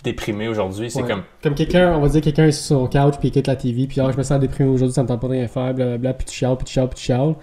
déprimé 0.06 0.48
aujourd'hui. 0.48 0.90
C'est 0.90 1.02
Ouais. 1.02 1.07
comme, 1.10 1.23
Comme 1.44 1.56
quelqu'un, 1.56 1.95
on 1.95 1.99
va 2.02 2.07
dire 2.07 2.22
quelqu'un 2.22 2.48
est 2.48 2.52
sur 2.52 2.77
son 2.77 2.86
couch 2.88 3.18
puis 3.19 3.27
il 3.27 3.32
quitte 3.32 3.48
la 3.48 3.56
TV 3.56 3.88
puis 3.88 3.99
ah, 4.02 4.10
je 4.11 4.18
me 4.18 4.23
sens 4.23 4.40
déprimé 4.40 4.69
aujourd'hui, 4.69 4.94
ça 4.94 5.03
me 5.03 5.07
tente 5.07 5.19
pas 5.22 5.27
de 5.27 5.34
rien 5.34 5.48
faire, 5.48 5.73
blablabla, 5.73 6.14
puis 6.14 6.26
tu 6.26 6.34
chiales, 6.34 6.56
puis 6.57 6.65
tu 6.65 6.73
chiales, 6.73 6.88
puis 6.90 6.95
tu 6.98 7.03
chiales. 7.06 7.36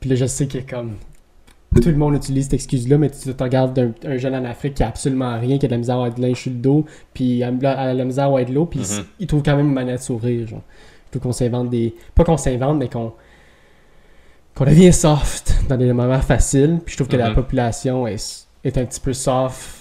Puis 0.00 0.10
là, 0.10 0.16
je 0.16 0.24
sais 0.26 0.46
que 0.46 0.58
comme 0.58 0.92
tout 1.82 1.88
le 1.88 1.96
monde 1.96 2.14
utilise 2.16 2.44
cette 2.44 2.54
excuse-là, 2.54 2.98
mais 2.98 3.10
tu 3.10 3.32
te 3.32 3.42
regardes 3.42 3.74
d'un 3.74 3.92
un 4.04 4.16
jeune 4.16 4.34
en 4.34 4.44
Afrique 4.44 4.74
qui 4.74 4.82
a 4.82 4.88
absolument 4.88 5.38
rien, 5.38 5.56
qui 5.58 5.66
a 5.66 5.68
de 5.68 5.72
la 5.74 5.78
misère 5.78 5.96
à 5.96 5.98
avoir 6.06 6.14
de 6.14 6.20
linge 6.20 6.40
sur 6.42 6.50
le 6.50 6.56
dos, 6.58 6.84
puis 7.14 7.42
a, 7.44 7.48
a 7.48 7.94
la 7.94 8.04
misère 8.04 8.24
à 8.24 8.26
avoir 8.28 8.44
de 8.44 8.52
l'eau, 8.52 8.66
puis 8.66 8.80
Mhm. 8.80 8.86
il- 8.88 9.04
il 9.20 9.26
trouve 9.28 9.42
quand 9.42 9.56
même 9.56 9.66
une 9.66 9.74
manière 9.74 9.96
de 9.96 10.02
sourire, 10.02 10.48
genre. 10.48 10.62
Je 11.06 11.18
trouve 11.18 11.22
qu'on 11.22 11.32
s'invente 11.32 11.70
des... 11.70 11.94
Pas 12.14 12.24
qu'on 12.24 12.36
s'invente, 12.36 12.78
mais 12.78 12.88
qu'on 12.88 13.12
qu'on 14.54 14.64
devient 14.64 14.92
soft 14.92 15.54
dans 15.68 15.76
des 15.76 15.92
moments 15.92 16.20
faciles, 16.20 16.80
puis 16.84 16.92
je 16.92 16.96
trouve 16.98 17.08
que 17.08 17.16
la 17.16 17.28
Mhm. 17.30 17.34
population 17.36 18.06
est, 18.06 18.46
est 18.64 18.76
un 18.78 18.84
petit 18.84 19.00
peu 19.00 19.12
soft 19.12 19.79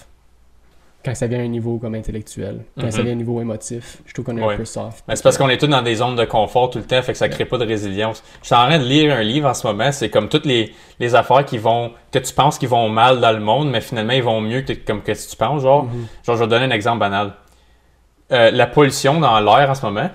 quand 1.04 1.16
ça 1.16 1.28
vient 1.28 1.40
à 1.40 1.44
un 1.44 1.48
niveau 1.48 1.78
comme 1.78 1.96
intellectuel, 1.96 2.66
quand 2.80 2.92
ça 2.92 2.98
Mhm. 3.00 3.04
vient 3.06 3.14
à 3.14 3.16
un 3.16 3.18
niveau 3.20 3.40
émotif. 3.42 4.00
Je 4.06 4.14
trouve 4.14 4.26
qu'on 4.26 4.38
est 4.38 4.44
un 4.44 4.58
peu 4.58 4.66
soft. 4.66 5.04
c'est 5.08 5.24
parce 5.24 5.38
qu'on 5.38 5.48
est 5.50 5.58
tous 5.58 5.68
dans 5.68 5.82
des 5.82 5.96
zones 5.96 6.16
de 6.18 6.26
confort 6.26 6.70
tout 6.70 6.80
le 6.80 6.84
temps, 6.84 7.02
fait 7.02 7.14
que 7.14 7.18
ça 7.18 7.30
crée 7.30 7.46
pas 7.46 7.58
de 7.58 7.66
résilience. 7.66 8.22
Je 8.42 8.48
suis 8.48 8.56
en 8.56 8.68
train 8.68 8.78
de 8.80 8.84
lire 8.84 9.14
un 9.16 9.22
livre 9.24 9.48
en 9.50 9.54
ce 9.54 9.66
moment, 9.66 9.92
c'est 9.94 10.10
comme 10.10 10.28
toutes 10.28 10.46
les, 10.46 10.74
les 11.00 11.16
affaires 11.16 11.46
qui 11.46 11.58
vont, 11.58 11.94
que 12.12 12.20
tu 12.20 12.34
penses 12.34 12.58
qu'ils 12.58 12.68
vont 12.70 12.90
mal 12.90 13.22
dans 13.22 13.32
le 13.32 13.40
monde, 13.40 13.70
mais 13.70 13.80
finalement 13.82 14.14
ils 14.14 14.24
vont 14.24 14.42
mieux 14.42 14.62
que, 14.62 14.74
comme 14.74 15.02
que 15.02 15.12
tu 15.14 15.36
penses, 15.38 15.62
genre. 15.62 15.86
Mhm. 15.86 16.08
Genre, 16.26 16.36
je 16.36 16.42
vais 16.42 16.46
te 16.46 16.50
donner 16.50 16.66
un 16.66 16.72
exemple 16.72 17.00
banal. 17.00 17.34
Euh, 18.32 18.52
la 18.52 18.68
pollution 18.68 19.20
dans 19.20 19.40
l'air 19.40 19.70
en 19.70 19.76
ce 19.76 19.86
moment 19.86 20.10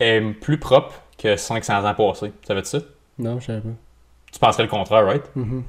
est 0.00 0.20
plus 0.40 0.58
propre 0.58 0.94
que 1.18 1.36
500 1.36 1.84
ans 1.84 1.94
passés. 1.94 2.32
Ça 2.46 2.54
veut 2.54 2.62
dire 2.62 2.66
ça? 2.70 2.78
Non, 3.18 3.38
je 3.38 3.46
savais 3.46 3.60
pas. 3.60 3.68
Tu 4.32 4.38
penserais 4.38 4.62
le 4.62 4.68
contraire, 4.70 5.04
right? 5.04 5.24
Mhm. 5.36 5.62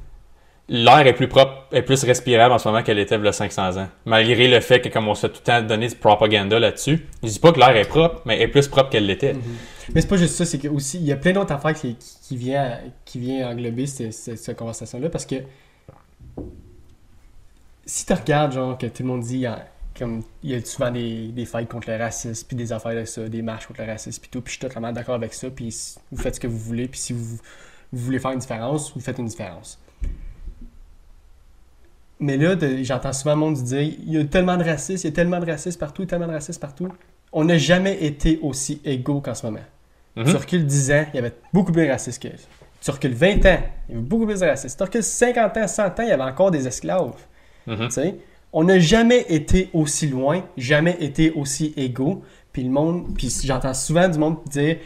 L'air 0.74 1.06
est 1.06 1.12
plus 1.12 1.28
propre, 1.28 1.68
est 1.74 1.82
plus 1.82 2.02
respirable 2.06 2.54
en 2.54 2.58
ce 2.58 2.66
moment 2.66 2.82
qu'elle 2.82 2.98
était 2.98 3.16
il 3.16 3.26
y 3.26 3.28
a 3.28 3.34
500 3.34 3.76
ans. 3.76 3.90
Malgré 4.06 4.48
le 4.48 4.62
fait 4.62 4.80
que, 4.80 4.88
comme 4.88 5.10
on 5.10 5.16
se 5.16 5.28
tout 5.28 5.42
le 5.42 5.44
temps 5.44 5.62
donner 5.62 5.90
du 5.90 5.96
propaganda 5.96 6.60
là-dessus, 6.60 7.06
je 7.22 7.28
dis 7.28 7.40
pas 7.40 7.52
que 7.52 7.60
l'air 7.60 7.76
est 7.76 7.90
propre, 7.90 8.22
mais 8.24 8.40
est 8.40 8.48
plus 8.48 8.70
propre 8.70 8.90
qu'elle 8.90 9.06
l'était. 9.06 9.34
Mhm. 9.34 9.42
Mais 9.94 10.00
c'est 10.00 10.08
pas 10.08 10.16
juste 10.16 10.36
ça, 10.36 10.46
c'est 10.46 10.60
que 10.60 10.70
aussi 10.70 10.98
il 10.98 11.04
y 11.04 11.12
a 11.12 11.18
plein 11.18 11.34
d'autres 11.34 11.52
affaires 11.52 11.74
qui, 11.74 11.98
qui, 11.98 12.38
vient, 12.38 12.80
qui 13.04 13.20
vient 13.20 13.50
englober 13.50 13.86
cette, 13.86 14.56
conversation-là 14.56 15.10
parce 15.10 15.26
que 15.26 15.36
si 17.86 18.06
tu 18.06 18.14
regardes, 18.14 18.54
genre, 18.54 18.78
que 18.78 18.86
tout 18.86 19.04
le 19.04 19.10
monde 19.10 19.24
dit, 19.24 19.46
comme, 20.00 20.24
il 20.42 20.52
y 20.52 20.56
a 20.56 20.64
souvent 20.64 20.90
des, 20.90 21.28
des 21.34 21.44
fights 21.44 21.68
contre 21.68 21.90
le 21.90 21.98
racisme, 21.98 22.48
puis 22.48 22.56
des 22.56 22.72
affaires 22.72 22.96
de 22.96 23.04
ça, 23.04 23.28
des 23.28 23.42
marches 23.42 23.68
contre 23.68 23.82
le 23.82 23.88
racisme, 23.88 24.22
puis 24.22 24.30
tout, 24.32 24.40
puis 24.40 24.54
je 24.54 24.60
suis 24.60 24.68
totalement 24.68 24.94
d'accord 24.94 25.16
avec 25.16 25.34
ça, 25.34 25.50
puis 25.50 25.76
vous 26.14 26.22
faites 26.22 26.36
ce 26.36 26.40
que 26.40 26.48
vous 26.48 26.60
voulez, 26.60 26.88
puis 26.88 27.00
si 27.02 27.12
vous 27.12 27.38
voulez 27.92 28.20
faire 28.20 28.32
une 28.32 28.40
différence, 28.40 28.94
vous 28.94 29.02
faites 29.02 29.18
une 29.18 29.28
différence. 29.28 29.81
Mais 32.22 32.38
là, 32.38 32.56
j'entends 32.84 33.14
souvent 33.14 33.34
le 33.34 33.40
monde 33.40 33.56
dire 33.56 33.82
il 33.82 34.14
y 34.14 34.18
a 34.18 34.24
tellement 34.24 34.56
de 34.56 34.64
racisme, 34.64 35.08
il 35.08 35.10
y 35.10 35.14
a 35.14 35.16
tellement 35.16 35.40
de 35.40 35.46
racisme 35.50 35.80
partout, 35.80 36.06
tellement 36.06 36.28
de 36.28 36.34
racisme 36.34 36.62
partout. 36.62 36.88
On 37.34 37.44
n'a 37.44 37.58
jamais 37.58 38.04
été 38.04 38.40
aussi 38.44 38.80
égaux 38.86 39.22
qu'en 39.22 39.34
ce 39.34 39.48
moment. 39.48 39.64
Mhm. 40.16 40.26
Tu 40.26 40.36
recules 40.36 40.66
10 40.66 40.92
ans, 40.92 41.06
il 41.14 41.16
y 41.16 41.20
avait 41.20 41.34
beaucoup 41.52 41.72
plus 41.72 41.84
de 41.86 41.90
racistes 41.92 42.22
que. 42.22 42.28
Tu 42.80 42.92
recules 42.92 43.14
20 43.14 43.46
ans, 43.46 43.60
il 43.90 43.96
y 43.96 43.98
avait 43.98 44.06
beaucoup 44.06 44.28
plus 44.28 44.40
de 44.40 44.46
racistes. 44.46 44.78
Tu 44.78 44.84
recules 44.84 45.04
50 45.04 45.58
ans, 45.58 45.68
100 45.68 45.84
ans, 45.84 46.04
il 46.04 46.10
y 46.10 46.12
avait 46.12 46.24
encore 46.24 46.52
des 46.52 46.68
esclaves. 46.68 47.14
Mhm. 47.66 47.88
Tu 47.88 47.92
sais? 47.92 48.16
On 48.54 48.66
n'a 48.66 48.78
jamais 48.78 49.26
été 49.30 49.70
aussi 49.74 50.08
loin, 50.08 50.44
jamais 50.58 50.98
été 51.00 51.32
aussi 51.32 51.74
égaux. 51.76 52.22
Puis 52.54 52.64
le 52.64 52.70
monde, 52.70 53.16
puis 53.18 53.34
j'entends 53.44 53.74
souvent 53.74 54.08
du 54.08 54.20
monde 54.20 54.38
dire 54.48 54.78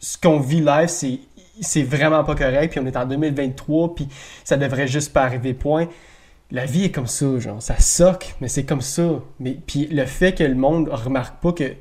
ce 0.00 0.16
qu'on 0.16 0.40
vit 0.40 0.60
live, 0.60 0.88
c'est 0.88 1.20
c'est 1.60 1.82
vraiment 1.82 2.24
pas 2.24 2.34
correct, 2.34 2.70
puis 2.70 2.80
on 2.80 2.86
est 2.86 2.96
en 2.96 3.06
2023, 3.06 3.94
puis 3.94 4.08
ça 4.44 4.56
devrait 4.56 4.86
juste 4.86 5.12
pas 5.12 5.22
arriver, 5.22 5.54
point. 5.54 5.88
La 6.50 6.64
vie 6.64 6.84
est 6.84 6.90
comme 6.90 7.06
ça, 7.06 7.38
genre, 7.38 7.62
ça 7.62 7.78
soque, 7.78 8.34
mais 8.40 8.48
c'est 8.48 8.64
comme 8.64 8.80
ça. 8.80 9.20
Mais 9.38 9.56
puis 9.66 9.86
le 9.86 10.04
fait 10.04 10.34
que 10.34 10.42
le 10.42 10.54
monde 10.54 10.88
remarque 10.88 11.40
pas 11.40 11.52
que 11.52 11.74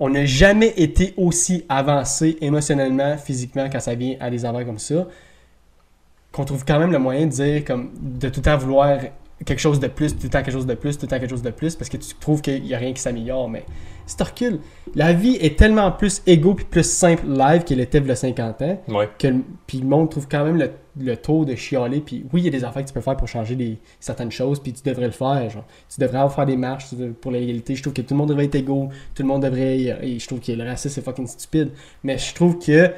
on 0.00 0.10
n'a 0.10 0.24
jamais 0.26 0.72
été 0.76 1.14
aussi 1.16 1.64
avancé 1.68 2.36
émotionnellement, 2.40 3.16
physiquement, 3.16 3.68
quand 3.70 3.80
ça 3.80 3.94
vient 3.94 4.16
à 4.20 4.30
des 4.30 4.44
affaires 4.44 4.64
comme 4.64 4.78
ça, 4.78 5.06
qu'on 6.32 6.44
trouve 6.44 6.64
quand 6.64 6.78
même 6.78 6.92
le 6.92 6.98
moyen 6.98 7.26
de 7.26 7.32
dire, 7.32 7.64
comme, 7.64 7.90
de 8.00 8.28
tout 8.28 8.40
le 8.40 8.44
temps 8.44 8.56
vouloir 8.56 9.00
quelque 9.44 9.60
chose 9.60 9.78
de 9.80 9.86
plus, 9.86 10.14
tout 10.16 10.24
le 10.24 10.28
temps 10.30 10.42
quelque 10.42 10.52
chose 10.52 10.66
de 10.66 10.74
plus, 10.74 10.96
tout 10.98 11.06
le 11.06 11.10
temps 11.10 11.18
quelque 11.18 11.30
chose 11.30 11.42
de 11.42 11.50
plus, 11.50 11.76
parce 11.76 11.88
que 11.88 11.96
tu 11.96 12.14
trouves 12.16 12.40
qu'il 12.42 12.62
n'y 12.62 12.74
a 12.74 12.78
rien 12.78 12.92
qui 12.92 13.00
s'améliore. 13.00 13.48
Mais 13.48 13.64
si 14.06 14.16
tu 14.16 14.22
recules, 14.22 14.58
la 14.94 15.12
vie 15.12 15.36
est 15.40 15.56
tellement 15.58 15.92
plus 15.92 16.22
égaux 16.26 16.54
puis 16.54 16.64
plus 16.64 16.82
simple 16.88 17.24
live 17.28 17.62
qu'elle 17.64 17.80
était 17.80 18.02
a 18.10 18.14
50 18.16 18.62
ans, 18.62 18.82
Ouais. 18.88 19.08
que 19.18 19.28
le- 19.28 19.44
puis 19.66 19.78
le 19.78 19.86
monde 19.86 20.10
trouve 20.10 20.26
quand 20.28 20.44
même 20.44 20.56
le, 20.56 20.70
le 21.00 21.16
taux 21.16 21.44
de 21.44 21.54
chialer. 21.54 22.00
Puis 22.00 22.24
oui, 22.32 22.40
il 22.40 22.44
y 22.46 22.48
a 22.48 22.50
des 22.50 22.64
affaires 22.64 22.82
que 22.82 22.88
tu 22.88 22.94
peux 22.94 23.00
faire 23.00 23.16
pour 23.16 23.28
changer 23.28 23.54
des, 23.54 23.78
certaines 24.00 24.32
choses, 24.32 24.58
puis 24.60 24.72
tu 24.72 24.82
devrais 24.82 25.06
le 25.06 25.12
faire. 25.12 25.48
Genre. 25.50 25.64
Tu 25.94 26.00
devrais 26.00 26.18
avoir 26.18 26.34
faire 26.34 26.46
des 26.46 26.56
marches 26.56 26.86
pour 27.20 27.30
l'égalité. 27.30 27.74
Je 27.76 27.82
trouve 27.82 27.92
que 27.94 28.02
tout 28.02 28.14
le 28.14 28.18
monde 28.18 28.30
devrait 28.30 28.46
être 28.46 28.54
égaux, 28.56 28.88
tout 29.14 29.22
le 29.22 29.28
monde 29.28 29.42
devrait. 29.42 29.78
et 30.02 30.18
je 30.18 30.26
trouve 30.26 30.40
que 30.40 30.50
le 30.52 30.64
racisme 30.64 30.94
c'est 30.96 31.04
fucking 31.04 31.26
stupide. 31.26 31.70
Mais 32.02 32.18
je 32.18 32.34
trouve 32.34 32.58
que 32.58 32.90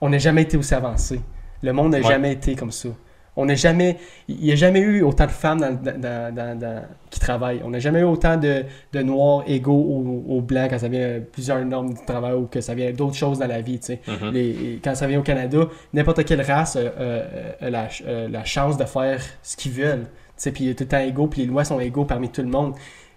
on 0.00 0.08
n'a 0.10 0.18
jamais 0.18 0.42
été 0.42 0.56
aussi 0.56 0.74
avancé. 0.74 1.20
Le 1.62 1.72
monde 1.72 1.92
n'a 1.92 1.98
Ouais. 1.98 2.04
jamais 2.04 2.32
été 2.32 2.54
comme 2.54 2.70
ça. 2.70 2.90
On 3.36 3.46
n'a 3.46 3.54
jamais. 3.56 3.98
Il 4.28 4.36
n'y 4.36 4.52
a 4.52 4.54
jamais 4.56 4.78
eu 4.80 5.02
autant 5.02 5.26
de 5.26 5.30
femmes 5.32 5.58
dans- 5.60 5.72
dans- 5.98 6.34
dans- 6.34 6.58
dans- 6.58 6.82
qui 7.10 7.18
travaillent. 7.18 7.60
On 7.64 7.70
n'a 7.70 7.80
jamais 7.80 8.00
eu 8.00 8.04
autant 8.04 8.36
de, 8.36 8.64
de 8.92 9.02
noirs 9.02 9.42
égaux 9.46 9.72
aux, 9.72 10.24
aux 10.36 10.40
blancs 10.40 10.70
quand 10.70 10.78
ça 10.78 10.88
vient 10.88 11.20
plusieurs 11.32 11.64
normes 11.64 11.94
de 11.94 11.98
travail 12.06 12.34
ou 12.34 12.46
que 12.46 12.60
ça 12.60 12.74
vient 12.74 12.92
d'autres 12.92 13.16
choses 13.16 13.38
dans 13.40 13.46
la 13.48 13.60
vie. 13.60 13.78
tu 13.80 13.86
sais. 13.86 14.00
Mhm. 14.06 14.30
Les- 14.32 14.80
quand 14.82 14.94
ça 14.94 15.06
vient 15.08 15.18
au 15.18 15.22
Canada, 15.24 15.58
n'importe 15.92 16.24
quelle 16.24 16.42
race 16.42 16.76
euh, 16.76 16.88
euh, 16.98 17.52
a 17.60 17.70
la, 17.70 17.88
euh, 18.06 18.28
la 18.28 18.44
chance 18.44 18.76
de 18.76 18.84
faire 18.84 19.20
ce 19.42 19.56
qu'ils 19.56 19.72
veulent. 19.72 20.04
Tu 20.04 20.08
sais, 20.36 20.52
Puis 20.52 20.64
il 20.64 20.70
est 20.70 20.74
tout 20.74 20.84
le 20.84 20.88
temps 20.88 20.98
égaux, 21.00 21.26
puis 21.26 21.40
les 21.42 21.46
lois 21.48 21.64
sont 21.64 21.80
égaux 21.80 22.04
parmi 22.04 22.28
tout 22.28 22.42
le 22.42 22.48
monde. 22.48 22.74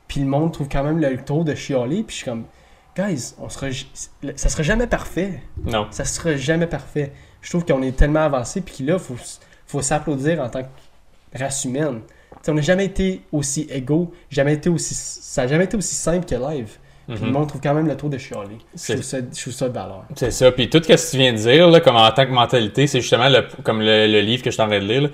Puis 0.07 0.21
le 0.21 0.27
monde 0.27 0.51
trouve 0.53 0.67
quand 0.71 0.83
même 0.83 0.99
le 0.99 1.17
taux 1.17 1.43
de 1.43 1.53
chialer, 1.53 2.01
puis 2.03 2.15
je 2.15 2.21
suis 2.21 2.25
comme, 2.25 2.45
guys, 2.95 3.33
on 3.39 3.49
sera, 3.49 3.67
ça 4.35 4.49
sera 4.49 4.63
jamais 4.63 4.87
parfait. 4.87 5.41
Non. 5.65 5.87
Ça 5.91 6.05
sera 6.05 6.35
jamais 6.35 6.67
parfait. 6.67 7.11
Je 7.41 7.49
trouve 7.49 7.65
qu'on 7.65 7.81
est 7.83 7.95
tellement 7.95 8.21
avancé, 8.21 8.61
puis 8.61 8.83
là, 8.83 8.97
faut, 8.99 9.15
faut 9.67 9.81
s'applaudir 9.81 10.41
en 10.41 10.49
tant 10.49 10.61
que 10.63 11.37
race 11.37 11.65
humaine. 11.65 12.01
On 12.47 12.53
n'a 12.53 12.61
jamais 12.61 12.85
été 12.85 13.21
aussi 13.31 13.67
égaux, 13.69 14.13
jamais 14.29 14.53
été 14.53 14.69
aussi, 14.69 14.93
ça 14.95 15.41
n'a 15.43 15.47
jamais 15.49 15.65
été 15.65 15.75
aussi 15.75 15.95
simple 15.95 16.25
que 16.25 16.35
live. 16.35 16.77
Puis 17.07 17.15
le 17.21 17.25
Mhm. 17.27 17.31
monde 17.31 17.47
trouve 17.47 17.61
quand 17.61 17.73
même 17.73 17.87
le 17.87 17.95
taux 17.95 18.09
de 18.09 18.17
chialer. 18.17 18.57
Je 18.73 18.77
C'est- 18.79 18.93
trouve 18.93 19.05
ça, 19.05 19.17
je 19.33 19.41
trouve 19.41 19.53
ça 19.53 19.69
de 19.69 19.73
valeur. 19.73 20.03
C'est 20.15 20.31
ça. 20.31 20.51
Puis 20.51 20.69
tout 20.69 20.81
ce 20.83 20.87
que 20.89 21.11
tu 21.11 21.17
viens 21.17 21.31
de 21.31 21.37
dire, 21.37 21.69
là, 21.69 21.79
comme 21.79 21.95
en 21.95 22.09
tant 22.11 22.25
que 22.25 22.31
mentalité, 22.31 22.85
c'est 22.87 22.99
justement 23.01 23.29
le, 23.29 23.45
comme 23.63 23.79
le, 23.79 24.07
le 24.07 24.19
livre 24.21 24.43
que 24.43 24.49
je 24.49 24.55
suis 24.55 24.61
en 24.61 24.67
train 24.67 24.79
de 24.79 24.85
lire. 24.85 25.01
là. 25.03 25.09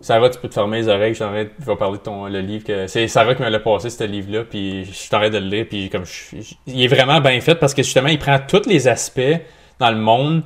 Sarah, 0.00 0.30
tu 0.30 0.38
peux 0.38 0.48
te 0.48 0.54
fermer 0.54 0.78
les 0.78 0.88
oreilles. 0.88 1.12
Je 1.12 1.18
train 1.18 1.44
de- 1.44 1.50
vais 1.58 1.76
parler 1.76 1.98
de 1.98 2.02
ton, 2.02 2.26
le 2.26 2.40
livre. 2.40 2.64
que 2.64 2.86
C'est 2.86 3.06
Sarah 3.08 3.34
qui 3.34 3.42
me 3.42 3.50
l'a 3.50 3.60
passé, 3.60 3.90
ce 3.90 4.04
livre-là. 4.04 4.44
Puis 4.44 4.86
je 4.86 4.92
suis 4.92 5.14
en 5.14 5.18
train 5.18 5.28
de 5.30 5.36
le 5.38 5.46
lire. 5.46 5.66
Puis 5.68 5.90
comme 5.90 6.06
je- 6.06 6.36
il 6.66 6.82
est 6.82 6.88
vraiment 6.88 7.20
bien 7.20 7.38
fait 7.42 7.54
parce 7.56 7.74
que 7.74 7.82
justement, 7.82 8.08
il 8.08 8.18
prend 8.18 8.38
tous 8.38 8.66
les 8.66 8.88
aspects 8.88 9.20
dans 9.78 9.90
le 9.90 9.98
monde 9.98 10.42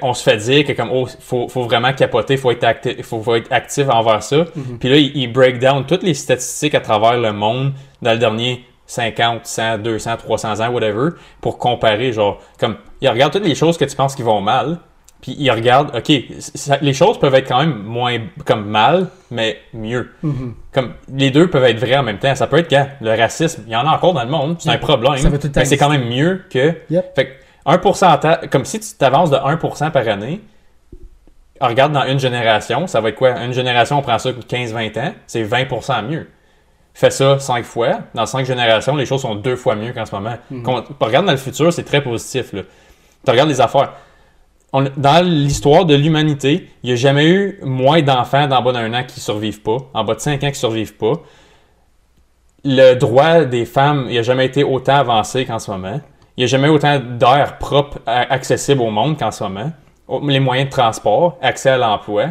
qu'on 0.00 0.14
se 0.14 0.22
fait 0.22 0.36
dire 0.36 0.64
que 0.64 0.72
comme 0.72 0.90
oh 0.92 1.06
faut, 1.20 1.48
faut 1.48 1.62
vraiment 1.64 1.92
capoter 1.92 2.36
faut 2.36 2.50
être 2.52 2.64
actif 2.64 3.02
faut, 3.04 3.20
faut 3.20 3.34
être 3.34 3.52
actif 3.52 3.88
envers 3.88 4.22
ça 4.22 4.44
Mhm. 4.54 4.78
puis 4.78 4.88
là 4.88 4.96
il, 4.96 5.16
il 5.16 5.32
break 5.32 5.58
down 5.58 5.84
toutes 5.84 6.02
les 6.04 6.14
statistiques 6.14 6.74
à 6.74 6.80
travers 6.80 7.18
le 7.18 7.32
monde 7.32 7.72
dans 8.00 8.12
le 8.12 8.18
dernier 8.18 8.64
50 8.86 9.40
100 9.46 9.78
200 9.78 10.16
300 10.18 10.60
ans 10.60 10.70
whatever 10.70 11.10
pour 11.40 11.58
comparer 11.58 12.12
genre 12.12 12.40
comme 12.58 12.76
il 13.00 13.08
regarde 13.08 13.32
toutes 13.32 13.44
les 13.46 13.54
choses 13.54 13.76
que 13.78 13.84
tu 13.84 13.96
penses 13.96 14.14
qui 14.14 14.22
vont 14.22 14.40
mal 14.40 14.78
puis 15.22 15.34
il 15.38 15.50
regarde 15.50 15.90
ok 15.96 16.12
ça- 16.38 16.76
les 16.82 16.92
choses 16.92 17.18
peuvent 17.18 17.34
être 17.34 17.48
quand 17.48 17.60
même 17.60 17.82
moins 17.82 18.18
comme 18.44 18.66
mal 18.66 19.08
mais 19.30 19.58
mieux 19.72 20.10
Mhm. 20.22 20.54
comme 20.72 20.92
les 21.12 21.30
deux 21.30 21.48
peuvent 21.48 21.64
être 21.64 21.78
vrais 21.78 21.96
en 21.96 22.02
même 22.02 22.18
temps 22.18 22.34
ça 22.34 22.46
peut 22.46 22.58
être 22.58 22.68
quand 22.70 22.86
le 23.00 23.10
racisme 23.18 23.64
il 23.66 23.72
y 23.72 23.76
en 23.76 23.86
a 23.86 23.90
encore 23.96 24.12
dans 24.12 24.22
le 24.24 24.30
monde 24.30 24.56
c'est 24.58 24.68
un 24.70 24.78
problème 24.78 25.16
Ça 25.16 25.30
mais 25.56 25.64
c'est 25.64 25.78
quand 25.78 25.88
même 25.90 26.06
mieux 26.08 26.42
que 26.50 26.74
Yep. 26.90 27.12
fait 27.16 27.38
que 27.64 27.70
1%, 27.70 28.48
comme 28.48 28.64
si 28.64 28.80
tu 28.80 28.94
t'avances 28.98 29.30
de 29.30 29.36
1% 29.36 29.90
par 29.90 30.08
année, 30.08 30.40
regarde 31.60 31.92
dans 31.92 32.04
une 32.04 32.18
génération, 32.18 32.86
ça 32.86 33.00
va 33.00 33.10
être 33.10 33.16
quoi? 33.16 33.38
Une 33.42 33.52
génération, 33.52 33.98
on 33.98 34.02
prend 34.02 34.18
ça 34.18 34.30
15-20 34.32 34.98
ans, 35.00 35.14
c'est 35.26 35.42
20% 35.44 36.06
mieux. 36.06 36.28
Fais 36.92 37.10
ça 37.10 37.38
5 37.38 37.64
fois, 37.64 38.00
dans 38.14 38.26
5 38.26 38.46
générations, 38.46 38.94
les 38.94 39.06
choses 39.06 39.22
sont 39.22 39.34
deux 39.34 39.56
fois 39.56 39.74
mieux 39.74 39.92
qu'en 39.92 40.04
ce 40.06 40.14
moment. 40.14 40.36
Qu'on- 40.62 40.84
regarde 41.00 41.26
dans 41.26 41.32
le 41.32 41.38
futur, 41.38 41.72
c'est 41.72 41.82
très 41.84 42.02
positif. 42.02 42.52
Là. 42.52 42.62
Tu 43.24 43.30
regardes 43.30 43.48
les 43.48 43.60
affaires. 43.60 43.92
On- 44.72 44.84
dans 44.96 45.24
l'histoire 45.24 45.84
de 45.86 45.94
l'humanité, 45.94 46.68
il 46.82 46.88
n'y 46.88 46.92
a 46.92 46.96
jamais 46.96 47.28
eu 47.28 47.58
moins 47.62 48.02
d'enfants 48.02 48.46
d'en 48.46 48.60
bas 48.62 48.72
d'un 48.72 48.92
an 48.94 49.04
qui 49.04 49.18
survivent 49.20 49.62
pas, 49.62 49.78
en 49.94 50.04
bas 50.04 50.14
de 50.14 50.20
5 50.20 50.42
ans 50.44 50.50
qui 50.50 50.58
survivent 50.58 50.96
pas. 50.96 51.14
Le 52.64 52.94
droit 52.94 53.44
des 53.44 53.64
femmes, 53.66 54.06
il 54.08 54.16
n'a 54.16 54.22
jamais 54.22 54.46
été 54.46 54.64
autant 54.64 54.96
avancé 54.96 55.44
qu'en 55.44 55.58
ce 55.58 55.70
moment. 55.70 56.00
Il 56.36 56.40
n'y 56.40 56.44
a 56.44 56.46
jamais 56.48 56.68
autant 56.68 56.98
d'air 56.98 57.58
propre 57.58 57.98
accessible 58.06 58.80
au 58.82 58.90
monde 58.90 59.18
qu'en 59.18 59.30
ce 59.30 59.44
moment. 59.44 59.70
Les 60.28 60.40
moyens 60.40 60.68
de 60.68 60.72
transport, 60.72 61.38
accès 61.40 61.70
à 61.70 61.76
l'emploi, 61.78 62.26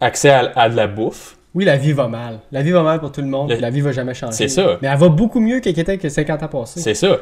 accès 0.00 0.30
à, 0.30 0.52
à 0.56 0.68
de 0.68 0.76
la 0.76 0.86
bouffe. 0.86 1.36
Oui, 1.54 1.64
la 1.64 1.76
vie 1.76 1.92
va 1.92 2.08
mal. 2.08 2.40
La 2.52 2.62
vie 2.62 2.70
va 2.70 2.82
mal 2.82 3.00
pour 3.00 3.12
tout 3.12 3.20
le 3.20 3.26
monde, 3.26 3.50
Le- 3.50 3.56
la 3.56 3.70
vie 3.70 3.80
va 3.80 3.92
jamais 3.92 4.14
changer. 4.14 4.32
C'est 4.32 4.48
ça. 4.48 4.78
Mais 4.80 4.88
elle 4.88 4.98
va 4.98 5.08
beaucoup 5.08 5.40
mieux 5.40 5.60
qu'elle 5.60 5.78
était 5.78 5.98
que 5.98 6.08
50 6.08 6.42
ans 6.44 6.48
passés. 6.48 6.80
C'est 6.80 6.94
ça. 6.94 7.18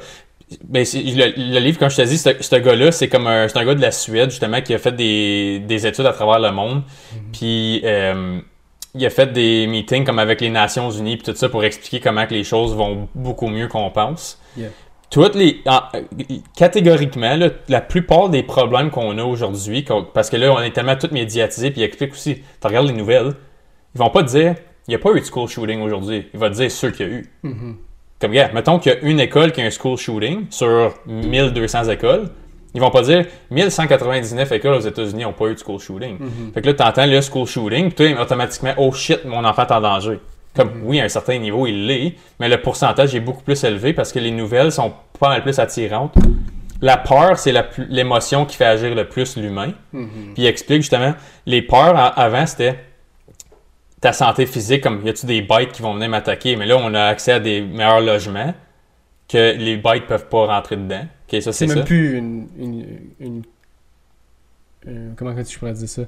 C'est- 0.84 1.02
le, 1.02 1.52
le 1.54 1.58
livre, 1.60 1.78
comme 1.78 1.90
je 1.90 1.96
te 1.96 2.02
dis, 2.02 2.16
ce, 2.18 2.30
ce 2.40 2.56
gars-là, 2.56 2.92
c'est 2.92 3.08
comme 3.08 3.26
un, 3.26 3.46
un 3.52 3.64
gars 3.64 3.74
de 3.74 3.80
la 3.80 3.90
Suède, 3.90 4.30
justement, 4.30 4.60
qui 4.62 4.74
a 4.74 4.78
fait 4.78 4.92
des, 4.92 5.60
des 5.66 5.86
études 5.86 6.06
à 6.06 6.12
travers 6.12 6.38
le 6.38 6.52
monde. 6.52 6.82
Puis, 7.32 7.80
euh, 7.84 8.38
il 8.94 9.04
a 9.04 9.10
fait 9.10 9.32
des 9.32 9.66
meetings 9.66 10.04
comme 10.04 10.18
avec 10.18 10.40
les 10.40 10.50
Nations 10.50 10.90
Unies, 10.90 11.16
puis 11.16 11.30
tout 11.32 11.36
ça, 11.38 11.48
pour 11.48 11.64
expliquer 11.64 12.00
comment 12.00 12.26
que 12.26 12.34
les 12.34 12.44
choses 12.44 12.74
vont 12.74 13.08
beaucoup 13.14 13.48
mieux 13.48 13.68
qu'on 13.68 13.90
pense. 13.90 14.38
Yeah. 14.56 14.68
Toutes 15.10 15.34
les. 15.34 15.60
en- 15.66 15.80
catégoriquement, 16.56 17.36
là, 17.36 17.48
la 17.68 17.80
plupart 17.80 18.28
des 18.28 18.42
problèmes 18.42 18.90
qu'on 18.90 19.16
a 19.18 19.24
aujourd'hui, 19.24 19.84
parce 20.14 20.28
que 20.30 20.36
là, 20.36 20.52
on 20.52 20.60
est 20.60 20.70
tellement 20.72 20.96
tout 20.96 21.08
médiatisé, 21.12 21.70
puis 21.70 21.80
il 21.80 21.84
explique 21.84 22.12
aussi, 22.12 22.36
tu 22.60 22.66
regardes 22.66 22.86
les 22.88 22.92
nouvelles, 22.92 23.32
ils 23.94 23.98
vont 23.98 24.10
pas 24.10 24.22
te 24.22 24.28
dire, 24.28 24.54
il 24.86 24.90
n'y 24.90 24.94
a 24.94 24.98
pas 24.98 25.10
eu 25.12 25.20
de 25.20 25.24
school 25.24 25.48
shooting 25.48 25.80
aujourd'hui. 25.82 26.26
Il 26.32 26.38
va 26.40 26.50
te 26.50 26.54
dire 26.56 26.70
ceux 26.70 26.90
qu'il 26.90 27.06
y 27.06 27.10
a 27.10 27.12
eu. 27.12 27.30
Mhm. 27.42 27.76
Comme, 28.20 28.32
gars, 28.32 28.50
mettons 28.52 28.78
qu'il 28.78 28.92
y 28.92 28.94
a 28.96 28.98
une 29.00 29.20
école 29.20 29.52
qui 29.52 29.60
a 29.60 29.64
un 29.64 29.70
school 29.70 29.96
shooting 29.96 30.46
sur 30.50 30.92
1200 31.06 31.84
écoles. 31.90 32.28
Ils 32.74 32.80
vont 32.80 32.90
pas 32.90 33.02
dire 33.02 33.24
1199 33.50 34.52
écoles 34.52 34.74
aux 34.74 34.80
États-Unis 34.80 35.22
n'ont 35.22 35.32
pas 35.32 35.46
eu 35.46 35.54
de 35.54 35.58
school 35.58 35.78
shooting. 35.78 36.18
Mhm. 36.18 36.52
Fait 36.52 36.60
que 36.60 36.66
là, 36.66 36.74
t'entends 36.74 37.06
le 37.06 37.20
school 37.22 37.46
shooting, 37.46 37.90
puis 37.92 38.12
toi, 38.14 38.22
automatiquement, 38.22 38.74
oh 38.76 38.92
shit, 38.92 39.24
mon 39.24 39.44
enfant 39.44 39.62
est 39.66 39.72
en 39.72 39.80
danger. 39.80 40.20
Comme, 40.58 40.82
oui, 40.82 41.00
à 41.00 41.04
un 41.04 41.08
certain 41.08 41.38
niveau, 41.38 41.68
il 41.68 41.86
l'est, 41.86 42.14
mais 42.40 42.48
le 42.48 42.60
pourcentage 42.60 43.14
est 43.14 43.20
beaucoup 43.20 43.44
plus 43.44 43.62
élevé 43.62 43.92
parce 43.92 44.10
que 44.12 44.18
les 44.18 44.32
nouvelles 44.32 44.72
sont 44.72 44.92
pas 45.20 45.28
mal 45.28 45.42
plus 45.44 45.56
attirantes. 45.60 46.12
La 46.82 46.96
peur, 46.96 47.38
c'est 47.38 47.52
l'émotion 47.88 48.44
qui 48.44 48.56
fait 48.56 48.64
agir 48.64 48.92
le 48.92 49.08
plus 49.08 49.36
l'humain. 49.36 49.72
Mhm. 49.92 50.08
Puis 50.34 50.42
il 50.42 50.46
explique 50.46 50.82
justement, 50.82 51.14
les 51.46 51.62
peurs 51.62 51.96
avant, 52.18 52.44
c'était 52.44 52.76
ta 54.00 54.12
santé 54.12 54.46
physique, 54.46 54.82
comme 54.82 55.00
y 55.06 55.08
a-tu 55.10 55.26
des 55.26 55.42
bêtes 55.42 55.70
qui 55.70 55.82
vont 55.82 55.94
venir 55.94 56.08
m'attaquer, 56.08 56.56
mais 56.56 56.66
là, 56.66 56.76
on 56.76 56.92
a 56.92 57.04
accès 57.04 57.32
à 57.32 57.40
des 57.40 57.60
meilleurs 57.60 58.00
logements 58.00 58.52
que 59.28 59.56
les 59.56 59.76
bêtes 59.76 60.06
peuvent 60.08 60.26
pas 60.28 60.46
rentrer 60.46 60.76
dedans. 60.76 61.06
Ça, 61.40 61.52
C'est 61.52 61.66
même 61.68 61.78
ça. 61.78 61.84
plus 61.84 62.16
une. 62.18 62.48
une, 62.58 62.86
une- 63.20 63.42
euh, 64.88 65.10
comment 65.16 65.34
je 65.36 65.56
pourrais 65.58 65.72
dire 65.74 65.88
ça? 65.88 66.02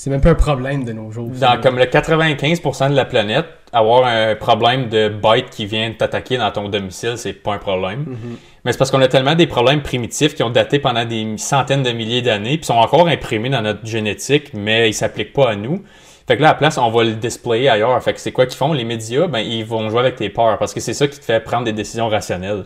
C'est 0.00 0.10
même 0.10 0.20
pas 0.20 0.30
un 0.30 0.34
problème 0.36 0.84
de 0.84 0.92
nos 0.92 1.10
jours. 1.10 1.28
Dans 1.40 1.60
comme 1.60 1.76
le 1.76 1.86
95% 1.86 2.90
de 2.90 2.94
la 2.94 3.04
planète, 3.04 3.46
avoir 3.72 4.06
un 4.06 4.36
problème 4.36 4.88
de 4.88 5.08
bêtes 5.08 5.50
qui 5.50 5.66
viennent 5.66 5.96
t'attaquer 5.96 6.36
dans 6.36 6.52
ton 6.52 6.68
domicile, 6.68 7.14
c'est 7.16 7.32
pas 7.32 7.54
un 7.54 7.58
problème. 7.58 8.04
Mhm. 8.06 8.36
Mais 8.64 8.70
c'est 8.70 8.78
parce 8.78 8.92
qu'on 8.92 9.00
a 9.00 9.08
tellement 9.08 9.34
des 9.34 9.48
problèmes 9.48 9.82
primitifs 9.82 10.36
qui 10.36 10.44
ont 10.44 10.50
daté 10.50 10.78
pendant 10.78 11.04
des 11.04 11.36
centaines 11.36 11.82
de 11.82 11.90
milliers 11.90 12.22
d'années, 12.22 12.58
puis 12.58 12.66
sont 12.66 12.74
encore 12.74 13.08
imprimés 13.08 13.50
dans 13.50 13.60
notre 13.60 13.84
génétique, 13.84 14.52
mais 14.54 14.88
ils 14.88 14.94
s'appliquent 14.94 15.32
pas 15.32 15.50
à 15.50 15.56
nous. 15.56 15.82
Fait 16.28 16.36
que 16.36 16.42
là, 16.42 16.50
à 16.50 16.52
la 16.52 16.58
place, 16.58 16.78
on 16.78 16.90
va 16.90 17.02
le 17.02 17.14
displayer 17.14 17.68
ailleurs. 17.68 18.00
Fait 18.00 18.12
que 18.12 18.20
c'est 18.20 18.30
quoi 18.30 18.46
qu'ils 18.46 18.56
font? 18.56 18.72
Les 18.72 18.84
médias, 18.84 19.26
ben, 19.26 19.40
ils 19.40 19.64
vont 19.64 19.90
jouer 19.90 19.98
avec 19.98 20.14
tes 20.14 20.28
peurs, 20.28 20.58
parce 20.58 20.72
que 20.74 20.78
c'est 20.78 20.94
ça 20.94 21.08
qui 21.08 21.18
te 21.18 21.24
fait 21.24 21.40
prendre 21.40 21.64
des 21.64 21.72
décisions 21.72 22.08
rationnelles. 22.08 22.62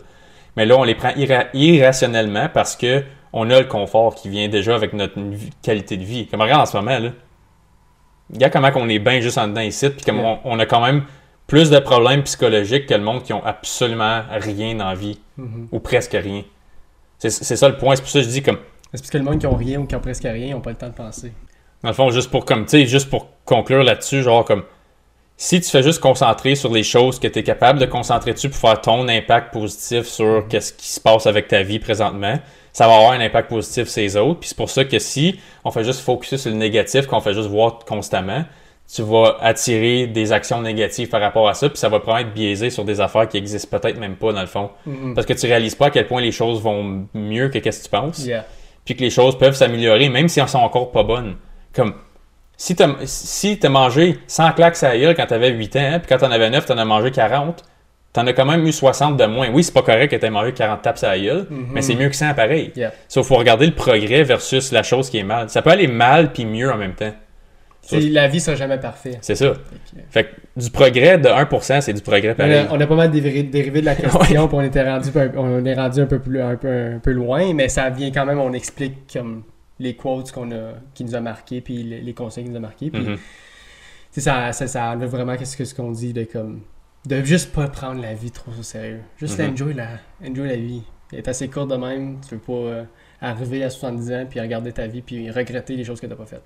Mais 0.59 0.67
là, 0.67 0.77
on 0.77 0.85
les 0.85 0.95
prend 0.95 1.13
irra- 1.17 1.47
irrationnellement 1.55 2.51
parce 2.53 2.77
que 2.77 3.03
on 3.33 3.49
a 3.51 3.59
le 3.61 3.67
confort 3.67 4.15
qui 4.15 4.29
vient 4.29 4.49
déjà 4.49 4.75
avec 4.75 4.93
notre 4.93 5.15
qualité 5.63 5.97
de 5.97 6.05
vie. 6.05 6.27
Comme 6.27 6.41
regarde 6.43 6.63
en 6.63 6.67
ce 6.67 6.77
moment, 6.77 6.99
là. 6.99 7.11
Regarde 8.33 8.53
comment 8.53 8.71
on 8.77 8.89
est 8.89 8.99
bien 8.99 9.21
juste 9.21 9.39
en 9.39 9.49
dedans 9.49 9.61
ici, 9.61 9.91
puis 9.91 10.05
comme 10.05 10.21
on, 10.21 10.39
on 10.45 10.59
a 10.59 10.67
quand 10.67 10.85
même 10.85 11.05
plus 11.47 11.71
de 11.71 11.79
problèmes 11.79 12.23
psychologiques 12.23 12.87
que 12.87 12.95
le 12.95 13.03
monde 13.03 13.23
qui 13.23 13.33
ont 13.33 13.45
absolument 13.45 14.23
rien 14.31 14.75
dans 14.75 14.89
la 14.89 14.95
vie 14.95 15.19
Mhm. 15.37 15.69
ou 15.73 15.81
presque 15.81 16.13
rien. 16.13 16.43
C'est 17.19 17.31
ça 17.31 17.69
le 17.69 17.77
point. 17.79 17.95
C'est 17.97 18.03
pour 18.03 18.11
ça 18.11 18.19
que 18.21 18.25
je 18.25 18.31
dis 18.31 18.43
comme, 18.43 18.59
C'est 18.93 19.01
parce 19.01 19.11
que 19.11 19.19
le 19.19 19.25
monde 19.25 19.39
qui 19.39 19.47
ont 19.47 19.55
rien 19.57 19.81
ou 19.81 19.87
qui 19.87 19.95
ont 19.97 20.01
presque 20.01 20.25
rien, 20.25 20.49
ils 20.49 20.55
ont 20.55 20.61
pas 20.61 20.71
le 20.71 20.77
temps 20.77 20.89
de 20.89 20.93
penser. 20.95 21.33
dans 21.83 21.89
le 21.89 21.95
fond, 21.95 22.11
juste 22.11 22.31
pour 22.31 22.45
comme, 22.45 22.65
tu 22.65 22.71
sais, 22.71 22.87
juste 22.87 23.09
pour 23.11 23.29
conclure 23.45 23.83
là-dessus, 23.83 24.23
genre 24.23 24.45
comme, 24.45 24.63
si 25.43 25.61
tu 25.61 25.69
fais 25.69 25.83
juste 25.83 25.99
concentrer 25.99 26.55
sur 26.55 26.73
les 26.73 26.85
choses 26.85 27.19
que 27.19 27.27
tu 27.27 27.41
es 27.41 27.43
capable 27.43 27.81
de 27.81 27.87
concentrer 27.87 28.33
dessus 28.33 28.49
pour 28.49 28.61
faire 28.61 28.81
ton 28.81 29.09
impact 29.09 29.53
positif 29.53 30.05
sur 30.05 30.47
qu'est-ce 30.49 30.73
qui 30.73 30.87
se 30.87 31.01
passe 31.01 31.27
avec 31.27 31.49
ta 31.49 31.65
vie 31.65 31.81
présentement, 31.81 32.39
ça 32.73 32.87
va 32.87 32.95
avoir 32.95 33.11
un 33.11 33.21
impact 33.21 33.49
positif 33.49 33.89
sur 33.89 34.03
les 34.03 34.17
autres. 34.17 34.39
Puis 34.39 34.51
c'est 34.51 34.57
pour 34.57 34.71
ça 34.71 34.85
que 34.85 35.01
si 35.01 35.41
on 35.65 35.73
fait 35.73 35.83
juste 35.83 35.99
focuser 35.99 36.39
sur 36.39 36.53
le 36.53 36.59
négatif, 36.59 37.09
qu'on 37.09 37.21
fait 37.21 37.35
juste 37.35 37.49
voir 37.49 37.81
constamment, 37.81 38.45
tu 38.95 39.03
vas 39.03 39.37
attirer 39.41 40.07
des 40.07 40.31
actions 40.31 40.63
négatives 40.63 41.09
par 41.09 41.21
rapport 41.21 41.49
à 41.49 41.55
ça, 41.55 41.69
puis 41.69 41.77
ça 41.77 41.89
va 41.89 41.99
probablement 41.99 42.31
être 42.31 42.35
biaisé 42.37 42.71
sur 42.71 42.85
des 42.85 43.01
affaires 43.01 43.27
qui 43.27 43.37
existent 43.37 43.77
peut-être 43.77 43.99
même 43.99 44.15
pas 44.15 44.33
dans 44.33 44.43
le 44.43 44.47
fond. 44.47 44.71
Mhm. 44.87 45.15
Parce 45.17 45.27
que 45.27 45.33
tu 45.33 45.47
réalises 45.47 45.75
pas 45.75 45.87
à 45.87 45.91
quel 45.91 46.07
point 46.07 46.21
les 46.21 46.31
choses 46.31 46.63
vont 46.63 47.09
mieux 47.15 47.49
que 47.49 47.59
qu'est-ce 47.59 47.81
que 47.81 47.85
tu 47.87 47.91
penses 47.91 48.25
Yeah. 48.25 48.47
puis 48.85 48.95
que 48.95 49.01
les 49.01 49.11
choses 49.11 49.37
peuvent 49.37 49.57
s'améliorer, 49.57 50.09
même 50.09 50.29
si 50.29 50.39
elles 50.39 50.49
sont 50.49 50.59
encore 50.59 50.93
pas 50.93 51.03
bonnes. 51.03 51.35
Comme, 51.75 51.95
si 52.65 52.77
t'as 52.77 52.91
si 53.07 53.59
t'as 53.59 53.69
mangé 53.69 54.19
100 54.29 54.53
claques 54.53 54.81
à 54.85 54.97
gueule 54.97 55.15
quand 55.17 55.27
t'avais 55.27 55.51
8 55.51 55.77
ans, 55.77 55.81
hein, 55.95 55.99
puis 55.99 56.09
quand 56.09 56.19
t'en 56.19 56.31
avais 56.31 56.49
9, 56.49 56.65
t'en 56.65 56.79
as 56.79 56.85
mangé 56.85 57.11
40, 57.11 57.63
t'en 58.13 58.25
as 58.27 58.33
quand 58.35 58.45
même 58.45 58.65
eu 58.67 58.73
60 58.73 59.17
de 59.17 59.25
moins. 59.27 59.49
Oui, 59.53 59.65
c'est 59.65 59.75
pas 59.75 59.83
correct 59.83 60.11
que 60.13 60.17
t'aies 60.17 60.31
mangé 60.31 60.53
40 60.53 60.81
tapes 60.83 61.03
à 61.03 61.19
gueule, 61.19 61.47
mais 61.51 61.83
c'est 61.83 61.97
mieux 61.97 62.09
que 62.09 62.15
100 62.15 62.35
pareil. 62.35 62.71
Yeah. 62.77 62.93
Sauf 63.09 63.27
faut 63.27 63.35
regarder 63.37 63.67
le 63.67 63.73
progrès 63.75 64.23
versus 64.23 64.71
la 64.71 64.83
chose 64.85 65.11
qui 65.11 65.19
est 65.19 65.25
mal. 65.25 65.49
Ça 65.51 65.61
peut 65.63 65.71
aller 65.71 65.89
mal 65.89 66.33
puis 66.33 66.45
mieux 66.45 66.71
en 66.71 66.77
même 66.77 66.95
temps. 66.95 67.13
La 67.91 68.29
vie 68.29 68.39
sera 68.39 68.55
jamais 68.55 68.79
parfaite. 68.79 69.19
C'est 69.23 69.35
ça. 69.35 69.55
Fait 69.55 69.55
que- 69.55 70.01
Fait 70.11 70.25
que 70.25 70.61
du 70.61 70.71
progrès 70.71 71.19
de 71.19 71.29
1%, 71.29 71.81
c'est 71.81 71.93
du 71.93 72.01
progrès 72.01 72.31
On 72.31 72.35
pareil. 72.37 72.55
a, 72.59 72.69
on 72.71 72.81
a 72.81 72.87
pas 72.87 72.95
mal 72.95 73.11
dérivé, 73.11 73.43
dérivé 73.43 73.81
de 73.81 73.87
la 73.87 73.95
question, 73.97 74.21
puis 74.47 74.57
on 74.57 74.61
était 74.63 74.89
rendu, 74.89 75.09
un- 75.17 75.33
on 75.37 75.65
est 75.65 75.75
rendu 75.75 76.01
un 76.01 76.07
peu 76.07 76.21
plus, 76.21 76.41
un 76.41 76.55
peu, 76.55 76.69
un 76.69 76.99
peu 77.01 77.11
loin, 77.11 77.53
mais 77.55 77.69
ça 77.69 77.91
vient 77.91 78.13
quand 78.13 78.25
même, 78.25 78.39
on 78.39 78.53
explique 78.53 79.13
comme 79.13 79.43
les 79.83 79.95
quotes 79.95 80.33
qu'on 80.33 80.51
a, 80.53 80.73
qui 80.95 81.05
nous 81.05 81.15
a 81.15 81.21
marqué, 81.21 81.61
puis 81.61 81.83
les, 81.83 82.01
les 82.01 82.15
conseils 82.15 82.45
qui 82.45 82.51
nous 82.51 82.57
a 82.57 82.61
marqué, 82.61 82.91
puis 82.91 83.05
sais, 84.11 84.21
ça, 84.21 84.53
ça, 84.53 84.67
ça 84.67 84.91
enlève 84.93 85.11
vraiment 85.11 85.37
qu'est-ce 85.37 85.57
que 85.57 85.65
ce 85.65 85.75
qu'on 85.75 85.91
dit 85.93 86.13
de 86.13 86.25
comme 86.25 86.61
de 87.07 87.23
juste 87.25 87.53
pas 87.53 87.67
prendre 87.69 88.01
la 88.01 88.15
vie 88.15 88.31
trop 88.31 88.53
au 88.59 88.63
sérieux, 88.63 89.01
juste 89.19 89.39
Mhm. 89.41 89.53
enjoy 89.53 89.75
la, 89.75 89.89
enjoy 90.25 90.49
la 90.49 90.57
vie. 90.57 90.83
Elle 91.13 91.19
est 91.19 91.29
assez 91.29 91.49
courte 91.49 91.69
de 91.71 91.77
même, 91.77 92.19
tu 92.27 92.35
veux 92.37 92.41
pas 92.41 92.53
euh, 92.53 92.85
arriver 93.21 93.65
à 93.65 93.71
70 93.71 94.13
ans 94.13 94.27
puis 94.31 94.41
regarder 94.41 94.73
ta 94.73 94.87
vie 94.87 95.03
puis 95.03 95.31
regretter 95.31 95.77
les 95.77 95.85
choses 95.85 96.01
que 96.01 96.07
t'as 96.07 96.15
pas 96.15 96.27
faites. 96.27 96.45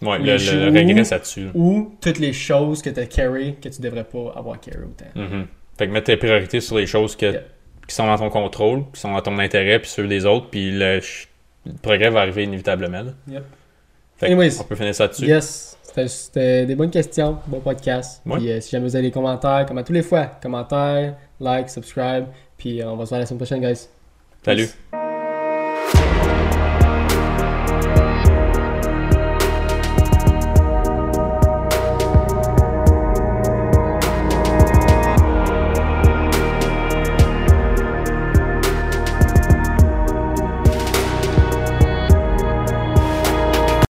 Ouais, 0.00 0.18
le, 0.20 0.36
le 0.70 0.78
regret, 0.80 1.02
ça 1.04 1.18
tue. 1.18 1.48
Ou 1.54 1.96
toutes 2.00 2.20
les 2.20 2.32
choses 2.32 2.80
que 2.82 2.90
t'as 2.90 3.06
carry 3.06 3.56
que 3.60 3.68
tu 3.68 3.82
devrais 3.82 4.04
pas 4.04 4.32
avoir 4.36 4.60
carry 4.60 4.84
autant. 4.84 5.06
Mhm. 5.20 5.46
Fait 5.76 5.88
que 5.88 5.92
mettre 5.92 6.06
tes 6.06 6.16
priorités 6.16 6.60
sur 6.60 6.76
les 6.78 6.86
choses 6.86 7.16
que- 7.16 7.26
Yeah. 7.32 7.42
qui 7.88 7.94
sont 7.94 8.06
dans 8.06 8.16
ton 8.18 8.30
contrôle, 8.30 8.84
qui 8.92 9.00
sont 9.00 9.12
dans 9.12 9.20
ton 9.22 9.38
intérêt, 9.38 9.80
puis 9.80 9.90
ceux 9.90 10.06
des 10.06 10.24
autres, 10.26 10.48
puis 10.50 10.70
le, 10.70 11.00
le 11.68 11.78
progrès 11.80 12.10
va 12.10 12.20
arriver 12.20 12.44
inévitablement. 12.44 13.02
là. 13.02 13.12
Yep. 13.28 13.44
Fait 14.16 14.26
que 14.26 14.32
Anyways. 14.32 14.60
on 14.60 14.64
peut 14.64 14.74
finir 14.76 14.94
ça 14.94 15.06
dessus. 15.08 15.26
Yes, 15.26 15.76
c'était- 15.82 16.66
des 16.66 16.74
bonnes 16.74 16.90
questions, 16.90 17.38
bon 17.46 17.60
podcast. 17.60 18.20
Ouais. 18.26 18.38
Puis 18.38 18.50
euh, 18.52 18.60
si 18.60 18.70
jamais 18.70 18.86
vous 18.86 18.96
avez 18.96 19.06
des 19.06 19.12
commentaires, 19.12 19.64
comme 19.66 19.78
à 19.78 19.82
tous 19.84 19.92
les 19.92 20.02
fois, 20.02 20.26
commentaires, 20.42 21.14
like, 21.40 21.68
subscribe, 21.70 22.26
puis 22.56 22.82
euh, 22.82 22.90
on 22.90 22.96
va 22.96 23.04
se 23.04 23.10
voir 23.10 23.20
la 23.20 23.26
semaine 23.26 23.38
prochaine, 23.38 23.60
guys. 23.60 23.88
Salut. 24.44 24.66
Peace. 24.66 25.07